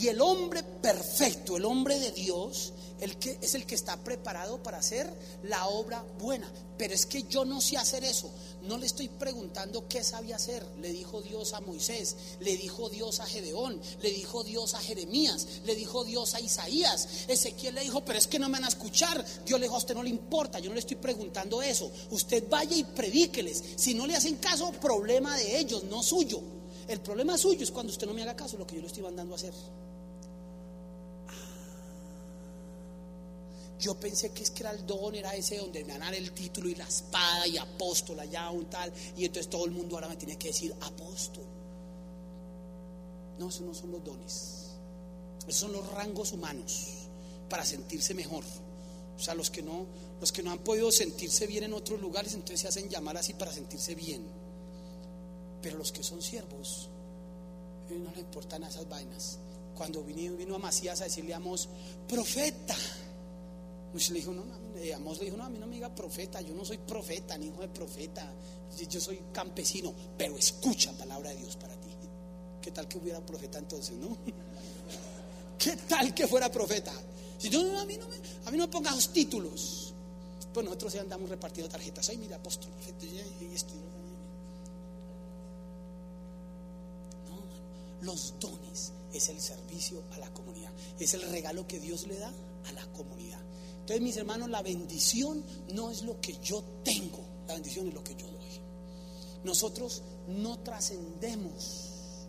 Y 0.01 0.09
el 0.09 0.21
hombre 0.21 0.63
perfecto, 0.63 1.57
el 1.57 1.65
hombre 1.65 1.99
de 1.99 2.11
Dios, 2.11 2.75
el 3.01 3.17
que, 3.17 3.39
es 3.41 3.55
el 3.55 3.67
que 3.67 3.75
está 3.75 3.97
preparado 4.03 4.63
para 4.63 4.79
hacer 4.79 5.13
la 5.43 5.67
obra 5.69 6.05
buena. 6.19 6.51
Pero 6.79 6.93
es 6.93 7.07
que 7.07 7.23
yo 7.23 7.47
no 7.47 7.63
sé 7.63 7.79
hacer 7.79 8.05
eso. 8.05 8.31
No 8.63 8.77
le 8.77 8.87
estoy 8.87 9.09
preguntando 9.09 9.89
qué 9.89 10.05
sabía 10.05 10.37
hacer. 10.37 10.67
Le 10.81 10.93
dijo 10.93 11.23
Dios 11.23 11.55
a 11.55 11.61
Moisés, 11.61 12.17
le 12.41 12.57
dijo 12.57 12.91
Dios 12.91 13.21
a 13.21 13.27
Gedeón, 13.27 13.81
le 14.03 14.11
dijo 14.11 14.45
Dios 14.45 14.75
a 14.75 14.81
Jeremías, 14.81 15.47
le 15.65 15.75
dijo 15.75 16.05
Dios 16.05 16.35
a 16.35 16.41
Isaías. 16.41 17.09
Ezequiel 17.29 17.75
le 17.75 17.83
dijo, 17.83 18.05
pero 18.05 18.19
es 18.19 18.27
que 18.27 18.39
no 18.39 18.49
me 18.49 18.55
van 18.55 18.65
a 18.65 18.69
escuchar. 18.69 19.25
Dios 19.47 19.59
le 19.59 19.67
dijo, 19.67 19.77
a 19.77 19.79
usted 19.79 19.95
no 19.95 20.03
le 20.03 20.11
importa, 20.11 20.59
yo 20.59 20.69
no 20.69 20.75
le 20.75 20.81
estoy 20.81 20.97
preguntando 20.97 21.63
eso. 21.63 21.91
Usted 22.11 22.45
vaya 22.51 22.77
y 22.77 22.85
predíqueles. 22.85 23.63
Si 23.77 23.95
no 23.95 24.07
le 24.07 24.17
hacen 24.17 24.37
caso, 24.37 24.73
problema 24.73 25.37
de 25.39 25.59
ellos, 25.59 25.85
no 25.85 26.03
suyo. 26.03 26.43
El 26.89 27.01
problema 27.01 27.37
suyo 27.37 27.65
es 27.65 27.71
cuando 27.71 27.93
usted 27.93 28.07
no 28.07 28.15
me 28.15 28.23
haga 28.23 28.37
caso 28.37 28.57
lo 28.59 28.67
que 28.67 28.77
yo 28.77 28.83
le 28.83 28.87
estoy 28.87 29.03
mandando 29.03 29.35
a 29.35 29.37
hacer. 29.37 29.55
Yo 33.79 33.95
pensé 33.95 34.31
que 34.33 34.43
es 34.43 34.51
que 34.51 34.63
era 34.63 34.71
el 34.71 34.87
don, 34.87 35.15
era 35.15 35.35
ese 35.35 35.59
donde 35.59 35.85
dan 35.85 36.15
el 36.15 36.33
título 36.33 36.69
y 36.69 36.75
la 36.75 36.89
espada 36.89 37.47
y 37.47 37.59
apóstol 37.59 38.19
allá 38.21 38.51
un 38.51 38.67
tal, 38.67 38.93
y 39.17 39.25
entonces 39.25 39.51
todo 39.51 39.67
el 39.67 39.71
mundo 39.71 39.97
ahora 39.97 40.09
me 40.09 40.17
tiene 40.17 40.39
que 40.39 40.49
decir 40.49 40.75
apóstol. 40.81 41.45
No, 43.39 43.49
esos 43.49 43.63
no 43.63 43.75
son 43.75 43.93
los 43.93 44.03
dones. 44.03 44.67
Esos 45.47 45.61
son 45.61 45.73
los 45.73 45.87
rangos 45.93 46.33
humanos 46.33 46.89
para 47.49 47.65
sentirse 47.65 48.15
mejor. 48.15 48.45
O 49.17 49.21
sea, 49.21 49.35
los 49.35 49.51
que 49.51 49.63
no, 49.63 49.87
los 50.21 50.33
que 50.33 50.43
no 50.43 50.51
han 50.51 50.59
podido 50.59 50.91
sentirse 50.91 51.47
bien 51.47 51.65
en 51.65 51.75
otros 51.75 52.01
lugares, 52.01 52.35
entonces 52.35 52.61
se 52.61 52.69
hacen 52.69 52.89
llamar 52.89 53.17
así 53.17 53.35
para 53.35 53.53
sentirse 53.53 53.95
bien. 53.95 54.27
Pero 55.63 55.79
los 55.79 55.93
que 55.93 56.03
son 56.03 56.23
siervos, 56.23 56.89
no 57.91 58.13
le 58.13 58.21
importan 58.21 58.65
esas 58.65 58.89
vainas. 58.89 59.39
Cuando 59.77 60.03
vino, 60.03 60.37
vino 60.37 60.55
a 60.55 60.59
Macías 60.59 61.01
a 61.01 61.05
decirle 61.05 61.35
a 61.35 61.37
Amos, 61.37 61.69
profeta. 62.09 62.77
Pues 63.97 64.11
le 64.11 64.19
dijo, 64.19 64.35
no, 64.35 64.45
no, 64.45 64.55
Amos 64.95 65.19
le 65.21 65.25
dijo, 65.25 65.39
no, 65.39 65.45
a 65.45 65.49
mí 65.49 65.59
no 65.59 65.67
me 65.67 65.77
diga 65.77 65.89
profeta, 65.89 66.43
yo 66.43 66.53
no 66.53 66.67
soy 66.67 66.77
profeta, 66.77 67.39
ni 67.39 67.47
hijo 67.47 67.63
de 67.63 67.69
profeta, 67.69 68.31
yo 68.91 69.01
soy 69.01 69.19
campesino, 69.33 69.91
pero 70.19 70.37
escucha 70.37 70.93
palabra 70.93 71.31
de 71.31 71.37
Dios 71.37 71.57
para 71.57 71.75
ti. 71.77 71.89
¿Qué 72.61 72.73
tal 72.73 72.87
que 72.89 72.99
hubiera 72.99 73.25
profeta 73.25 73.59
entonces, 73.59 73.97
no? 73.97 74.19
¿Qué 75.59 75.79
tal 75.89 76.13
que 76.13 76.29
fuera 76.29 76.53
profeta? 76.53 76.93
Si 77.39 77.49
no, 77.49 77.63
no, 77.63 77.81
a 77.81 77.87
mí 77.87 77.97
no 77.97 78.07
me, 78.07 78.17
a 78.17 78.51
mí 78.51 78.59
no 78.59 78.67
me 78.67 78.71
pongas 78.71 79.09
títulos. 79.15 79.95
Pues 80.53 80.63
nosotros 80.63 80.93
ya 80.93 81.01
andamos 81.01 81.31
repartiendo 81.31 81.73
tarjetas. 81.73 82.07
Ay, 82.11 82.19
mira, 82.19 82.37
apóstol, 82.37 82.71
y 83.01 83.55
esto. 83.55 83.73
No, 87.31 88.05
los 88.05 88.35
dones 88.39 88.93
es 89.15 89.29
el 89.31 89.41
servicio 89.41 90.03
a 90.13 90.19
la 90.19 90.29
comunidad, 90.35 90.73
es 91.01 91.15
el 91.15 91.23
regalo 91.31 91.67
que 91.67 91.81
Dios 91.81 92.07
le 92.07 92.19
da 92.19 92.31
a 92.67 92.73
la 92.73 92.85
comunidad. 92.89 93.46
Entonces, 93.87 94.03
mis 94.03 94.17
hermanos, 94.17 94.51
la 94.51 94.63
bendición 94.63 95.45
no 95.73 95.93
es 95.93 96.03
lo 96.03 96.21
que 96.21 96.37
yo 96.43 96.61
tengo, 96.83 97.21
la 97.47 97.55
bendición 97.55 97.87
es 97.87 97.95
lo 97.95 98.03
que 98.03 98.17
yo 98.17 98.27
doy. 98.27 98.61
Nosotros 99.45 100.03
no 100.27 100.59
trascendemos 100.59 102.27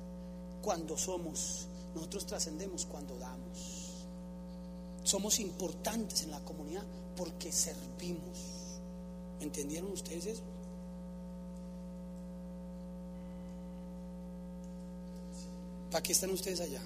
cuando 0.62 0.96
somos, 0.96 1.66
nosotros 1.96 2.28
trascendemos 2.28 2.86
cuando 2.86 3.18
damos. 3.18 4.06
Somos 5.02 5.40
importantes 5.40 6.22
en 6.22 6.30
la 6.30 6.40
comunidad 6.42 6.84
porque 7.16 7.52
servimos. 7.52 8.38
¿Entendieron 9.40 9.92
ustedes 9.92 10.28
eso? 10.28 10.44
¿Para 15.90 16.04
qué 16.04 16.12
están 16.12 16.30
ustedes 16.30 16.60
allá? 16.60 16.84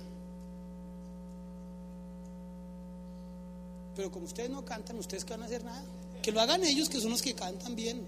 Pero 3.96 4.12
como 4.12 4.26
ustedes 4.26 4.50
no 4.50 4.64
cantan, 4.64 4.98
ustedes 4.98 5.26
que 5.26 5.34
van 5.34 5.44
a 5.44 5.46
hacer 5.46 5.64
nada. 5.64 5.84
Que 6.22 6.32
lo 6.32 6.40
hagan 6.40 6.64
ellos, 6.64 6.90
que 6.90 7.00
son 7.00 7.12
los 7.12 7.22
que 7.22 7.34
cantan 7.34 7.76
bien. 7.76 8.06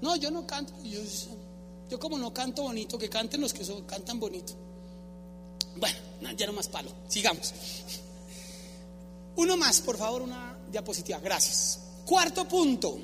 No, 0.00 0.16
yo 0.16 0.30
no 0.30 0.46
canto. 0.46 0.72
Yo, 0.82 1.98
como 1.98 2.18
no 2.18 2.34
canto 2.34 2.62
bonito, 2.62 2.98
que 2.98 3.08
canten 3.08 3.40
los 3.40 3.54
que 3.54 3.64
son, 3.64 3.84
cantan 3.84 4.18
bonito. 4.18 4.54
Bueno, 5.76 5.98
ya 6.36 6.46
no 6.46 6.52
más 6.52 6.68
palo. 6.68 6.90
Sigamos. 7.08 7.54
Uno 9.36 9.56
más, 9.56 9.80
por 9.80 9.96
favor, 9.96 10.22
una 10.22 10.58
diapositiva. 10.70 11.18
Gracias. 11.20 11.80
Cuarto 12.04 12.46
punto. 12.46 12.98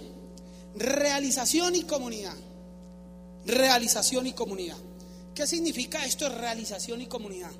Realización 0.74 1.74
y 1.76 1.82
comunidad. 1.82 2.36
Realización 3.46 4.26
y 4.26 4.32
comunidad. 4.32 4.76
¿Qué 5.34 5.46
significa 5.46 6.04
esto 6.04 6.28
realización 6.28 7.00
y 7.00 7.06
comunidad? 7.06 7.50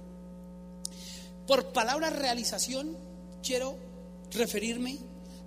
Por 1.47 1.73
palabra 1.73 2.11
realización 2.11 2.97
quiero 3.43 3.77
referirme 4.33 4.99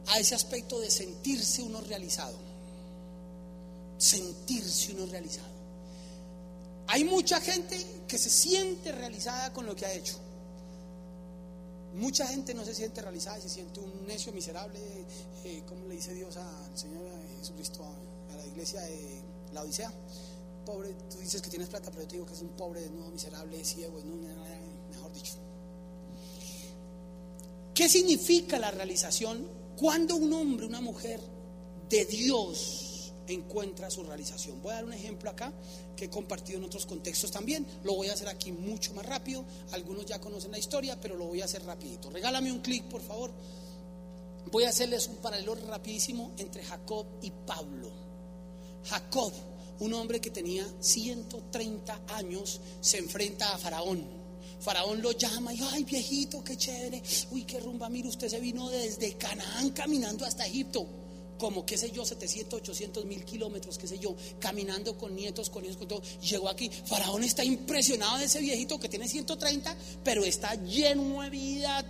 a 0.07 0.19
ese 0.19 0.35
aspecto 0.35 0.79
de 0.79 0.91
sentirse 0.91 1.61
uno 1.61 1.81
realizado. 1.81 2.37
Sentirse 3.97 4.93
uno 4.93 5.05
realizado. 5.05 5.53
Hay 6.87 7.03
mucha 7.05 7.39
gente 7.39 7.77
que 8.07 8.17
se 8.17 8.29
siente 8.29 8.91
realizada 8.91 9.53
con 9.53 9.65
lo 9.65 9.75
que 9.75 9.85
ha 9.85 9.93
hecho. 9.93 10.19
Mucha 11.95 12.27
gente 12.27 12.53
no 12.53 12.65
se 12.65 12.73
siente 12.73 13.01
realizada 13.01 13.39
se 13.39 13.49
siente 13.49 13.79
un 13.79 14.07
necio 14.07 14.33
miserable, 14.33 14.79
eh, 15.45 15.63
como 15.67 15.87
le 15.87 15.95
dice 15.95 16.13
Dios 16.13 16.35
al 16.37 16.77
Señor 16.77 17.03
Jesucristo 17.39 17.85
a, 17.85 18.35
la 18.35 18.45
iglesia 18.47 18.81
de 18.81 19.21
la 19.53 19.61
Odisea. 19.61 19.93
Pobre, 20.65 20.93
tú 21.09 21.17
dices 21.19 21.41
que 21.41 21.49
tienes 21.49 21.69
plata, 21.69 21.91
pero 21.91 22.03
yo 22.03 22.07
te 22.07 22.15
digo 22.15 22.25
que 22.25 22.33
es 22.33 22.41
un 22.41 22.49
pobre, 22.49 22.81
desnudo, 22.81 23.09
miserable, 23.11 23.63
ciego, 23.63 24.01
no, 24.03 24.42
¿Qué 27.73 27.89
significa 27.89 28.59
la 28.59 28.71
realización 28.71 29.47
cuando 29.75 30.15
un 30.15 30.31
hombre, 30.33 30.65
una 30.65 30.81
mujer 30.81 31.19
de 31.89 32.05
Dios 32.05 32.93
encuentra 33.27 33.89
su 33.89 34.03
realización. 34.03 34.61
Voy 34.61 34.71
a 34.71 34.75
dar 34.75 34.85
un 34.85 34.93
ejemplo 34.93 35.29
acá 35.29 35.53
que 35.95 36.05
he 36.05 36.09
compartido 36.09 36.59
en 36.59 36.65
otros 36.65 36.85
contextos 36.85 37.31
también. 37.31 37.65
Lo 37.83 37.95
voy 37.95 38.09
a 38.09 38.13
hacer 38.13 38.27
aquí 38.27 38.51
mucho 38.51 38.93
más 38.93 39.05
rápido. 39.05 39.45
Algunos 39.71 40.05
ya 40.05 40.19
conocen 40.19 40.51
la 40.51 40.57
historia, 40.57 40.99
pero 40.99 41.15
lo 41.15 41.25
voy 41.25 41.41
a 41.41 41.45
hacer 41.45 41.63
rapidito. 41.63 42.09
Regálame 42.09 42.51
un 42.51 42.59
clic, 42.59 42.83
por 42.85 43.01
favor. 43.01 43.31
Voy 44.51 44.65
a 44.65 44.69
hacerles 44.69 45.07
un 45.07 45.17
paralelo 45.17 45.55
rapidísimo 45.55 46.31
entre 46.37 46.63
Jacob 46.63 47.05
y 47.21 47.31
Pablo. 47.31 47.91
Jacob, 48.85 49.31
un 49.79 49.93
hombre 49.93 50.19
que 50.19 50.31
tenía 50.31 50.65
130 50.79 52.01
años, 52.09 52.59
se 52.81 52.97
enfrenta 52.97 53.53
a 53.53 53.57
Faraón. 53.57 54.22
Faraón 54.63 55.01
lo 55.01 55.11
llama 55.11 55.53
y, 55.53 55.59
ay 55.61 55.83
viejito, 55.83 56.43
qué 56.43 56.57
chévere. 56.57 57.01
Uy, 57.31 57.43
qué 57.43 57.59
rumba, 57.59 57.89
mire, 57.89 58.07
usted 58.07 58.29
se 58.29 58.39
vino 58.39 58.69
desde 58.69 59.13
Canaán 59.17 59.71
caminando 59.71 60.25
hasta 60.25 60.45
Egipto 60.45 60.87
como, 61.37 61.65
qué 61.65 61.77
sé 61.77 61.91
yo, 61.91 62.05
700, 62.05 62.61
800 62.61 63.05
mil 63.05 63.25
kilómetros, 63.25 63.77
qué 63.77 63.85
sé 63.85 63.99
yo, 63.99 64.15
caminando 64.39 64.97
con 64.97 65.13
nietos, 65.13 65.49
con 65.49 65.65
hijos, 65.65 65.75
con 65.75 65.89
todo. 65.89 66.01
Llegó 66.21 66.47
aquí. 66.47 66.69
Faraón 66.85 67.21
está 67.23 67.43
impresionado 67.43 68.17
de 68.17 68.25
ese 68.25 68.39
viejito 68.39 68.79
que 68.79 68.87
tiene 68.87 69.09
130, 69.09 69.75
pero 70.05 70.23
está 70.23 70.55
lleno 70.55 71.21
de 71.21 71.29
vida, 71.29 71.85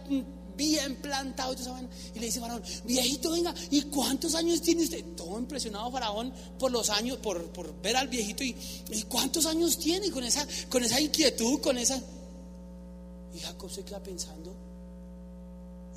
bien 0.58 0.96
plantado. 0.96 1.56
Y 2.16 2.20
le 2.20 2.26
dice 2.26 2.40
Faraón, 2.40 2.64
viejito, 2.86 3.32
venga, 3.32 3.54
¿y 3.70 3.84
cuántos 3.84 4.34
años 4.34 4.60
tiene 4.60 4.84
usted? 4.84 5.04
Todo 5.16 5.38
impresionado 5.38 5.92
Faraón 5.92 6.34
por 6.58 6.72
los 6.72 6.90
años, 6.90 7.18
por, 7.18 7.44
por 7.52 7.80
ver 7.80 7.96
al 7.96 8.08
viejito. 8.08 8.44
Y, 8.44 8.56
¿y 8.90 9.04
cuántos 9.04 9.46
años 9.46 9.78
tiene? 9.78 10.10
con 10.10 10.24
esa, 10.24 10.48
con 10.70 10.84
esa 10.84 11.00
inquietud, 11.00 11.62
con 11.62 11.78
esa... 11.78 12.02
Y 13.34 13.40
Jacob 13.40 13.70
se 13.70 13.84
queda 13.84 14.02
pensando. 14.02 14.54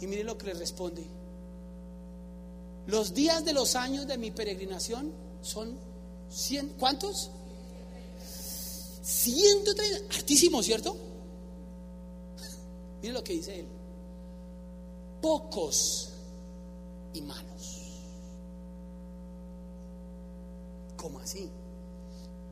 Y 0.00 0.06
mire 0.06 0.24
lo 0.24 0.36
que 0.36 0.46
le 0.46 0.54
responde. 0.54 1.04
Los 2.86 3.14
días 3.14 3.44
de 3.44 3.52
los 3.52 3.74
años 3.74 4.06
de 4.06 4.16
mi 4.16 4.30
peregrinación 4.30 5.12
son 5.42 5.76
100, 6.30 6.74
¿cuántos? 6.78 7.30
130, 9.02 10.14
hartísimo, 10.14 10.62
¿cierto? 10.62 10.96
Mire 13.02 13.14
lo 13.14 13.24
que 13.24 13.34
dice 13.34 13.60
él. 13.60 13.66
Pocos 15.20 16.10
y 17.12 17.22
malos. 17.22 17.82
¿Cómo 20.96 21.18
así? 21.20 21.50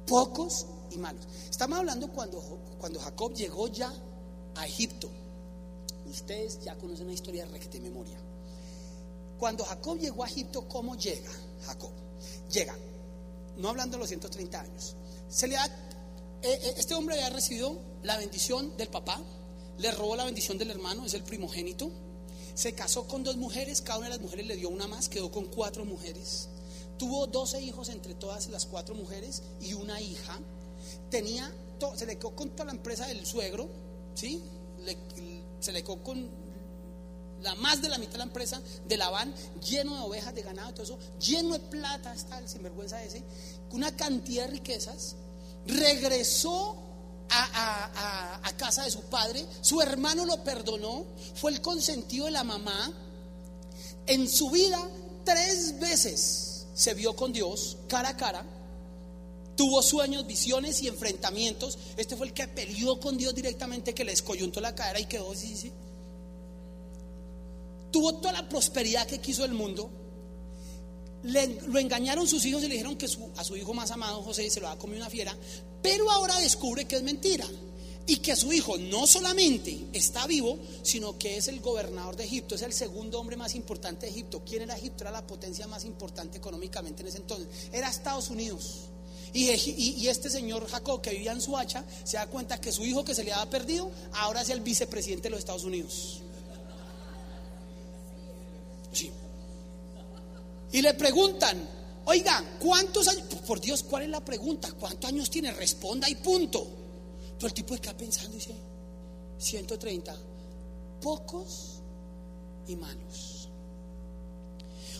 Pocos 0.06 0.66
y 0.90 0.98
malos. 0.98 1.24
Estamos 1.50 1.78
hablando 1.78 2.08
cuando, 2.08 2.40
cuando 2.78 3.00
Jacob 3.00 3.34
llegó 3.34 3.68
ya 3.68 3.92
a 4.56 4.66
Egipto. 4.66 5.10
Ustedes 6.06 6.60
ya 6.62 6.76
conocen 6.76 7.06
la 7.06 7.12
historia 7.12 7.46
de 7.46 7.80
memoria. 7.80 8.18
Cuando 9.38 9.64
Jacob 9.64 9.98
llegó 9.98 10.24
a 10.24 10.28
Egipto, 10.28 10.68
¿cómo 10.68 10.96
llega 10.96 11.30
Jacob? 11.66 11.90
Llega, 12.50 12.76
no 13.56 13.68
hablando 13.68 13.96
de 13.96 14.00
los 14.00 14.08
130 14.08 14.60
años. 14.60 14.96
Se 15.28 15.48
le 15.48 15.56
eh, 15.56 15.60
eh, 16.42 16.74
este 16.76 16.94
hombre 16.94 17.16
había 17.16 17.30
recibido 17.30 17.78
la 18.02 18.18
bendición 18.18 18.76
del 18.76 18.88
papá, 18.88 19.20
le 19.78 19.90
robó 19.90 20.14
la 20.14 20.24
bendición 20.24 20.58
del 20.58 20.70
hermano, 20.70 21.04
es 21.04 21.14
el 21.14 21.24
primogénito. 21.24 21.90
Se 22.54 22.74
casó 22.74 23.08
con 23.08 23.24
dos 23.24 23.36
mujeres, 23.36 23.80
cada 23.80 23.98
una 23.98 24.08
de 24.08 24.14
las 24.14 24.20
mujeres 24.20 24.46
le 24.46 24.56
dio 24.56 24.68
una 24.68 24.86
más, 24.86 25.08
quedó 25.08 25.32
con 25.32 25.46
cuatro 25.46 25.84
mujeres. 25.84 26.48
Tuvo 26.98 27.26
12 27.26 27.60
hijos 27.62 27.88
entre 27.88 28.14
todas 28.14 28.48
las 28.48 28.66
cuatro 28.66 28.94
mujeres 28.94 29.42
y 29.60 29.74
una 29.74 30.00
hija. 30.00 30.38
Tenía, 31.10 31.52
se 31.96 32.06
le 32.06 32.16
quedó 32.16 32.36
con 32.36 32.50
toda 32.50 32.66
la 32.66 32.72
empresa 32.72 33.06
del 33.08 33.26
suegro, 33.26 33.68
¿sí? 34.14 34.42
se 35.60 35.72
le 35.72 35.82
quedó 35.82 36.02
con 36.02 36.28
la 37.42 37.54
más 37.56 37.82
de 37.82 37.88
la 37.88 37.98
mitad 37.98 38.12
de 38.12 38.18
la 38.18 38.24
empresa 38.24 38.60
de 38.86 38.96
Labán, 38.96 39.34
lleno 39.62 39.94
de 39.94 40.00
ovejas, 40.00 40.34
de 40.34 40.42
ganado, 40.42 40.72
todo 40.72 40.82
eso, 40.82 40.98
lleno 41.20 41.52
de 41.52 41.60
plata, 41.60 42.12
está 42.12 42.38
el 42.38 42.48
sinvergüenza 42.48 43.02
ese, 43.02 43.22
una 43.70 43.94
cantidad 43.94 44.46
de 44.46 44.52
riquezas, 44.52 45.16
regresó 45.66 46.76
a, 47.30 48.40
a, 48.42 48.56
casa 48.56 48.84
de 48.84 48.90
su 48.90 49.02
padre, 49.02 49.44
su 49.60 49.80
hermano 49.82 50.24
lo 50.24 50.42
perdonó, 50.42 51.04
fue 51.34 51.50
el 51.50 51.60
consentido 51.60 52.26
de 52.26 52.30
la 52.30 52.44
mamá, 52.44 52.92
en 54.06 54.28
su 54.28 54.50
vida 54.50 54.78
tres 55.24 55.78
veces 55.80 56.66
se 56.74 56.94
vio 56.94 57.14
con 57.16 57.32
Dios 57.32 57.78
cara 57.88 58.10
a 58.10 58.16
cara, 58.16 58.44
tuvo 59.56 59.82
sueños, 59.82 60.26
visiones 60.26 60.82
y 60.82 60.88
enfrentamientos, 60.88 61.78
este 61.96 62.16
fue 62.16 62.26
el 62.26 62.32
que 62.32 62.48
peleó 62.48 62.98
con 63.00 63.16
Dios 63.16 63.34
directamente, 63.34 63.94
que 63.94 64.04
le 64.04 64.12
escoyuntó 64.12 64.60
la 64.60 64.74
cara 64.74 65.00
y 65.00 65.06
quedó 65.06 65.32
así, 65.32 65.56
sí, 65.56 65.72
tuvo 67.90 68.14
toda 68.14 68.32
la 68.32 68.48
prosperidad 68.48 69.06
que 69.06 69.20
quiso 69.20 69.44
el 69.44 69.52
mundo. 69.52 69.90
lo 71.22 71.78
engañaron 71.78 72.26
sus 72.26 72.44
hijos 72.44 72.62
y 72.62 72.68
le 72.68 72.74
dijeron 72.74 72.96
que 72.96 73.06
a 73.36 73.44
su 73.44 73.56
hijo 73.56 73.72
más 73.72 73.90
amado, 73.90 74.22
José, 74.22 74.50
se 74.50 74.60
lo 74.60 74.68
ha 74.68 74.76
comido 74.78 74.98
una 75.00 75.10
fiera, 75.10 75.36
pero 75.82 76.10
ahora 76.10 76.38
descubre 76.40 76.86
que 76.86 76.96
es 76.96 77.02
mentira 77.02 77.48
y 78.06 78.16
que 78.16 78.36
su 78.36 78.52
hijo 78.52 78.76
no 78.76 79.06
solamente 79.06 79.86
está 79.92 80.26
vivo, 80.26 80.58
sino 80.82 81.18
que 81.18 81.36
es 81.36 81.48
el 81.48 81.60
gobernador 81.60 82.16
de 82.16 82.24
Egipto, 82.24 82.54
es 82.54 82.62
el 82.62 82.72
segundo 82.72 83.18
hombre 83.18 83.36
más 83.36 83.54
importante 83.54 84.06
de 84.06 84.12
Egipto. 84.12 84.42
¿Quién 84.44 84.62
era 84.62 84.76
Egipto? 84.76 85.04
Era 85.04 85.10
la 85.10 85.26
potencia 85.26 85.66
más 85.66 85.84
importante 85.84 86.38
económicamente 86.38 87.02
en 87.02 87.08
ese 87.08 87.18
entonces. 87.18 87.48
Era 87.72 87.88
Estados 87.88 88.28
Unidos. 88.28 88.90
Y, 89.34 90.06
este 90.06 90.30
señor 90.30 90.64
Jacob, 90.68 91.00
que 91.00 91.10
vivía 91.10 91.32
en 91.32 91.40
Suacha, 91.40 91.84
se 92.04 92.16
da 92.16 92.28
cuenta 92.28 92.60
que 92.60 92.70
su 92.70 92.84
hijo 92.84 93.04
que 93.04 93.16
se 93.16 93.24
le 93.24 93.32
había 93.32 93.50
perdido, 93.50 93.90
ahora 94.12 94.42
es 94.42 94.48
el 94.48 94.60
vicepresidente 94.60 95.24
de 95.24 95.30
los 95.30 95.40
Estados 95.40 95.64
Unidos. 95.64 96.20
Y 100.70 100.82
le 100.82 100.94
preguntan, 100.94 101.68
oiga, 102.04 102.44
¿cuántos 102.60 103.08
años? 103.08 103.24
Por 103.46 103.60
Dios, 103.60 103.82
¿cuál 103.82 104.04
es 104.04 104.08
la 104.08 104.24
pregunta? 104.24 104.72
¿Cuántos 104.72 105.08
años 105.08 105.30
tiene? 105.30 105.52
Responda 105.52 106.08
y 106.08 106.14
punto. 106.14 106.66
Pero 107.36 107.48
el 107.48 107.54
tipo 107.54 107.74
está 107.74 107.96
pensando 107.96 108.32
y 108.36 108.38
dice, 108.38 108.54
130, 109.38 110.16
pocos 111.00 111.80
y 112.68 112.76
malos. 112.76 113.48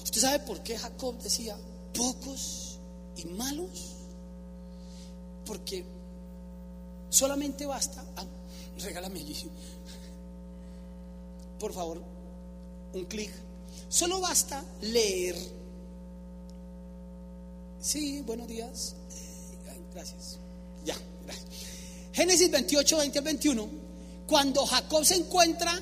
¿Usted 0.02 0.20
sabe 0.20 0.40
por 0.40 0.61
qué 0.62 0.77
Jacob 0.77 1.19
decía 1.23 1.56
pocos 1.93 2.81
y 3.16 3.27
malos? 3.27 4.04
Porque 5.45 5.85
solamente 7.11 7.66
basta, 7.66 8.05
ah, 8.16 8.25
regálame 8.79 9.21
allí, 9.21 9.37
por 11.59 11.73
favor, 11.73 12.03
un 12.93 13.05
clic 13.05 13.31
Solo 13.95 14.21
basta 14.21 14.65
leer. 14.81 15.37
Sí, 17.81 18.23
buenos 18.23 18.49
días. 18.49 18.97
Gracias. 19.93 20.39
Ya, 20.85 20.97
gracias. 21.25 21.47
Génesis 22.12 22.51
28, 22.51 22.97
20 22.99 23.19
al 23.19 23.25
21. 23.25 23.69
Cuando 24.27 24.66
Jacob 24.66 25.05
se 25.05 25.15
encuentra 25.15 25.73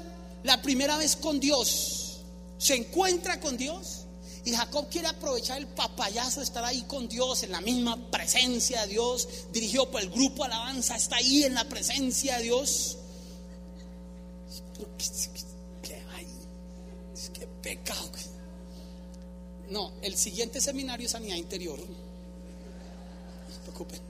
la 0.43 0.61
primera 0.61 0.99
vez 0.99 1.17
con 1.17 1.41
Dios, 1.41 2.21
se 2.59 2.75
encuentra 2.75 3.41
con 3.41 3.57
Dios. 3.57 4.02
Y 4.45 4.53
Jacob 4.53 4.89
quiere 4.91 5.09
aprovechar 5.09 5.59
el 5.59 5.69
papayazo 5.69 6.41
de 6.41 6.45
estar 6.45 6.65
ahí 6.65 6.83
con 6.83 7.09
Dios, 7.09 7.45
en 7.45 7.53
la 7.53 7.61
misma 7.61 8.11
presencia 8.11 8.83
de 8.83 8.89
Dios, 8.89 9.29
dirigido 9.53 9.91
por 9.91 10.01
el 10.01 10.11
grupo 10.11 10.45
Alabanza, 10.45 10.97
está 10.97 11.17
ahí 11.17 11.45
en 11.45 11.55
la 11.55 11.69
presencia 11.69 12.39
de 12.39 12.45
Dios. 12.45 12.99
pecado. 17.63 18.11
No, 19.71 19.93
el 20.03 20.17
siguiente 20.17 20.61
seminario 20.61 21.07
es 21.07 21.13
sanidad 21.13 21.37
interior. 21.37 21.79
No 21.79 23.55
se 23.55 23.61
preocupen. 23.61 24.01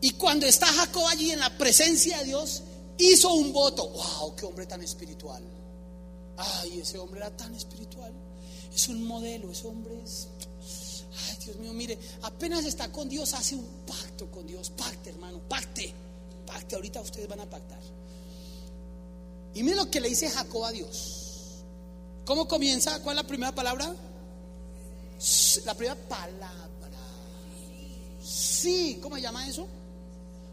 Y 0.00 0.10
cuando 0.12 0.46
está 0.46 0.66
Jacob 0.66 1.06
allí 1.06 1.30
en 1.30 1.38
la 1.38 1.56
presencia 1.56 2.18
de 2.18 2.24
Dios, 2.24 2.62
hizo 2.98 3.32
un 3.34 3.52
voto. 3.52 3.88
¡Wow! 3.88 4.34
¡Qué 4.34 4.46
hombre 4.46 4.66
tan 4.66 4.82
espiritual! 4.82 5.42
¡Ay, 6.36 6.80
ese 6.80 6.98
hombre 6.98 7.20
era 7.20 7.36
tan 7.36 7.54
espiritual! 7.54 8.12
Es 8.74 8.88
un 8.88 9.04
modelo, 9.04 9.50
ese 9.50 9.66
hombre 9.66 10.02
es. 10.02 10.28
Ay, 11.28 11.36
Dios 11.44 11.56
mío, 11.56 11.72
mire, 11.72 11.98
apenas 12.22 12.64
está 12.64 12.90
con 12.90 13.08
Dios, 13.08 13.34
hace 13.34 13.54
un 13.54 13.66
pacto 13.86 14.30
con 14.30 14.46
Dios. 14.46 14.70
Pacte, 14.70 15.10
hermano, 15.10 15.40
pacte. 15.48 15.92
Pacte, 16.46 16.74
ahorita 16.74 17.00
ustedes 17.00 17.28
van 17.28 17.40
a 17.40 17.48
pactar. 17.48 17.80
Y 19.54 19.62
mire 19.62 19.76
lo 19.76 19.90
que 19.90 20.00
le 20.00 20.08
dice 20.08 20.28
Jacob 20.28 20.64
a 20.64 20.72
Dios. 20.72 21.62
¿Cómo 22.24 22.48
comienza? 22.48 23.00
¿Cuál 23.02 23.16
es 23.18 23.22
la 23.22 23.28
primera 23.28 23.54
palabra? 23.54 23.94
La 25.64 25.74
primera 25.74 25.96
palabra. 26.08 26.50
Sí, 28.22 28.98
¿cómo 29.00 29.16
se 29.16 29.22
llama 29.22 29.46
eso? 29.46 29.66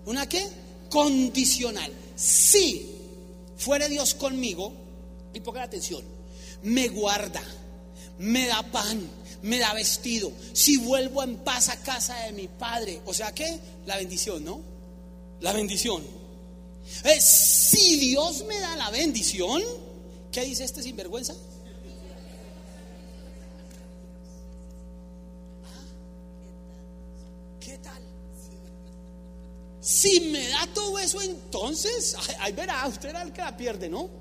¿Una 0.06 0.28
qué? 0.28 0.48
Condicional. 0.90 1.92
Si 2.16 2.92
fuere 3.58 3.88
Dios 3.90 4.14
conmigo, 4.14 4.74
y 5.34 5.40
ponga 5.40 5.64
atención, 5.64 6.04
me 6.64 6.90
guarda, 6.90 7.42
me 8.18 8.48
da 8.48 8.64
pan, 8.64 9.10
me 9.42 9.60
da 9.60 9.74
vestido. 9.74 10.32
Si 10.54 10.78
vuelvo 10.78 11.24
en 11.24 11.38
paz 11.38 11.70
a 11.70 11.82
casa 11.82 12.16
de 12.26 12.34
mi 12.34 12.48
padre, 12.48 13.02
o 13.06 13.14
sea 13.14 13.34
que 13.34 13.60
la 13.86 13.98
bendición, 13.98 14.44
¿no? 14.44 14.62
La 15.40 15.54
bendición. 15.54 16.04
Eh, 17.04 17.20
si 17.20 17.98
Dios 17.98 18.46
me 18.46 18.60
da 18.60 18.76
la 18.76 18.90
bendición, 18.90 19.62
¿qué 20.32 20.42
dice 20.42 20.64
este 20.64 20.84
sinvergüenza? 20.84 21.34
¿Qué 27.60 27.78
tal? 27.80 28.02
Si 29.80 30.20
me 30.32 30.48
da 30.48 30.68
todo 30.74 31.00
eso, 31.00 31.22
entonces, 31.22 32.16
ay, 32.40 32.54
verá, 32.54 32.86
usted 32.88 33.10
era 33.10 33.24
el 33.24 33.32
que 33.32 33.42
la 33.42 33.58
pierde, 33.58 33.90
¿no? 33.90 34.21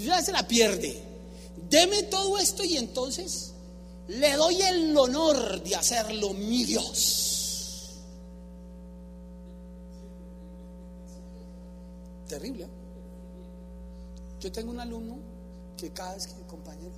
Ya 0.00 0.22
se 0.22 0.32
la 0.32 0.46
pierde. 0.46 1.02
Deme 1.68 2.04
todo 2.04 2.38
esto 2.38 2.64
y 2.64 2.76
entonces 2.76 3.52
le 4.08 4.32
doy 4.34 4.60
el 4.62 4.96
honor 4.96 5.62
de 5.62 5.74
hacerlo 5.76 6.32
mi 6.32 6.64
Dios. 6.64 8.00
Terrible. 12.28 12.64
¿eh? 12.64 12.68
Yo 14.40 14.50
tengo 14.50 14.70
un 14.70 14.80
alumno 14.80 15.18
que 15.76 15.90
cada 15.92 16.14
vez 16.14 16.26
que 16.26 16.34
compañero, 16.46 16.92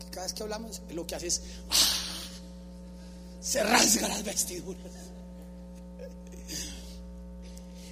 que 0.00 0.06
cada 0.06 0.22
vez 0.22 0.32
que 0.32 0.42
hablamos, 0.42 0.82
lo 0.90 1.06
que 1.06 1.14
hace 1.14 1.26
es 1.28 1.42
¡ah! 1.70 2.02
se 3.40 3.62
rasga 3.62 4.08
las 4.08 4.24
vestiduras. 4.24 4.92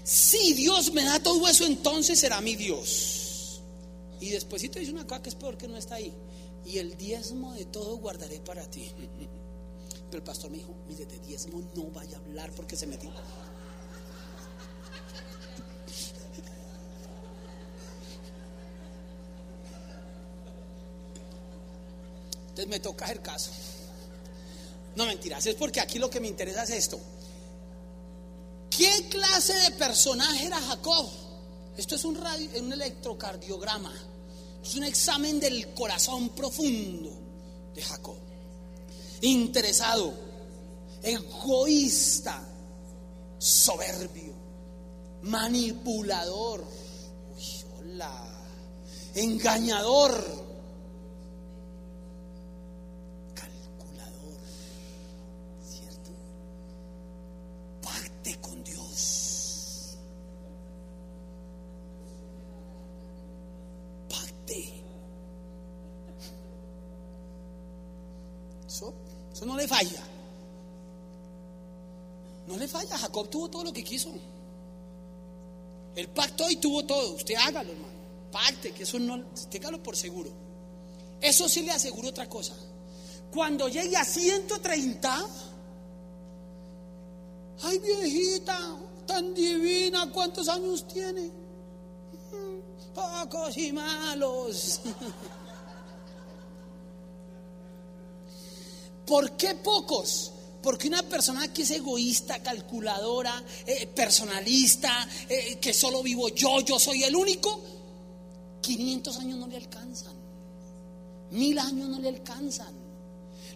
Si 0.02 0.54
Dios 0.54 0.92
me 0.92 1.04
da 1.04 1.20
todo 1.20 1.46
eso, 1.48 1.64
entonces 1.66 2.18
será 2.18 2.40
mi 2.40 2.56
Dios. 2.56 3.19
Y 4.20 4.28
después 4.30 4.62
te 4.70 4.80
dice 4.80 4.92
una 4.92 5.06
cosa 5.06 5.22
que 5.22 5.30
es 5.30 5.34
peor 5.34 5.56
que 5.56 5.66
no 5.66 5.76
está 5.76 5.96
ahí. 5.96 6.14
Y 6.64 6.78
el 6.78 6.96
diezmo 6.96 7.54
de 7.54 7.64
todo 7.64 7.96
guardaré 7.96 8.40
para 8.40 8.68
ti. 8.70 8.92
Pero 10.10 10.18
el 10.18 10.22
pastor 10.22 10.50
me 10.50 10.58
dijo, 10.58 10.74
mire, 10.86 11.06
de 11.06 11.18
diezmo 11.20 11.62
no 11.74 11.84
vaya 11.90 12.18
a 12.18 12.20
hablar 12.20 12.52
porque 12.52 12.76
se 12.76 12.86
metió. 12.86 13.10
Entonces 22.50 22.68
me 22.68 22.80
toca 22.80 23.06
el 23.06 23.22
caso. 23.22 23.50
No 24.96 25.06
mentiras, 25.06 25.46
es 25.46 25.54
porque 25.54 25.80
aquí 25.80 25.98
lo 25.98 26.10
que 26.10 26.20
me 26.20 26.28
interesa 26.28 26.64
es 26.64 26.70
esto. 26.70 27.00
¿Qué 28.68 29.08
clase 29.08 29.54
de 29.54 29.70
personaje 29.72 30.46
era 30.46 30.60
Jacob? 30.60 31.08
Esto 31.80 31.94
es 31.94 32.04
un, 32.04 32.14
radio, 32.14 32.50
un 32.60 32.74
electrocardiograma. 32.74 33.90
Es 34.62 34.74
un 34.74 34.84
examen 34.84 35.40
del 35.40 35.72
corazón 35.72 36.28
profundo 36.28 37.10
de 37.74 37.80
Jacob. 37.80 38.18
Interesado, 39.22 40.12
egoísta, 41.02 42.46
soberbio, 43.38 44.34
manipulador, 45.22 46.66
uy, 47.34 47.64
hola, 47.78 48.44
engañador, 49.14 50.49
Eso, 69.32 69.46
no 69.46 69.56
le 69.56 69.68
falla. 69.68 70.02
No 72.46 72.56
le 72.56 72.66
falla. 72.68 72.96
Jacob 72.96 73.28
tuvo 73.28 73.48
todo 73.48 73.64
lo 73.64 73.72
que 73.72 73.84
quiso. 73.84 74.10
El 75.94 76.08
pacto 76.08 76.48
y 76.48 76.56
tuvo 76.56 76.84
todo. 76.84 77.14
Usted 77.14 77.34
hágalo, 77.34 77.72
hermano. 77.72 78.00
Pacte, 78.32 78.72
que 78.72 78.84
eso 78.84 78.98
no, 78.98 79.24
téngalo 79.50 79.82
por 79.82 79.96
seguro. 79.96 80.30
Eso 81.20 81.48
sí 81.48 81.62
le 81.62 81.72
aseguro 81.72 82.08
otra 82.08 82.28
cosa. 82.28 82.54
Cuando 83.32 83.68
llegue 83.68 83.96
a 83.96 84.04
130, 84.04 85.26
ay 87.62 87.78
viejita, 87.78 88.76
tan 89.06 89.34
divina, 89.34 90.10
¿cuántos 90.12 90.48
años 90.48 90.86
tiene? 90.88 91.30
Mm, 92.32 92.94
Pocos 92.94 93.56
y 93.56 93.72
malos. 93.72 94.80
¿Por 99.06 99.36
qué 99.36 99.54
pocos? 99.54 100.32
Porque 100.62 100.88
una 100.88 101.02
persona 101.02 101.52
que 101.52 101.62
es 101.62 101.70
egoísta, 101.70 102.42
calculadora, 102.42 103.42
eh, 103.66 103.86
personalista, 103.86 105.08
eh, 105.28 105.58
que 105.60 105.72
solo 105.72 106.02
vivo 106.02 106.28
yo, 106.28 106.60
yo 106.60 106.78
soy 106.78 107.04
el 107.04 107.16
único, 107.16 107.60
500 108.60 109.18
años 109.18 109.38
no 109.38 109.46
le 109.46 109.56
alcanzan, 109.56 110.14
mil 111.30 111.58
años 111.58 111.88
no 111.88 111.98
le 111.98 112.08
alcanzan. 112.08 112.74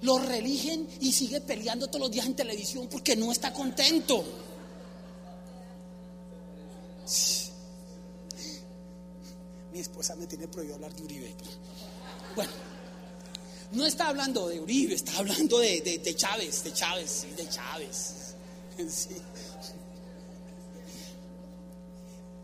Lo 0.00 0.18
religen 0.18 0.86
y 1.00 1.12
sigue 1.12 1.40
peleando 1.40 1.86
todos 1.86 2.00
los 2.00 2.10
días 2.10 2.26
en 2.26 2.34
televisión 2.34 2.88
porque 2.90 3.16
no 3.16 3.32
está 3.32 3.52
contento. 3.52 4.24
Mi 9.72 9.80
esposa 9.80 10.14
me 10.16 10.26
tiene 10.26 10.48
prohibido 10.48 10.76
hablar 10.76 10.94
de 10.94 11.02
Uribe. 11.04 11.34
Bueno. 12.36 12.73
No 13.72 13.86
está 13.86 14.08
hablando 14.08 14.48
de 14.48 14.60
Uribe, 14.60 14.94
está 14.94 15.18
hablando 15.18 15.58
de, 15.58 15.80
de, 15.80 15.98
de 15.98 16.14
Chávez, 16.14 16.64
de 16.64 16.72
Chávez, 16.72 17.26
de 17.36 17.48
Chávez. 17.48 18.34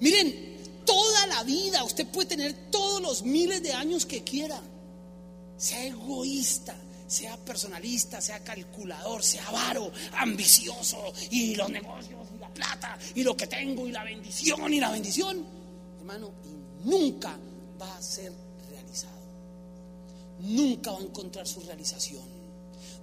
Miren, 0.01 0.85
toda 0.85 1.27
la 1.27 1.43
vida 1.45 1.85
usted 1.85 2.07
puede 2.07 2.29
tener 2.29 2.71
todos 2.71 3.01
los 3.01 3.23
miles 3.23 3.63
de 3.63 3.73
años 3.73 4.07
que 4.07 4.25
quiera. 4.25 4.61
Sea 5.57 5.85
egoísta, 5.85 6.75
sea 7.07 7.37
personalista, 7.37 8.21
sea 8.21 8.43
calculador, 8.43 9.23
sea 9.23 9.47
avaro, 9.49 9.93
ambicioso, 10.13 11.13
y 11.31 11.55
los 11.55 11.69
negocios, 11.69 12.29
y 12.35 12.39
la 12.39 12.49
plata, 12.49 12.99
y 13.15 13.23
lo 13.23 13.37
que 13.37 13.47
tengo, 13.47 13.87
y 13.87 13.93
la 13.93 14.05
bendición, 14.05 14.73
y 14.73 14.81
la 14.81 14.91
bendición. 14.91 15.45
Hermano, 15.99 16.33
y 16.45 16.89
nunca 16.89 17.39
va 17.81 17.97
a 17.97 18.03
ser 18.03 18.33
nunca 20.43 20.93
va 20.93 20.99
a 20.99 21.03
encontrar 21.03 21.47
su 21.47 21.61
realización. 21.61 22.41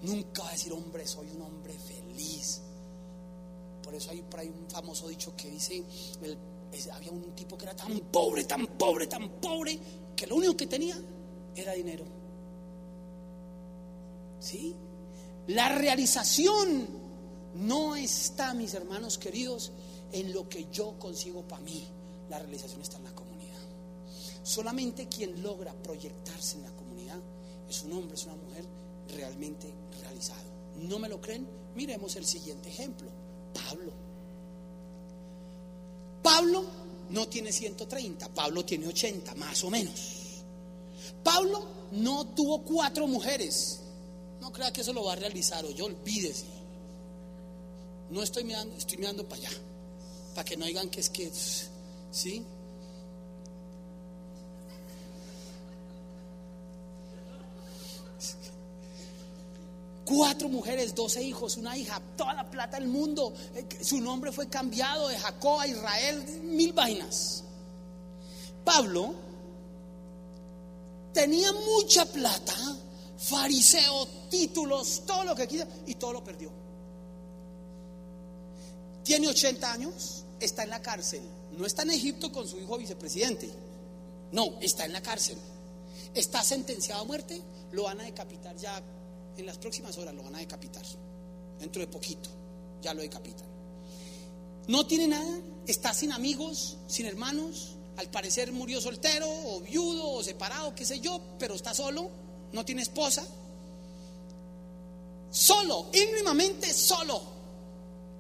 Nunca 0.02 0.44
va 0.44 0.50
a 0.50 0.52
decir, 0.52 0.72
hombre, 0.74 1.08
soy 1.08 1.28
un 1.32 1.42
hombre 1.42 1.74
feliz. 1.74 2.62
Por 3.82 3.96
eso 3.96 4.12
hay, 4.12 4.20
un 4.20 4.70
famoso 4.70 5.08
dicho 5.08 5.36
que 5.36 5.50
dice, 5.50 5.84
el, 6.22 6.38
es, 6.72 6.90
había 6.90 7.12
un 7.12 7.36
tipo 7.36 7.58
que 7.58 7.66
era 7.66 7.76
tan 7.76 7.98
pobre, 8.12 8.44
tan 8.44 8.66
pobre, 8.68 9.08
tan 9.08 9.30
pobre, 9.40 9.80
que 10.16 10.28
lo 10.28 10.36
único 10.36 10.56
que 10.56 10.68
tenía 10.68 11.00
era 11.56 11.74
dinero. 11.74 12.06
¿Sí? 14.40 14.76
La 15.48 15.70
realización 15.70 16.88
no 17.56 17.96
está, 17.96 18.54
mis 18.54 18.74
hermanos 18.74 19.18
queridos, 19.18 19.72
en 20.12 20.34
lo 20.34 20.48
que 20.48 20.68
yo 20.72 21.00
consigo 21.00 21.48
para 21.48 21.62
mí. 21.64 21.88
La 22.30 22.40
realización 22.40 22.82
está 22.82 22.98
en 22.98 23.06
la 23.06 23.16
comunidad. 23.16 23.58
Solamente 24.44 25.08
quien 25.08 25.42
logra 25.42 25.74
proyectarse 25.74 26.58
en 26.58 26.64
la 26.64 26.70
comunidad 26.70 26.77
es 27.70 27.84
un 27.84 27.94
hombre, 27.94 28.16
es 28.16 28.26
una 28.26 28.36
mujer 28.36 28.66
realmente 29.16 29.72
realizado. 30.02 30.44
¿No 30.82 31.00
me 31.00 31.10
lo 31.10 31.20
creen? 31.20 31.48
Miremos 31.76 32.16
el 32.16 32.26
siguiente 32.26 32.70
ejemplo. 32.70 33.10
Pablo. 33.54 33.92
Pablo 36.22 36.64
no 37.10 37.28
tiene 37.28 37.52
130, 37.52 38.30
Pablo 38.30 38.66
tiene 38.66 38.88
80, 38.88 39.36
más 39.36 39.64
o 39.64 39.70
menos. 39.70 40.44
Pablo 41.24 41.68
no 41.92 42.28
tuvo 42.28 42.64
cuatro 42.64 43.08
mujeres. 43.08 43.80
No 44.42 44.52
crea 44.52 44.72
que 44.72 44.82
eso 44.82 44.94
lo 44.94 45.06
va 45.06 45.14
a 45.14 45.16
realizar 45.16 45.66
o 45.66 45.72
yo 45.72 45.86
olvídese. 45.86 46.46
No 48.10 48.24
estoy 48.24 48.44
mirando, 48.44 48.76
estoy 48.76 48.98
mirando 48.98 49.28
para 49.28 49.42
allá. 49.42 49.58
Para 50.36 50.46
que 50.46 50.58
no 50.58 50.66
digan 50.66 50.90
que 50.90 51.00
es 51.00 51.10
que, 51.10 51.32
¿sí? 52.12 52.44
Cuatro 60.06 60.48
mujeres, 60.48 60.96
doce 60.96 61.22
hijos, 61.22 61.58
una 61.58 61.78
hija, 61.78 62.02
toda 62.16 62.34
la 62.34 62.50
plata 62.50 62.80
del 62.80 62.88
mundo. 62.88 63.34
Su 63.82 64.00
nombre 64.00 64.32
fue 64.32 64.48
cambiado 64.48 65.10
de 65.10 65.18
Jacob 65.20 65.60
a 65.60 65.68
Israel, 65.68 66.24
mil 66.44 66.72
vainas. 66.72 67.44
Pablo 68.64 69.14
tenía 71.14 71.52
mucha 71.52 72.06
plata, 72.06 72.54
fariseo, 73.18 74.08
títulos, 74.30 75.04
todo 75.06 75.24
lo 75.24 75.36
que 75.36 75.48
quiera, 75.48 75.68
y 75.86 75.96
todo 75.96 76.14
lo 76.14 76.24
perdió. 76.24 76.52
Tiene 79.04 79.28
80 79.28 79.72
años, 79.72 80.24
está 80.40 80.64
en 80.64 80.70
la 80.70 80.82
cárcel. 80.82 81.22
No 81.58 81.66
está 81.66 81.82
en 81.84 81.92
Egipto 81.92 82.32
con 82.32 82.48
su 82.48 82.58
hijo 82.60 82.78
vicepresidente. 82.78 83.50
No, 84.32 84.60
está 84.62 84.86
en 84.86 84.94
la 84.94 85.02
cárcel. 85.02 85.38
Está 86.14 86.44
sentenciado 86.44 87.02
a 87.02 87.06
muerte, 87.06 87.42
lo 87.72 87.84
van 87.84 88.02
a 88.02 88.04
decapitar 88.04 88.56
ya 88.56 88.82
en 89.38 89.46
las 89.46 89.58
próximas 89.58 89.98
horas 89.98 90.14
lo 90.14 90.24
van 90.24 90.36
a 90.36 90.40
decapitar. 90.40 90.84
Dentro 91.60 91.82
de 91.82 91.88
poquito, 91.88 92.30
ya 92.82 92.94
lo 92.94 93.02
decapitan. 93.02 93.48
No 94.68 94.86
tiene 94.86 95.08
nada, 95.08 95.40
está 95.66 95.94
sin 95.94 96.12
amigos, 96.12 96.78
sin 96.88 97.06
hermanos. 97.06 97.76
Al 97.98 98.10
parecer 98.10 98.52
murió 98.52 98.80
soltero 98.80 99.28
o 99.28 99.62
viudo 99.62 100.12
o 100.12 100.24
separado, 100.24 100.76
qué 100.76 100.86
sé 100.86 101.00
yo, 101.00 101.20
pero 101.40 101.56
está 101.56 101.74
solo, 101.74 102.10
no 102.52 102.66
tiene 102.66 102.82
esposa. 102.82 103.26
Solo, 105.32 105.90
íntimamente 105.94 106.72
solo. 106.74 107.22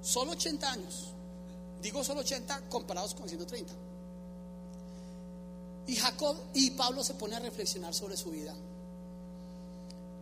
Solo 0.02 0.32
80 0.32 0.72
años. 0.72 1.14
Digo 1.82 2.03
solo 2.03 2.22
80 2.22 2.69
comparados 2.69 3.14
con 3.14 3.28
130. 3.28 3.74
Y 5.88 5.95
Jacob 5.95 6.38
y 6.53 6.72
Pablo 6.72 7.03
se 7.03 7.14
pone 7.14 7.36
a 7.36 7.40
reflexionar 7.40 7.94
sobre 7.94 8.18
su 8.18 8.32
vida. 8.32 8.53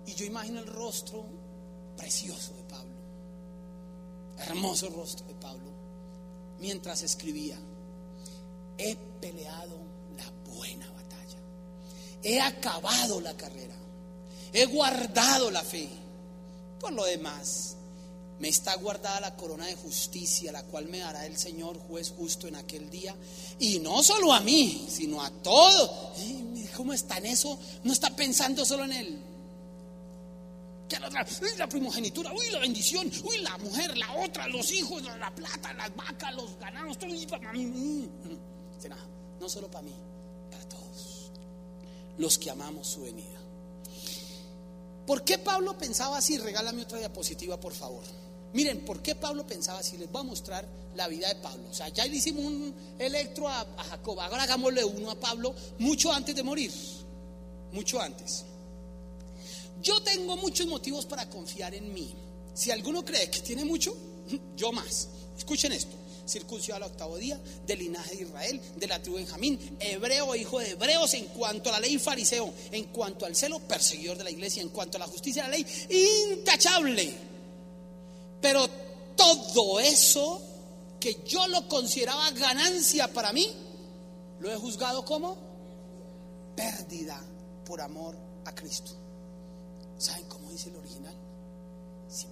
Y 0.08 0.14
yo 0.14 0.26
imagino 0.26 0.60
el 0.60 0.68
rostro 0.68 1.26
precioso 1.98 2.54
de 2.54 2.64
Pablo. 2.64 2.96
Hermoso 4.40 4.90
rostro 4.90 5.26
de 5.28 5.36
Pablo. 5.36 5.72
Mientras 6.60 7.02
escribía, 7.04 7.58
he 8.78 8.96
peleado 8.96 9.78
la 10.18 10.54
buena 10.54 10.90
batalla. 10.92 11.40
He 12.24 12.40
acabado 12.40 13.22
la 13.22 13.36
carrera. 13.36 13.76
He 14.54 14.66
guardado 14.66 15.52
la 15.52 15.64
fe. 15.64 15.90
Por 16.80 16.94
lo 16.94 17.06
demás, 17.06 17.76
me 18.40 18.50
está 18.50 18.76
guardada 18.76 19.22
la 19.22 19.36
corona 19.36 19.66
de 19.66 19.76
justicia, 19.76 20.52
la 20.52 20.64
cual 20.64 20.88
me 20.88 21.00
dará 21.00 21.26
el 21.26 21.38
Señor 21.38 21.80
juez 21.88 22.14
justo 22.16 22.48
en 22.48 22.56
aquel 22.56 22.90
día. 22.90 23.16
Y 23.60 23.80
no 23.80 24.04
solo 24.04 24.34
a 24.34 24.42
mí, 24.42 24.88
sino 24.90 25.22
a 25.22 25.30
todos. 25.30 26.16
¿Cómo 26.76 26.94
está 26.94 27.18
en 27.18 27.28
eso? 27.28 27.58
No 27.84 27.94
está 27.94 28.16
pensando 28.16 28.66
solo 28.66 28.84
en 28.84 28.92
él. 28.92 29.35
¿Qué 30.88 31.00
la? 31.00 31.10
Uy, 31.10 31.58
la 31.58 31.68
primogenitura, 31.68 32.32
uy, 32.32 32.52
la 32.52 32.60
bendición, 32.60 33.12
uy, 33.24 33.38
la 33.40 33.58
mujer, 33.58 33.98
la 33.98 34.14
otra, 34.18 34.48
los 34.48 34.72
hijos, 34.72 35.02
la 35.02 35.34
plata, 35.34 35.74
las 35.74 35.96
vacas, 35.96 36.36
los 36.36 36.60
ganados, 36.60 36.98
todo 37.00 37.10
y 37.10 37.26
mí. 37.66 38.08
Mm. 38.08 38.88
No, 38.90 38.96
no 39.40 39.50
solo 39.50 39.70
para 39.70 39.84
mí, 39.84 39.94
para 40.52 40.64
todos. 40.70 41.32
Los 42.18 42.38
que 42.38 42.52
amamos 42.52 42.88
su 42.88 43.02
venida. 43.02 43.40
¿Por 45.08 45.24
qué 45.24 45.40
Pablo 45.40 45.78
pensaba 45.78 46.18
así? 46.18 46.38
Regálame 46.38 46.84
otra 46.84 47.00
diapositiva, 47.00 47.60
por 47.60 47.74
favor. 47.74 48.04
Miren, 48.54 48.86
¿por 48.86 49.02
qué 49.02 49.16
Pablo 49.16 49.46
pensaba 49.46 49.80
así? 49.80 49.98
Les 49.98 50.12
voy 50.12 50.22
a 50.22 50.24
mostrar 50.24 50.68
la 50.96 51.08
vida 51.08 51.28
de 51.28 51.36
Pablo. 51.36 51.68
O 51.70 51.74
sea, 51.74 51.90
ya 51.90 52.06
le 52.06 52.16
hicimos 52.16 52.46
un 52.46 52.74
electro 53.00 53.48
a, 53.48 53.62
a 53.62 53.84
Jacob. 53.84 54.20
Ahora 54.20 54.44
hagámosle 54.44 54.84
uno 54.84 55.12
a 55.12 55.16
Pablo 55.16 55.54
mucho 55.80 56.14
antes 56.14 56.36
de 56.36 56.44
morir. 56.44 56.72
Mucho 57.72 58.00
antes. 58.00 58.46
Yo 59.82 60.02
tengo 60.02 60.38
muchos 60.38 60.68
motivos 60.68 61.06
para 61.06 61.30
confiar 61.30 61.74
en 61.76 61.94
mí. 61.94 62.14
Si 62.54 62.72
alguno 62.72 63.04
cree 63.04 63.30
que 63.30 63.40
tiene 63.40 63.66
mucho, 63.66 63.96
yo 64.56 64.72
más. 64.72 65.10
Escuchen 65.38 65.72
esto. 65.72 65.96
Circuncidado 66.28 66.86
al 66.86 66.92
octavo 66.92 67.18
día, 67.18 67.40
del 67.68 67.80
linaje 67.80 68.16
de 68.16 68.24
Israel, 68.24 68.62
de 68.78 68.88
la 68.88 69.00
tribu 69.00 69.18
de 69.18 69.24
Benjamín, 69.24 69.78
hebreo, 69.80 70.36
hijo 70.36 70.58
de 70.58 70.72
hebreos, 70.72 71.14
en 71.14 71.26
cuanto 71.26 71.70
a 71.70 71.74
la 71.74 71.80
ley 71.80 72.00
fariseo, 72.00 72.52
en 72.72 72.86
cuanto 72.86 73.28
al 73.28 73.36
celo, 73.36 73.60
perseguidor 73.60 74.18
de 74.18 74.24
la 74.24 74.32
iglesia, 74.32 74.64
en 74.64 74.70
cuanto 74.70 74.98
a 74.98 75.02
la 75.02 75.08
justicia 75.08 75.44
de 75.44 75.50
la 75.50 75.56
ley, 75.56 75.66
intachable. 76.32 77.14
Pero 78.42 78.68
todo 79.16 79.80
eso 79.80 80.42
que 81.00 81.22
yo 81.28 81.48
lo 81.48 81.68
consideraba 81.68 82.32
ganancia 82.32 83.08
para 83.14 83.32
mí, 83.32 83.48
lo 84.40 84.52
he 84.52 84.56
juzgado 84.56 85.06
como 85.06 85.38
pérdida 86.56 87.22
por 87.66 87.82
amor 87.82 88.18
a 88.46 88.56
Cristo. 88.56 89.05
¿Saben 90.56 90.56
cómo 90.56 90.58
dice 90.58 90.70
el 90.70 90.76
original? 90.78 91.16
Sí. 92.08 92.28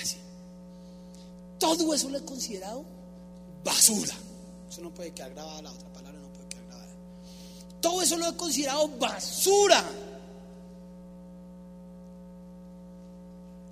Así. 0.00 0.16
Todo 1.58 1.94
eso 1.94 2.08
lo 2.08 2.18
he 2.18 2.24
considerado 2.24 2.84
basura. 3.64 4.14
Eso 4.68 4.80
no 4.82 4.90
puede 4.94 5.12
quedar 5.12 5.30
grabada, 5.34 5.62
la 5.62 5.72
otra 5.72 5.92
palabra 5.92 6.18
no 6.20 6.28
puede 6.28 6.48
quedar 6.48 6.64
grabada. 6.66 6.92
Todo 7.80 8.02
eso 8.02 8.16
lo 8.16 8.28
he 8.28 8.36
considerado 8.36 8.88
basura. 8.88 9.84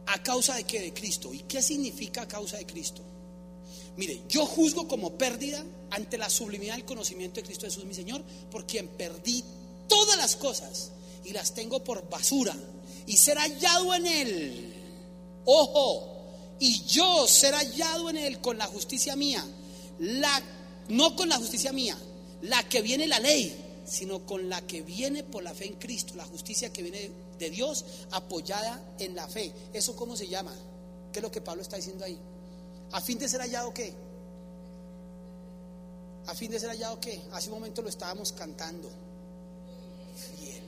¿A 0.06 0.22
causa 0.22 0.54
de 0.56 0.64
qué? 0.64 0.80
De 0.80 0.92
Cristo. 0.92 1.32
¿Y 1.32 1.40
qué 1.40 1.62
significa 1.62 2.22
a 2.22 2.28
causa 2.28 2.56
de 2.56 2.66
Cristo? 2.66 3.02
Mire, 3.98 4.22
yo 4.28 4.46
juzgo 4.46 4.86
como 4.86 5.18
pérdida 5.18 5.64
ante 5.90 6.18
la 6.18 6.30
sublimidad 6.30 6.76
del 6.76 6.84
conocimiento 6.84 7.40
de 7.40 7.46
Cristo 7.46 7.66
Jesús, 7.66 7.84
mi 7.84 7.94
Señor, 7.94 8.22
por 8.48 8.64
quien 8.64 8.86
perdí 8.86 9.42
todas 9.88 10.16
las 10.16 10.36
cosas 10.36 10.92
y 11.24 11.32
las 11.32 11.52
tengo 11.52 11.82
por 11.82 12.08
basura 12.08 12.54
y 13.06 13.16
ser 13.16 13.38
hallado 13.38 13.92
en 13.96 14.06
Él. 14.06 14.74
Ojo, 15.46 16.16
y 16.60 16.84
yo 16.84 17.26
ser 17.26 17.54
hallado 17.54 18.08
en 18.08 18.18
Él 18.18 18.40
con 18.40 18.56
la 18.56 18.68
justicia 18.68 19.16
mía, 19.16 19.44
la, 19.98 20.42
no 20.90 21.16
con 21.16 21.28
la 21.28 21.38
justicia 21.38 21.72
mía, 21.72 21.98
la 22.42 22.68
que 22.68 22.82
viene 22.82 23.08
la 23.08 23.18
ley, 23.18 23.82
sino 23.84 24.24
con 24.24 24.48
la 24.48 24.64
que 24.64 24.82
viene 24.82 25.24
por 25.24 25.42
la 25.42 25.54
fe 25.54 25.66
en 25.66 25.74
Cristo, 25.74 26.14
la 26.14 26.24
justicia 26.24 26.72
que 26.72 26.84
viene 26.84 27.10
de 27.36 27.50
Dios 27.50 27.84
apoyada 28.12 28.80
en 29.00 29.16
la 29.16 29.26
fe. 29.26 29.52
¿Eso 29.72 29.96
cómo 29.96 30.16
se 30.16 30.28
llama? 30.28 30.54
¿Qué 31.12 31.18
es 31.18 31.22
lo 31.24 31.32
que 31.32 31.40
Pablo 31.40 31.62
está 31.62 31.74
diciendo 31.74 32.04
ahí? 32.04 32.16
¿A 32.92 33.00
fin 33.00 33.18
de 33.18 33.28
ser 33.28 33.40
hallado 33.40 33.72
qué? 33.72 33.92
¿A 36.26 36.34
fin 36.34 36.50
de 36.50 36.60
ser 36.60 36.70
hallado 36.70 37.00
qué? 37.00 37.20
Hace 37.32 37.48
un 37.48 37.54
momento 37.54 37.82
lo 37.82 37.88
estábamos 37.88 38.32
cantando. 38.32 38.90
Fiel. 40.16 40.62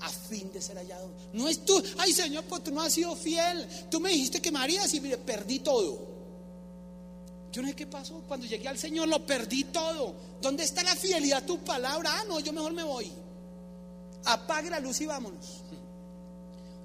A 0.00 0.08
fin 0.08 0.52
de 0.52 0.60
ser 0.60 0.76
hallado. 0.76 1.08
No 1.32 1.48
es 1.48 1.64
tú, 1.64 1.82
ay 1.98 2.12
Señor, 2.12 2.44
pues 2.44 2.64
tú 2.64 2.70
no 2.70 2.82
has 2.82 2.92
sido 2.92 3.14
fiel. 3.16 3.68
Tú 3.90 4.00
me 4.00 4.10
dijiste 4.10 4.40
que 4.40 4.50
María, 4.50 4.82
y 4.90 5.00
mire, 5.00 5.18
perdí 5.18 5.60
todo. 5.60 6.14
Yo 7.52 7.62
no 7.62 7.68
sé 7.68 7.76
qué 7.76 7.86
pasó. 7.86 8.22
Cuando 8.26 8.46
llegué 8.46 8.66
al 8.66 8.78
Señor 8.78 9.06
lo 9.06 9.24
perdí 9.24 9.64
todo. 9.64 10.14
¿Dónde 10.42 10.64
está 10.64 10.82
la 10.82 10.96
fidelidad 10.96 11.38
a 11.38 11.46
tu 11.46 11.58
palabra? 11.58 12.10
Ah, 12.12 12.24
no, 12.26 12.40
yo 12.40 12.52
mejor 12.52 12.72
me 12.72 12.82
voy. 12.82 13.12
Apague 14.24 14.70
la 14.70 14.80
luz 14.80 15.00
y 15.02 15.06
vámonos. 15.06 15.62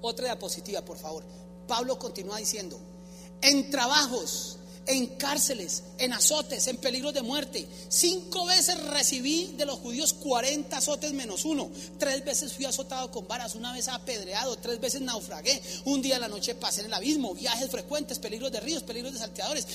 Otra 0.02 0.26
diapositiva, 0.26 0.82
por 0.82 0.96
favor. 0.96 1.24
Pablo 1.66 1.98
continúa 1.98 2.38
diciendo, 2.38 2.78
en 3.42 3.70
trabajos, 3.70 4.58
en 4.86 5.06
cárceles, 5.16 5.84
en 5.98 6.12
azotes, 6.12 6.66
en 6.66 6.76
peligros 6.76 7.14
de 7.14 7.22
muerte. 7.22 7.66
Cinco 7.88 8.46
veces 8.46 8.82
recibí 8.88 9.54
de 9.56 9.66
los 9.66 9.78
judíos 9.78 10.12
40 10.14 10.76
azotes 10.76 11.12
menos 11.12 11.44
uno. 11.44 11.70
Tres 11.98 12.24
veces 12.24 12.52
fui 12.52 12.64
azotado 12.64 13.10
con 13.10 13.28
varas, 13.28 13.54
una 13.54 13.72
vez 13.72 13.88
apedreado, 13.88 14.56
tres 14.56 14.80
veces 14.80 15.00
naufragué. 15.02 15.60
Un 15.84 16.02
día 16.02 16.16
a 16.16 16.20
la 16.20 16.28
noche 16.28 16.54
pasé 16.54 16.80
en 16.80 16.86
el 16.86 16.94
abismo, 16.94 17.34
viajes 17.34 17.70
frecuentes, 17.70 18.18
peligros 18.18 18.50
de 18.50 18.60
ríos, 18.60 18.82
peligros 18.82 19.12
de 19.12 19.20
salteadores, 19.20 19.66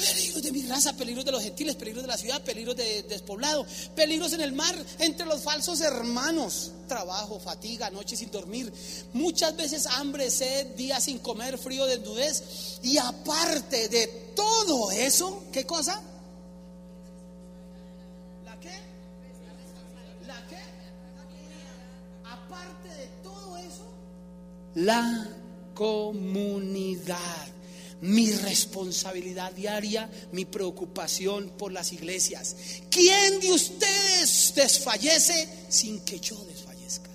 peligros 0.00 0.42
de 0.42 0.52
mi 0.52 0.62
raza, 0.62 0.92
peligros 0.94 1.24
de 1.24 1.32
los 1.32 1.42
gentiles, 1.42 1.76
peligros 1.76 2.02
de 2.02 2.08
la 2.08 2.16
ciudad, 2.16 2.42
peligros 2.42 2.76
de 2.76 3.02
despoblado, 3.04 3.66
peligros 3.94 4.32
en 4.32 4.40
el 4.40 4.52
mar, 4.52 4.74
entre 4.98 5.26
los 5.26 5.42
falsos 5.42 5.80
hermanos, 5.80 6.72
trabajo, 6.88 7.38
fatiga, 7.38 7.90
noche 7.90 8.16
sin 8.16 8.30
dormir, 8.30 8.72
muchas 9.12 9.56
veces 9.56 9.86
hambre, 9.86 10.30
sed, 10.30 10.74
días 10.74 11.04
sin 11.04 11.18
comer, 11.18 11.58
frío, 11.58 11.86
desnudez. 11.86 12.78
Y 12.82 12.98
aparte 12.98 13.88
de 13.88 14.06
todo 14.34 14.90
eso, 14.90 15.44
¿qué 15.52 15.66
cosa? 15.66 16.00
¿La 18.44 18.58
qué? 18.58 18.72
¿La 20.26 20.46
qué? 20.48 20.58
Aparte 22.24 22.88
de 22.88 23.06
todo 23.22 23.56
eso, 23.58 23.86
la 24.74 25.28
comunidad 25.74 27.59
mi 28.02 28.32
responsabilidad 28.32 29.52
diaria, 29.52 30.10
mi 30.32 30.44
preocupación 30.44 31.50
por 31.50 31.72
las 31.72 31.92
iglesias. 31.92 32.56
¿Quién 32.90 33.40
de 33.40 33.52
ustedes 33.52 34.54
desfallece 34.54 35.48
sin 35.68 36.00
que 36.00 36.18
yo 36.18 36.42
desfallezca? 36.44 37.10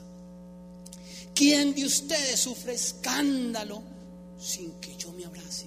¿Quién 1.33 1.73
de 1.73 1.85
ustedes 1.85 2.39
sufre 2.39 2.75
escándalo 2.75 3.81
sin 4.39 4.73
que 4.73 4.95
yo 4.95 5.11
me 5.11 5.25
abrace? 5.25 5.65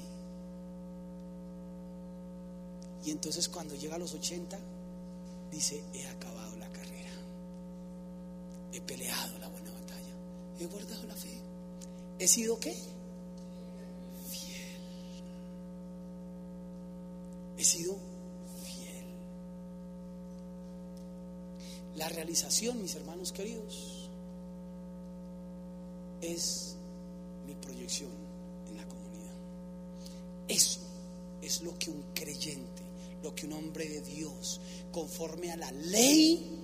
Y 3.05 3.11
entonces 3.11 3.49
cuando 3.49 3.75
llega 3.75 3.97
a 3.97 3.99
los 3.99 4.15
80, 4.15 4.59
dice, 5.51 5.83
he 5.95 6.07
acabado 6.07 6.57
la 6.59 6.69
carrera, 6.69 7.11
he 8.73 8.81
peleado 8.81 9.39
la 9.39 9.49
buena 9.49 9.71
batalla, 9.73 10.15
he 10.61 10.67
guardado 10.67 11.05
la 11.07 11.17
fe, 11.17 11.39
he 12.19 12.29
sido 12.29 12.59
qué? 12.61 12.77
He 17.59 17.65
sido 17.65 17.97
fiel. 18.63 19.05
La 21.97 22.09
realización, 22.09 22.81
mis 22.81 22.95
hermanos 22.95 23.33
queridos, 23.33 24.09
es 26.21 26.77
mi 27.47 27.55
proyección 27.57 28.11
en 28.69 28.77
la 28.77 28.87
comunidad. 28.87 29.35
Eso 30.47 30.81
es 31.43 31.63
lo 31.63 31.77
que 31.77 31.91
un 31.91 32.05
creyente, 32.15 32.83
lo 33.25 33.35
que 33.35 33.47
un 33.47 33.55
hombre 33.55 33.89
de 33.89 34.03
Dios, 34.03 34.61
conforme 34.93 35.51
a 35.51 35.57
la 35.57 35.73
ley, 35.73 36.57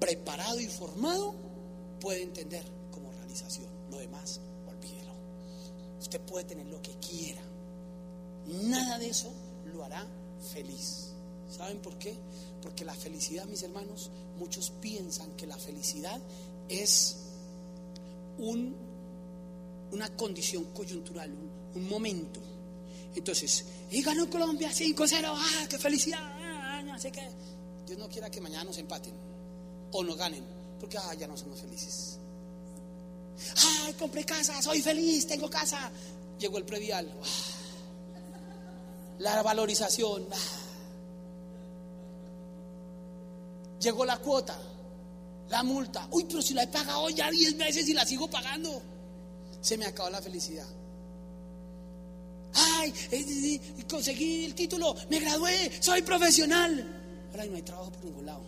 preparado 0.00 0.58
y 0.58 0.66
formado, 0.66 1.34
puede 2.00 2.22
entender 2.22 2.64
como 2.90 3.12
realización. 3.12 3.68
Lo 3.90 3.98
demás, 3.98 4.40
olvídelo. 4.66 5.12
Usted 6.00 6.22
puede 6.22 6.46
tener 6.46 6.66
lo 6.66 6.80
que 6.80 6.94
quiera. 6.96 7.42
Nada 8.46 8.98
de 8.98 9.10
eso 9.10 9.30
lo 9.66 9.84
hará 9.84 10.06
feliz. 10.42 11.12
¿Saben 11.50 11.78
por 11.78 11.98
qué? 11.98 12.14
Porque 12.60 12.84
la 12.84 12.94
felicidad, 12.94 13.44
mis 13.46 13.62
hermanos, 13.62 14.10
muchos 14.38 14.70
piensan 14.70 15.32
que 15.36 15.46
la 15.46 15.56
felicidad 15.56 16.20
es 16.68 17.16
un 18.38 18.74
una 19.92 20.08
condición 20.16 20.64
coyuntural, 20.72 21.30
un, 21.74 21.88
momento. 21.88 22.40
Entonces, 23.14 23.64
y 23.90 24.02
ganó 24.02 24.28
Colombia 24.28 24.70
5-0, 24.70 25.24
¡ah, 25.26 25.66
qué 25.68 25.78
felicidad! 25.78 26.18
Ah, 26.22 26.82
no. 26.82 26.98
Dios 27.86 27.98
no 27.98 28.08
quiera 28.08 28.30
que 28.30 28.40
mañana 28.40 28.64
nos 28.64 28.78
empaten 28.78 29.12
o 29.92 30.02
nos 30.02 30.16
ganen, 30.16 30.42
porque 30.80 30.96
ah, 30.96 31.14
ya 31.14 31.28
no 31.28 31.36
somos 31.36 31.60
felices. 31.60 32.18
¡Ay, 33.84 33.92
compré 33.94 34.24
casa! 34.24 34.60
¡Soy 34.62 34.80
feliz! 34.80 35.26
¡Tengo 35.26 35.50
casa! 35.50 35.90
Llegó 36.38 36.56
el 36.56 36.64
previal. 36.64 37.12
ah, 37.22 37.61
La 39.22 39.40
valorización. 39.42 40.26
ah. 40.32 40.36
Llegó 43.80 44.04
la 44.04 44.18
cuota, 44.18 44.58
la 45.48 45.62
multa. 45.62 46.08
Uy, 46.10 46.24
pero 46.24 46.42
si 46.42 46.54
la 46.54 46.64
he 46.64 46.68
pagado 46.68 47.08
ya 47.10 47.30
10 47.30 47.56
veces 47.56 47.88
y 47.88 47.94
la 47.94 48.04
sigo 48.04 48.28
pagando. 48.28 48.82
Se 49.60 49.78
me 49.78 49.86
acabó 49.86 50.10
la 50.10 50.20
felicidad. 50.20 50.66
Ay, 52.54 52.92
eh, 53.12 53.60
eh, 53.78 53.84
conseguí 53.88 54.44
el 54.44 54.54
título, 54.54 54.94
me 55.08 55.20
gradué, 55.20 55.70
soy 55.80 56.02
profesional. 56.02 57.26
Ahora 57.30 57.46
no 57.46 57.56
hay 57.56 57.62
trabajo 57.62 57.90
por 57.92 58.04
ningún 58.04 58.26
lado. 58.26 58.42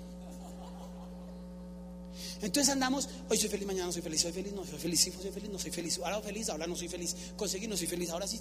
Entonces 2.42 2.70
andamos, 2.72 3.08
hoy 3.30 3.38
soy 3.38 3.48
feliz, 3.48 3.66
mañana 3.66 3.86
no 3.86 3.92
soy 3.92 4.02
feliz, 4.02 4.20
soy 4.20 4.32
feliz, 4.32 4.52
no 4.52 4.66
soy 4.66 4.78
feliz, 4.78 5.00
sí, 5.00 5.12
soy 5.12 5.30
feliz, 5.30 5.50
no 5.50 5.58
soy 5.58 5.70
feliz, 5.70 5.98
ahora 5.98 6.20
feliz, 6.20 6.50
ahora 6.50 6.66
no 6.66 6.76
soy 6.76 6.88
feliz, 6.88 7.16
conseguí, 7.36 7.66
no 7.66 7.76
soy 7.76 7.86
feliz, 7.86 8.10
ahora 8.10 8.26
sí. 8.26 8.38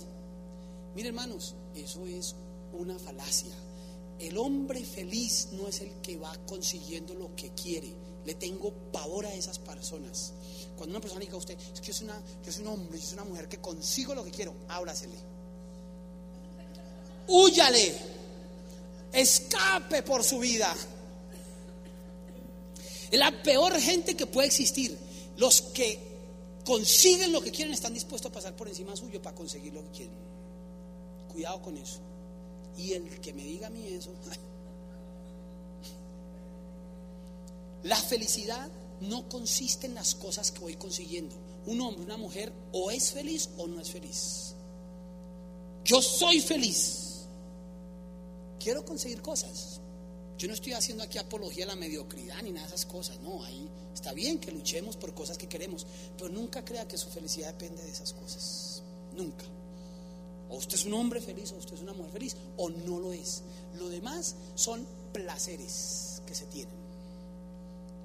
Mire 0.95 1.10
hermanos, 1.10 1.56
eso 1.76 2.06
es 2.06 2.36
una 2.74 2.98
falacia. 2.99 3.53
El 4.20 4.38
hombre 4.38 4.84
feliz 4.86 5.49
no 5.53 5.68
es 5.68 5.82
el 5.82 5.91
que 6.02 6.18
va 6.18 6.36
consiguiendo 6.45 7.14
lo 7.14 7.36
que 7.36 7.52
quiere. 7.52 7.94
Le 8.26 8.36
tengo 8.36 8.72
pavor 8.91 9.26
a 9.26 9.34
esas 9.34 9.60
personas. 9.60 10.34
Cuando 10.78 10.91
una 10.91 11.02
persona 11.02 11.20
diga 11.20 11.34
a 11.34 11.38
usted, 11.38 11.57
que 11.57 11.88
yo 11.88 11.94
soy, 11.94 12.06
una, 12.06 12.22
yo 12.45 12.52
soy 12.52 12.61
un 12.61 12.70
hombre, 12.70 12.99
yo 12.99 13.06
soy 13.06 13.14
una 13.15 13.26
mujer 13.26 13.49
que 13.49 13.60
consigo 13.60 14.15
lo 14.15 14.24
que 14.24 14.32
quiero, 14.32 14.53
ábrasele. 14.70 15.18
Húyale. 17.28 17.95
Escape 19.11 20.03
por 20.03 20.24
su 20.24 20.40
vida. 20.40 20.74
Es 23.11 23.20
la 23.20 23.44
peor 23.44 23.80
gente 23.80 24.15
que 24.15 24.26
puede 24.26 24.48
existir. 24.48 24.98
Los 25.38 25.61
que 25.61 25.99
consiguen 26.65 27.32
lo 27.32 27.41
que 27.41 27.52
quieren 27.52 27.74
están 27.74 27.94
dispuestos 27.94 28.32
a 28.32 28.34
pasar 28.34 28.56
por 28.56 28.68
encima 28.68 28.95
suyo 28.95 29.22
para 29.22 29.36
conseguir 29.36 29.74
lo 29.74 29.84
que 29.84 29.90
quieren. 29.90 30.33
Cuidado 31.34 31.62
con 31.62 31.76
eso. 31.78 32.00
Y 32.78 32.94
el 32.94 33.20
que 33.20 33.34
me 33.34 33.44
diga 33.44 33.68
a 33.68 33.70
mí 33.72 33.86
eso. 33.88 34.12
La 37.84 37.98
felicidad 37.98 38.70
no 39.02 39.28
consiste 39.28 39.88
en 39.88 39.96
las 39.96 40.16
cosas 40.16 40.52
que 40.52 40.60
voy 40.60 40.76
consiguiendo. 40.76 41.36
Un 41.66 41.82
hombre, 41.82 42.04
una 42.04 42.18
mujer, 42.18 42.54
o 42.72 42.92
es 42.92 43.12
feliz 43.12 43.50
o 43.58 43.68
no 43.68 43.82
es 43.82 43.92
feliz. 43.92 44.54
Yo 45.84 46.02
soy 46.02 46.40
feliz. 46.40 47.26
Quiero 48.60 48.86
conseguir 48.86 49.22
cosas. 49.22 49.82
Yo 50.38 50.48
no 50.48 50.54
estoy 50.54 50.74
haciendo 50.74 51.04
aquí 51.04 51.18
apología 51.18 51.66
a 51.66 51.70
la 51.70 51.76
mediocridad 51.76 52.42
ni 52.42 52.52
nada 52.52 52.68
de 52.68 52.76
esas 52.76 52.86
cosas. 52.86 53.20
No, 53.20 53.44
ahí 53.44 53.70
está 53.94 54.14
bien 54.14 54.40
que 54.40 54.52
luchemos 54.52 54.96
por 54.96 55.14
cosas 55.14 55.38
que 55.38 55.48
queremos, 55.48 55.86
pero 56.18 56.30
nunca 56.30 56.64
crea 56.64 56.88
que 56.88 56.98
su 56.98 57.10
felicidad 57.10 57.54
depende 57.54 57.84
de 57.84 57.92
esas 57.92 58.14
cosas. 58.14 58.84
Nunca. 59.16 59.46
O 60.54 60.58
usted 60.58 60.76
es 60.76 60.86
un 60.86 60.94
hombre 60.94 61.20
feliz, 61.20 61.52
o 61.52 61.56
usted 61.56 61.74
es 61.74 61.82
una 61.82 61.94
mujer 61.94 62.12
feliz, 62.12 62.38
o 62.58 62.70
no 62.70 63.00
lo 63.00 63.12
es. 63.12 63.42
Lo 63.80 63.90
demás 63.90 64.36
son 64.54 64.86
placeres 65.12 66.22
que 66.28 66.36
se 66.36 66.46
tienen. 66.46 66.76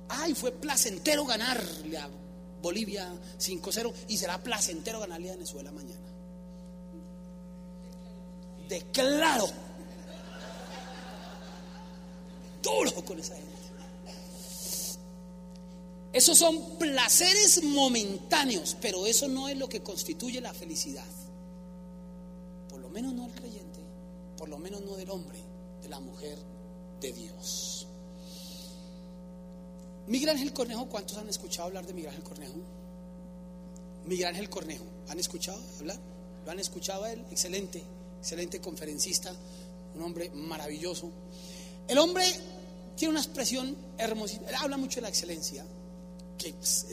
Ay, 0.09 0.35
fue 0.35 0.51
placentero 0.53 1.27
ganarle 1.27 1.99
a 1.99 2.09
Bolivia 2.63 3.13
5-0 3.39 3.93
y 4.09 4.17
será 4.17 4.43
placentero 4.43 4.99
ganarle 4.99 5.29
a 5.29 5.35
Venezuela 5.35 5.71
mañana. 5.71 6.09
Declaro 8.67 9.47
duro 12.63 13.05
con 13.05 13.19
esa 13.19 13.35
gente. 13.35 13.53
Esos 16.15 16.39
son 16.39 16.79
placeres 16.79 17.63
momentáneos, 17.63 18.75
pero 18.81 19.05
eso 19.05 19.29
no 19.29 19.51
es 19.51 19.59
lo 19.59 19.69
que 19.69 19.83
constituye 19.83 20.41
la 20.41 20.55
felicidad. 20.55 21.05
Lo 22.89 22.95
menos 22.95 23.13
no 23.13 23.25
del 23.25 23.35
creyente, 23.35 23.81
por 24.39 24.49
lo 24.49 24.57
menos 24.57 24.81
no 24.81 24.97
del 24.97 25.11
hombre, 25.11 25.39
de 25.83 25.89
la 25.91 26.01
mujer 26.01 26.39
de 27.03 27.13
Dios. 27.13 27.87
Miguel 30.07 30.31
Ángel 30.31 30.55
Cornejo, 30.55 30.89
¿cuántos 30.89 31.19
han 31.19 31.29
escuchado 31.29 31.69
hablar 31.69 31.87
de 31.87 31.93
Miguel 31.93 32.09
Ángel 32.13 32.25
Cornejo? 32.25 32.55
Miguel 34.07 34.29
Ángel 34.29 34.49
Cornejo, 34.49 34.87
¿han 35.09 35.19
escuchado 35.19 35.61
hablar? 35.81 35.99
¿Lo 36.47 36.51
han 36.51 36.59
escuchado 36.61 37.05
él? 37.05 37.23
Excelente, 37.31 37.83
excelente 38.21 38.59
conferencista, 38.59 39.35
un 39.95 40.03
hombre 40.03 40.31
maravilloso. 40.31 41.11
El 41.87 41.99
hombre 41.99 42.25
tiene 42.97 43.11
una 43.11 43.21
expresión 43.21 43.77
hermosísima, 43.99 44.49
él 44.49 44.55
habla 44.55 44.79
mucho 44.79 44.97
de 44.97 45.03
la 45.03 45.09
excelencia, 45.11 45.63
que 46.39 46.55
es- 46.59 46.87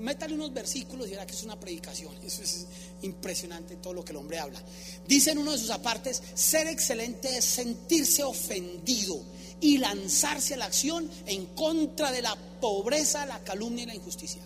métale 0.00 0.34
unos 0.34 0.52
versículos 0.52 1.06
y 1.06 1.10
verá 1.10 1.26
que 1.26 1.34
es 1.34 1.42
una 1.42 1.58
predicación, 1.58 2.12
eso 2.24 2.42
es 2.42 2.66
impresionante 3.02 3.76
todo 3.76 3.94
lo 3.94 4.04
que 4.04 4.12
el 4.12 4.18
hombre 4.18 4.38
habla. 4.38 4.62
Dice 5.06 5.30
en 5.30 5.38
uno 5.38 5.52
de 5.52 5.58
sus 5.58 5.70
apartes, 5.70 6.22
ser 6.34 6.66
excelente 6.66 7.36
es 7.36 7.44
sentirse 7.44 8.22
ofendido 8.22 9.20
y 9.60 9.78
lanzarse 9.78 10.54
a 10.54 10.56
la 10.56 10.66
acción 10.66 11.08
en 11.26 11.46
contra 11.46 12.10
de 12.12 12.22
la 12.22 12.34
pobreza, 12.60 13.26
la 13.26 13.42
calumnia 13.44 13.84
y 13.84 13.86
la 13.86 13.94
injusticia. 13.94 14.42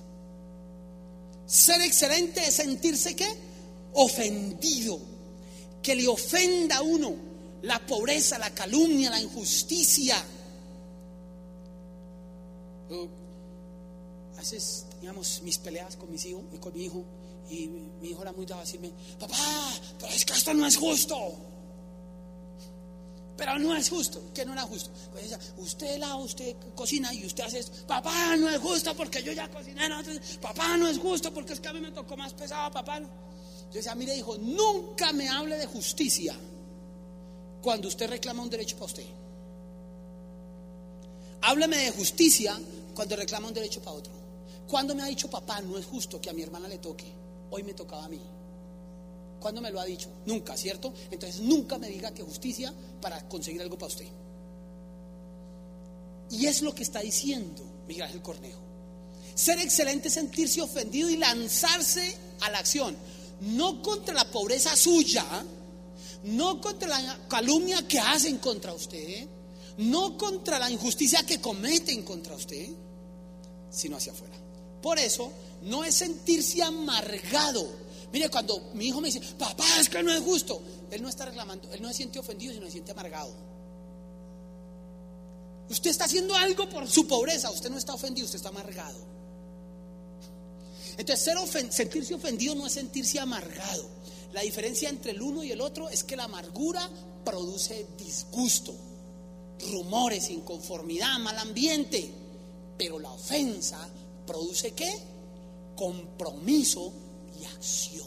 Ser 1.47 1.81
excelente 1.83 2.47
es 2.47 2.55
sentirse 2.55 3.15
qué? 3.15 3.29
Ofendido. 3.95 4.99
Que 5.83 5.95
le 5.95 6.09
ofenda 6.09 6.77
a 6.77 6.83
uno 6.83 7.15
la 7.63 7.85
pobreza, 7.87 8.39
la 8.39 8.51
calumnia, 8.51 9.11
la 9.11 9.21
injusticia. 9.21 10.17
A 14.35 14.39
veces 14.39 14.87
teníamos 15.05 15.43
mis 15.43 15.59
peleas 15.59 15.97
con 15.97 16.11
mis 16.11 16.25
hijos 16.25 16.45
y 16.51 16.57
con 16.57 16.73
mi 16.73 16.85
hijo. 16.85 17.05
Y 17.51 17.69
mi, 17.69 18.09
hijo 18.09 18.23
era 18.23 18.33
muy 18.33 18.47
dado 18.47 18.63
a 18.63 18.65
decirme, 18.65 18.91
papá, 19.21 19.37
pero 19.99 20.11
es 20.11 20.25
que 20.25 20.33
esto 20.33 20.55
no 20.55 20.67
es 20.67 20.79
justo. 20.79 21.35
Pero 23.37 23.59
no 23.59 23.77
es 23.77 23.91
justo, 23.91 24.33
que 24.33 24.47
no 24.47 24.55
era 24.55 24.63
justo. 24.63 24.91
Pues 25.13 25.27
ella, 25.27 25.39
usted 25.59 25.99
lava, 25.99 26.17
usted 26.17 26.57
cocina 26.75 27.13
y 27.13 27.27
usted 27.27 27.45
hace 27.45 27.59
esto. 27.59 27.87
Papá, 27.87 28.35
no 28.39 28.49
es 28.49 28.59
justo 28.59 28.95
porque 28.95 29.23
yo 29.23 29.33
ya 29.33 29.47
cociné. 29.51 29.87
no, 29.91 30.01
entonces, 30.01 30.39
papá, 30.39 30.79
no 30.79 30.89
es 30.89 30.97
justo 30.97 31.35
porque 31.35 31.53
es 31.53 31.61
que 31.61 31.69
a 31.69 31.75
mí 31.75 31.81
me 31.81 31.91
tocó 31.91 32.17
más 32.17 32.33
pesado, 32.33 32.71
papá. 32.71 33.01
Yo 33.01 33.75
decía, 33.75 33.95
mire, 33.95 34.17
hijo, 34.17 34.39
nunca 34.39 35.13
me 35.13 35.29
hable 35.29 35.59
de 35.59 35.67
justicia 35.67 36.35
cuando 37.61 37.89
usted 37.89 38.09
reclama 38.09 38.43
un 38.43 38.49
derecho 38.49 38.77
para 38.77 38.87
usted. 38.87 39.05
Hábleme 41.43 41.77
de 41.77 41.91
justicia 41.91 42.59
cuando 42.95 43.17
reclama 43.17 43.49
un 43.49 43.55
derecho 43.55 43.83
para 43.83 43.97
otro. 43.97 44.24
Cuando 44.69 44.95
me 44.95 45.03
ha 45.03 45.07
dicho, 45.07 45.29
papá, 45.29 45.61
no 45.61 45.79
es 45.79 45.87
justo 45.87 46.21
que 46.21 46.31
a 46.31 46.33
mi 46.33 46.43
hermana 46.43 46.69
le 46.69 46.79
toque, 46.79 47.13
hoy 47.51 47.63
me 47.63 47.75
tocaba 47.75 48.05
a 48.05 48.09
mí. 48.09 48.21
¿Cuándo 49.41 49.61
me 49.61 49.71
lo 49.71 49.79
ha 49.79 49.85
dicho? 49.85 50.09
Nunca, 50.25 50.57
¿cierto? 50.57 50.95
Entonces 51.11 51.41
nunca 51.41 51.77
me 51.79 51.89
diga 51.89 52.15
que 52.15 52.23
justicia 52.23 52.73
para 53.01 53.29
conseguir 53.29 53.61
algo 53.61 53.77
para 53.77 53.89
usted. 53.89 54.09
Y 56.31 56.47
es 56.47 56.63
lo 56.63 56.75
que 56.75 56.83
está 56.83 57.01
diciendo 57.01 57.63
Miguel 57.87 58.05
Ángel 58.05 58.23
Cornejo. 58.23 58.61
Ser 59.35 59.59
excelente 59.59 60.09
es 60.09 60.15
sentirse 60.15 60.63
ofendido 60.63 61.11
y 61.11 61.17
lanzarse 61.17 62.17
a 62.41 62.51
la 62.51 62.59
acción. 62.59 62.97
No 63.41 63.83
contra 63.83 64.15
la 64.15 64.31
pobreza 64.31 64.75
suya, 64.77 65.25
no 66.25 66.61
contra 66.61 66.89
la 66.89 67.19
calumnia 67.29 67.87
que 67.87 67.99
hacen 67.99 68.39
contra 68.39 68.73
usted, 68.73 69.27
no 69.79 70.17
contra 70.17 70.59
la 70.59 70.71
injusticia 70.71 71.27
que 71.27 71.41
cometen 71.41 72.03
contra 72.03 72.35
usted, 72.35 72.69
sino 73.71 73.97
hacia 73.97 74.13
afuera. 74.13 74.44
Por 74.85 74.99
eso 74.99 75.33
no 75.63 75.83
es 75.83 75.95
sentirse 75.95 76.63
amargado. 76.63 77.67
Mire, 78.13 78.29
cuando 78.29 78.69
mi 78.75 78.89
hijo 78.89 79.01
me 79.01 79.09
dice, 79.09 79.19
papá, 79.39 79.65
es 79.81 79.89
que 79.89 80.03
no 80.03 80.13
es 80.13 80.21
justo, 80.21 80.61
él 80.91 81.01
no 81.01 81.09
está 81.09 81.25
reclamando, 81.25 81.73
él 81.73 81.81
no 81.81 81.89
se 81.89 81.95
siente 81.95 82.19
ofendido, 82.19 82.53
sino 82.53 82.67
se 82.67 82.73
siente 82.73 82.93
amargado. 82.93 83.33
Usted 85.71 85.89
está 85.89 86.05
haciendo 86.05 86.35
algo 86.35 86.69
por 86.69 86.87
su 86.87 87.09
pobreza, 87.09 87.51
usted 87.51 87.71
no 87.71 87.79
está 87.79 87.95
ofendido, 87.95 88.27
usted 88.27 88.37
está 88.37 88.51
amargado. 88.51 88.99
Entonces, 90.99 91.25
ser 91.25 91.73
sentirse 91.73 92.15
ofendido 92.15 92.55
no 92.55 92.67
es 92.67 92.75
sentirse 92.75 93.19
amargado. 93.19 93.89
La 94.35 94.43
diferencia 94.43 94.91
entre 94.91 95.13
el 95.13 95.23
uno 95.23 95.43
y 95.45 95.51
el 95.51 95.63
otro 95.63 95.89
es 95.89 96.05
que 96.05 96.15
la 96.15 96.25
amargura 96.25 96.91
produce 97.25 97.87
disgusto, 97.97 98.75
rumores, 99.71 100.29
inconformidad, 100.29 101.19
mal 101.21 101.39
ambiente. 101.39 102.13
Pero 102.77 102.99
la 102.99 103.13
ofensa 103.13 103.89
produce 104.27 104.73
qué? 104.73 104.93
Compromiso 105.77 106.93
y 107.41 107.45
acción. 107.45 108.07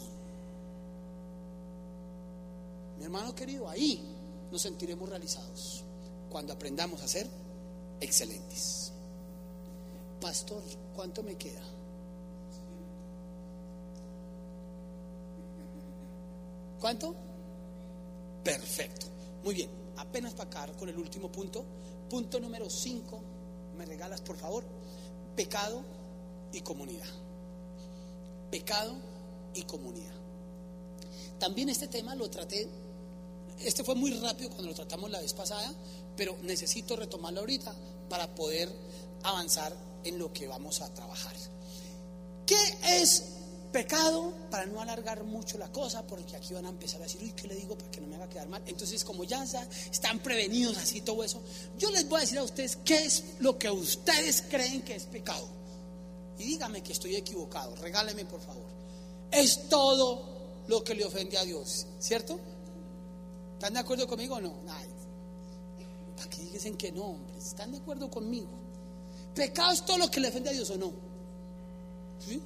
Mi 2.98 3.04
hermano 3.04 3.34
querido, 3.34 3.68
ahí 3.68 4.02
nos 4.50 4.62
sentiremos 4.62 5.08
realizados 5.08 5.84
cuando 6.30 6.52
aprendamos 6.52 7.00
a 7.02 7.08
ser 7.08 7.28
excelentes. 8.00 8.92
Pastor, 10.20 10.62
¿cuánto 10.94 11.22
me 11.22 11.36
queda? 11.36 11.62
¿Cuánto? 16.80 17.14
Perfecto. 18.42 19.06
Muy 19.44 19.54
bien. 19.54 19.70
Apenas 19.96 20.32
para 20.32 20.48
acabar 20.48 20.72
con 20.76 20.88
el 20.88 20.96
último 20.96 21.30
punto. 21.30 21.64
Punto 22.08 22.40
número 22.40 22.70
5. 22.70 23.20
¿Me 23.76 23.84
regalas, 23.84 24.20
por 24.20 24.36
favor? 24.36 24.64
Pecado 25.36 25.82
y 26.52 26.60
comunidad. 26.60 27.08
Pecado 28.50 28.96
y 29.54 29.62
comunidad. 29.62 30.14
También 31.38 31.68
este 31.68 31.88
tema 31.88 32.14
lo 32.14 32.28
traté, 32.28 32.68
este 33.60 33.84
fue 33.84 33.94
muy 33.94 34.12
rápido 34.12 34.50
cuando 34.50 34.68
lo 34.68 34.74
tratamos 34.74 35.10
la 35.10 35.20
vez 35.20 35.32
pasada, 35.32 35.72
pero 36.16 36.36
necesito 36.42 36.96
retomarlo 36.96 37.40
ahorita 37.40 37.74
para 38.08 38.34
poder 38.34 38.68
avanzar 39.22 39.74
en 40.04 40.18
lo 40.18 40.32
que 40.32 40.48
vamos 40.48 40.80
a 40.80 40.92
trabajar. 40.92 41.34
¿Qué 42.46 42.56
es 43.00 43.24
pecado? 43.72 44.32
Para 44.50 44.66
no 44.66 44.80
alargar 44.80 45.22
mucho 45.24 45.58
la 45.58 45.70
cosa, 45.70 46.06
porque 46.06 46.36
aquí 46.36 46.54
van 46.54 46.66
a 46.66 46.70
empezar 46.70 47.00
a 47.00 47.04
decir, 47.04 47.22
uy, 47.22 47.32
¿qué 47.32 47.46
le 47.46 47.54
digo 47.54 47.76
para 47.76 47.90
que 47.90 48.00
no 48.00 48.06
me 48.08 48.16
haga 48.16 48.28
quedar 48.28 48.48
mal? 48.48 48.62
Entonces, 48.66 49.04
como 49.04 49.24
ya 49.24 49.44
están 49.92 50.20
prevenidos 50.20 50.76
así 50.78 51.02
todo 51.02 51.22
eso, 51.22 51.40
yo 51.78 51.90
les 51.90 52.08
voy 52.08 52.18
a 52.18 52.20
decir 52.22 52.38
a 52.38 52.42
ustedes 52.42 52.76
qué 52.84 53.04
es 53.04 53.24
lo 53.40 53.58
que 53.58 53.70
ustedes 53.70 54.42
creen 54.42 54.82
que 54.82 54.96
es 54.96 55.04
pecado. 55.04 55.57
Y 56.38 56.44
dígame 56.44 56.82
que 56.82 56.92
estoy 56.92 57.16
equivocado, 57.16 57.74
regáleme 57.76 58.24
por 58.24 58.40
favor. 58.40 58.66
Es 59.30 59.68
todo 59.68 60.38
lo 60.68 60.84
que 60.84 60.94
le 60.94 61.04
ofende 61.04 61.36
a 61.36 61.44
Dios, 61.44 61.86
¿cierto? 61.98 62.38
¿Están 63.54 63.74
de 63.74 63.80
acuerdo 63.80 64.06
conmigo 64.06 64.36
o 64.36 64.40
no? 64.40 64.54
Ay, 64.68 64.88
¿Para 66.16 66.30
qué 66.30 66.42
dicen 66.42 66.76
que 66.76 66.92
no, 66.92 67.04
hombre? 67.04 67.38
¿Están 67.38 67.72
de 67.72 67.78
acuerdo 67.78 68.10
conmigo? 68.10 68.48
¿Pecado 69.34 69.72
es 69.72 69.84
todo 69.84 69.98
lo 69.98 70.10
que 70.10 70.20
le 70.20 70.28
ofende 70.28 70.50
a 70.50 70.52
Dios 70.52 70.70
o 70.70 70.76
no? 70.76 70.92
¿Sí? 72.24 72.40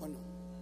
¿O 0.00 0.06
no? 0.06 0.18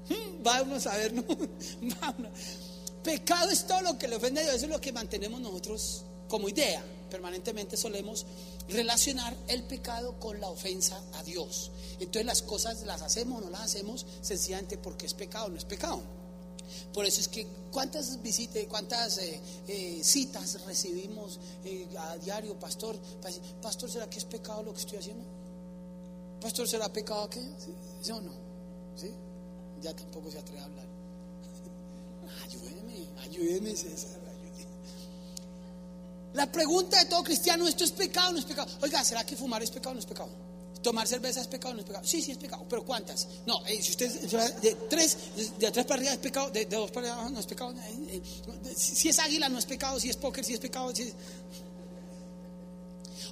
Hmm, 0.09 0.43
vamos 0.43 0.87
a 0.87 0.97
ver, 0.97 1.13
¿no? 1.13 1.25
Pecado 3.03 3.51
es 3.51 3.67
todo 3.67 3.81
lo 3.83 3.99
que 3.99 4.07
le 4.07 4.17
ofende 4.17 4.41
a 4.41 4.45
Dios, 4.45 4.57
eso 4.57 4.67
es 4.67 4.71
lo 4.71 4.81
que 4.81 4.93
mantenemos 4.93 5.41
nosotros 5.41 6.05
como 6.29 6.49
idea. 6.49 6.85
Permanentemente 7.13 7.77
solemos 7.77 8.25
relacionar 8.71 9.37
el 9.47 9.65
pecado 9.65 10.19
con 10.19 10.41
la 10.41 10.49
ofensa 10.49 10.99
a 11.13 11.23
Dios. 11.23 11.71
Entonces 12.01 12.25
las 12.25 12.41
cosas 12.41 12.85
las 12.87 13.03
hacemos 13.03 13.43
o 13.43 13.45
no 13.45 13.51
las 13.51 13.61
hacemos 13.61 14.07
sencillamente 14.23 14.79
porque 14.79 15.05
es 15.05 15.13
pecado 15.13 15.45
o 15.45 15.49
no 15.51 15.59
es 15.59 15.67
pecado. 15.67 16.01
Por 16.95 17.05
eso 17.05 17.21
es 17.21 17.29
que 17.29 17.47
cuántas 17.71 18.23
visitas, 18.23 18.65
cuántas 18.67 19.19
eh, 19.19 19.39
eh, 19.69 20.01
citas 20.03 20.63
recibimos 20.65 21.39
eh, 21.67 21.87
a 21.99 22.17
diario, 22.17 22.59
pastor. 22.59 22.97
Pastor, 23.61 23.91
¿será 23.91 24.09
que 24.09 24.17
es 24.17 24.25
pecado 24.25 24.63
lo 24.63 24.73
que 24.73 24.81
estoy 24.81 24.97
haciendo? 24.97 25.25
Pastor, 26.41 26.67
¿será 26.67 26.91
pecado 26.91 27.29
qué? 27.29 27.43
¿Sí, 28.01 28.11
o 28.11 28.23
no? 28.23 28.33
¿Sí? 28.97 29.11
Ya 29.83 29.95
tampoco 29.95 30.31
se 30.31 30.39
atreve 30.39 30.61
a 30.61 30.65
hablar. 30.65 30.87
ayúdeme, 32.47 33.07
ayúdeme 33.21 33.77
César. 33.77 34.22
La 36.35 36.51
pregunta 36.51 36.99
de 36.99 37.07
todo 37.07 37.23
cristiano, 37.23 37.69
¿esto 37.69 37.85
es 37.85 37.93
pecado 37.93 38.31
o 38.31 38.33
no 38.33 38.39
es 38.39 38.45
pecado? 38.45 38.71
Oiga, 38.81 39.05
¿será 39.05 39.25
que 39.25 39.37
fumar 39.37 39.63
es 39.63 39.71
pecado 39.71 39.91
o 39.91 39.95
no 39.95 40.01
es 40.01 40.07
pecado? 40.07 40.31
¿Tomar 40.83 41.07
cerveza 41.07 41.41
es 41.41 41.47
pecado 41.47 41.73
o 41.73 41.75
no 41.75 41.81
es 41.81 41.87
pecado? 41.87 42.05
Sí, 42.05 42.23
sí 42.23 42.33
es 42.33 42.39
pecado, 42.39 42.67
pero 42.69 42.85
¿cuántas? 42.85 43.29
No, 43.47 43.65
eh, 43.67 43.81
si 43.81 43.91
usted 43.91 44.11
de 44.61 44.75
tres, 44.89 45.17
de 45.59 45.71
tres 45.71 45.87
para 45.87 46.01
arriba 46.01 46.13
es 46.13 46.19
pecado, 46.19 46.51
de, 46.51 46.65
dos 46.67 46.91
para 46.91 47.13
arriba 47.13 47.31
no 47.31 47.39
es 47.39 47.47
pecado. 47.47 47.73
Eh, 47.73 48.17
eh, 48.17 48.75
si 48.75 49.09
es 49.09 49.19
águila 49.19 49.49
no 49.49 49.59
es 49.59 49.67
pecado, 49.67 50.01
si 50.01 50.09
es 50.09 50.17
póker, 50.17 50.45
si 50.45 50.55
es 50.55 50.61
pecado. 50.61 50.95
Si 50.95 51.03
es... 51.03 51.15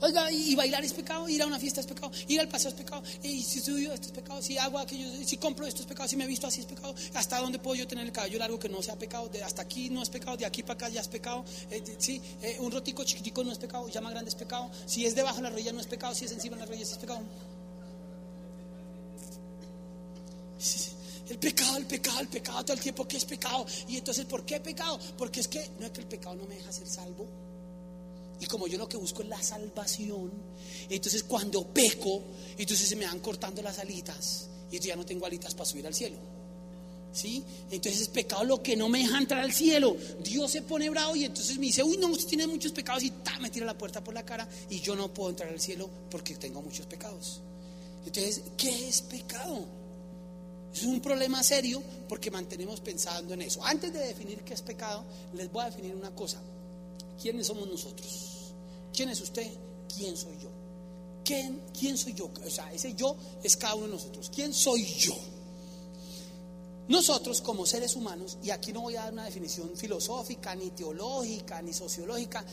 Oiga, 0.02 0.32
y 0.32 0.54
bailar 0.54 0.82
es 0.82 0.94
pecado, 0.94 1.28
ir 1.28 1.42
a 1.42 1.46
una 1.46 1.58
fiesta 1.58 1.80
es 1.80 1.86
pecado, 1.86 2.10
ir 2.26 2.40
al 2.40 2.48
paseo 2.48 2.70
es 2.70 2.74
pecado, 2.74 3.02
y 3.22 3.42
si 3.42 3.58
estudio 3.58 3.92
esto 3.92 4.06
es 4.06 4.12
pecado, 4.12 4.40
si 4.40 4.56
hago 4.56 4.78
aquello, 4.78 5.06
si 5.26 5.36
compro 5.36 5.66
esto 5.66 5.82
es 5.82 5.86
pecado, 5.86 6.08
si 6.08 6.16
me 6.16 6.26
visto 6.26 6.46
así 6.46 6.60
es 6.60 6.66
pecado, 6.66 6.94
hasta 7.12 7.38
dónde 7.38 7.58
puedo 7.58 7.76
yo 7.76 7.86
tener 7.86 8.06
el 8.06 8.12
cabello 8.12 8.38
largo 8.38 8.58
que 8.58 8.70
no 8.70 8.80
sea 8.82 8.96
pecado, 8.96 9.28
de 9.28 9.42
hasta 9.42 9.60
aquí 9.60 9.90
no 9.90 10.02
es 10.02 10.08
pecado, 10.08 10.38
de 10.38 10.46
aquí 10.46 10.62
para 10.62 10.74
acá 10.74 10.88
ya 10.88 11.02
es 11.02 11.08
pecado, 11.08 11.44
eh, 11.70 11.82
sí, 11.98 12.20
eh, 12.40 12.56
un 12.60 12.72
rotico 12.72 13.04
chiquitico 13.04 13.44
no 13.44 13.52
es 13.52 13.58
pecado, 13.58 13.88
ya 13.88 14.00
más 14.00 14.12
grande 14.12 14.30
es 14.30 14.34
pecado, 14.34 14.70
si 14.86 15.04
es 15.04 15.14
debajo 15.14 15.36
de 15.36 15.42
la 15.42 15.50
rodilla 15.50 15.72
no 15.72 15.80
es 15.80 15.86
pecado, 15.86 16.14
si 16.14 16.24
es 16.24 16.32
encima 16.32 16.56
de 16.56 16.60
la 16.60 16.66
rodilla 16.66 16.84
es 16.84 16.96
pecado. 16.96 17.20
El 21.28 21.38
pecado, 21.38 21.76
el 21.76 21.86
pecado, 21.86 22.20
el 22.20 22.28
pecado 22.28 22.64
todo 22.64 22.72
el 22.72 22.80
tiempo 22.80 23.06
que 23.06 23.16
es 23.16 23.24
pecado. 23.24 23.64
Y 23.86 23.98
entonces, 23.98 24.24
¿por 24.26 24.44
qué 24.44 24.58
pecado? 24.58 24.98
Porque 25.16 25.40
es 25.40 25.46
que 25.46 25.70
no 25.78 25.86
es 25.86 25.92
que 25.92 26.00
el 26.00 26.06
pecado 26.08 26.34
no 26.34 26.44
me 26.44 26.56
deja 26.56 26.72
ser 26.72 26.88
salvo. 26.88 27.49
Y 28.40 28.46
como 28.46 28.66
yo 28.66 28.78
lo 28.78 28.88
que 28.88 28.96
busco 28.96 29.22
es 29.22 29.28
la 29.28 29.42
salvación, 29.42 30.32
entonces 30.88 31.24
cuando 31.24 31.66
peco, 31.66 32.22
entonces 32.56 32.88
se 32.88 32.96
me 32.96 33.04
van 33.04 33.20
cortando 33.20 33.62
las 33.62 33.78
alitas 33.78 34.48
y 34.70 34.78
yo 34.78 34.88
ya 34.88 34.96
no 34.96 35.04
tengo 35.04 35.26
alitas 35.26 35.54
para 35.54 35.68
subir 35.68 35.86
al 35.86 35.94
cielo. 35.94 36.16
¿Sí? 37.12 37.44
Entonces 37.70 38.02
es 38.02 38.08
pecado 38.08 38.44
lo 38.44 38.62
que 38.62 38.76
no 38.76 38.88
me 38.88 39.00
deja 39.00 39.18
entrar 39.18 39.40
al 39.42 39.52
cielo. 39.52 39.96
Dios 40.22 40.50
se 40.52 40.62
pone 40.62 40.88
bravo 40.88 41.16
y 41.16 41.24
entonces 41.24 41.58
me 41.58 41.66
dice, 41.66 41.82
uy, 41.82 41.96
no, 41.96 42.06
usted 42.06 42.28
tiene 42.28 42.46
muchos 42.46 42.72
pecados 42.72 43.02
y 43.02 43.10
ta, 43.10 43.38
me 43.40 43.50
tira 43.50 43.66
la 43.66 43.76
puerta 43.76 44.02
por 44.02 44.14
la 44.14 44.24
cara 44.24 44.48
y 44.70 44.80
yo 44.80 44.94
no 44.94 45.12
puedo 45.12 45.30
entrar 45.30 45.50
al 45.50 45.60
cielo 45.60 45.90
porque 46.08 46.36
tengo 46.36 46.62
muchos 46.62 46.86
pecados. 46.86 47.40
Entonces, 48.06 48.42
¿qué 48.56 48.88
es 48.88 49.02
pecado? 49.02 49.66
Es 50.72 50.84
un 50.84 51.00
problema 51.00 51.42
serio 51.42 51.82
porque 52.08 52.30
mantenemos 52.30 52.80
pensando 52.80 53.34
en 53.34 53.42
eso. 53.42 53.62
Antes 53.64 53.92
de 53.92 53.98
definir 53.98 54.38
qué 54.42 54.54
es 54.54 54.62
pecado, 54.62 55.04
les 55.34 55.50
voy 55.50 55.62
a 55.62 55.66
definir 55.66 55.94
una 55.94 56.14
cosa. 56.14 56.40
¿Quiénes 57.20 57.48
somos 57.48 57.68
nosotros? 57.68 58.29
¿Quién 58.92 59.08
es 59.08 59.20
usted? 59.20 59.50
¿Quién 59.96 60.16
soy 60.16 60.38
yo? 60.38 60.50
¿Quién, 61.24 61.60
¿Quién 61.78 61.96
soy 61.96 62.14
yo? 62.14 62.30
O 62.44 62.50
sea, 62.50 62.72
ese 62.72 62.94
yo 62.94 63.16
es 63.42 63.56
cada 63.56 63.74
uno 63.74 63.86
de 63.86 63.92
nosotros. 63.92 64.30
¿Quién 64.34 64.52
soy 64.52 64.84
yo? 64.84 65.14
Nosotros 66.90 67.40
como 67.40 67.66
seres 67.66 67.94
humanos, 67.94 68.36
y 68.42 68.50
aquí 68.50 68.72
no 68.72 68.80
voy 68.80 68.96
a 68.96 69.02
dar 69.02 69.12
una 69.12 69.24
definición 69.24 69.76
filosófica, 69.76 70.56
ni 70.56 70.70
teológica, 70.70 71.62
ni 71.62 71.72
sociológica, 71.72 72.44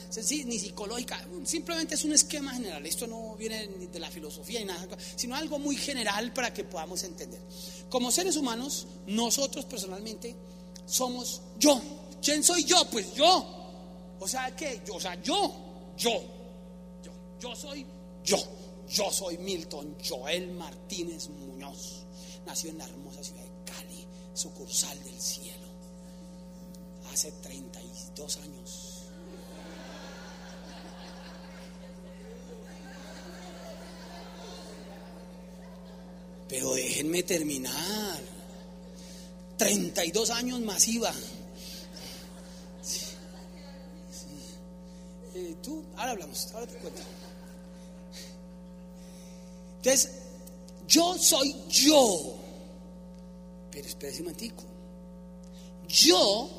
ni 0.45 0.59
psicológica, 0.59 1.27
simplemente 1.43 1.95
es 1.95 2.05
un 2.05 2.13
esquema 2.13 2.53
general, 2.53 2.85
esto 2.85 3.07
no 3.07 3.35
viene 3.35 3.67
de 3.67 3.99
la 3.99 4.11
filosofía 4.11 4.59
ni 4.59 4.67
nada, 4.67 4.95
sino 5.15 5.35
algo 5.35 5.57
muy 5.57 5.75
general 5.75 6.33
para 6.33 6.53
que 6.53 6.63
podamos 6.63 7.01
entender. 7.03 7.41
Como 7.89 8.11
seres 8.11 8.35
humanos, 8.35 8.85
nosotros 9.07 9.65
personalmente 9.65 10.35
somos 10.85 11.41
yo. 11.57 11.81
¿Quién 12.21 12.43
soy 12.43 12.63
yo? 12.63 12.85
Pues 12.91 13.15
yo. 13.15 13.43
O 14.19 14.27
sea, 14.27 14.55
¿qué? 14.55 14.83
O 14.93 14.99
sea, 14.99 15.19
yo, 15.19 15.66
yo, 15.97 16.11
yo, 17.03 17.11
yo 17.39 17.55
soy 17.55 17.85
yo. 18.23 18.37
Yo 18.89 19.11
soy 19.11 19.37
Milton 19.37 19.97
Joel 20.07 20.51
Martínez 20.53 21.29
Muñoz. 21.29 22.05
Nació 22.45 22.69
en 22.69 22.77
la 22.77 22.85
hermosa 22.85 23.21
ciudad 23.21 23.43
de 23.43 23.63
Cali, 23.65 24.07
sucursal 24.33 25.03
del 25.03 25.19
cielo. 25.19 25.67
Hace 27.11 27.31
32 27.33 28.37
años. 28.37 29.03
Pero 36.47 36.73
déjenme 36.75 37.23
terminar. 37.23 38.21
32 39.57 40.29
años 40.29 40.61
masiva. 40.61 41.13
Eh, 45.39 45.55
tú, 45.61 45.83
ahora 45.95 46.13
hablamos, 46.13 46.51
ahora 46.51 46.65
te 46.65 46.79
cuento. 46.79 46.99
Entonces, 49.77 50.11
yo 50.87 51.15
soy 51.19 51.55
yo. 51.69 52.37
Pero 53.69 53.87
espérese 53.87 54.21
un 54.21 54.25
momentico. 54.25 54.63
Yo 55.87 56.49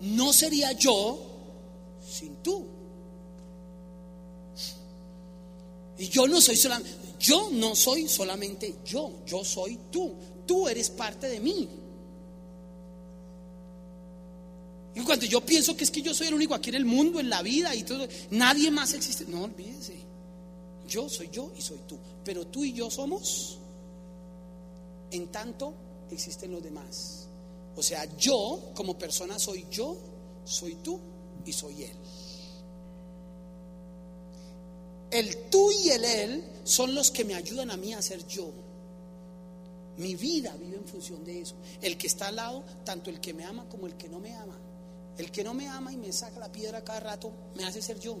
no 0.00 0.32
sería 0.32 0.72
yo 0.72 1.18
sin 2.08 2.36
tú. 2.36 2.66
Y 5.98 6.08
yo 6.08 6.26
no 6.26 6.40
soy 6.40 6.56
solamente, 6.56 6.90
yo 7.18 7.50
no 7.52 7.76
soy 7.76 8.08
solamente 8.08 8.76
yo, 8.86 9.12
yo 9.26 9.44
soy 9.44 9.78
tú. 9.90 10.14
Tú 10.46 10.68
eres 10.68 10.88
parte 10.88 11.28
de 11.28 11.40
mí. 11.40 11.68
Y 14.96 15.02
cuando 15.02 15.26
yo 15.26 15.42
pienso 15.42 15.76
que 15.76 15.84
es 15.84 15.90
que 15.90 16.00
yo 16.00 16.14
soy 16.14 16.28
el 16.28 16.34
único 16.34 16.54
aquí 16.54 16.70
en 16.70 16.76
el 16.76 16.86
mundo, 16.86 17.20
en 17.20 17.28
la 17.28 17.42
vida 17.42 17.74
y 17.74 17.82
todo, 17.82 18.08
nadie 18.30 18.70
más 18.70 18.94
existe. 18.94 19.26
No 19.26 19.44
olvídense. 19.44 19.94
Yo 20.88 21.10
soy 21.10 21.28
yo 21.30 21.52
y 21.54 21.60
soy 21.60 21.80
tú. 21.86 21.98
Pero 22.24 22.46
tú 22.46 22.64
y 22.64 22.72
yo 22.72 22.90
somos, 22.90 23.58
en 25.10 25.28
tanto 25.28 25.74
existen 26.10 26.50
los 26.50 26.62
demás. 26.62 27.28
O 27.76 27.82
sea, 27.82 28.06
yo 28.16 28.70
como 28.74 28.98
persona 28.98 29.38
soy 29.38 29.66
yo, 29.70 29.98
soy 30.46 30.76
tú 30.76 30.98
y 31.44 31.52
soy 31.52 31.82
él. 31.82 31.96
El 35.10 35.36
tú 35.50 35.70
y 35.84 35.90
el 35.90 36.04
él 36.04 36.44
son 36.64 36.94
los 36.94 37.10
que 37.10 37.26
me 37.26 37.34
ayudan 37.34 37.70
a 37.70 37.76
mí 37.76 37.92
a 37.92 38.00
ser 38.00 38.26
yo. 38.26 38.48
Mi 39.98 40.14
vida 40.14 40.56
vive 40.58 40.76
en 40.76 40.86
función 40.86 41.22
de 41.22 41.42
eso. 41.42 41.54
El 41.82 41.98
que 41.98 42.06
está 42.06 42.28
al 42.28 42.36
lado, 42.36 42.64
tanto 42.86 43.10
el 43.10 43.20
que 43.20 43.34
me 43.34 43.44
ama 43.44 43.68
como 43.68 43.86
el 43.86 43.94
que 43.98 44.08
no 44.08 44.20
me 44.20 44.34
ama. 44.34 44.58
El 45.18 45.30
que 45.30 45.42
no 45.42 45.54
me 45.54 45.68
ama 45.68 45.92
y 45.92 45.96
me 45.96 46.12
saca 46.12 46.38
la 46.38 46.50
piedra 46.50 46.84
cada 46.84 47.00
rato, 47.00 47.32
me 47.54 47.64
hace 47.64 47.80
ser 47.80 47.98
yo. 47.98 48.18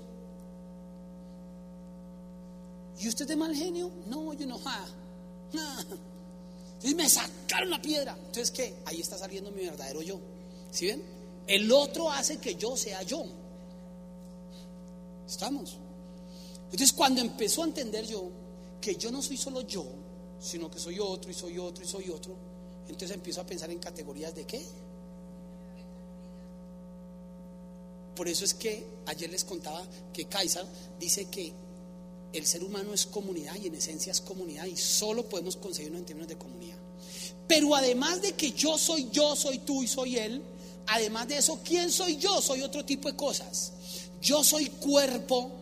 ¿Y 2.98 3.08
usted 3.08 3.22
es 3.22 3.28
de 3.28 3.36
mal 3.36 3.54
genio? 3.54 3.90
No, 4.06 4.32
yo 4.32 4.46
no. 4.46 4.58
Ah, 4.64 4.86
me 6.94 7.08
sacaron 7.08 7.70
la 7.70 7.82
piedra. 7.82 8.16
Entonces, 8.18 8.50
¿qué? 8.50 8.74
Ahí 8.86 9.00
está 9.00 9.18
saliendo 9.18 9.50
mi 9.50 9.64
verdadero 9.64 10.02
yo. 10.02 10.18
¿Sí 10.70 10.86
ven? 10.86 11.02
El 11.46 11.70
otro 11.70 12.10
hace 12.10 12.38
que 12.38 12.54
yo 12.54 12.76
sea 12.76 13.02
yo. 13.02 13.24
¿Estamos? 15.26 15.76
Entonces 16.64 16.92
cuando 16.92 17.20
empezó 17.20 17.62
a 17.62 17.66
entender 17.66 18.06
yo 18.06 18.28
que 18.80 18.96
yo 18.96 19.10
no 19.10 19.22
soy 19.22 19.36
solo 19.36 19.62
yo, 19.62 19.86
sino 20.40 20.70
que 20.70 20.78
soy 20.78 20.98
otro 20.98 21.30
y 21.30 21.34
soy 21.34 21.58
otro 21.58 21.84
y 21.84 21.86
soy 21.86 22.10
otro, 22.10 22.34
entonces 22.88 23.12
empiezo 23.12 23.40
a 23.40 23.46
pensar 23.46 23.70
en 23.70 23.78
categorías 23.78 24.34
de 24.34 24.44
qué. 24.44 24.64
Por 28.16 28.28
eso 28.28 28.44
es 28.44 28.54
que 28.54 28.84
ayer 29.06 29.30
les 29.30 29.44
contaba 29.44 29.86
que 30.12 30.24
Kaiser 30.24 30.64
dice 30.98 31.26
que 31.26 31.52
el 32.32 32.46
ser 32.46 32.64
humano 32.64 32.92
es 32.92 33.06
comunidad 33.06 33.54
y 33.62 33.66
en 33.66 33.74
esencia 33.74 34.10
es 34.10 34.20
comunidad 34.20 34.66
y 34.66 34.76
solo 34.76 35.28
podemos 35.28 35.56
conseguirlo 35.56 35.98
en 35.98 36.04
términos 36.04 36.28
de 36.28 36.36
comunidad. 36.36 36.78
Pero 37.46 37.76
además 37.76 38.22
de 38.22 38.32
que 38.32 38.52
yo 38.52 38.78
soy 38.78 39.08
yo, 39.12 39.36
soy 39.36 39.58
tú 39.58 39.82
y 39.82 39.86
soy 39.86 40.16
él, 40.16 40.42
además 40.86 41.28
de 41.28 41.38
eso, 41.38 41.60
¿quién 41.64 41.92
soy 41.92 42.16
yo? 42.16 42.40
Soy 42.40 42.62
otro 42.62 42.84
tipo 42.84 43.08
de 43.08 43.16
cosas. 43.16 43.72
Yo 44.20 44.42
soy 44.42 44.66
cuerpo, 44.66 45.52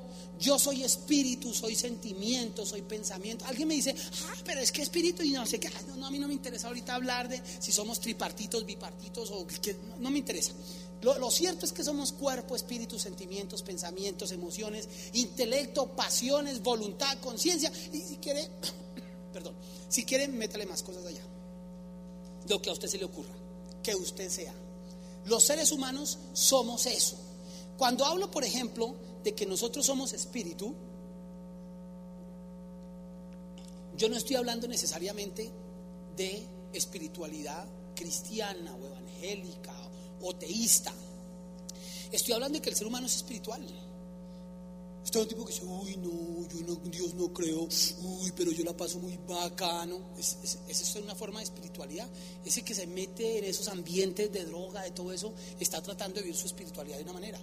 yo 0.41 0.59
soy 0.59 0.83
espíritu, 0.83 1.53
soy 1.53 1.75
sentimiento, 1.75 2.65
soy 2.65 2.83
pensamiento. 2.83 3.45
Alguien 3.47 3.69
me 3.69 3.75
dice, 3.75 3.95
ah, 4.27 4.35
pero 4.45 4.61
es 4.61 4.73
que 4.73 4.83
espíritu 4.83 5.23
y 5.23 5.31
no 5.31 5.47
sé 5.47 5.61
qué. 5.61 5.71
no, 5.89 5.97
no, 5.97 6.07
a 6.07 6.11
mí 6.11 6.19
no 6.19 6.29
me 6.29 6.35
interesa 6.35 6.69
ahorita 6.69 6.95
hablar 6.95 7.29
de 7.29 7.41
si 7.61 7.73
somos 7.73 8.01
tripartitos, 8.01 8.65
bipartitos 8.65 9.31
o 9.31 9.47
que 9.47 9.77
no 9.99 10.11
me 10.11 10.19
interesa. 10.19 10.53
Lo, 11.05 11.31
cierto 11.31 11.67
es 11.67 11.73
que 11.73 11.85
somos 11.85 12.13
cuerpo, 12.13 12.57
espíritu, 12.57 12.99
sentimientos, 12.99 13.63
pensamientos, 13.63 14.33
emociones, 14.33 14.89
intelecto, 15.13 15.89
pasiones, 15.89 16.63
voluntad, 16.63 17.19
conciencia. 17.19 17.71
Y 17.93 18.01
si 18.01 18.17
quiere, 18.17 18.49
perdón, 19.33 19.55
si 19.91 20.07
quiere, 20.07 20.29
métale 20.29 20.65
más 20.65 20.83
cosas 20.83 21.05
allá. 21.05 21.21
Lo 22.49 22.63
que 22.63 22.71
a 22.71 22.73
usted 22.73 22.89
se 22.89 22.97
le 22.97 23.05
ocurra, 23.05 23.35
que 23.83 23.95
usted 23.95 24.31
sea. 24.31 24.55
Los 25.27 25.45
seres 25.45 25.73
humanos 25.73 26.19
somos 26.33 26.87
eso. 26.87 27.19
Cuando 27.77 28.07
hablo, 28.07 28.31
por 28.31 28.43
ejemplo, 28.43 28.95
de 29.23 29.35
que 29.35 29.45
nosotros 29.45 29.85
somos 29.85 30.15
espíritu, 30.15 30.75
yo 33.99 34.09
no 34.09 34.17
estoy 34.17 34.37
hablando 34.37 34.69
necesariamente 34.69 35.51
de 36.17 36.47
espiritualidad 36.73 37.67
cristiana 37.95 38.75
o 38.75 38.87
evangélica 38.87 39.84
o 40.25 40.35
teísta. 40.35 40.93
Estoy 42.11 42.35
hablando 42.35 42.59
de 42.59 42.63
que 42.63 42.71
el 42.71 42.77
ser 42.77 42.87
humano 42.87 43.07
es 43.07 43.17
espiritual. 43.17 43.63
Está 45.05 45.21
un 45.21 45.29
tipo 45.29 45.45
que 45.45 45.53
dice, 45.53 45.67
uy, 45.67 45.97
no, 45.99 46.49
yo 46.49 46.67
no, 46.67 46.77
Dios 46.91 47.13
no 47.15 47.33
creo, 47.33 47.69
uy, 48.03 48.33
pero 48.35 48.51
yo 48.53 48.65
la 48.65 48.75
paso 48.75 48.99
muy 48.99 49.19
bacano. 49.29 50.01
Es, 50.19 50.39
es, 50.67 50.97
una 50.97 51.15
forma 51.15 51.41
de 51.41 51.45
espiritualidad. 51.45 52.09
Ese 52.45 52.63
que 52.63 52.75
se 52.75 52.87
mete 52.87 53.39
en 53.39 53.45
esos 53.45 53.69
ambientes 53.69 54.33
de 54.33 54.45
droga, 54.47 54.83
de 54.83 54.93
todo 54.93 55.13
eso, 55.13 55.33
está 55.61 55.83
tratando 55.83 56.17
de 56.17 56.23
vivir 56.23 56.37
su 56.37 56.47
espiritualidad 56.47 56.97
de 56.97 57.03
una 57.03 57.13
manera. 57.13 57.39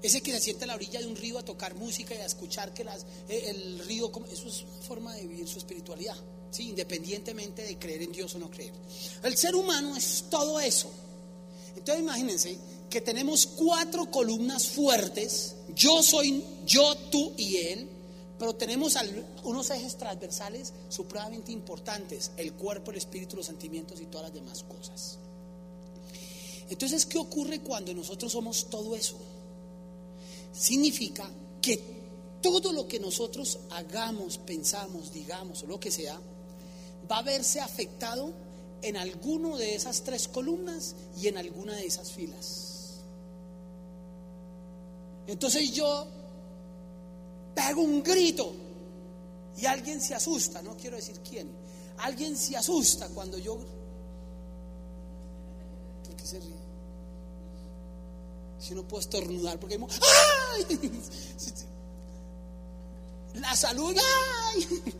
Ese 0.00 0.20
que 0.20 0.30
se 0.30 0.40
sienta 0.40 0.64
a 0.64 0.68
la 0.68 0.74
orilla 0.76 1.00
de 1.00 1.06
un 1.06 1.16
río 1.16 1.38
a 1.38 1.44
tocar 1.44 1.74
música 1.74 2.14
y 2.14 2.18
a 2.18 2.26
escuchar 2.26 2.72
que 2.72 2.84
las, 2.84 3.04
el 3.28 3.80
río, 3.80 4.12
eso 4.30 4.46
es 4.46 4.62
una 4.62 4.82
forma 4.82 5.14
de 5.14 5.26
vivir 5.26 5.48
su 5.48 5.58
espiritualidad, 5.58 6.16
¿sí? 6.50 6.68
independientemente 6.68 7.62
de 7.62 7.76
creer 7.78 8.02
en 8.02 8.12
Dios 8.12 8.34
o 8.36 8.38
no 8.38 8.48
creer. 8.48 8.72
El 9.24 9.36
ser 9.36 9.56
humano 9.56 9.96
es 9.96 10.26
todo 10.30 10.60
eso. 10.60 10.90
Entonces 11.86 12.02
imagínense 12.02 12.58
que 12.90 13.00
tenemos 13.00 13.46
cuatro 13.46 14.10
columnas 14.10 14.66
fuertes, 14.66 15.54
yo 15.72 16.02
soy 16.02 16.42
yo, 16.66 16.96
tú 17.12 17.32
y 17.36 17.58
él, 17.58 17.88
pero 18.40 18.56
tenemos 18.56 18.96
unos 19.44 19.70
ejes 19.70 19.96
transversales 19.96 20.72
supremamente 20.88 21.52
importantes, 21.52 22.32
el 22.38 22.54
cuerpo, 22.54 22.90
el 22.90 22.96
espíritu, 22.96 23.36
los 23.36 23.46
sentimientos 23.46 24.00
y 24.00 24.06
todas 24.06 24.24
las 24.24 24.34
demás 24.34 24.64
cosas. 24.64 25.18
Entonces, 26.68 27.06
¿qué 27.06 27.18
ocurre 27.18 27.60
cuando 27.60 27.94
nosotros 27.94 28.32
somos 28.32 28.68
todo 28.68 28.96
eso? 28.96 29.16
Significa 30.52 31.30
que 31.62 31.80
todo 32.42 32.72
lo 32.72 32.88
que 32.88 32.98
nosotros 32.98 33.60
hagamos, 33.70 34.38
pensamos, 34.38 35.12
digamos 35.12 35.62
lo 35.62 35.78
que 35.78 35.92
sea, 35.92 36.18
va 37.08 37.18
a 37.18 37.22
verse 37.22 37.60
afectado 37.60 38.32
en 38.86 38.96
alguno 38.96 39.56
de 39.56 39.74
esas 39.74 40.02
tres 40.02 40.28
columnas 40.28 40.94
y 41.20 41.26
en 41.26 41.36
alguna 41.38 41.74
de 41.74 41.86
esas 41.86 42.12
filas. 42.12 43.00
Entonces 45.26 45.72
yo 45.72 46.06
pego 47.52 47.82
un 47.82 48.00
grito 48.04 48.54
y 49.56 49.66
alguien 49.66 50.00
se 50.00 50.14
asusta, 50.14 50.62
no 50.62 50.76
quiero 50.76 50.94
decir 50.94 51.18
quién, 51.28 51.50
alguien 51.98 52.36
se 52.36 52.56
asusta 52.56 53.08
cuando 53.08 53.38
yo... 53.38 53.58
¿Por 56.04 56.14
qué 56.14 56.24
se 56.24 56.38
ríe? 56.38 56.54
Si 58.60 58.72
no 58.72 58.86
puedo 58.86 59.00
estornudar 59.00 59.58
porque 59.58 59.80
¡ay! 59.80 61.02
La 63.40 63.56
salud, 63.56 63.96
¡ay! 63.96 64.62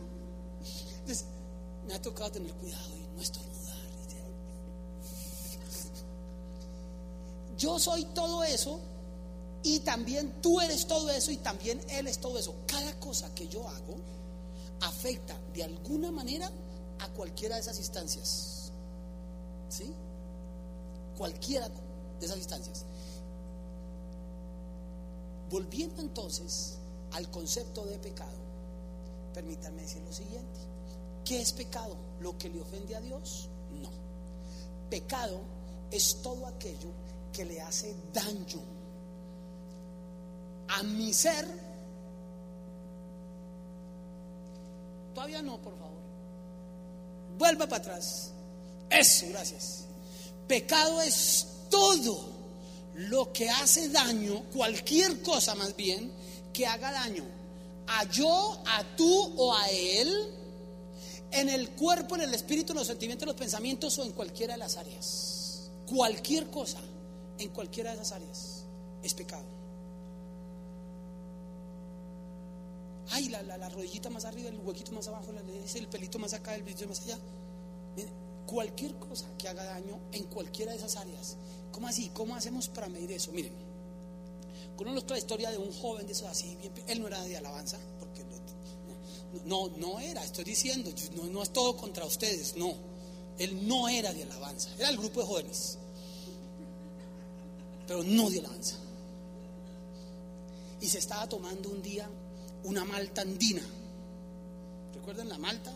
Entonces, 0.99 1.25
me 1.87 1.93
ha 1.93 2.01
tocado 2.01 2.33
tener 2.33 2.51
cuidado 2.53 2.89
y 2.97 3.15
no 3.15 3.21
estornudar. 3.21 3.46
Yo 7.57 7.79
soy 7.79 8.05
todo 8.05 8.43
eso 8.43 8.79
y 9.63 9.79
también 9.79 10.41
tú 10.41 10.61
eres 10.61 10.85
todo 10.87 11.09
eso 11.09 11.31
y 11.31 11.37
también 11.37 11.81
él 11.89 12.07
es 12.07 12.19
todo 12.19 12.37
eso. 12.37 12.53
Cada 12.67 12.97
cosa 12.99 13.33
que 13.33 13.47
yo 13.47 13.67
hago 13.67 13.95
afecta 14.81 15.35
de 15.53 15.63
alguna 15.63 16.11
manera 16.11 16.51
a 16.99 17.07
cualquiera 17.09 17.55
de 17.55 17.61
esas 17.61 17.79
instancias. 17.79 18.71
¿Sí? 19.69 19.91
Cualquiera 21.17 21.67
de 21.67 22.25
esas 22.25 22.37
instancias. 22.37 22.85
Volviendo 25.49 26.01
entonces 26.01 26.77
al 27.13 27.29
concepto 27.31 27.85
de 27.85 27.97
pecado, 27.97 28.37
permítanme 29.33 29.81
decir 29.81 30.01
lo 30.03 30.13
siguiente. 30.13 30.59
¿Qué 31.25 31.41
es 31.41 31.51
pecado? 31.53 31.95
¿Lo 32.21 32.37
que 32.37 32.49
le 32.49 32.61
ofende 32.61 32.95
a 32.95 33.01
Dios? 33.01 33.49
No. 33.81 33.89
Pecado 34.89 35.39
es 35.91 36.21
todo 36.21 36.47
aquello 36.47 36.89
que 37.31 37.45
le 37.45 37.61
hace 37.61 37.95
daño 38.13 38.61
a 40.69 40.83
mi 40.83 41.13
ser. 41.13 41.47
Todavía 45.13 45.41
no, 45.41 45.57
por 45.61 45.73
favor. 45.77 45.97
Vuelva 47.37 47.67
para 47.67 47.77
atrás. 47.77 48.31
Eso, 48.89 49.27
gracias. 49.29 49.85
Pecado 50.47 51.01
es 51.01 51.47
todo 51.69 52.29
lo 52.95 53.31
que 53.31 53.49
hace 53.49 53.89
daño, 53.89 54.43
cualquier 54.53 55.21
cosa 55.21 55.53
más 55.55 55.75
bien, 55.75 56.11
que 56.53 56.65
haga 56.65 56.91
daño 56.91 57.23
a 57.87 58.03
yo, 58.05 58.61
a 58.65 58.83
tú 58.95 59.33
o 59.37 59.55
a 59.55 59.69
él, 59.69 60.33
en 61.31 61.49
el 61.49 61.69
cuerpo, 61.71 62.15
en 62.15 62.21
el 62.21 62.33
espíritu, 62.33 62.73
en 62.73 62.79
los 62.79 62.87
sentimientos, 62.87 63.23
en 63.23 63.27
los 63.27 63.37
pensamientos 63.37 63.97
o 63.99 64.03
en 64.03 64.11
cualquiera 64.11 64.53
de 64.53 64.59
las 64.59 64.77
áreas. 64.77 65.69
Cualquier 65.87 66.47
cosa 66.49 66.79
en 67.39 67.49
cualquiera 67.49 67.91
de 67.91 67.97
esas 67.97 68.11
áreas 68.13 68.63
es 69.03 69.13
pecado. 69.13 69.45
Ay, 73.09 73.29
la, 73.29 73.41
la, 73.41 73.57
la 73.57 73.69
rodillita 73.69 74.09
más 74.09 74.25
arriba, 74.25 74.49
el 74.49 74.59
huequito 74.59 74.91
más 74.91 75.07
abajo, 75.07 75.31
el 75.31 75.87
pelito 75.87 76.19
más 76.19 76.33
acá, 76.33 76.55
el 76.55 76.63
brillo 76.63 76.87
más 76.87 77.01
allá. 77.01 77.17
cualquier 78.45 78.95
cosa 78.95 79.25
que 79.37 79.47
haga 79.47 79.63
daño 79.63 79.99
en 80.11 80.25
cualquiera 80.25 80.71
de 80.71 80.77
esas 80.77 80.97
áreas 80.97 81.37
¿Cómo 81.77 81.87
así? 81.87 82.09
¿Cómo 82.09 82.35
hacemos 82.35 82.69
para 82.69 82.89
medir 82.89 83.11
eso? 83.11 83.31
Miren, 83.31 83.53
conozco 84.75 85.13
la 85.13 85.19
historia 85.19 85.51
de 85.51 85.59
un 85.59 85.71
joven 85.71 86.07
de 86.07 86.13
esos 86.13 86.27
así, 86.27 86.57
él 86.87 86.99
no 86.99 87.07
era 87.07 87.21
de 87.21 87.37
alabanza, 87.37 87.77
porque 87.99 88.23
no, 89.45 89.69
no, 89.77 89.99
era, 89.99 90.23
estoy 90.23 90.43
diciendo, 90.43 90.91
no 91.31 91.43
es 91.43 91.53
todo 91.53 91.77
contra 91.77 92.03
ustedes, 92.03 92.55
no, 92.55 92.73
él 93.37 93.67
no 93.67 93.87
era 93.89 94.11
de 94.11 94.23
alabanza, 94.23 94.71
era 94.79 94.89
el 94.89 94.97
grupo 94.97 95.19
de 95.19 95.27
jóvenes, 95.27 95.77
pero 97.87 98.03
no 98.03 98.29
de 98.29 98.39
alabanza. 98.39 98.75
Y 100.81 100.87
se 100.87 100.99
estaba 100.99 101.27
tomando 101.27 101.69
un 101.69 101.81
día 101.81 102.07
una 102.63 102.85
malta 102.85 103.21
andina. 103.21 103.63
¿Recuerdan 104.93 105.29
la 105.29 105.37
malta? 105.37 105.73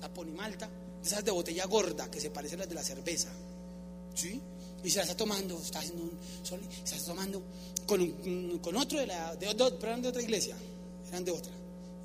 La 0.00 0.08
ponimalta, 0.08 0.68
esas 1.04 1.24
de 1.24 1.30
botella 1.30 1.66
gorda 1.66 2.10
que 2.10 2.20
se 2.20 2.30
parecen 2.30 2.60
a 2.60 2.62
las 2.62 2.68
de 2.68 2.74
la 2.74 2.82
cerveza. 2.82 3.28
¿Sí? 4.14 4.40
y 4.82 4.90
se 4.90 4.96
la 4.96 5.02
está 5.02 5.16
tomando, 5.16 5.60
está 5.60 5.80
haciendo 5.80 6.04
un 6.04 6.12
sol, 6.42 6.60
se 6.84 6.92
la 6.92 6.96
está 6.96 7.12
tomando 7.12 7.42
con, 7.86 8.58
con 8.58 8.76
otro 8.76 8.98
de 8.98 9.06
la, 9.06 9.36
de, 9.36 9.46
de, 9.46 9.54
de 9.54 10.08
otra 10.08 10.22
iglesia, 10.22 10.56
eran 11.08 11.24
de 11.24 11.32
otra, 11.32 11.52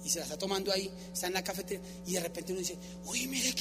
y 0.04 0.10
se 0.10 0.20
la 0.20 0.26
está 0.26 0.38
tomando 0.38 0.72
ahí, 0.72 0.92
está 1.14 1.28
en 1.28 1.34
la 1.34 1.44
cafetería, 1.44 1.86
y 2.06 2.14
de 2.14 2.20
repente 2.20 2.52
uno 2.52 2.60
dice, 2.60 2.78
uy, 3.06 3.28
mire 3.28 3.50
la 3.50 3.56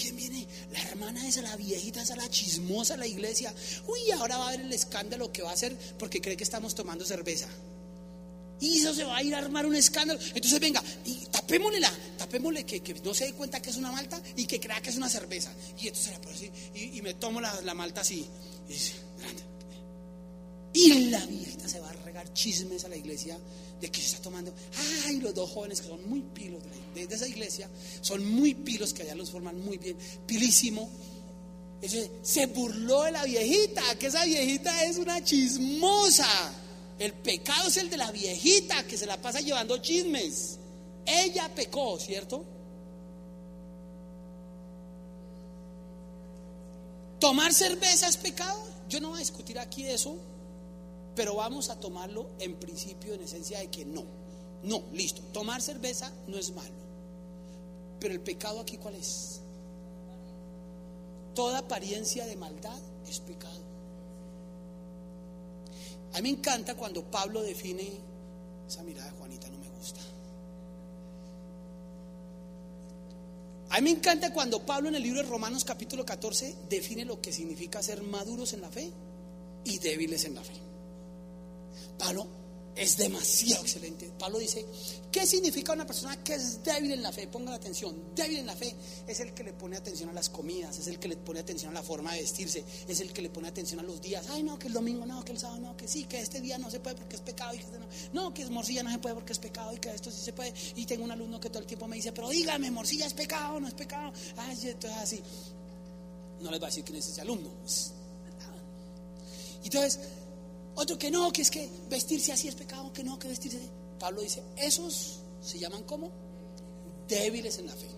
hermana 0.88 1.26
esa, 1.26 1.42
la 1.42 1.56
viejita 1.56 2.02
esa, 2.02 2.16
la 2.16 2.28
chismosa, 2.28 2.96
la 2.96 3.06
iglesia, 3.06 3.52
uy, 3.86 4.10
ahora 4.12 4.38
va 4.38 4.48
a 4.48 4.50
ver 4.52 4.60
el 4.60 4.72
escándalo 4.72 5.32
que 5.32 5.42
va 5.42 5.50
a 5.50 5.54
hacer 5.54 5.76
porque 5.98 6.20
cree 6.20 6.36
que 6.36 6.44
estamos 6.44 6.74
tomando 6.74 7.04
cerveza. 7.04 7.48
Y 8.60 8.78
eso 8.78 8.94
se 8.94 9.04
va 9.04 9.16
a 9.16 9.22
ir 9.22 9.34
a 9.34 9.38
armar 9.38 9.66
un 9.66 9.74
escándalo. 9.74 10.18
Entonces 10.34 10.60
venga, 10.60 10.82
y 11.04 11.26
tapémosle 11.26 11.80
la, 11.80 11.92
tapémosle 12.16 12.64
que, 12.64 12.80
que, 12.80 12.94
no 12.94 13.12
se 13.12 13.26
dé 13.26 13.32
cuenta 13.32 13.60
que 13.60 13.70
es 13.70 13.76
una 13.76 13.90
malta 13.90 14.20
y 14.36 14.46
que 14.46 14.60
crea 14.60 14.80
que 14.80 14.90
es 14.90 14.96
una 14.96 15.08
cerveza. 15.08 15.52
Y 15.78 15.88
entonces 15.88 16.12
la 16.12 16.80
y, 16.80 16.98
y 16.98 17.02
me 17.02 17.14
tomo 17.14 17.40
la, 17.40 17.60
la 17.62 17.74
malta 17.74 18.00
así. 18.00 18.26
Y 18.68 18.74
Y 20.74 21.10
la 21.10 21.24
viejita 21.26 21.68
se 21.68 21.78
va 21.78 21.88
a 21.88 21.92
regar 21.92 22.32
chismes 22.32 22.84
a 22.84 22.88
la 22.88 22.96
iglesia 22.96 23.38
de 23.84 23.90
que 23.90 24.00
se 24.00 24.06
está 24.06 24.22
tomando. 24.22 24.50
Ay, 25.04 25.20
los 25.20 25.34
dos 25.34 25.50
jóvenes 25.50 25.82
que 25.82 25.88
son 25.88 26.08
muy 26.08 26.22
pilos 26.22 26.62
de, 26.94 27.02
esa 27.02 27.28
iglesia, 27.28 27.68
son 28.00 28.24
muy 28.24 28.54
pilos 28.54 28.94
que 28.94 29.02
allá 29.02 29.14
los 29.14 29.30
forman 29.30 29.60
muy 29.60 29.76
bien, 29.76 29.96
pilísimo. 30.26 30.90
Se 32.22 32.46
burló 32.46 33.02
de 33.02 33.12
la 33.12 33.24
viejita, 33.24 33.82
que 33.98 34.06
esa 34.06 34.24
viejita 34.24 34.84
es 34.84 34.96
una 34.96 35.22
chismosa. 35.22 36.26
El 36.98 37.12
pecado 37.12 37.68
es 37.68 37.76
el 37.76 37.90
de 37.90 37.98
la 37.98 38.10
viejita 38.10 38.86
que 38.86 38.96
se 38.96 39.04
la 39.04 39.20
pasa 39.20 39.40
llevando 39.40 39.76
chismes. 39.76 40.58
Ella 41.04 41.54
pecó, 41.54 41.98
¿cierto? 42.00 42.42
¿Tomar 47.18 47.52
cerveza 47.52 48.08
es 48.08 48.16
pecado? 48.16 48.66
Yo 48.88 48.98
no 49.00 49.10
voy 49.10 49.18
a 49.18 49.20
discutir 49.20 49.58
aquí 49.58 49.86
eso, 49.86 50.16
pero 51.14 51.34
vamos 51.36 51.70
a 51.70 51.78
tomarlo 51.78 52.26
en 52.38 52.56
principio, 52.56 53.14
en 53.14 53.22
esencia 53.22 53.58
de 53.60 53.68
que 53.68 53.84
no. 53.84 54.04
No, 54.62 54.82
listo. 54.92 55.22
Tomar 55.32 55.60
cerveza 55.60 56.12
no 56.26 56.38
es 56.38 56.52
malo. 56.52 56.74
Pero 58.00 58.14
el 58.14 58.20
pecado 58.20 58.60
aquí, 58.60 58.78
¿cuál 58.78 58.96
es? 58.96 59.40
Toda 61.34 61.58
apariencia 61.58 62.26
de 62.26 62.36
maldad 62.36 62.78
es 63.08 63.20
pecado. 63.20 63.60
A 66.14 66.20
mí 66.20 66.22
me 66.22 66.38
encanta 66.38 66.76
cuando 66.76 67.04
Pablo 67.04 67.42
define, 67.42 67.90
esa 68.68 68.82
mirada 68.82 69.10
de 69.10 69.18
Juanita 69.18 69.48
no 69.50 69.58
me 69.58 69.68
gusta. 69.68 70.00
A 73.70 73.80
mí 73.80 73.82
me 73.82 73.90
encanta 73.90 74.32
cuando 74.32 74.64
Pablo 74.64 74.88
en 74.88 74.94
el 74.94 75.02
libro 75.02 75.22
de 75.22 75.28
Romanos 75.28 75.64
capítulo 75.64 76.04
14 76.06 76.54
define 76.68 77.04
lo 77.04 77.20
que 77.20 77.32
significa 77.32 77.82
ser 77.82 78.02
maduros 78.02 78.52
en 78.52 78.60
la 78.60 78.70
fe 78.70 78.92
y 79.64 79.78
débiles 79.78 80.24
en 80.24 80.36
la 80.36 80.44
fe. 80.44 80.63
Pablo 81.98 82.26
es 82.76 82.96
demasiado 82.96 83.62
excelente. 83.62 84.10
Pablo 84.18 84.38
dice, 84.38 84.66
¿qué 85.12 85.26
significa 85.26 85.72
una 85.72 85.86
persona 85.86 86.22
que 86.22 86.34
es 86.34 86.62
débil 86.64 86.92
en 86.92 87.02
la 87.02 87.12
fe? 87.12 87.28
Pongan 87.28 87.54
atención, 87.54 88.14
débil 88.14 88.38
en 88.38 88.46
la 88.46 88.56
fe 88.56 88.74
es 89.06 89.20
el 89.20 89.32
que 89.32 89.44
le 89.44 89.52
pone 89.52 89.76
atención 89.76 90.10
a 90.10 90.12
las 90.12 90.28
comidas, 90.28 90.78
es 90.78 90.88
el 90.88 90.98
que 90.98 91.08
le 91.08 91.16
pone 91.16 91.40
atención 91.40 91.70
a 91.70 91.74
la 91.74 91.82
forma 91.82 92.12
de 92.14 92.22
vestirse, 92.22 92.64
es 92.88 93.00
el 93.00 93.12
que 93.12 93.22
le 93.22 93.30
pone 93.30 93.48
atención 93.48 93.78
a 93.80 93.82
los 93.82 94.00
días. 94.00 94.26
Ay, 94.28 94.42
no, 94.42 94.58
que 94.58 94.66
el 94.66 94.72
domingo 94.72 95.06
no, 95.06 95.24
que 95.24 95.32
el 95.32 95.38
sábado 95.38 95.60
no, 95.60 95.76
que 95.76 95.86
sí, 95.86 96.04
que 96.04 96.20
este 96.20 96.40
día 96.40 96.58
no 96.58 96.70
se 96.70 96.80
puede 96.80 96.96
porque 96.96 97.16
es 97.16 97.22
pecado 97.22 97.54
y 97.54 97.58
que 97.58 97.64
este 97.64 97.78
no. 97.78 97.86
No, 98.12 98.34
que 98.34 98.42
es 98.42 98.50
morcilla 98.50 98.82
no 98.82 98.90
se 98.90 98.98
puede 98.98 99.14
porque 99.14 99.32
es 99.32 99.38
pecado 99.38 99.72
y 99.72 99.78
que 99.78 99.90
esto 99.90 100.10
sí 100.10 100.20
se 100.20 100.32
puede. 100.32 100.52
Y 100.74 100.84
tengo 100.86 101.04
un 101.04 101.12
alumno 101.12 101.38
que 101.38 101.50
todo 101.50 101.60
el 101.60 101.66
tiempo 101.66 101.86
me 101.86 101.96
dice, 101.96 102.12
pero 102.12 102.28
dígame, 102.30 102.70
morcilla 102.70 103.06
es 103.06 103.14
pecado, 103.14 103.60
no 103.60 103.68
es 103.68 103.74
pecado. 103.74 104.12
Ay, 104.36 104.58
entonces 104.64 105.00
así. 105.00 105.22
No 106.40 106.50
les 106.50 106.60
va 106.60 106.66
a 106.66 106.70
decir 106.70 106.82
quién 106.84 106.98
es 106.98 107.08
ese 107.08 107.20
alumno. 107.20 107.50
Entonces, 109.64 109.98
otro 110.76 110.98
que 110.98 111.10
no, 111.10 111.32
que 111.32 111.42
es 111.42 111.50
que 111.50 111.68
vestirse 111.88 112.32
así 112.32 112.48
es 112.48 112.54
pecado, 112.54 112.92
que 112.92 113.04
no, 113.04 113.18
que 113.18 113.28
vestirse 113.28 113.58
así. 113.58 113.70
Pablo 113.98 114.22
dice, 114.22 114.42
esos 114.56 115.20
se 115.40 115.58
llaman 115.58 115.84
como 115.84 116.10
débiles 117.08 117.58
en 117.58 117.66
la 117.66 117.74
fe. 117.74 117.88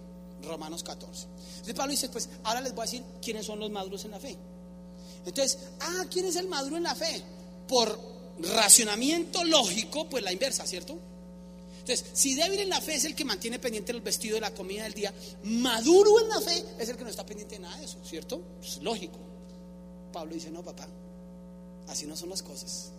Romanos 0.43 0.82
14. 0.82 1.27
Entonces 1.48 1.74
Pablo 1.74 1.90
dice, 1.90 2.09
pues 2.09 2.28
ahora 2.44 2.61
les 2.61 2.74
voy 2.74 2.82
a 2.82 2.85
decir 2.85 3.03
quiénes 3.23 3.47
son 3.47 3.59
los 3.59 3.70
maduros 3.70 4.05
en 4.05 4.11
la 4.12 4.20
fe. 4.20 4.36
Entonces, 5.24 5.59
ah, 5.81 6.05
¿quién 6.11 6.27
es 6.27 6.36
el 6.36 6.48
maduro 6.48 6.77
en 6.77 6.85
la 6.85 6.94
fe? 6.94 7.23
Por 7.66 7.98
racionamiento 8.39 9.43
lógico, 9.44 10.09
pues 10.09 10.23
la 10.23 10.32
inversa, 10.32 10.66
¿cierto? 10.66 10.97
Entonces, 11.81 12.05
si 12.12 12.35
débil 12.35 12.61
en 12.61 12.69
la 12.69 12.81
fe 12.81 12.97
es 12.97 13.05
el 13.05 13.15
que 13.15 13.24
mantiene 13.24 13.59
pendiente 13.59 13.93
el 13.93 14.01
vestido 14.01 14.35
de 14.35 14.40
la 14.40 14.53
comida 14.53 14.85
del 14.85 14.94
día, 14.94 15.15
maduro 15.44 16.20
en 16.20 16.28
la 16.28 16.40
fe 16.40 16.65
es 16.78 16.89
el 16.89 16.97
que 16.97 17.05
no 17.05 17.11
está 17.11 17.24
pendiente 17.24 17.57
de 17.57 17.62
nada 17.62 17.77
de 17.78 17.85
eso, 17.85 17.98
¿cierto? 18.05 18.40
Es 18.61 18.82
lógico. 18.82 19.19
Pablo 20.12 20.35
dice, 20.35 20.51
no, 20.51 20.62
papá, 20.62 20.89
Así 21.88 22.06
no 22.06 22.16
son 22.16 22.30
las 22.30 22.42
cosas. 22.42 22.90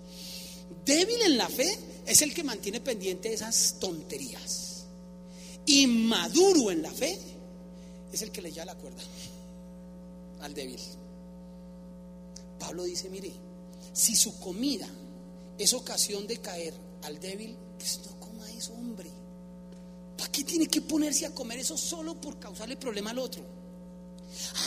Débil 0.85 1.21
en 1.23 1.37
la 1.37 1.49
fe 1.49 1.77
es 2.05 2.21
el 2.21 2.33
que 2.33 2.43
mantiene 2.43 2.81
pendiente 2.81 3.33
esas 3.33 3.75
tonterías. 3.79 4.85
Y 5.65 5.87
maduro 5.87 6.71
en 6.71 6.81
la 6.81 6.91
fe 6.91 7.17
es 8.11 8.21
el 8.21 8.31
que 8.31 8.41
le 8.41 8.51
lleva 8.51 8.65
la 8.65 8.75
cuerda 8.75 9.03
al 10.41 10.53
débil. 10.53 10.79
Pablo 12.59 12.83
dice, 12.83 13.09
mire, 13.09 13.31
si 13.93 14.15
su 14.15 14.39
comida 14.39 14.87
es 15.57 15.73
ocasión 15.73 16.27
de 16.27 16.37
caer 16.37 16.73
al 17.03 17.19
débil, 17.19 17.55
pues 17.77 17.99
no 18.05 18.19
coma 18.19 18.49
eso, 18.51 18.73
hombre. 18.73 19.09
¿Para 20.17 20.31
qué 20.31 20.43
tiene 20.43 20.67
que 20.67 20.81
ponerse 20.81 21.25
a 21.25 21.33
comer 21.33 21.59
eso 21.59 21.77
solo 21.77 22.19
por 22.19 22.39
causarle 22.39 22.77
problema 22.77 23.11
al 23.11 23.19
otro? 23.19 23.56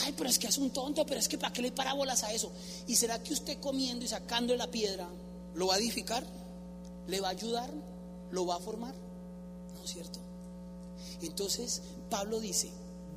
Ay, 0.03 0.13
pero 0.17 0.29
es 0.29 0.39
que 0.39 0.47
es 0.47 0.57
un 0.57 0.71
tonto, 0.71 1.05
pero 1.05 1.19
es 1.19 1.27
que 1.27 1.37
¿para 1.37 1.53
qué 1.53 1.61
le 1.61 1.71
parábolas 1.71 2.23
a 2.23 2.31
eso? 2.31 2.51
¿Y 2.87 2.95
será 2.95 3.21
que 3.21 3.33
usted 3.33 3.59
comiendo 3.59 4.05
y 4.05 4.07
sacando 4.07 4.55
la 4.55 4.69
piedra 4.69 5.07
lo 5.55 5.67
va 5.67 5.75
a 5.75 5.77
edificar? 5.77 6.25
¿Le 7.07 7.19
va 7.19 7.29
a 7.29 7.31
ayudar? 7.31 7.69
¿Lo 8.31 8.45
va 8.45 8.55
a 8.55 8.59
formar? 8.59 8.93
¿No 9.75 9.83
es 9.83 9.91
cierto? 9.91 10.19
Entonces 11.21 11.81
Pablo 12.09 12.39
dice, 12.39 12.69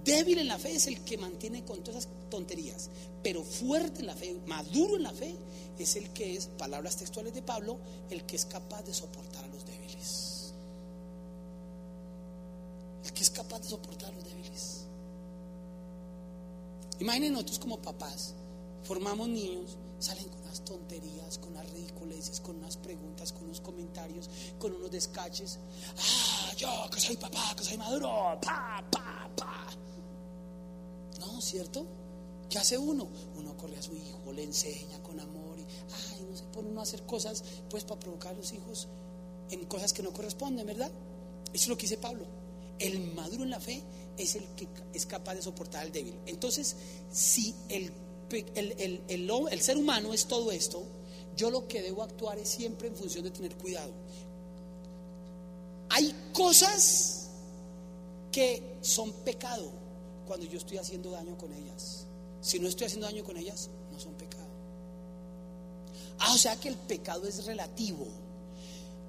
débil 0.05 0.39
en 0.39 0.49
la 0.49 0.59
fe 0.59 0.73
es 0.75 0.87
el 0.87 1.03
que 1.03 1.19
mantiene 1.19 1.65
con 1.65 1.83
todas 1.83 2.05
esas 2.05 2.13
tonterías, 2.31 2.91
pero 3.23 3.43
fuerte 3.43 4.01
en 4.01 4.07
la 4.07 4.15
fe, 4.15 4.37
maduro 4.47 4.97
en 4.97 5.05
la 5.05 5.13
fe, 5.13 5.35
es 5.79 5.97
el 5.97 6.11
que 6.11 6.37
es, 6.37 6.47
palabras 6.47 6.97
textuales 6.97 7.35
de 7.35 7.43
Pablo, 7.43 7.79
el 8.11 8.25
que 8.25 8.37
es 8.37 8.45
capaz 8.45 8.83
de 8.83 8.95
soportar 8.95 9.45
a 9.45 9.49
los 9.49 9.65
débiles. 9.67 10.53
El 13.05 13.13
que 13.13 13.23
es 13.23 13.31
capaz 13.31 13.61
de 13.61 13.69
soportar 13.69 14.11
a 14.11 14.13
los 14.13 14.25
débiles. 14.25 14.34
Imaginen 17.01 17.33
nosotros 17.33 17.59
como 17.59 17.79
papás, 17.79 18.35
formamos 18.85 19.29
niños, 19.29 19.77
salen 19.99 20.29
con 20.29 20.41
unas 20.43 20.65
tonterías, 20.65 21.39
con 21.39 21.53
unas 21.53 21.69
ridiculeces, 21.71 22.41
con 22.41 22.57
unas 22.57 22.77
preguntas, 22.77 23.33
con 23.33 23.45
unos 23.45 23.61
comentarios, 23.61 24.31
con 24.59 24.73
unos 24.75 24.91
descaches. 24.91 25.59
Ah, 25.99 26.53
yo 26.57 26.69
que 26.93 27.01
soy 27.01 27.17
papá, 27.17 27.55
que 27.57 27.65
soy 27.65 27.77
maduro, 27.77 28.39
pa, 28.41 28.85
pa, 28.91 29.29
pa. 29.37 29.67
No, 31.21 31.41
¿cierto? 31.41 31.87
¿Qué 32.49 32.59
hace 32.59 32.79
uno? 32.79 33.09
Uno 33.37 33.57
corre 33.57 33.77
a 33.77 33.83
su 33.83 33.95
hijo, 33.95 34.33
le 34.33 34.45
enseña 34.45 35.03
con 35.03 35.19
amor 35.19 35.59
y, 35.59 35.63
ay, 35.63 36.27
no 36.31 36.37
se 36.37 36.45
pone 36.45 36.69
uno 36.69 36.81
a 36.81 36.85
hacer 36.85 37.05
cosas, 37.05 37.43
pues 37.69 37.85
para 37.85 37.99
provocar 37.99 38.35
a 38.35 38.37
los 38.37 38.53
hijos 38.53 38.89
en 39.51 39.65
cosas 39.67 39.93
que 39.93 40.03
no 40.03 40.13
corresponden, 40.13 40.67
¿verdad? 40.67 40.93
Eso 41.53 41.65
es 41.65 41.69
lo 41.69 41.77
que 41.77 41.83
dice 41.83 41.97
Pablo. 41.97 42.25
El 42.79 43.01
maduro 43.15 43.45
en 43.45 43.51
la 43.51 43.61
fe 43.61 43.83
es 44.17 44.35
el 44.37 44.45
que 44.57 44.69
es 44.93 45.07
capaz 45.07 45.35
de 45.35 45.43
soportar 45.43 45.83
al 45.83 45.93
débil. 45.93 46.15
Entonces, 46.27 46.77
si 47.11 47.55
el, 47.69 47.93
el, 48.31 49.01
el, 49.09 49.31
el, 49.51 49.61
ser 49.61 49.77
humano 49.77 50.13
es 50.13 50.27
todo 50.27 50.53
esto, 50.53 50.83
yo 51.37 51.51
lo 51.51 51.67
que 51.67 51.83
debo 51.83 52.03
actuar 52.03 52.39
es 52.39 52.49
siempre 52.49 52.89
en 52.89 52.97
función 52.97 53.25
de 53.25 53.31
tener 53.31 53.57
cuidado. 53.57 53.93
Hay 55.91 56.15
cosas 56.33 57.29
que 58.33 58.79
son 58.81 59.13
pecado 59.13 59.71
cuando 60.27 60.47
yo 60.47 60.59
estoy 60.59 60.79
haciendo 60.79 61.11
daño 61.11 61.37
con 61.37 61.53
ellas. 61.53 62.07
Si 62.41 62.59
no 62.59 62.69
estoy 62.69 62.87
haciendo 62.87 63.07
daño 63.07 63.25
con 63.25 63.37
ellas, 63.37 63.71
no 63.93 63.99
son 63.99 64.15
pecado. 64.15 64.45
Ah, 66.19 66.33
o 66.35 66.39
sea 66.39 66.57
que 66.57 66.69
el 66.69 66.77
pecado 66.77 67.27
es 67.27 67.45
relativo. 67.45 68.07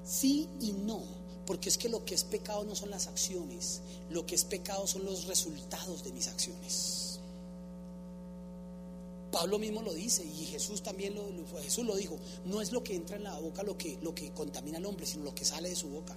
Sí 0.03 0.48
y 0.61 0.73
no. 0.73 1.02
Porque 1.45 1.69
es 1.69 1.77
que 1.77 1.89
lo 1.89 2.03
que 2.05 2.15
es 2.15 2.23
pecado 2.23 2.63
no 2.63 2.76
son 2.76 2.89
las 2.89 3.07
acciones, 3.07 3.81
lo 4.09 4.26
que 4.26 4.35
es 4.35 4.43
pecado 4.45 4.88
son 4.88 5.05
los 5.05 5.26
resultados 5.26 6.03
de 6.03 6.11
mis 6.11 6.27
acciones. 6.27 7.19
Pablo 9.31 9.59
mismo 9.59 9.81
lo 9.81 9.93
dice 9.93 10.23
y 10.23 10.45
Jesús 10.45 10.81
también 10.81 11.13
lo, 11.13 11.30
lo, 11.30 11.45
Jesús 11.61 11.85
lo 11.85 11.95
dijo, 11.95 12.17
no 12.45 12.61
es 12.61 12.72
lo 12.72 12.84
que 12.84 12.95
entra 12.95 13.17
en 13.17 13.23
la 13.23 13.38
boca 13.38 13.63
lo 13.63 13.77
que, 13.77 13.99
lo 14.01 14.15
que 14.15 14.31
contamina 14.31 14.77
al 14.77 14.85
hombre, 14.85 15.05
sino 15.05 15.26
lo 15.26 15.35
que 15.35 15.43
sale 15.43 15.69
de 15.69 15.76
su 15.76 15.89
boca. 15.89 16.15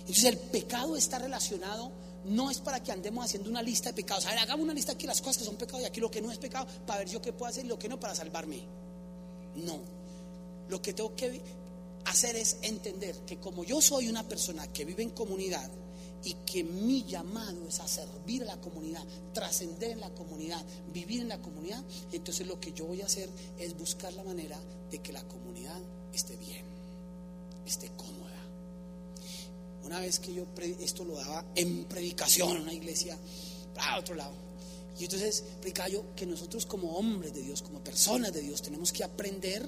Entonces 0.00 0.24
el 0.24 0.38
pecado 0.38 0.96
está 0.96 1.18
relacionado, 1.18 1.90
no 2.24 2.50
es 2.50 2.58
para 2.58 2.82
que 2.82 2.92
andemos 2.92 3.24
haciendo 3.24 3.50
una 3.50 3.62
lista 3.62 3.90
de 3.90 3.94
pecados. 3.94 4.26
A 4.26 4.30
ver, 4.30 4.38
hagamos 4.38 4.64
una 4.64 4.74
lista 4.74 4.92
aquí 4.92 5.06
las 5.06 5.20
cosas 5.20 5.38
que 5.38 5.44
son 5.44 5.56
pecados 5.56 5.82
y 5.82 5.84
aquí 5.84 6.00
lo 6.00 6.10
que 6.10 6.22
no 6.22 6.30
es 6.30 6.38
pecado, 6.38 6.66
para 6.86 7.00
ver 7.00 7.08
yo 7.08 7.20
qué 7.20 7.32
puedo 7.32 7.50
hacer 7.50 7.64
y 7.64 7.68
lo 7.68 7.78
que 7.78 7.88
no 7.88 7.98
para 7.98 8.14
salvarme. 8.14 8.60
No. 9.56 9.78
Lo 10.68 10.80
que 10.80 10.92
tengo 10.92 11.14
que 11.16 11.40
hacer 12.04 12.36
es 12.36 12.58
entender 12.62 13.16
que 13.26 13.38
como 13.38 13.64
yo 13.64 13.80
soy 13.80 14.08
una 14.08 14.26
persona 14.26 14.66
que 14.72 14.84
vive 14.84 15.02
en 15.02 15.10
comunidad 15.10 15.70
y 16.22 16.34
que 16.46 16.64
mi 16.64 17.04
llamado 17.04 17.66
es 17.66 17.80
a 17.80 17.88
servir 17.88 18.42
a 18.42 18.46
la 18.46 18.60
comunidad, 18.60 19.02
trascender 19.32 19.92
en 19.92 20.00
la 20.00 20.10
comunidad, 20.10 20.64
vivir 20.92 21.20
en 21.20 21.28
la 21.28 21.40
comunidad, 21.40 21.82
entonces 22.12 22.46
lo 22.46 22.60
que 22.60 22.72
yo 22.72 22.84
voy 22.84 23.00
a 23.00 23.06
hacer 23.06 23.28
es 23.58 23.76
buscar 23.76 24.12
la 24.12 24.24
manera 24.24 24.58
de 24.90 24.98
que 24.98 25.12
la 25.12 25.26
comunidad 25.26 25.80
esté 26.12 26.36
bien, 26.36 26.64
esté 27.66 27.90
cómoda. 27.96 28.30
Una 29.84 30.00
vez 30.00 30.18
que 30.18 30.34
yo 30.34 30.44
esto 30.80 31.04
lo 31.04 31.14
daba 31.16 31.44
en 31.54 31.84
predicación 31.86 32.56
en 32.56 32.62
una 32.62 32.74
iglesia, 32.74 33.18
a 33.78 33.98
otro 33.98 34.14
lado. 34.14 34.34
Y 34.98 35.04
entonces 35.04 35.44
que 36.14 36.26
nosotros 36.26 36.66
como 36.66 36.98
hombres 36.98 37.32
de 37.32 37.40
Dios, 37.40 37.62
como 37.62 37.82
personas 37.82 38.32
de 38.32 38.42
Dios, 38.42 38.60
tenemos 38.60 38.92
que 38.92 39.02
aprender 39.02 39.66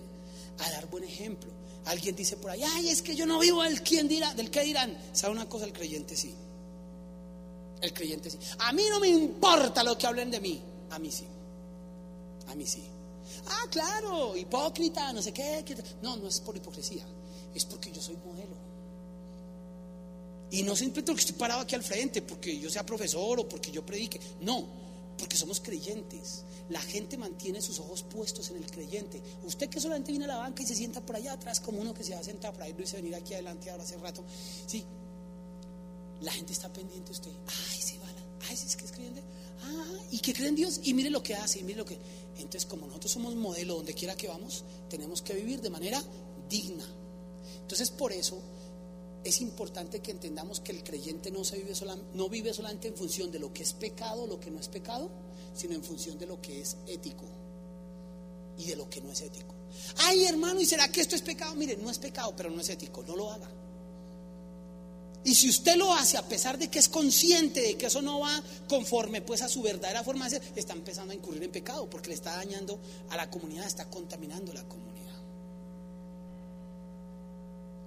a 0.58 0.70
dar 0.70 0.90
buen 0.90 1.04
ejemplo. 1.04 1.50
Alguien 1.84 2.14
dice 2.14 2.36
por 2.36 2.50
ahí, 2.50 2.62
ay, 2.62 2.88
es 2.88 3.02
que 3.02 3.16
yo 3.16 3.26
no 3.26 3.38
vivo 3.38 3.62
del 3.62 3.82
quién 3.82 4.08
dirá, 4.08 4.32
del 4.34 4.50
qué 4.50 4.62
dirán. 4.62 4.96
¿Sabe 5.12 5.32
una 5.32 5.48
cosa? 5.48 5.64
El 5.64 5.72
creyente 5.72 6.16
sí. 6.16 6.34
El 7.80 7.92
creyente 7.92 8.30
sí. 8.30 8.38
A 8.58 8.72
mí 8.72 8.84
no 8.88 9.00
me 9.00 9.08
importa 9.08 9.82
lo 9.82 9.98
que 9.98 10.06
hablen 10.06 10.30
de 10.30 10.40
mí. 10.40 10.62
A 10.90 10.98
mí 10.98 11.10
sí. 11.10 11.26
A 12.48 12.54
mí 12.54 12.66
sí. 12.66 12.84
Ah, 13.46 13.66
claro, 13.70 14.36
hipócrita, 14.36 15.12
no 15.12 15.22
sé 15.22 15.32
qué. 15.32 15.64
No, 16.02 16.16
no 16.16 16.28
es 16.28 16.40
por 16.40 16.56
hipocresía, 16.56 17.04
es 17.54 17.64
porque 17.64 17.90
yo 17.90 18.00
soy 18.00 18.16
modelo. 18.16 18.54
Y 20.50 20.62
no 20.62 20.76
simplemente 20.76 21.12
porque 21.12 21.22
estoy 21.22 21.36
parado 21.36 21.62
aquí 21.62 21.74
al 21.74 21.82
frente, 21.82 22.22
porque 22.22 22.58
yo 22.58 22.70
sea 22.70 22.84
profesor 22.84 23.40
o 23.40 23.48
porque 23.48 23.70
yo 23.70 23.84
predique. 23.84 24.20
No, 24.42 24.66
porque 25.22 25.36
somos 25.36 25.60
creyentes. 25.60 26.42
La 26.68 26.80
gente 26.80 27.16
mantiene 27.16 27.62
sus 27.62 27.78
ojos 27.78 28.02
puestos 28.02 28.50
en 28.50 28.56
el 28.56 28.68
creyente. 28.68 29.22
Usted 29.44 29.68
que 29.68 29.80
solamente 29.80 30.10
viene 30.10 30.24
a 30.24 30.28
la 30.28 30.38
banca 30.38 30.64
y 30.64 30.66
se 30.66 30.74
sienta 30.74 31.00
por 31.00 31.14
allá 31.14 31.34
atrás 31.34 31.60
como 31.60 31.80
uno 31.80 31.94
que 31.94 32.02
se 32.02 32.12
va 32.12 32.18
a 32.18 32.24
sentar 32.24 32.52
por 32.52 32.62
ahí, 32.62 32.74
no 32.76 32.82
hice 32.82 32.96
venir 32.96 33.14
aquí 33.14 33.32
adelante 33.34 33.70
ahora 33.70 33.84
hace 33.84 33.96
rato. 33.98 34.24
Sí, 34.66 34.84
la 36.22 36.32
gente 36.32 36.52
está 36.52 36.72
pendiente 36.72 37.06
de 37.06 37.12
usted. 37.12 37.30
Ay, 37.46 37.80
sí, 37.80 37.98
vale. 37.98 38.18
Ay, 38.48 38.56
sí, 38.56 38.66
es 38.66 38.74
que 38.74 38.84
es 38.84 38.90
creyente. 38.90 39.22
Ah, 39.62 39.84
y 40.10 40.18
que 40.18 40.34
cree 40.34 40.48
en 40.48 40.56
Dios 40.56 40.80
y 40.82 40.92
mire 40.92 41.08
lo 41.08 41.22
que 41.22 41.36
hace 41.36 41.60
y 41.60 41.62
mire 41.62 41.78
lo 41.78 41.84
que. 41.84 41.96
Entonces, 42.38 42.66
como 42.66 42.88
nosotros 42.88 43.12
somos 43.12 43.36
modelo 43.36 43.76
donde 43.76 43.94
quiera 43.94 44.16
que 44.16 44.26
vamos, 44.26 44.64
tenemos 44.90 45.22
que 45.22 45.34
vivir 45.34 45.60
de 45.60 45.70
manera 45.70 46.02
digna. 46.48 46.84
Entonces, 47.60 47.92
por 47.92 48.12
eso 48.12 48.42
es 49.24 49.40
importante 49.40 50.00
que 50.00 50.10
entendamos 50.10 50.60
que 50.60 50.72
el 50.72 50.82
creyente 50.82 51.30
no, 51.30 51.44
se 51.44 51.56
vive 51.56 51.72
no 52.14 52.28
vive 52.28 52.52
solamente 52.52 52.88
en 52.88 52.96
función 52.96 53.30
de 53.30 53.38
lo 53.38 53.52
que 53.52 53.62
es 53.62 53.72
pecado 53.72 54.26
lo 54.26 54.40
que 54.40 54.50
no 54.50 54.58
es 54.58 54.68
pecado, 54.68 55.10
sino 55.54 55.74
en 55.74 55.84
función 55.84 56.18
de 56.18 56.26
lo 56.26 56.40
que 56.40 56.60
es 56.60 56.76
ético 56.86 57.24
y 58.58 58.64
de 58.66 58.76
lo 58.76 58.88
que 58.88 59.00
no 59.00 59.10
es 59.10 59.20
ético. 59.20 59.54
Ay, 59.98 60.24
hermano, 60.24 60.60
¿y 60.60 60.66
será 60.66 60.88
que 60.88 61.00
esto 61.00 61.16
es 61.16 61.22
pecado? 61.22 61.54
Mire, 61.54 61.76
no 61.76 61.90
es 61.90 61.98
pecado, 61.98 62.34
pero 62.36 62.50
no 62.50 62.60
es 62.60 62.68
ético, 62.68 63.02
no 63.02 63.16
lo 63.16 63.30
haga. 63.30 63.48
Y 65.24 65.34
si 65.34 65.48
usted 65.48 65.76
lo 65.76 65.92
hace 65.94 66.18
a 66.18 66.28
pesar 66.28 66.58
de 66.58 66.68
que 66.68 66.80
es 66.80 66.88
consciente 66.88 67.60
de 67.60 67.76
que 67.76 67.86
eso 67.86 68.02
no 68.02 68.20
va 68.20 68.42
conforme 68.68 69.22
pues 69.22 69.40
a 69.42 69.48
su 69.48 69.62
verdadera 69.62 70.02
forma 70.02 70.24
de 70.24 70.30
ser, 70.30 70.42
está 70.56 70.72
empezando 70.72 71.12
a 71.12 71.14
incurrir 71.16 71.42
en 71.44 71.52
pecado 71.52 71.88
porque 71.88 72.08
le 72.08 72.14
está 72.14 72.36
dañando 72.36 72.80
a 73.08 73.16
la 73.16 73.30
comunidad, 73.30 73.66
está 73.66 73.88
contaminando 73.88 74.52
la 74.52 74.64
comunidad. 74.64 74.92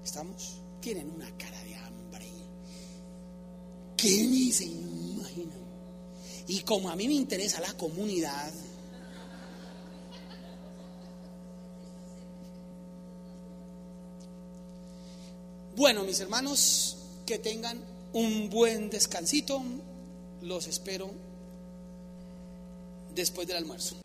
¿Estamos? 0.04 0.65
Tienen 0.86 1.10
una 1.10 1.36
cara 1.36 1.60
de 1.64 1.74
hambre 1.78 2.28
que 3.98 4.08
ni 4.08 4.52
se 4.52 4.66
imaginan. 4.66 5.58
Y 6.48 6.60
como 6.60 6.92
a 6.92 6.96
mí 6.96 7.08
me 7.08 7.16
interesa 7.16 7.60
la 7.60 7.74
comunidad, 7.74 8.54
bueno, 15.76 16.04
mis 16.04 16.20
hermanos, 16.20 16.98
que 17.26 17.40
tengan 17.40 17.84
un 18.14 18.52
buen 18.52 18.92
descansito. 18.92 19.64
Los 20.44 20.68
espero 20.68 21.10
después 23.16 23.48
del 23.48 23.58
almuerzo. 23.58 23.96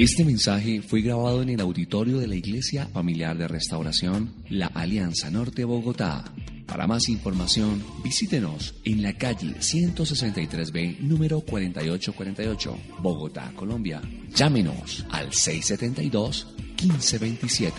Este 0.00 0.24
mensaje 0.24 0.80
fue 0.80 1.02
grabado 1.02 1.42
en 1.42 1.50
el 1.50 1.60
auditorio 1.60 2.20
de 2.20 2.26
la 2.26 2.34
Iglesia 2.34 2.86
Familiar 2.86 3.36
de 3.36 3.46
Restauración 3.46 4.32
La 4.48 4.68
Alianza 4.68 5.30
Norte 5.30 5.62
Bogotá. 5.62 6.24
Para 6.64 6.86
más 6.86 7.10
información, 7.10 7.84
visítenos 8.02 8.76
en 8.86 9.02
la 9.02 9.12
calle 9.12 9.56
163B, 9.56 11.00
número 11.00 11.42
4848, 11.42 12.78
Bogotá, 13.00 13.52
Colombia. 13.54 14.00
Llámenos 14.34 15.04
al 15.10 15.32
672-1527. 15.32 17.70